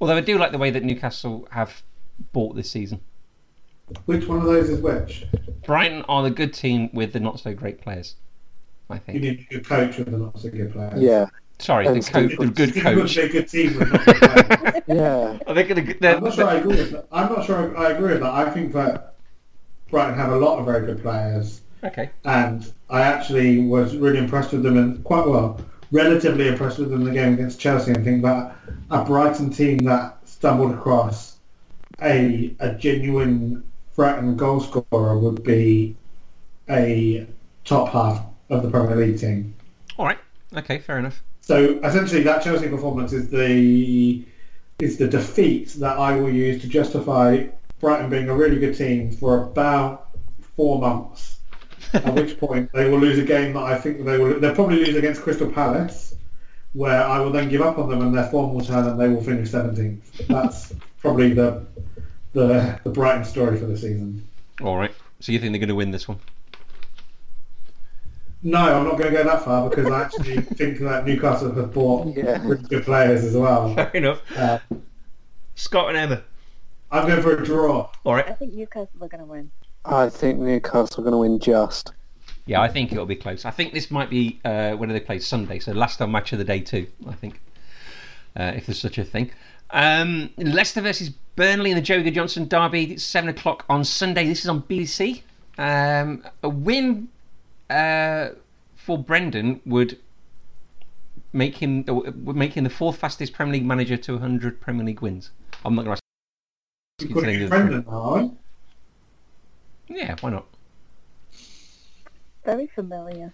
Although 0.00 0.16
I 0.16 0.20
do 0.20 0.38
like 0.38 0.52
the 0.52 0.58
way 0.58 0.70
that 0.70 0.84
Newcastle 0.84 1.48
have 1.50 1.82
bought 2.32 2.54
this 2.54 2.70
season. 2.70 3.00
Which 4.06 4.26
one 4.26 4.38
of 4.38 4.44
those 4.44 4.68
is 4.68 4.80
which? 4.80 5.24
Brighton 5.64 6.02
are 6.08 6.22
the 6.22 6.30
good 6.30 6.52
team 6.52 6.90
with 6.92 7.12
the 7.12 7.20
not 7.20 7.40
so 7.40 7.54
great 7.54 7.80
players. 7.80 8.16
I 8.88 8.98
think 8.98 9.22
You 9.22 9.30
need 9.32 9.40
a 9.40 9.54
good 9.54 9.66
coach 9.66 9.98
with 9.98 10.08
a 10.08 10.18
not 10.18 10.38
so 10.38 10.50
good 10.50 10.72
players. 10.72 11.00
Yeah, 11.00 11.26
Sorry, 11.58 11.90
the 11.90 11.94
And 11.94 12.06
coach, 12.06 12.34
Steve 12.34 12.38
the 12.38 12.46
good 12.48 12.76
It 12.76 12.84
would 12.94 13.08
coach. 13.08 13.16
be 13.16 13.20
a 13.22 13.28
good 13.28 13.48
team 13.48 13.78
with 13.78 13.90
not 13.92 14.04
good 14.06 14.20
players. 14.22 14.74
yeah. 14.86 15.38
i 15.46 15.54
think 15.54 15.70
i'm 16.04 16.22
not 16.22 16.34
sure 16.34 16.46
I 16.46 16.54
agree 16.56 16.76
with 16.76 16.90
that. 16.92 17.06
I'm 17.12 17.32
not 17.32 17.44
sure 17.46 17.76
I 17.76 17.90
agree 17.92 18.12
with 18.12 18.20
that. 18.20 18.32
I 18.34 18.50
think 18.50 18.72
that 18.74 19.14
Brighton 19.90 20.16
have 20.18 20.32
a 20.32 20.36
lot 20.36 20.58
of 20.58 20.66
very 20.66 20.84
good 20.86 21.00
players, 21.02 21.62
okay. 21.84 22.10
and 22.24 22.72
I 22.90 23.02
actually 23.02 23.60
was 23.66 23.96
really 23.96 24.18
impressed 24.18 24.52
with 24.52 24.62
them 24.62 24.76
and 24.76 25.02
quite 25.04 25.26
well, 25.26 25.60
relatively 25.92 26.48
impressed 26.48 26.78
with 26.78 26.90
them 26.90 27.00
in 27.02 27.06
the 27.06 27.12
game 27.12 27.34
against 27.34 27.60
Chelsea. 27.60 27.92
And 27.92 28.04
think 28.04 28.22
that 28.22 28.56
a 28.90 29.04
Brighton 29.04 29.50
team 29.50 29.78
that 29.78 30.18
stumbled 30.24 30.72
across 30.72 31.38
a 32.02 32.54
a 32.60 32.74
genuine 32.74 33.62
threat 33.94 34.18
and 34.18 34.38
goal 34.38 34.60
scorer 34.60 35.18
would 35.18 35.42
be 35.42 35.96
a 36.68 37.26
top 37.64 37.88
half 37.90 38.22
of 38.50 38.62
the 38.62 38.70
Premier 38.70 38.96
League 38.96 39.18
team. 39.18 39.54
All 39.98 40.04
right. 40.06 40.18
Okay. 40.54 40.78
Fair 40.80 40.98
enough. 40.98 41.22
So 41.46 41.78
essentially, 41.84 42.24
that 42.24 42.42
Chelsea 42.42 42.68
performance 42.68 43.12
is 43.12 43.30
the 43.30 44.24
is 44.80 44.98
the 44.98 45.06
defeat 45.06 45.68
that 45.74 45.96
I 45.96 46.16
will 46.16 46.28
use 46.28 46.60
to 46.62 46.68
justify 46.68 47.46
Brighton 47.78 48.10
being 48.10 48.28
a 48.28 48.34
really 48.34 48.58
good 48.58 48.76
team 48.76 49.12
for 49.12 49.44
about 49.44 50.08
four 50.56 50.80
months. 50.80 51.38
At 51.92 52.14
which 52.14 52.36
point 52.40 52.72
they 52.72 52.90
will 52.90 52.98
lose 52.98 53.20
a 53.20 53.24
game 53.24 53.52
that 53.52 53.62
I 53.62 53.78
think 53.78 54.04
they 54.04 54.18
will. 54.18 54.40
They'll 54.40 54.56
probably 54.56 54.84
lose 54.84 54.96
against 54.96 55.22
Crystal 55.22 55.48
Palace, 55.48 56.16
where 56.72 57.04
I 57.04 57.20
will 57.20 57.30
then 57.30 57.48
give 57.48 57.62
up 57.62 57.78
on 57.78 57.88
them 57.88 58.02
and 58.02 58.12
their 58.12 58.26
form 58.26 58.52
will 58.52 58.64
turn 58.64 58.84
and 58.84 59.00
they 59.00 59.08
will 59.08 59.22
finish 59.22 59.50
17th. 59.50 60.26
That's 60.26 60.74
probably 60.98 61.32
the 61.32 61.64
the 62.32 62.80
the 62.82 62.90
Brighton 62.90 63.24
story 63.24 63.56
for 63.56 63.66
the 63.66 63.78
season. 63.78 64.26
All 64.60 64.76
right. 64.76 64.92
So 65.20 65.30
you 65.30 65.38
think 65.38 65.52
they're 65.52 65.60
going 65.60 65.68
to 65.68 65.76
win 65.76 65.92
this 65.92 66.08
one? 66.08 66.18
No, 68.46 68.58
I'm 68.78 68.84
not 68.84 68.96
going 68.96 69.10
to 69.12 69.16
go 69.16 69.24
that 69.24 69.44
far 69.44 69.68
because 69.68 69.90
I 69.90 70.02
actually 70.02 70.40
think 70.40 70.78
that 70.78 71.04
Newcastle 71.04 71.52
have 71.52 71.74
bought 71.74 72.16
Yeah. 72.16 72.40
really 72.46 72.62
good 72.62 72.84
players 72.84 73.24
as 73.24 73.36
well. 73.36 73.74
Fair 73.74 73.90
enough. 73.90 74.22
Uh, 74.36 74.60
Scott 75.56 75.88
and 75.88 75.96
Emma. 75.98 76.22
I'm 76.92 77.08
going 77.08 77.22
for 77.22 77.36
a 77.36 77.44
draw. 77.44 77.90
All 78.04 78.14
right. 78.14 78.28
I 78.28 78.32
think 78.34 78.54
Newcastle 78.54 78.88
are 79.02 79.08
going 79.08 79.20
to 79.20 79.26
win. 79.26 79.50
I 79.84 80.08
think 80.08 80.38
Newcastle 80.38 81.00
are 81.00 81.02
going 81.02 81.12
to 81.12 81.18
win 81.18 81.40
just. 81.40 81.92
Yeah, 82.46 82.60
I 82.60 82.68
think 82.68 82.92
it'll 82.92 83.04
be 83.06 83.16
close. 83.16 83.44
I 83.44 83.50
think 83.50 83.72
this 83.74 83.90
might 83.90 84.10
be 84.10 84.38
uh, 84.44 84.74
when 84.74 84.90
they 84.90 85.00
play 85.00 85.18
Sunday? 85.18 85.58
So 85.58 85.72
last 85.72 85.96
time 85.98 86.12
match 86.12 86.32
of 86.32 86.38
the 86.38 86.44
day 86.44 86.60
too. 86.60 86.86
I 87.08 87.14
think, 87.14 87.40
uh, 88.38 88.52
if 88.54 88.66
there's 88.66 88.78
such 88.78 88.98
a 88.98 89.04
thing. 89.04 89.32
Um, 89.70 90.30
Leicester 90.36 90.80
versus 90.80 91.08
Burnley 91.34 91.72
in 91.72 91.76
the 91.76 91.82
Joe 91.82 92.00
Johnson 92.04 92.46
derby. 92.46 92.92
It's 92.92 93.02
seven 93.02 93.28
o'clock 93.28 93.64
on 93.68 93.82
Sunday. 93.84 94.24
This 94.28 94.42
is 94.44 94.48
on 94.48 94.62
BBC. 94.62 95.22
Um, 95.58 96.22
a 96.44 96.48
win 96.48 97.08
uh, 97.70 98.30
for 98.74 98.98
Brendan 98.98 99.60
would 99.66 99.98
make 101.32 101.56
him 101.56 101.84
would 101.86 102.36
make 102.36 102.54
him 102.54 102.64
the 102.64 102.70
fourth 102.70 102.98
fastest 102.98 103.32
Premier 103.32 103.54
League 103.54 103.64
manager 103.66 103.96
to 103.96 104.12
100 104.12 104.60
Premier 104.60 104.84
League 104.84 105.00
wins. 105.00 105.30
I'm 105.64 105.74
not 105.74 105.84
going 105.84 105.96
to. 105.96 106.02
You 107.08 107.14
put 107.14 107.24
Brendan 107.48 107.84
now, 107.86 107.92
aren't? 107.92 108.38
Yeah, 109.88 110.16
why 110.20 110.30
not? 110.30 110.46
Very 112.44 112.66
familiar. 112.68 113.32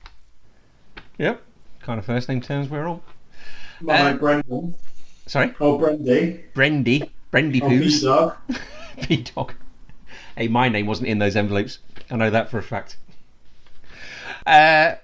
Yep. 1.18 1.42
Kind 1.80 1.98
of 1.98 2.04
first 2.06 2.28
name 2.28 2.40
terms 2.40 2.68
we're 2.68 2.86
on. 2.88 3.00
My 3.80 4.12
mate 4.12 4.20
Brendan. 4.20 4.74
Sorry, 5.26 5.54
Oh, 5.60 5.78
Brendy. 5.78 6.40
Brendy, 6.54 7.10
Brendy 7.32 7.60
Oh, 7.62 7.68
Poos. 7.68 8.00
P-Dog. 8.00 8.36
P 9.02 9.16
Dog. 9.22 9.54
Hey, 10.36 10.48
my 10.48 10.68
name 10.68 10.86
wasn't 10.86 11.08
in 11.08 11.18
those 11.18 11.36
envelopes. 11.36 11.78
I 12.10 12.16
know 12.16 12.30
that 12.30 12.50
for 12.50 12.58
a 12.58 12.62
fact. 12.62 12.96
Uh, 14.46 14.94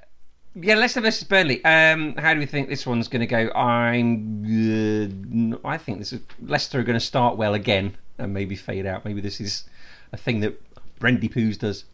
yeah, 0.55 0.75
Leicester 0.75 1.01
versus 1.01 1.25
Burnley. 1.25 1.65
Um, 1.65 2.15
how 2.17 2.35
do 2.35 2.41
we 2.41 2.47
think 2.47 2.69
this 2.69 2.87
one's 2.87 3.09
going 3.09 3.21
to 3.21 3.27
go? 3.27 3.51
I'm. 3.53 4.45
Uh, 4.45 5.69
I 5.69 5.79
think 5.79 5.99
this 5.99 6.13
is 6.13 6.21
Leicester 6.43 6.81
are 6.81 6.85
going 6.85 6.99
to 6.99 7.05
start 7.05 7.37
well 7.37 7.55
again 7.55 7.97
and 8.19 8.35
maybe 8.35 8.57
fade 8.57 8.87
out. 8.87 9.05
Maybe 9.05 9.21
this 9.21 9.41
is 9.41 9.65
a 10.13 10.17
thing 10.17 10.41
that 10.41 10.61
Brendy 11.01 11.33
Poos 11.33 11.59
does. 11.59 11.85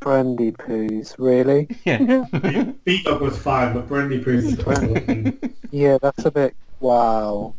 Brandy 0.00 0.50
poos, 0.52 1.14
really? 1.18 1.68
Yeah. 1.84 2.24
P-Dog 2.86 3.20
was 3.20 3.36
fine, 3.36 3.74
but 3.74 3.86
Brendy 3.86 4.24
Poos 4.24 4.44
is 4.44 4.56
quite 4.64 5.52
Yeah, 5.70 5.98
that's 6.00 6.24
a 6.24 6.30
bit. 6.30 6.56
Wow. 6.80 7.54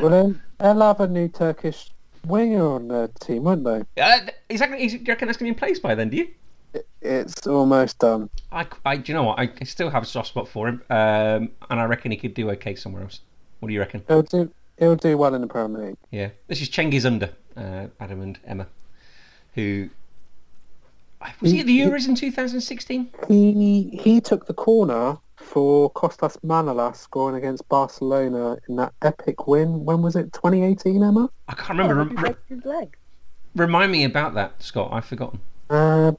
Well, 0.00 0.10
then 0.10 0.42
they'll 0.58 0.80
have 0.82 1.00
a 1.00 1.08
new 1.08 1.28
Turkish 1.28 1.90
winger 2.26 2.66
on 2.66 2.88
their 2.88 3.08
team, 3.08 3.44
won't 3.44 3.64
they? 3.64 4.02
uh, 4.02 4.20
is 4.50 4.60
that, 4.60 4.78
is, 4.78 4.92
do 4.92 4.98
you 4.98 5.04
reckon 5.08 5.26
that's 5.26 5.38
going 5.38 5.50
to 5.50 5.54
be 5.54 5.54
in 5.54 5.54
place 5.54 5.78
by 5.78 5.94
then? 5.94 6.10
Do 6.10 6.18
you? 6.18 6.28
It's 7.00 7.46
almost 7.46 7.98
done. 7.98 8.30
I, 8.50 8.66
I, 8.84 8.96
do 8.96 9.12
you 9.12 9.16
know 9.16 9.24
what? 9.24 9.38
I, 9.38 9.50
I 9.60 9.64
still 9.64 9.90
have 9.90 10.02
a 10.02 10.06
soft 10.06 10.28
spot 10.28 10.48
for 10.48 10.68
him, 10.68 10.82
um, 10.90 11.50
and 11.70 11.80
I 11.80 11.84
reckon 11.84 12.10
he 12.10 12.16
could 12.16 12.34
do 12.34 12.50
okay 12.50 12.74
somewhere 12.74 13.02
else. 13.02 13.20
What 13.60 13.68
do 13.68 13.74
you 13.74 13.80
reckon? 13.80 14.04
He'll 14.08 14.22
do. 14.22 14.50
He'll 14.78 14.96
do 14.96 15.16
well 15.18 15.34
in 15.34 15.40
the 15.42 15.46
Premier 15.46 15.86
League. 15.86 15.96
Yeah, 16.10 16.30
this 16.48 16.60
is 16.60 16.68
Cengiz 16.68 17.04
Under, 17.04 17.30
uh, 17.56 17.86
Adam 18.00 18.20
and 18.22 18.38
Emma, 18.46 18.66
who 19.54 19.90
was 21.40 21.52
he 21.52 21.60
at 21.60 21.66
the 21.66 21.78
Euros 21.78 22.08
in 22.08 22.14
2016? 22.14 23.10
He 23.28 24.00
he 24.02 24.20
took 24.20 24.46
the 24.46 24.54
corner 24.54 25.18
for 25.36 25.90
Costas 25.90 26.36
Manolas 26.44 26.96
scoring 26.96 27.36
against 27.36 27.68
Barcelona 27.68 28.56
in 28.68 28.76
that 28.76 28.92
epic 29.02 29.46
win. 29.46 29.84
When 29.84 30.02
was 30.02 30.16
it? 30.16 30.32
2018, 30.32 31.02
Emma? 31.02 31.30
I 31.48 31.54
can't 31.54 31.78
remember. 31.78 32.00
Oh, 32.00 32.22
Rem- 32.22 32.36
his 32.48 32.64
leg. 32.64 32.96
remind 33.54 33.92
me 33.92 34.04
about 34.04 34.34
that, 34.34 34.62
Scott. 34.62 34.90
I've 34.92 35.04
forgotten. 35.04 35.40
Uh, 35.68 36.12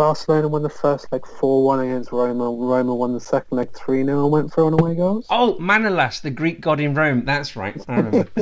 Barcelona 0.00 0.48
won 0.48 0.62
the 0.62 0.70
first 0.70 1.12
leg 1.12 1.20
4-1 1.20 1.84
against 1.84 2.10
Roma. 2.10 2.50
Roma 2.50 2.94
won 2.94 3.12
the 3.12 3.20
second 3.20 3.58
leg 3.58 3.70
3-0 3.72 4.08
and 4.08 4.32
went 4.32 4.50
through 4.50 4.68
on 4.68 4.72
away 4.72 4.94
goals. 4.94 5.26
Oh, 5.28 5.58
Manolas, 5.60 6.22
the 6.22 6.30
Greek 6.30 6.62
god 6.62 6.80
in 6.80 6.94
Rome. 6.94 7.26
That's 7.26 7.54
right. 7.54 7.76
I 7.86 7.96
remember. 7.96 8.22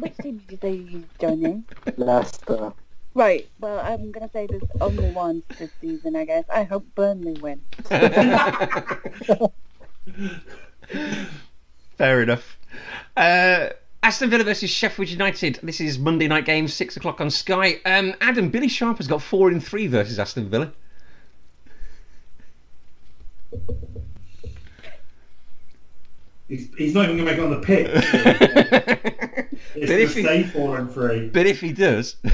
Which 0.00 0.16
team 0.16 0.38
did 0.38 0.50
you 0.50 0.58
say 0.60 0.72
you 0.72 1.04
joined 1.20 1.44
in? 1.44 1.64
Leicester. 1.96 2.72
Right. 3.14 3.48
Well, 3.60 3.78
I'm 3.78 4.10
gonna 4.10 4.28
say 4.32 4.48
there's 4.48 4.64
only 4.80 5.12
one 5.12 5.44
this 5.60 5.70
season. 5.80 6.16
I 6.16 6.24
guess. 6.24 6.44
I 6.52 6.64
hope 6.64 6.84
Burnley 6.96 7.40
win. 7.40 7.60
Fair 11.98 12.22
enough. 12.22 12.58
Uh, 13.16 13.68
Aston 14.02 14.30
Villa 14.30 14.44
versus 14.44 14.70
Sheffield 14.70 15.08
United. 15.08 15.58
This 15.62 15.80
is 15.80 15.98
Monday 15.98 16.28
night 16.28 16.44
game, 16.44 16.68
six 16.68 16.96
o'clock 16.96 17.20
on 17.20 17.30
Sky. 17.30 17.80
Um, 17.84 18.14
Adam, 18.20 18.48
Billy 18.48 18.68
Sharp 18.68 18.98
has 18.98 19.06
got 19.06 19.22
four 19.22 19.50
in 19.50 19.60
three 19.60 19.86
versus 19.86 20.18
Aston 20.18 20.48
Villa. 20.48 20.72
He's, 26.48 26.68
he's 26.78 26.94
not 26.94 27.04
even 27.10 27.16
going 27.24 27.26
to 27.26 27.32
make 27.32 27.38
it 27.38 27.44
on 27.44 27.60
the 27.60 27.66
pitch. 27.66 27.90
but, 29.48 29.48
It's 29.74 29.90
if 29.90 30.12
to 30.14 30.18
he, 30.20 30.22
stay 30.24 30.42
four 30.44 30.78
and 30.78 30.90
three. 30.90 31.28
but 31.28 31.46
if 31.46 31.60
he 31.60 31.72
does, 31.72 32.16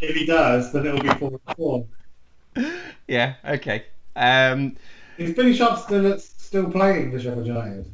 If 0.00 0.16
he 0.16 0.26
does, 0.26 0.72
then 0.72 0.86
it'll 0.86 1.00
be 1.00 1.08
four 1.10 1.38
and 1.46 1.56
four. 1.56 1.86
yeah, 3.06 3.34
okay. 3.44 3.84
Um, 4.16 4.76
Is 5.18 5.32
Billy 5.34 5.54
Sharp 5.54 5.78
still 5.78 6.18
still 6.18 6.70
playing 6.70 7.12
for 7.12 7.20
Sheffield 7.20 7.46
United? 7.46 7.86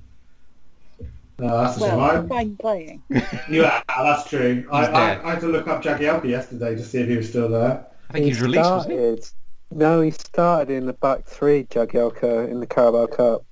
No, 1.41 1.63
that's 1.63 1.77
a 1.77 1.81
shame. 1.81 1.97
Well, 1.97 2.25
I, 2.25 2.27
fine 2.27 2.57
playing. 2.57 3.03
yeah, 3.49 3.83
that's 3.89 4.29
true. 4.29 4.67
I, 4.73 4.87
I. 4.87 5.25
I 5.25 5.31
had 5.33 5.41
to 5.41 5.47
look 5.47 5.69
up 5.69 5.83
Jagielka 5.83 6.25
yesterday 6.25 6.75
to 6.75 6.85
see 6.85 6.99
if 6.99 7.09
he 7.09 7.17
was 7.17 7.29
still 7.29 7.49
there. 7.49 7.87
I 8.11 8.13
think 8.13 8.27
he's 8.27 8.41
released, 8.41 8.69
wasn't 8.69 8.93
he? 8.93 8.99
started, 8.99 9.31
No, 9.71 10.01
he 10.01 10.11
started 10.11 10.75
in 10.75 10.87
the 10.87 10.95
back 10.95 11.27
three, 11.27 11.65
Jagielka, 11.65 12.51
in 12.51 12.59
the 12.59 12.67
Carabao 12.67 13.07
Cup. 13.07 13.45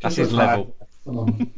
That's 0.00 0.16
his 0.16 0.32
level. 0.32 0.64
back. 0.64 0.88
Come 1.04 1.18
on. 1.18 1.52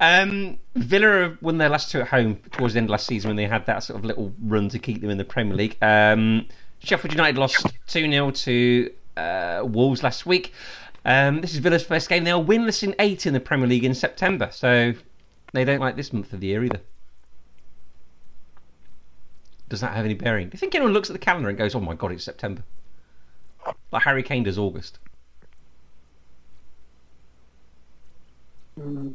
Um, 0.00 0.58
Villa 0.74 1.36
won 1.40 1.58
their 1.58 1.68
last 1.68 1.90
two 1.90 2.00
at 2.00 2.08
home 2.08 2.36
towards 2.50 2.74
the 2.74 2.78
end 2.78 2.86
of 2.86 2.90
last 2.90 3.06
season 3.06 3.28
when 3.28 3.36
they 3.36 3.46
had 3.46 3.64
that 3.66 3.84
sort 3.84 3.98
of 3.98 4.04
little 4.04 4.32
run 4.42 4.68
to 4.70 4.78
keep 4.78 5.00
them 5.00 5.10
in 5.10 5.18
the 5.18 5.24
Premier 5.24 5.54
League. 5.54 5.76
Um, 5.80 6.46
Sheffield 6.80 7.12
United 7.12 7.38
lost 7.38 7.66
2 7.86 8.10
0 8.10 8.30
to 8.32 8.90
uh, 9.16 9.62
Wolves 9.64 10.02
last 10.02 10.26
week. 10.26 10.52
Um, 11.04 11.40
this 11.40 11.52
is 11.52 11.58
Villa's 11.58 11.84
first 11.84 12.08
game. 12.08 12.24
They 12.24 12.30
are 12.30 12.42
winless 12.42 12.82
in 12.82 12.94
eight 12.98 13.26
in 13.26 13.34
the 13.34 13.40
Premier 13.40 13.66
League 13.66 13.84
in 13.84 13.94
September, 13.94 14.48
so 14.50 14.94
they 15.52 15.64
don't 15.64 15.80
like 15.80 15.96
this 15.96 16.12
month 16.12 16.32
of 16.32 16.40
the 16.40 16.46
year 16.46 16.64
either. 16.64 16.80
Does 19.68 19.80
that 19.80 19.94
have 19.94 20.04
any 20.04 20.14
bearing? 20.14 20.48
Do 20.48 20.54
you 20.54 20.58
think 20.58 20.74
anyone 20.74 20.92
looks 20.94 21.10
at 21.10 21.12
the 21.14 21.18
calendar 21.18 21.48
and 21.48 21.58
goes, 21.58 21.74
oh 21.74 21.80
my 21.80 21.94
god, 21.94 22.12
it's 22.12 22.24
September? 22.24 22.62
Like 23.92 24.02
Harry 24.02 24.22
Kane 24.22 24.44
does 24.44 24.58
August. 24.58 24.98
Mm. 28.78 29.14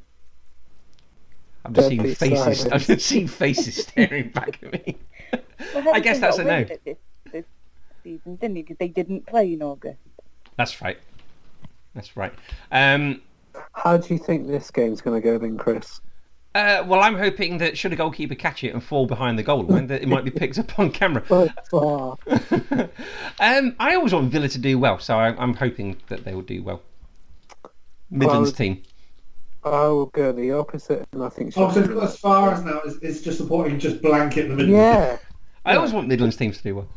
I've 1.66 1.74
just 1.74 1.90
Deadly 1.90 2.14
seen 2.14 2.30
faces. 2.30 2.40
silence. 2.40 2.66
I've 2.74 2.86
just 2.88 3.06
seen 3.06 3.28
faces 3.28 3.76
staring 3.88 4.30
back 4.30 4.60
at 4.64 4.74
me. 4.74 4.98
Well, 5.74 5.94
I 5.94 6.00
guess 6.00 6.20
that's 6.20 6.38
that's 6.38 6.40
a 6.40 6.44
no. 6.52 6.58
it 6.60 6.82
This, 6.86 6.98
this 7.32 7.46
season, 8.04 8.36
didn't 8.38 8.56
he? 8.56 8.62
Because 8.64 8.78
they 8.78 8.88
didn't 8.88 9.28
play 9.28 9.54
in 9.54 9.62
August. 9.62 10.00
That's 10.58 10.82
right. 10.82 10.98
That's 12.00 12.16
right. 12.16 12.34
Um, 12.72 13.22
How 13.74 13.98
do 13.98 14.14
you 14.14 14.18
think 14.18 14.48
this 14.48 14.72
game's 14.72 15.02
going 15.02 15.22
to 15.22 15.26
go 15.26 15.38
then, 15.38 15.58
Chris? 15.58 16.00
uh, 16.56 16.82
well, 16.88 17.02
I'm 17.02 17.18
hoping 17.18 17.58
that 17.58 17.78
should 17.78 17.92
a 17.92 17.98
goalkeeper 17.98 18.36
catch 18.36 18.64
it 18.64 18.74
and 18.74 18.82
fall 18.82 19.06
behind 19.06 19.38
the 19.38 19.44
goal 19.44 19.64
line, 19.64 19.88
that 19.88 20.02
it 20.02 20.08
might 20.08 20.24
be 20.24 20.32
picked 20.32 20.58
up 20.58 20.80
on 20.80 20.92
camera. 20.92 21.24
Oh, 21.74 22.18
um, 23.42 23.76
I 23.80 23.96
always 23.96 24.14
want 24.14 24.32
Villa 24.32 24.48
to 24.48 24.58
do 24.58 24.80
well, 24.80 24.98
so 24.98 25.18
I, 25.18 25.36
I'm 25.36 25.54
hoping 25.54 25.98
that 26.08 26.24
they 26.24 26.34
will 26.34 26.42
do 26.42 26.64
well. 26.64 26.82
Midlands 28.10 28.52
Well, 28.52 28.56
team. 28.56 28.84
I 29.66 29.88
will 29.88 30.06
go 30.06 30.32
the 30.32 30.54
opposite, 30.54 31.06
and 31.12 31.22
I 31.22 31.28
think. 31.28 31.54
Oh, 31.58 31.70
so 31.70 31.82
Sheffield- 31.82 32.02
as 32.02 32.18
far 32.18 32.54
as 32.54 32.64
now, 32.64 32.80
it's, 32.86 32.96
it's 33.02 33.22
just 33.22 33.40
supporting 33.40 33.78
just 33.78 34.02
blanket 34.02 34.46
in 34.46 34.52
the 34.52 34.56
middle. 34.56 34.74
yeah, 34.74 35.18
I 35.66 35.76
always 35.76 35.92
want 35.92 36.08
Midlands 36.08 36.38
teams 36.38 36.56
to 36.60 36.64
do 36.64 36.76
well. 36.76 36.88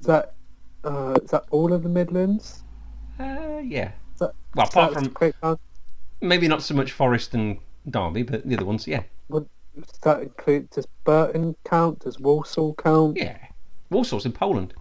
is 0.00 0.06
that 0.06 0.34
uh, 0.84 1.18
is 1.22 1.30
that 1.32 1.44
all 1.50 1.72
of 1.72 1.82
the 1.82 1.88
Midlands? 1.88 2.62
Uh, 3.20 3.58
yeah. 3.58 3.92
Well, 4.18 4.66
apart 4.66 4.94
from 4.94 5.10
quick 5.10 5.34
maybe 6.20 6.48
not 6.48 6.62
so 6.62 6.74
much 6.74 6.92
Forest 6.92 7.34
and 7.34 7.58
Derby, 7.88 8.22
but 8.22 8.46
the 8.46 8.56
other 8.56 8.64
ones, 8.64 8.86
yeah. 8.86 9.02
Does 9.30 9.98
that 10.02 10.22
include 10.22 10.68
does 10.70 10.86
Burton 11.04 11.54
count? 11.64 12.00
Does 12.00 12.18
Walsall 12.18 12.74
count? 12.74 13.16
Yeah. 13.16 13.38
Warsaw's 13.90 14.26
in 14.26 14.32
Poland. 14.32 14.74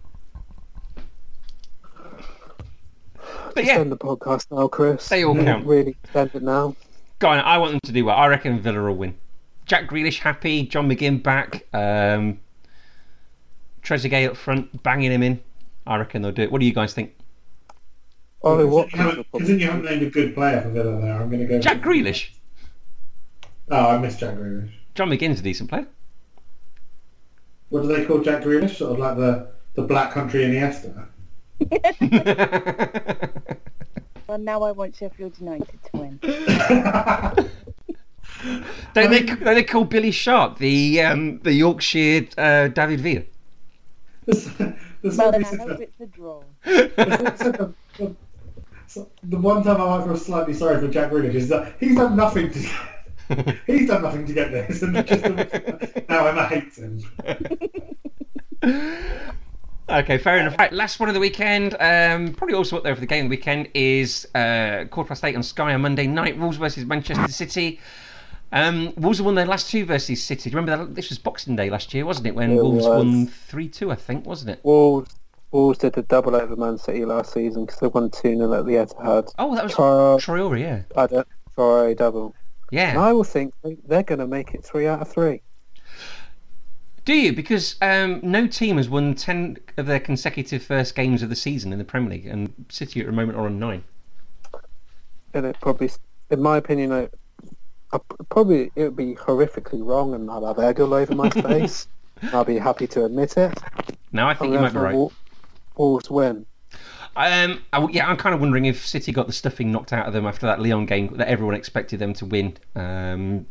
But 3.54 3.66
yeah, 3.66 3.84
the 3.84 3.98
podcast 3.98 4.48
now, 4.52 4.68
Chris. 4.68 5.08
They 5.08 5.24
all 5.24 5.36
count. 5.36 5.66
Really 5.66 5.96
send 6.12 6.32
it 6.34 6.42
now. 6.42 6.76
Go 7.20 7.30
on, 7.30 7.40
I 7.40 7.58
want 7.58 7.72
them 7.72 7.80
to 7.84 7.92
do 7.92 8.06
well. 8.06 8.16
I 8.16 8.28
reckon 8.28 8.60
Villa 8.60 8.82
will 8.82 8.96
win. 8.96 9.16
Jack 9.66 9.90
Grealish 9.90 10.20
happy, 10.20 10.64
John 10.64 10.90
McGinn 10.90 11.22
back, 11.22 11.68
um, 11.74 12.40
Trezeguet 13.84 14.30
up 14.30 14.38
front, 14.38 14.82
banging 14.82 15.12
him 15.12 15.22
in. 15.22 15.40
I 15.86 15.98
reckon 15.98 16.22
they'll 16.22 16.32
do 16.32 16.44
it. 16.44 16.52
What 16.52 16.60
do 16.62 16.66
you 16.66 16.74
guys 16.74 16.94
think? 16.94 17.16
Ollie 18.42 18.64
Considering 18.64 18.70
you 18.70 18.76
Watkins 18.76 19.02
will 19.04 19.40
haven't- 19.40 19.60
you 19.60 19.66
haven't 19.68 19.86
named 19.86 20.04
a 20.04 20.10
good 20.10 20.34
player 20.34 20.62
for 20.62 20.70
Villa 20.70 21.00
there, 21.02 21.14
I'm 21.22 21.30
going 21.30 21.42
to 21.42 21.46
go. 21.48 21.60
Jack 21.60 21.82
Grealish. 21.82 22.30
Oh, 23.70 23.88
I 23.90 23.98
miss 23.98 24.16
Jack 24.16 24.36
Grealish. 24.36 24.72
John 24.96 25.10
McGinn's 25.10 25.40
a 25.40 25.44
decent 25.44 25.70
player. 25.70 25.88
What 27.70 27.82
do 27.84 27.88
they 27.88 28.06
call 28.06 28.20
Jack 28.20 28.44
Grealish? 28.44 28.76
Sort 28.78 28.94
of 28.94 29.00
like 29.00 29.18
the, 29.18 29.48
the 29.76 29.84
Black 29.84 30.12
Country 30.12 30.42
Iniesta. 30.42 31.08
Well, 34.28 34.38
now 34.38 34.62
I 34.62 34.72
want 34.74 34.96
Sheffield 34.96 35.40
United 35.40 35.68
to 35.86 35.90
win. 36.00 36.20
don't 38.94 39.10
they? 39.10 39.24
Don't 39.24 39.44
they 39.44 39.64
call 39.64 39.86
Billy 39.86 40.12
Sharp 40.12 40.60
the 40.60 41.02
um, 41.02 41.40
the 41.40 41.52
Yorkshire 41.52 42.28
uh, 42.38 42.68
David 42.68 43.00
Villa? 43.02 43.24
There's- 44.28 44.52
there's 45.02 45.18
Well, 45.18 45.32
somebody 45.34 45.44
then 45.46 45.62
I 45.62 45.64
hope 45.64 45.80
it's 45.82 46.00
a 46.00 46.06
draw. 46.06 46.44
The, 48.94 49.00
the- 49.02 49.06
so 49.06 49.10
the 49.24 49.38
one 49.38 49.64
time 49.64 49.82
I 49.82 49.98
might 49.98 50.06
feel 50.06 50.18
slightly 50.18 50.54
sorry 50.54 50.80
for 50.80 50.88
Jack 50.88 51.12
Grealish 51.12 51.34
is 51.36 51.48
that 51.50 51.74
he's 51.80 51.96
done 51.96 52.16
nothing 52.16 52.52
to 52.52 52.60
he's 53.68 53.88
done 53.88 54.02
nothing 54.02 54.26
to 54.26 54.34
get 54.34 54.52
this, 54.52 54.82
and 54.82 54.96
just 55.06 55.24
now 56.10 56.26
Emma 56.28 56.46
hates 56.48 56.78
him. 56.78 57.02
Okay, 59.90 60.20
fair 60.20 60.38
enough. 60.38 60.56
Right, 60.60 60.72
last 60.72 61.00
one 61.00 61.10
of 61.10 61.16
the 61.16 61.20
weekend. 61.22 61.76
Um, 61.80 62.34
probably 62.34 62.56
also 62.56 62.78
up 62.78 62.84
there 62.84 62.94
for 62.94 63.02
the 63.02 63.08
game 63.08 63.26
of 63.26 63.30
the 63.32 63.36
weekend 63.36 63.70
is 63.74 64.28
uh, 64.36 64.86
quarter 64.92 65.08
past 65.10 65.24
eight 65.24 65.36
on 65.36 65.42
Sky 65.42 65.74
on 65.74 65.82
Monday 65.82 66.06
night. 66.06 66.38
Wolves 66.38 66.58
versus 66.58 66.86
Manchester 66.86 67.28
City. 67.32 67.80
Um, 68.52 68.94
Wolves 68.98 69.18
have 69.18 69.26
won 69.26 69.34
their 69.36 69.48
last 69.48 69.70
two 69.72 69.86
versus 69.86 70.24
City. 70.24 70.50
Do 70.50 70.54
you 70.56 70.60
remember 70.60 70.86
that? 70.86 70.96
This 70.96 71.10
was 71.10 71.18
Boxing 71.18 71.56
Day 71.56 71.70
last 71.72 71.92
year, 71.94 72.06
wasn't 72.06 72.28
it? 72.28 72.36
When 72.36 72.52
It 72.52 72.56
Wolves 72.56 72.86
was. 72.86 72.98
won 73.06 73.28
three 73.28 73.68
two, 73.68 73.92
I 73.92 73.96
think, 73.96 74.26
wasn't 74.28 74.52
it? 74.52 74.60
Wolves. 74.64 75.16
Wolves 75.52 75.80
did 75.80 75.98
a 75.98 76.04
double 76.04 76.36
over 76.36 76.56
Man 76.56 76.78
City 76.78 77.06
last 77.06 77.34
season 77.34 77.66
because 77.66 77.80
they 77.80 77.88
won 77.88 78.12
2 78.12 78.38
0 78.38 78.54
at 78.54 78.66
the 78.66 78.74
Etihad. 78.74 79.34
Oh, 79.40 79.56
that 79.56 79.64
was 79.64 79.74
Tra- 79.74 79.84
Traore, 80.36 80.60
yeah, 80.60 80.82
I 80.96 81.08
don't, 81.08 81.28
Traore 81.58 81.98
double. 81.98 82.36
And 82.72 82.78
yeah. 82.78 83.00
I 83.00 83.14
will 83.14 83.24
think 83.24 83.54
they- 83.64 83.78
they're 83.88 84.04
going 84.04 84.20
to 84.20 84.28
make 84.28 84.54
it 84.54 84.64
3 84.64 84.86
out 84.88 85.02
of 85.02 85.08
3. 85.08 85.42
Do 87.06 87.14
you? 87.14 87.34
Because 87.34 87.76
um, 87.82 88.20
no 88.22 88.46
team 88.46 88.78
has 88.78 88.88
won 88.88 89.16
ten 89.16 89.58
of 89.78 89.88
their 89.88 90.00
consecutive 90.00 90.62
first 90.62 90.94
games 90.94 91.24
of 91.24 91.30
the 91.30 91.36
season 91.36 91.74
in 91.74 91.80
the 91.80 91.86
Premier 91.86 92.12
League, 92.12 92.28
and 92.28 92.54
City 92.70 93.00
at 93.00 93.08
the 93.08 93.12
moment 93.12 93.36
are 93.36 93.48
on 93.48 93.58
nine. 93.58 93.84
And 95.34 95.48
it 95.48 95.58
probably, 95.60 95.90
in 96.30 96.42
my 96.42 96.58
opinion, 96.58 96.92
I, 96.92 97.10
I 97.92 98.00
probably 98.30 98.72
it 98.76 98.84
would 98.84 98.96
be 98.96 99.16
horrifically 99.16 99.84
wrong 99.84 100.14
and 100.14 100.30
I'll 100.30 100.46
have 100.46 100.60
egg 100.60 100.80
all 100.80 100.94
over 100.94 101.16
my 101.16 101.30
face. 101.32 101.88
I'll 102.34 102.46
be 102.46 102.60
happy 102.60 102.86
to 102.88 103.06
admit 103.06 103.38
it. 103.38 103.58
Now 104.12 104.30
I 104.30 104.36
think 104.36 104.50
I'm 104.50 104.54
you 104.54 104.60
might 104.60 104.74
be 104.74 104.80
right. 104.80 105.12
Wol- 105.80 105.92
Wolves 105.92 106.10
win. 106.10 106.46
Um, 107.16 107.62
I, 107.74 107.88
yeah, 107.92 108.08
I'm 108.08 108.18
kind 108.18 108.36
of 108.36 108.42
wondering 108.42 108.66
if 108.66 108.86
City 108.86 109.12
got 109.12 109.28
the 109.28 109.34
stuffing 109.34 109.72
knocked 109.72 109.92
out 109.94 110.06
of 110.06 110.14
them 110.14 110.26
after 110.26 110.46
that 110.46 110.62
Lyon 110.62 110.86
game 110.86 111.08
that 111.18 111.28
everyone 111.28 111.56
expected 111.56 112.00
them 112.00 112.14
to 112.14 112.26
win, 112.26 112.56
um, 112.76 113.46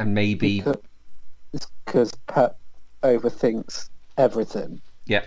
and 0.00 0.14
maybe 0.14 0.58
Because, 0.58 0.76
it's 1.52 1.66
because 1.84 2.12
Pep 2.26 2.58
overthinks 3.02 3.88
everything. 4.18 4.80
yeah. 5.06 5.24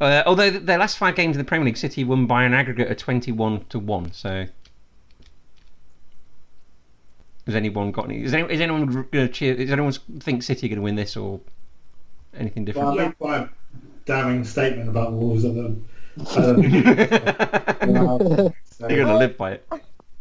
Uh, 0.00 0.22
although 0.24 0.48
their 0.48 0.78
last 0.78 0.96
five 0.96 1.14
games 1.14 1.36
in 1.36 1.38
the 1.38 1.44
Premier 1.46 1.66
League, 1.66 1.76
City 1.76 2.04
won 2.04 2.26
by 2.26 2.44
an 2.44 2.54
aggregate 2.54 2.90
of 2.90 2.96
21 2.96 3.66
to 3.68 3.78
one. 3.78 4.10
So, 4.12 4.46
has 7.44 7.54
anyone 7.54 7.90
got 7.92 8.06
any? 8.06 8.22
Is, 8.22 8.32
any, 8.32 8.50
is 8.50 8.60
anyone 8.62 8.86
going 8.86 9.08
to 9.10 9.28
cheer? 9.28 9.52
Is 9.52 9.70
anyone 9.70 9.92
think 10.20 10.42
City 10.42 10.66
are 10.66 10.70
going 10.70 10.78
to 10.78 10.82
win 10.82 10.94
this 10.94 11.18
or 11.18 11.38
anything 12.34 12.64
different? 12.64 12.88
I 12.88 12.94
made 13.08 13.18
quite 13.18 13.40
a 13.42 13.50
damning 14.10 14.42
statement 14.42 14.88
about 14.88 15.12
Wolves 15.12 15.44
at 15.44 15.54
the. 15.54 15.76
I 16.18 16.40
don't 16.40 16.62
so. 18.64 18.88
You're 18.88 19.04
going 19.04 19.06
to 19.06 19.16
live 19.16 19.36
by 19.36 19.52
it. 19.52 19.66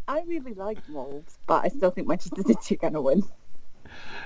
I 0.07 0.22
really 0.28 0.53
like 0.53 0.78
Wolves, 0.90 1.40
but 1.48 1.66
I 1.66 1.70
still 1.70 1.90
think 1.90 2.07
Manchester 2.07 2.44
City 2.45 2.76
are 2.76 2.78
going 2.78 2.94
to 2.94 3.02
win. 3.02 3.24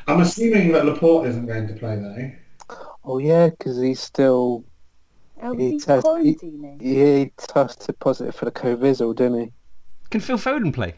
I'm 0.07 0.19
assuming 0.19 0.73
that 0.73 0.85
Laporte 0.85 1.27
isn't 1.27 1.45
going 1.45 1.67
to 1.69 1.73
play 1.75 1.95
though. 1.95 2.31
Oh 3.05 3.17
yeah, 3.19 3.47
because 3.49 3.79
he's 3.79 4.01
still 4.01 4.65
Oh, 5.41 5.55
He 5.57 5.71
he's 5.71 5.85
test- 5.85 6.05
he- 6.21 6.35
quarantining. 6.35 6.81
he 6.81 7.31
tested 7.37 7.97
positive 7.99 8.35
for 8.35 8.45
the 8.45 8.51
Covizzle, 8.51 9.15
didn't 9.15 9.39
he? 9.39 9.51
Can 10.09 10.19
Phil 10.21 10.37
Foden 10.37 10.73
play? 10.73 10.95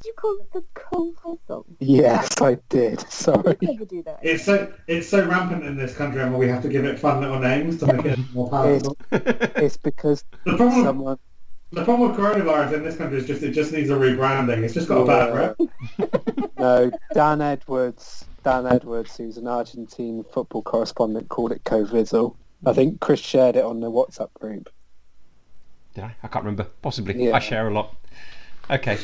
Did 0.00 0.08
you 0.08 0.14
call 0.14 0.38
it 0.40 0.52
the 0.52 0.64
cold 0.72 1.16
whistle? 1.24 1.66
Yes, 1.78 2.40
I 2.40 2.56
did. 2.70 3.00
Sorry. 3.10 3.56
I 3.62 3.66
never 3.66 3.84
do 3.84 4.02
that. 4.04 4.20
It's 4.22 4.44
so 4.44 4.72
it's 4.86 5.06
so 5.08 5.26
rampant 5.28 5.62
in 5.64 5.76
this 5.76 5.94
country, 5.94 6.22
and 6.22 6.36
we 6.38 6.48
have 6.48 6.62
to 6.62 6.68
give 6.70 6.86
it 6.86 6.98
fun 6.98 7.20
little 7.20 7.38
names 7.38 7.78
to 7.80 7.92
make 7.92 8.06
it 8.06 8.18
more 8.32 8.48
palatable. 8.48 8.96
It's 9.10 9.76
because 9.76 10.24
The 10.44 10.56
problem, 10.56 10.84
someone. 10.84 11.18
the 11.72 11.84
problem 11.84 12.10
with 12.10 12.18
coronavirus 12.18 12.72
in 12.74 12.82
this 12.82 12.96
country 12.96 13.18
is 13.18 13.26
just 13.26 13.42
it 13.42 13.50
just 13.52 13.72
needs 13.72 13.90
a 13.90 13.94
rebranding. 13.94 14.62
It's 14.64 14.72
just 14.72 14.88
got 14.88 15.02
a 15.02 15.06
bad 15.06 15.34
rep. 15.34 16.50
no, 16.58 16.90
Dan 17.12 17.42
Edwards. 17.42 18.24
Dan 18.42 18.66
Edwards, 18.66 19.14
who's 19.18 19.36
an 19.36 19.46
Argentine 19.46 20.24
football 20.32 20.62
correspondent, 20.62 21.28
called 21.28 21.52
it 21.52 21.62
Covizzle. 21.64 22.36
I 22.64 22.72
think 22.72 23.00
Chris 23.00 23.20
shared 23.20 23.56
it 23.56 23.64
on 23.64 23.80
the 23.80 23.90
WhatsApp 23.90 24.32
group. 24.32 24.70
Did 25.94 26.04
I? 26.04 26.16
I 26.22 26.28
can't 26.28 26.44
remember. 26.46 26.64
Possibly. 26.80 27.22
Yeah. 27.26 27.36
I 27.36 27.38
share 27.38 27.68
a 27.68 27.74
lot. 27.74 27.94
Okay. 28.70 28.96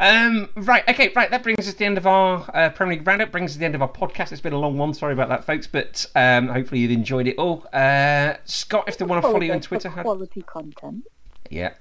Um, 0.00 0.48
right, 0.56 0.82
okay, 0.88 1.12
right. 1.14 1.30
That 1.30 1.42
brings 1.42 1.58
us 1.58 1.74
to 1.74 1.78
the 1.78 1.84
end 1.84 1.98
of 1.98 2.06
our 2.06 2.50
uh, 2.54 2.70
Premier 2.70 2.96
League 2.96 3.06
roundup. 3.06 3.30
Brings 3.30 3.50
us 3.50 3.54
to 3.54 3.58
the 3.60 3.66
end 3.66 3.74
of 3.74 3.82
our 3.82 3.92
podcast. 3.92 4.32
It's 4.32 4.40
been 4.40 4.54
a 4.54 4.58
long 4.58 4.78
one. 4.78 4.94
Sorry 4.94 5.12
about 5.12 5.28
that, 5.28 5.44
folks. 5.44 5.66
But 5.66 6.06
um, 6.16 6.48
hopefully 6.48 6.80
you've 6.80 6.90
enjoyed 6.90 7.26
it 7.28 7.36
all. 7.38 7.66
Uh, 7.72 8.34
Scott, 8.46 8.84
if 8.88 8.96
they 8.96 9.04
want 9.04 9.22
to 9.22 9.28
follow 9.28 9.42
you 9.42 9.52
on 9.52 9.58
Apologise 9.58 9.66
for 9.66 9.68
Twitter, 9.68 9.88
how... 9.90 10.02
Quality 10.02 10.42
content. 10.42 11.04
yeah, 11.50 11.74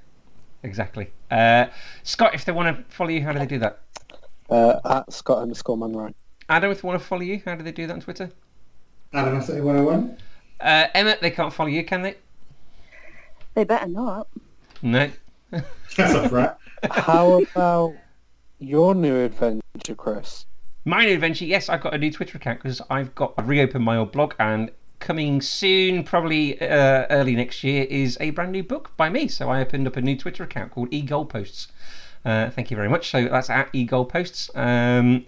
exactly. 0.64 1.12
Uh, 1.32 1.68
Scott, 2.04 2.34
if 2.34 2.44
they 2.44 2.52
want 2.52 2.76
to 2.76 2.94
follow 2.94 3.12
you, 3.12 3.22
how 3.22 3.32
do 3.32 3.40
they 3.40 3.46
do 3.46 3.60
that? 3.60 3.80
Uh, 4.50 4.80
at 4.84 5.14
Scott 5.14 5.44
underscore 5.44 5.78
Munro. 5.78 6.14
Adam, 6.50 6.72
if 6.72 6.82
they 6.82 6.88
want 6.88 7.00
to 7.00 7.08
follow 7.08 7.22
you, 7.22 7.42
how 7.46 7.56
do 7.56 7.64
they 7.64 7.72
do 7.72 7.88
that 7.88 7.94
on 7.94 8.02
Twitter? 8.02 8.32
Adam 9.14 9.38
S 9.38 9.50
A 9.50 9.64
one 9.64 9.76
hundred 9.76 9.86
one. 9.86 10.18
Uh, 10.60 10.88
Emma, 10.94 11.16
they 11.22 11.32
can't 11.32 11.54
follow 11.54 11.70
you, 11.70 11.86
can 11.86 12.02
they? 12.02 12.16
They 13.54 13.64
better 13.64 13.88
not. 13.88 14.28
No. 14.82 15.10
That's 15.52 15.66
a 15.98 16.28
threat. 16.30 16.58
How 16.92 17.42
about 17.42 17.94
your 18.60 18.94
new 18.94 19.24
adventure, 19.24 19.96
Chris? 19.96 20.46
My 20.86 21.06
new 21.06 21.14
adventure, 21.14 21.46
yes, 21.46 21.70
I've 21.70 21.82
got 21.82 21.94
a 21.94 21.98
new 21.98 22.12
Twitter 22.12 22.38
account 22.38 22.62
because 22.62 22.82
I've 22.90 23.14
got 23.16 23.34
I've 23.38 23.48
reopened 23.48 23.84
my 23.84 23.98
old 23.98 24.12
blog 24.12 24.34
and 24.40 24.72
coming 25.00 25.42
soon, 25.42 26.04
probably 26.04 26.60
uh, 26.62 27.06
early 27.10 27.36
next 27.36 27.64
year, 27.64 27.86
is 27.90 28.18
a 28.20 28.32
brand 28.32 28.52
new 28.52 28.64
book 28.64 28.96
by 28.98 29.10
me. 29.10 29.28
So 29.28 29.50
I 29.50 29.62
opened 29.62 29.88
up 29.88 29.96
a 29.98 30.02
new 30.02 30.18
Twitter 30.18 30.44
account 30.44 30.72
called 30.72 30.92
eGoalposts. 30.92 31.68
Uh, 32.26 32.50
thank 32.50 32.70
you 32.70 32.76
very 32.76 32.90
much. 32.90 33.10
So 33.10 33.26
that's 33.26 33.50
at 33.50 33.72
eGoalposts, 33.74 34.56
um, 34.56 35.26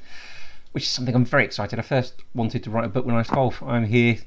which 0.73 0.83
is 0.83 0.89
something 0.89 1.15
I'm 1.15 1.25
very 1.25 1.45
excited. 1.45 1.79
I 1.79 1.83
first 1.83 2.15
wanted 2.33 2.63
to 2.63 2.69
write 2.69 2.85
a 2.85 2.89
book 2.89 3.05
when 3.05 3.15
I 3.15 3.19
was 3.19 3.27
12. 3.27 3.63
I'm 3.65 3.85
here 3.85 4.17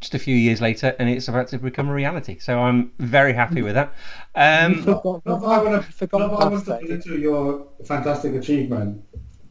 just 0.00 0.14
a 0.14 0.18
few 0.18 0.36
years 0.36 0.60
later, 0.60 0.94
and 0.98 1.08
it's 1.08 1.28
about 1.28 1.48
to 1.48 1.58
become 1.58 1.88
a 1.88 1.94
reality. 1.94 2.38
So 2.38 2.58
I'm 2.58 2.92
very 2.98 3.32
happy 3.32 3.62
with 3.62 3.74
that. 3.74 3.92
Um, 4.34 4.84
Not, 4.86 5.04
not 5.04 5.24
that 5.24 5.46
I 5.46 5.62
want 5.62 5.84
to, 5.86 5.92
Forgot 5.92 6.18
not 6.18 6.30
that 6.30 6.46
I 6.46 6.48
want 6.48 6.64
to 6.66 6.78
put 6.78 6.90
into 6.90 7.18
your 7.18 7.66
fantastic 7.84 8.34
achievement, 8.34 9.02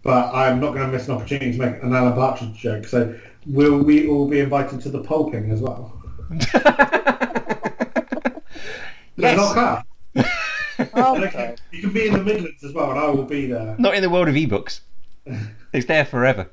but 0.04 0.34
I'm 0.34 0.60
not 0.60 0.74
going 0.74 0.86
to 0.86 0.92
miss 0.92 1.08
an 1.08 1.16
opportunity 1.16 1.52
to 1.54 1.58
make 1.58 1.82
an 1.84 1.94
Alan 1.94 2.14
Partridge 2.14 2.54
joke. 2.56 2.86
So 2.86 3.18
will 3.48 3.80
we 3.80 4.08
all 4.08 4.28
be 4.28 4.40
invited 4.40 4.82
to 4.82 4.90
the 4.90 5.02
polking 5.04 5.52
as 5.52 5.62
well? 5.62 6.02
Yes. 9.18 9.38
Not. 9.38 9.86
Okay. 10.78 11.56
You 11.72 11.82
can 11.84 11.94
be 11.94 12.08
in 12.08 12.14
the 12.14 12.22
Midlands 12.22 12.62
as 12.62 12.74
well, 12.74 12.92
and 12.92 13.00
I 13.00 13.08
will 13.08 13.24
be 13.24 13.46
there. 13.48 13.78
not 13.80 13.96
in 13.96 14.02
the 14.02 14.10
world 14.10 14.28
of 14.28 14.36
ebooks. 14.36 14.82
It's 15.72 15.86
there 15.86 16.04
forever. 16.04 16.50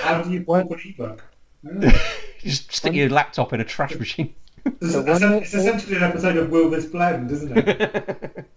How 0.00 0.22
do 0.22 0.30
you 0.30 0.42
pulp 0.44 0.70
an 0.70 0.80
ebook? 0.82 1.22
Just 2.40 2.72
stick 2.72 2.94
your 2.94 3.08
laptop 3.08 3.52
in 3.52 3.60
a 3.60 3.64
trash 3.64 3.98
machine. 3.98 4.34
It's, 4.66 4.94
it's 4.94 5.54
essentially 5.54 5.96
an 5.96 6.02
episode 6.04 6.36
of 6.36 6.50
Will 6.50 6.70
This 6.70 6.86
Blend, 6.86 7.30
isn't 7.30 7.56
it? 7.56 8.46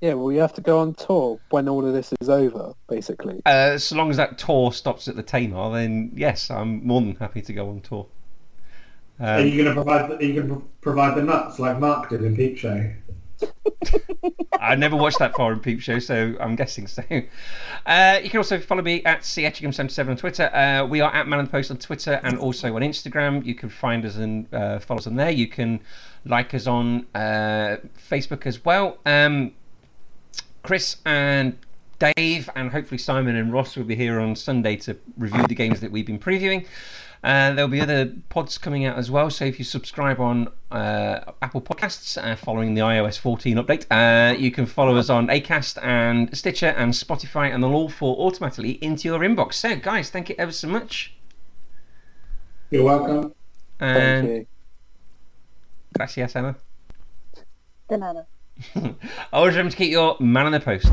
Yeah, 0.00 0.12
well, 0.14 0.30
you 0.30 0.40
have 0.40 0.52
to 0.54 0.60
go 0.60 0.80
on 0.80 0.92
tour 0.92 1.40
when 1.48 1.66
all 1.66 1.86
of 1.86 1.94
this 1.94 2.12
is 2.20 2.28
over, 2.28 2.74
basically. 2.90 3.40
Uh, 3.46 3.78
so 3.78 3.96
long 3.96 4.10
as 4.10 4.18
that 4.18 4.36
tour 4.36 4.70
stops 4.70 5.08
at 5.08 5.16
the 5.16 5.22
Tamar, 5.22 5.72
then 5.72 6.10
yes, 6.14 6.50
I'm 6.50 6.86
more 6.86 7.00
than 7.00 7.16
happy 7.16 7.40
to 7.40 7.52
go 7.54 7.70
on 7.70 7.80
tour. 7.80 8.06
are 9.18 9.38
Um, 9.38 9.46
you 9.46 9.64
going 9.64 9.74
to 9.74 9.82
provide? 9.82 10.10
Are 10.10 10.22
you 10.22 10.34
going 10.42 10.48
to 10.60 10.62
provide 10.82 11.16
the 11.16 11.22
nuts 11.22 11.58
like 11.58 11.78
Mark 11.80 12.10
did 12.10 12.22
in 12.22 12.36
Peep 12.36 12.58
Show? 12.58 12.92
I 14.60 14.74
never 14.76 14.96
watched 14.96 15.18
that 15.18 15.34
far 15.34 15.52
in 15.52 15.60
Peep 15.60 15.80
Show, 15.80 15.98
so 15.98 16.34
I'm 16.40 16.56
guessing 16.56 16.86
so. 16.86 17.02
Uh, 17.86 18.20
you 18.22 18.30
can 18.30 18.38
also 18.38 18.58
follow 18.58 18.82
me 18.82 19.04
at 19.04 19.20
cetchingham77 19.20 20.08
on 20.08 20.16
Twitter. 20.16 20.54
Uh, 20.54 20.86
we 20.86 21.00
are 21.00 21.14
at 21.14 21.28
Man 21.28 21.44
the 21.44 21.50
Post 21.50 21.70
on 21.70 21.76
Twitter 21.76 22.20
and 22.22 22.38
also 22.38 22.74
on 22.74 22.82
Instagram. 22.82 23.44
You 23.44 23.54
can 23.54 23.68
find 23.68 24.04
us 24.04 24.16
and 24.16 24.52
uh, 24.54 24.78
follow 24.78 24.98
us 24.98 25.06
on 25.06 25.16
there. 25.16 25.30
You 25.30 25.48
can 25.48 25.80
like 26.24 26.54
us 26.54 26.66
on 26.66 27.06
uh, 27.14 27.76
Facebook 28.10 28.46
as 28.46 28.64
well. 28.64 28.98
Um, 29.04 29.52
Chris 30.62 30.96
and 31.04 31.58
Dave 31.98 32.48
and 32.56 32.70
hopefully 32.70 32.98
Simon 32.98 33.36
and 33.36 33.52
Ross 33.52 33.76
will 33.76 33.84
be 33.84 33.94
here 33.94 34.20
on 34.20 34.34
Sunday 34.34 34.76
to 34.76 34.96
review 35.18 35.46
the 35.46 35.54
games 35.54 35.80
that 35.80 35.90
we've 35.90 36.06
been 36.06 36.18
previewing. 36.18 36.66
Uh, 37.24 37.54
there'll 37.54 37.70
be 37.70 37.80
other 37.80 38.12
pods 38.28 38.58
coming 38.58 38.84
out 38.84 38.98
as 38.98 39.10
well. 39.10 39.30
So 39.30 39.46
if 39.46 39.58
you 39.58 39.64
subscribe 39.64 40.20
on 40.20 40.48
uh, 40.70 41.32
Apple 41.40 41.62
Podcasts 41.62 42.22
uh, 42.22 42.36
following 42.36 42.74
the 42.74 42.82
iOS 42.82 43.18
14 43.18 43.56
update, 43.56 43.86
uh, 43.90 44.36
you 44.36 44.50
can 44.50 44.66
follow 44.66 44.94
us 44.96 45.08
on 45.08 45.28
Acast 45.28 45.82
and 45.82 46.36
Stitcher 46.36 46.66
and 46.76 46.92
Spotify, 46.92 47.52
and 47.54 47.62
they'll 47.62 47.72
all 47.72 47.88
fall 47.88 48.26
automatically 48.26 48.72
into 48.84 49.08
your 49.08 49.20
inbox. 49.20 49.54
So, 49.54 49.74
guys, 49.74 50.10
thank 50.10 50.28
you 50.28 50.34
ever 50.36 50.52
so 50.52 50.68
much. 50.68 51.14
You're 52.70 52.84
welcome. 52.84 53.34
Thank 53.78 53.98
And 53.98 54.28
you. 54.28 54.46
gracias, 55.96 56.36
Emma. 56.36 56.56
Banana. 57.88 58.26
Always 59.32 59.54
remember 59.54 59.70
to 59.70 59.76
keep 59.76 59.90
your 59.90 60.16
man 60.20 60.44
on 60.44 60.52
the 60.52 60.60
post. 60.60 60.88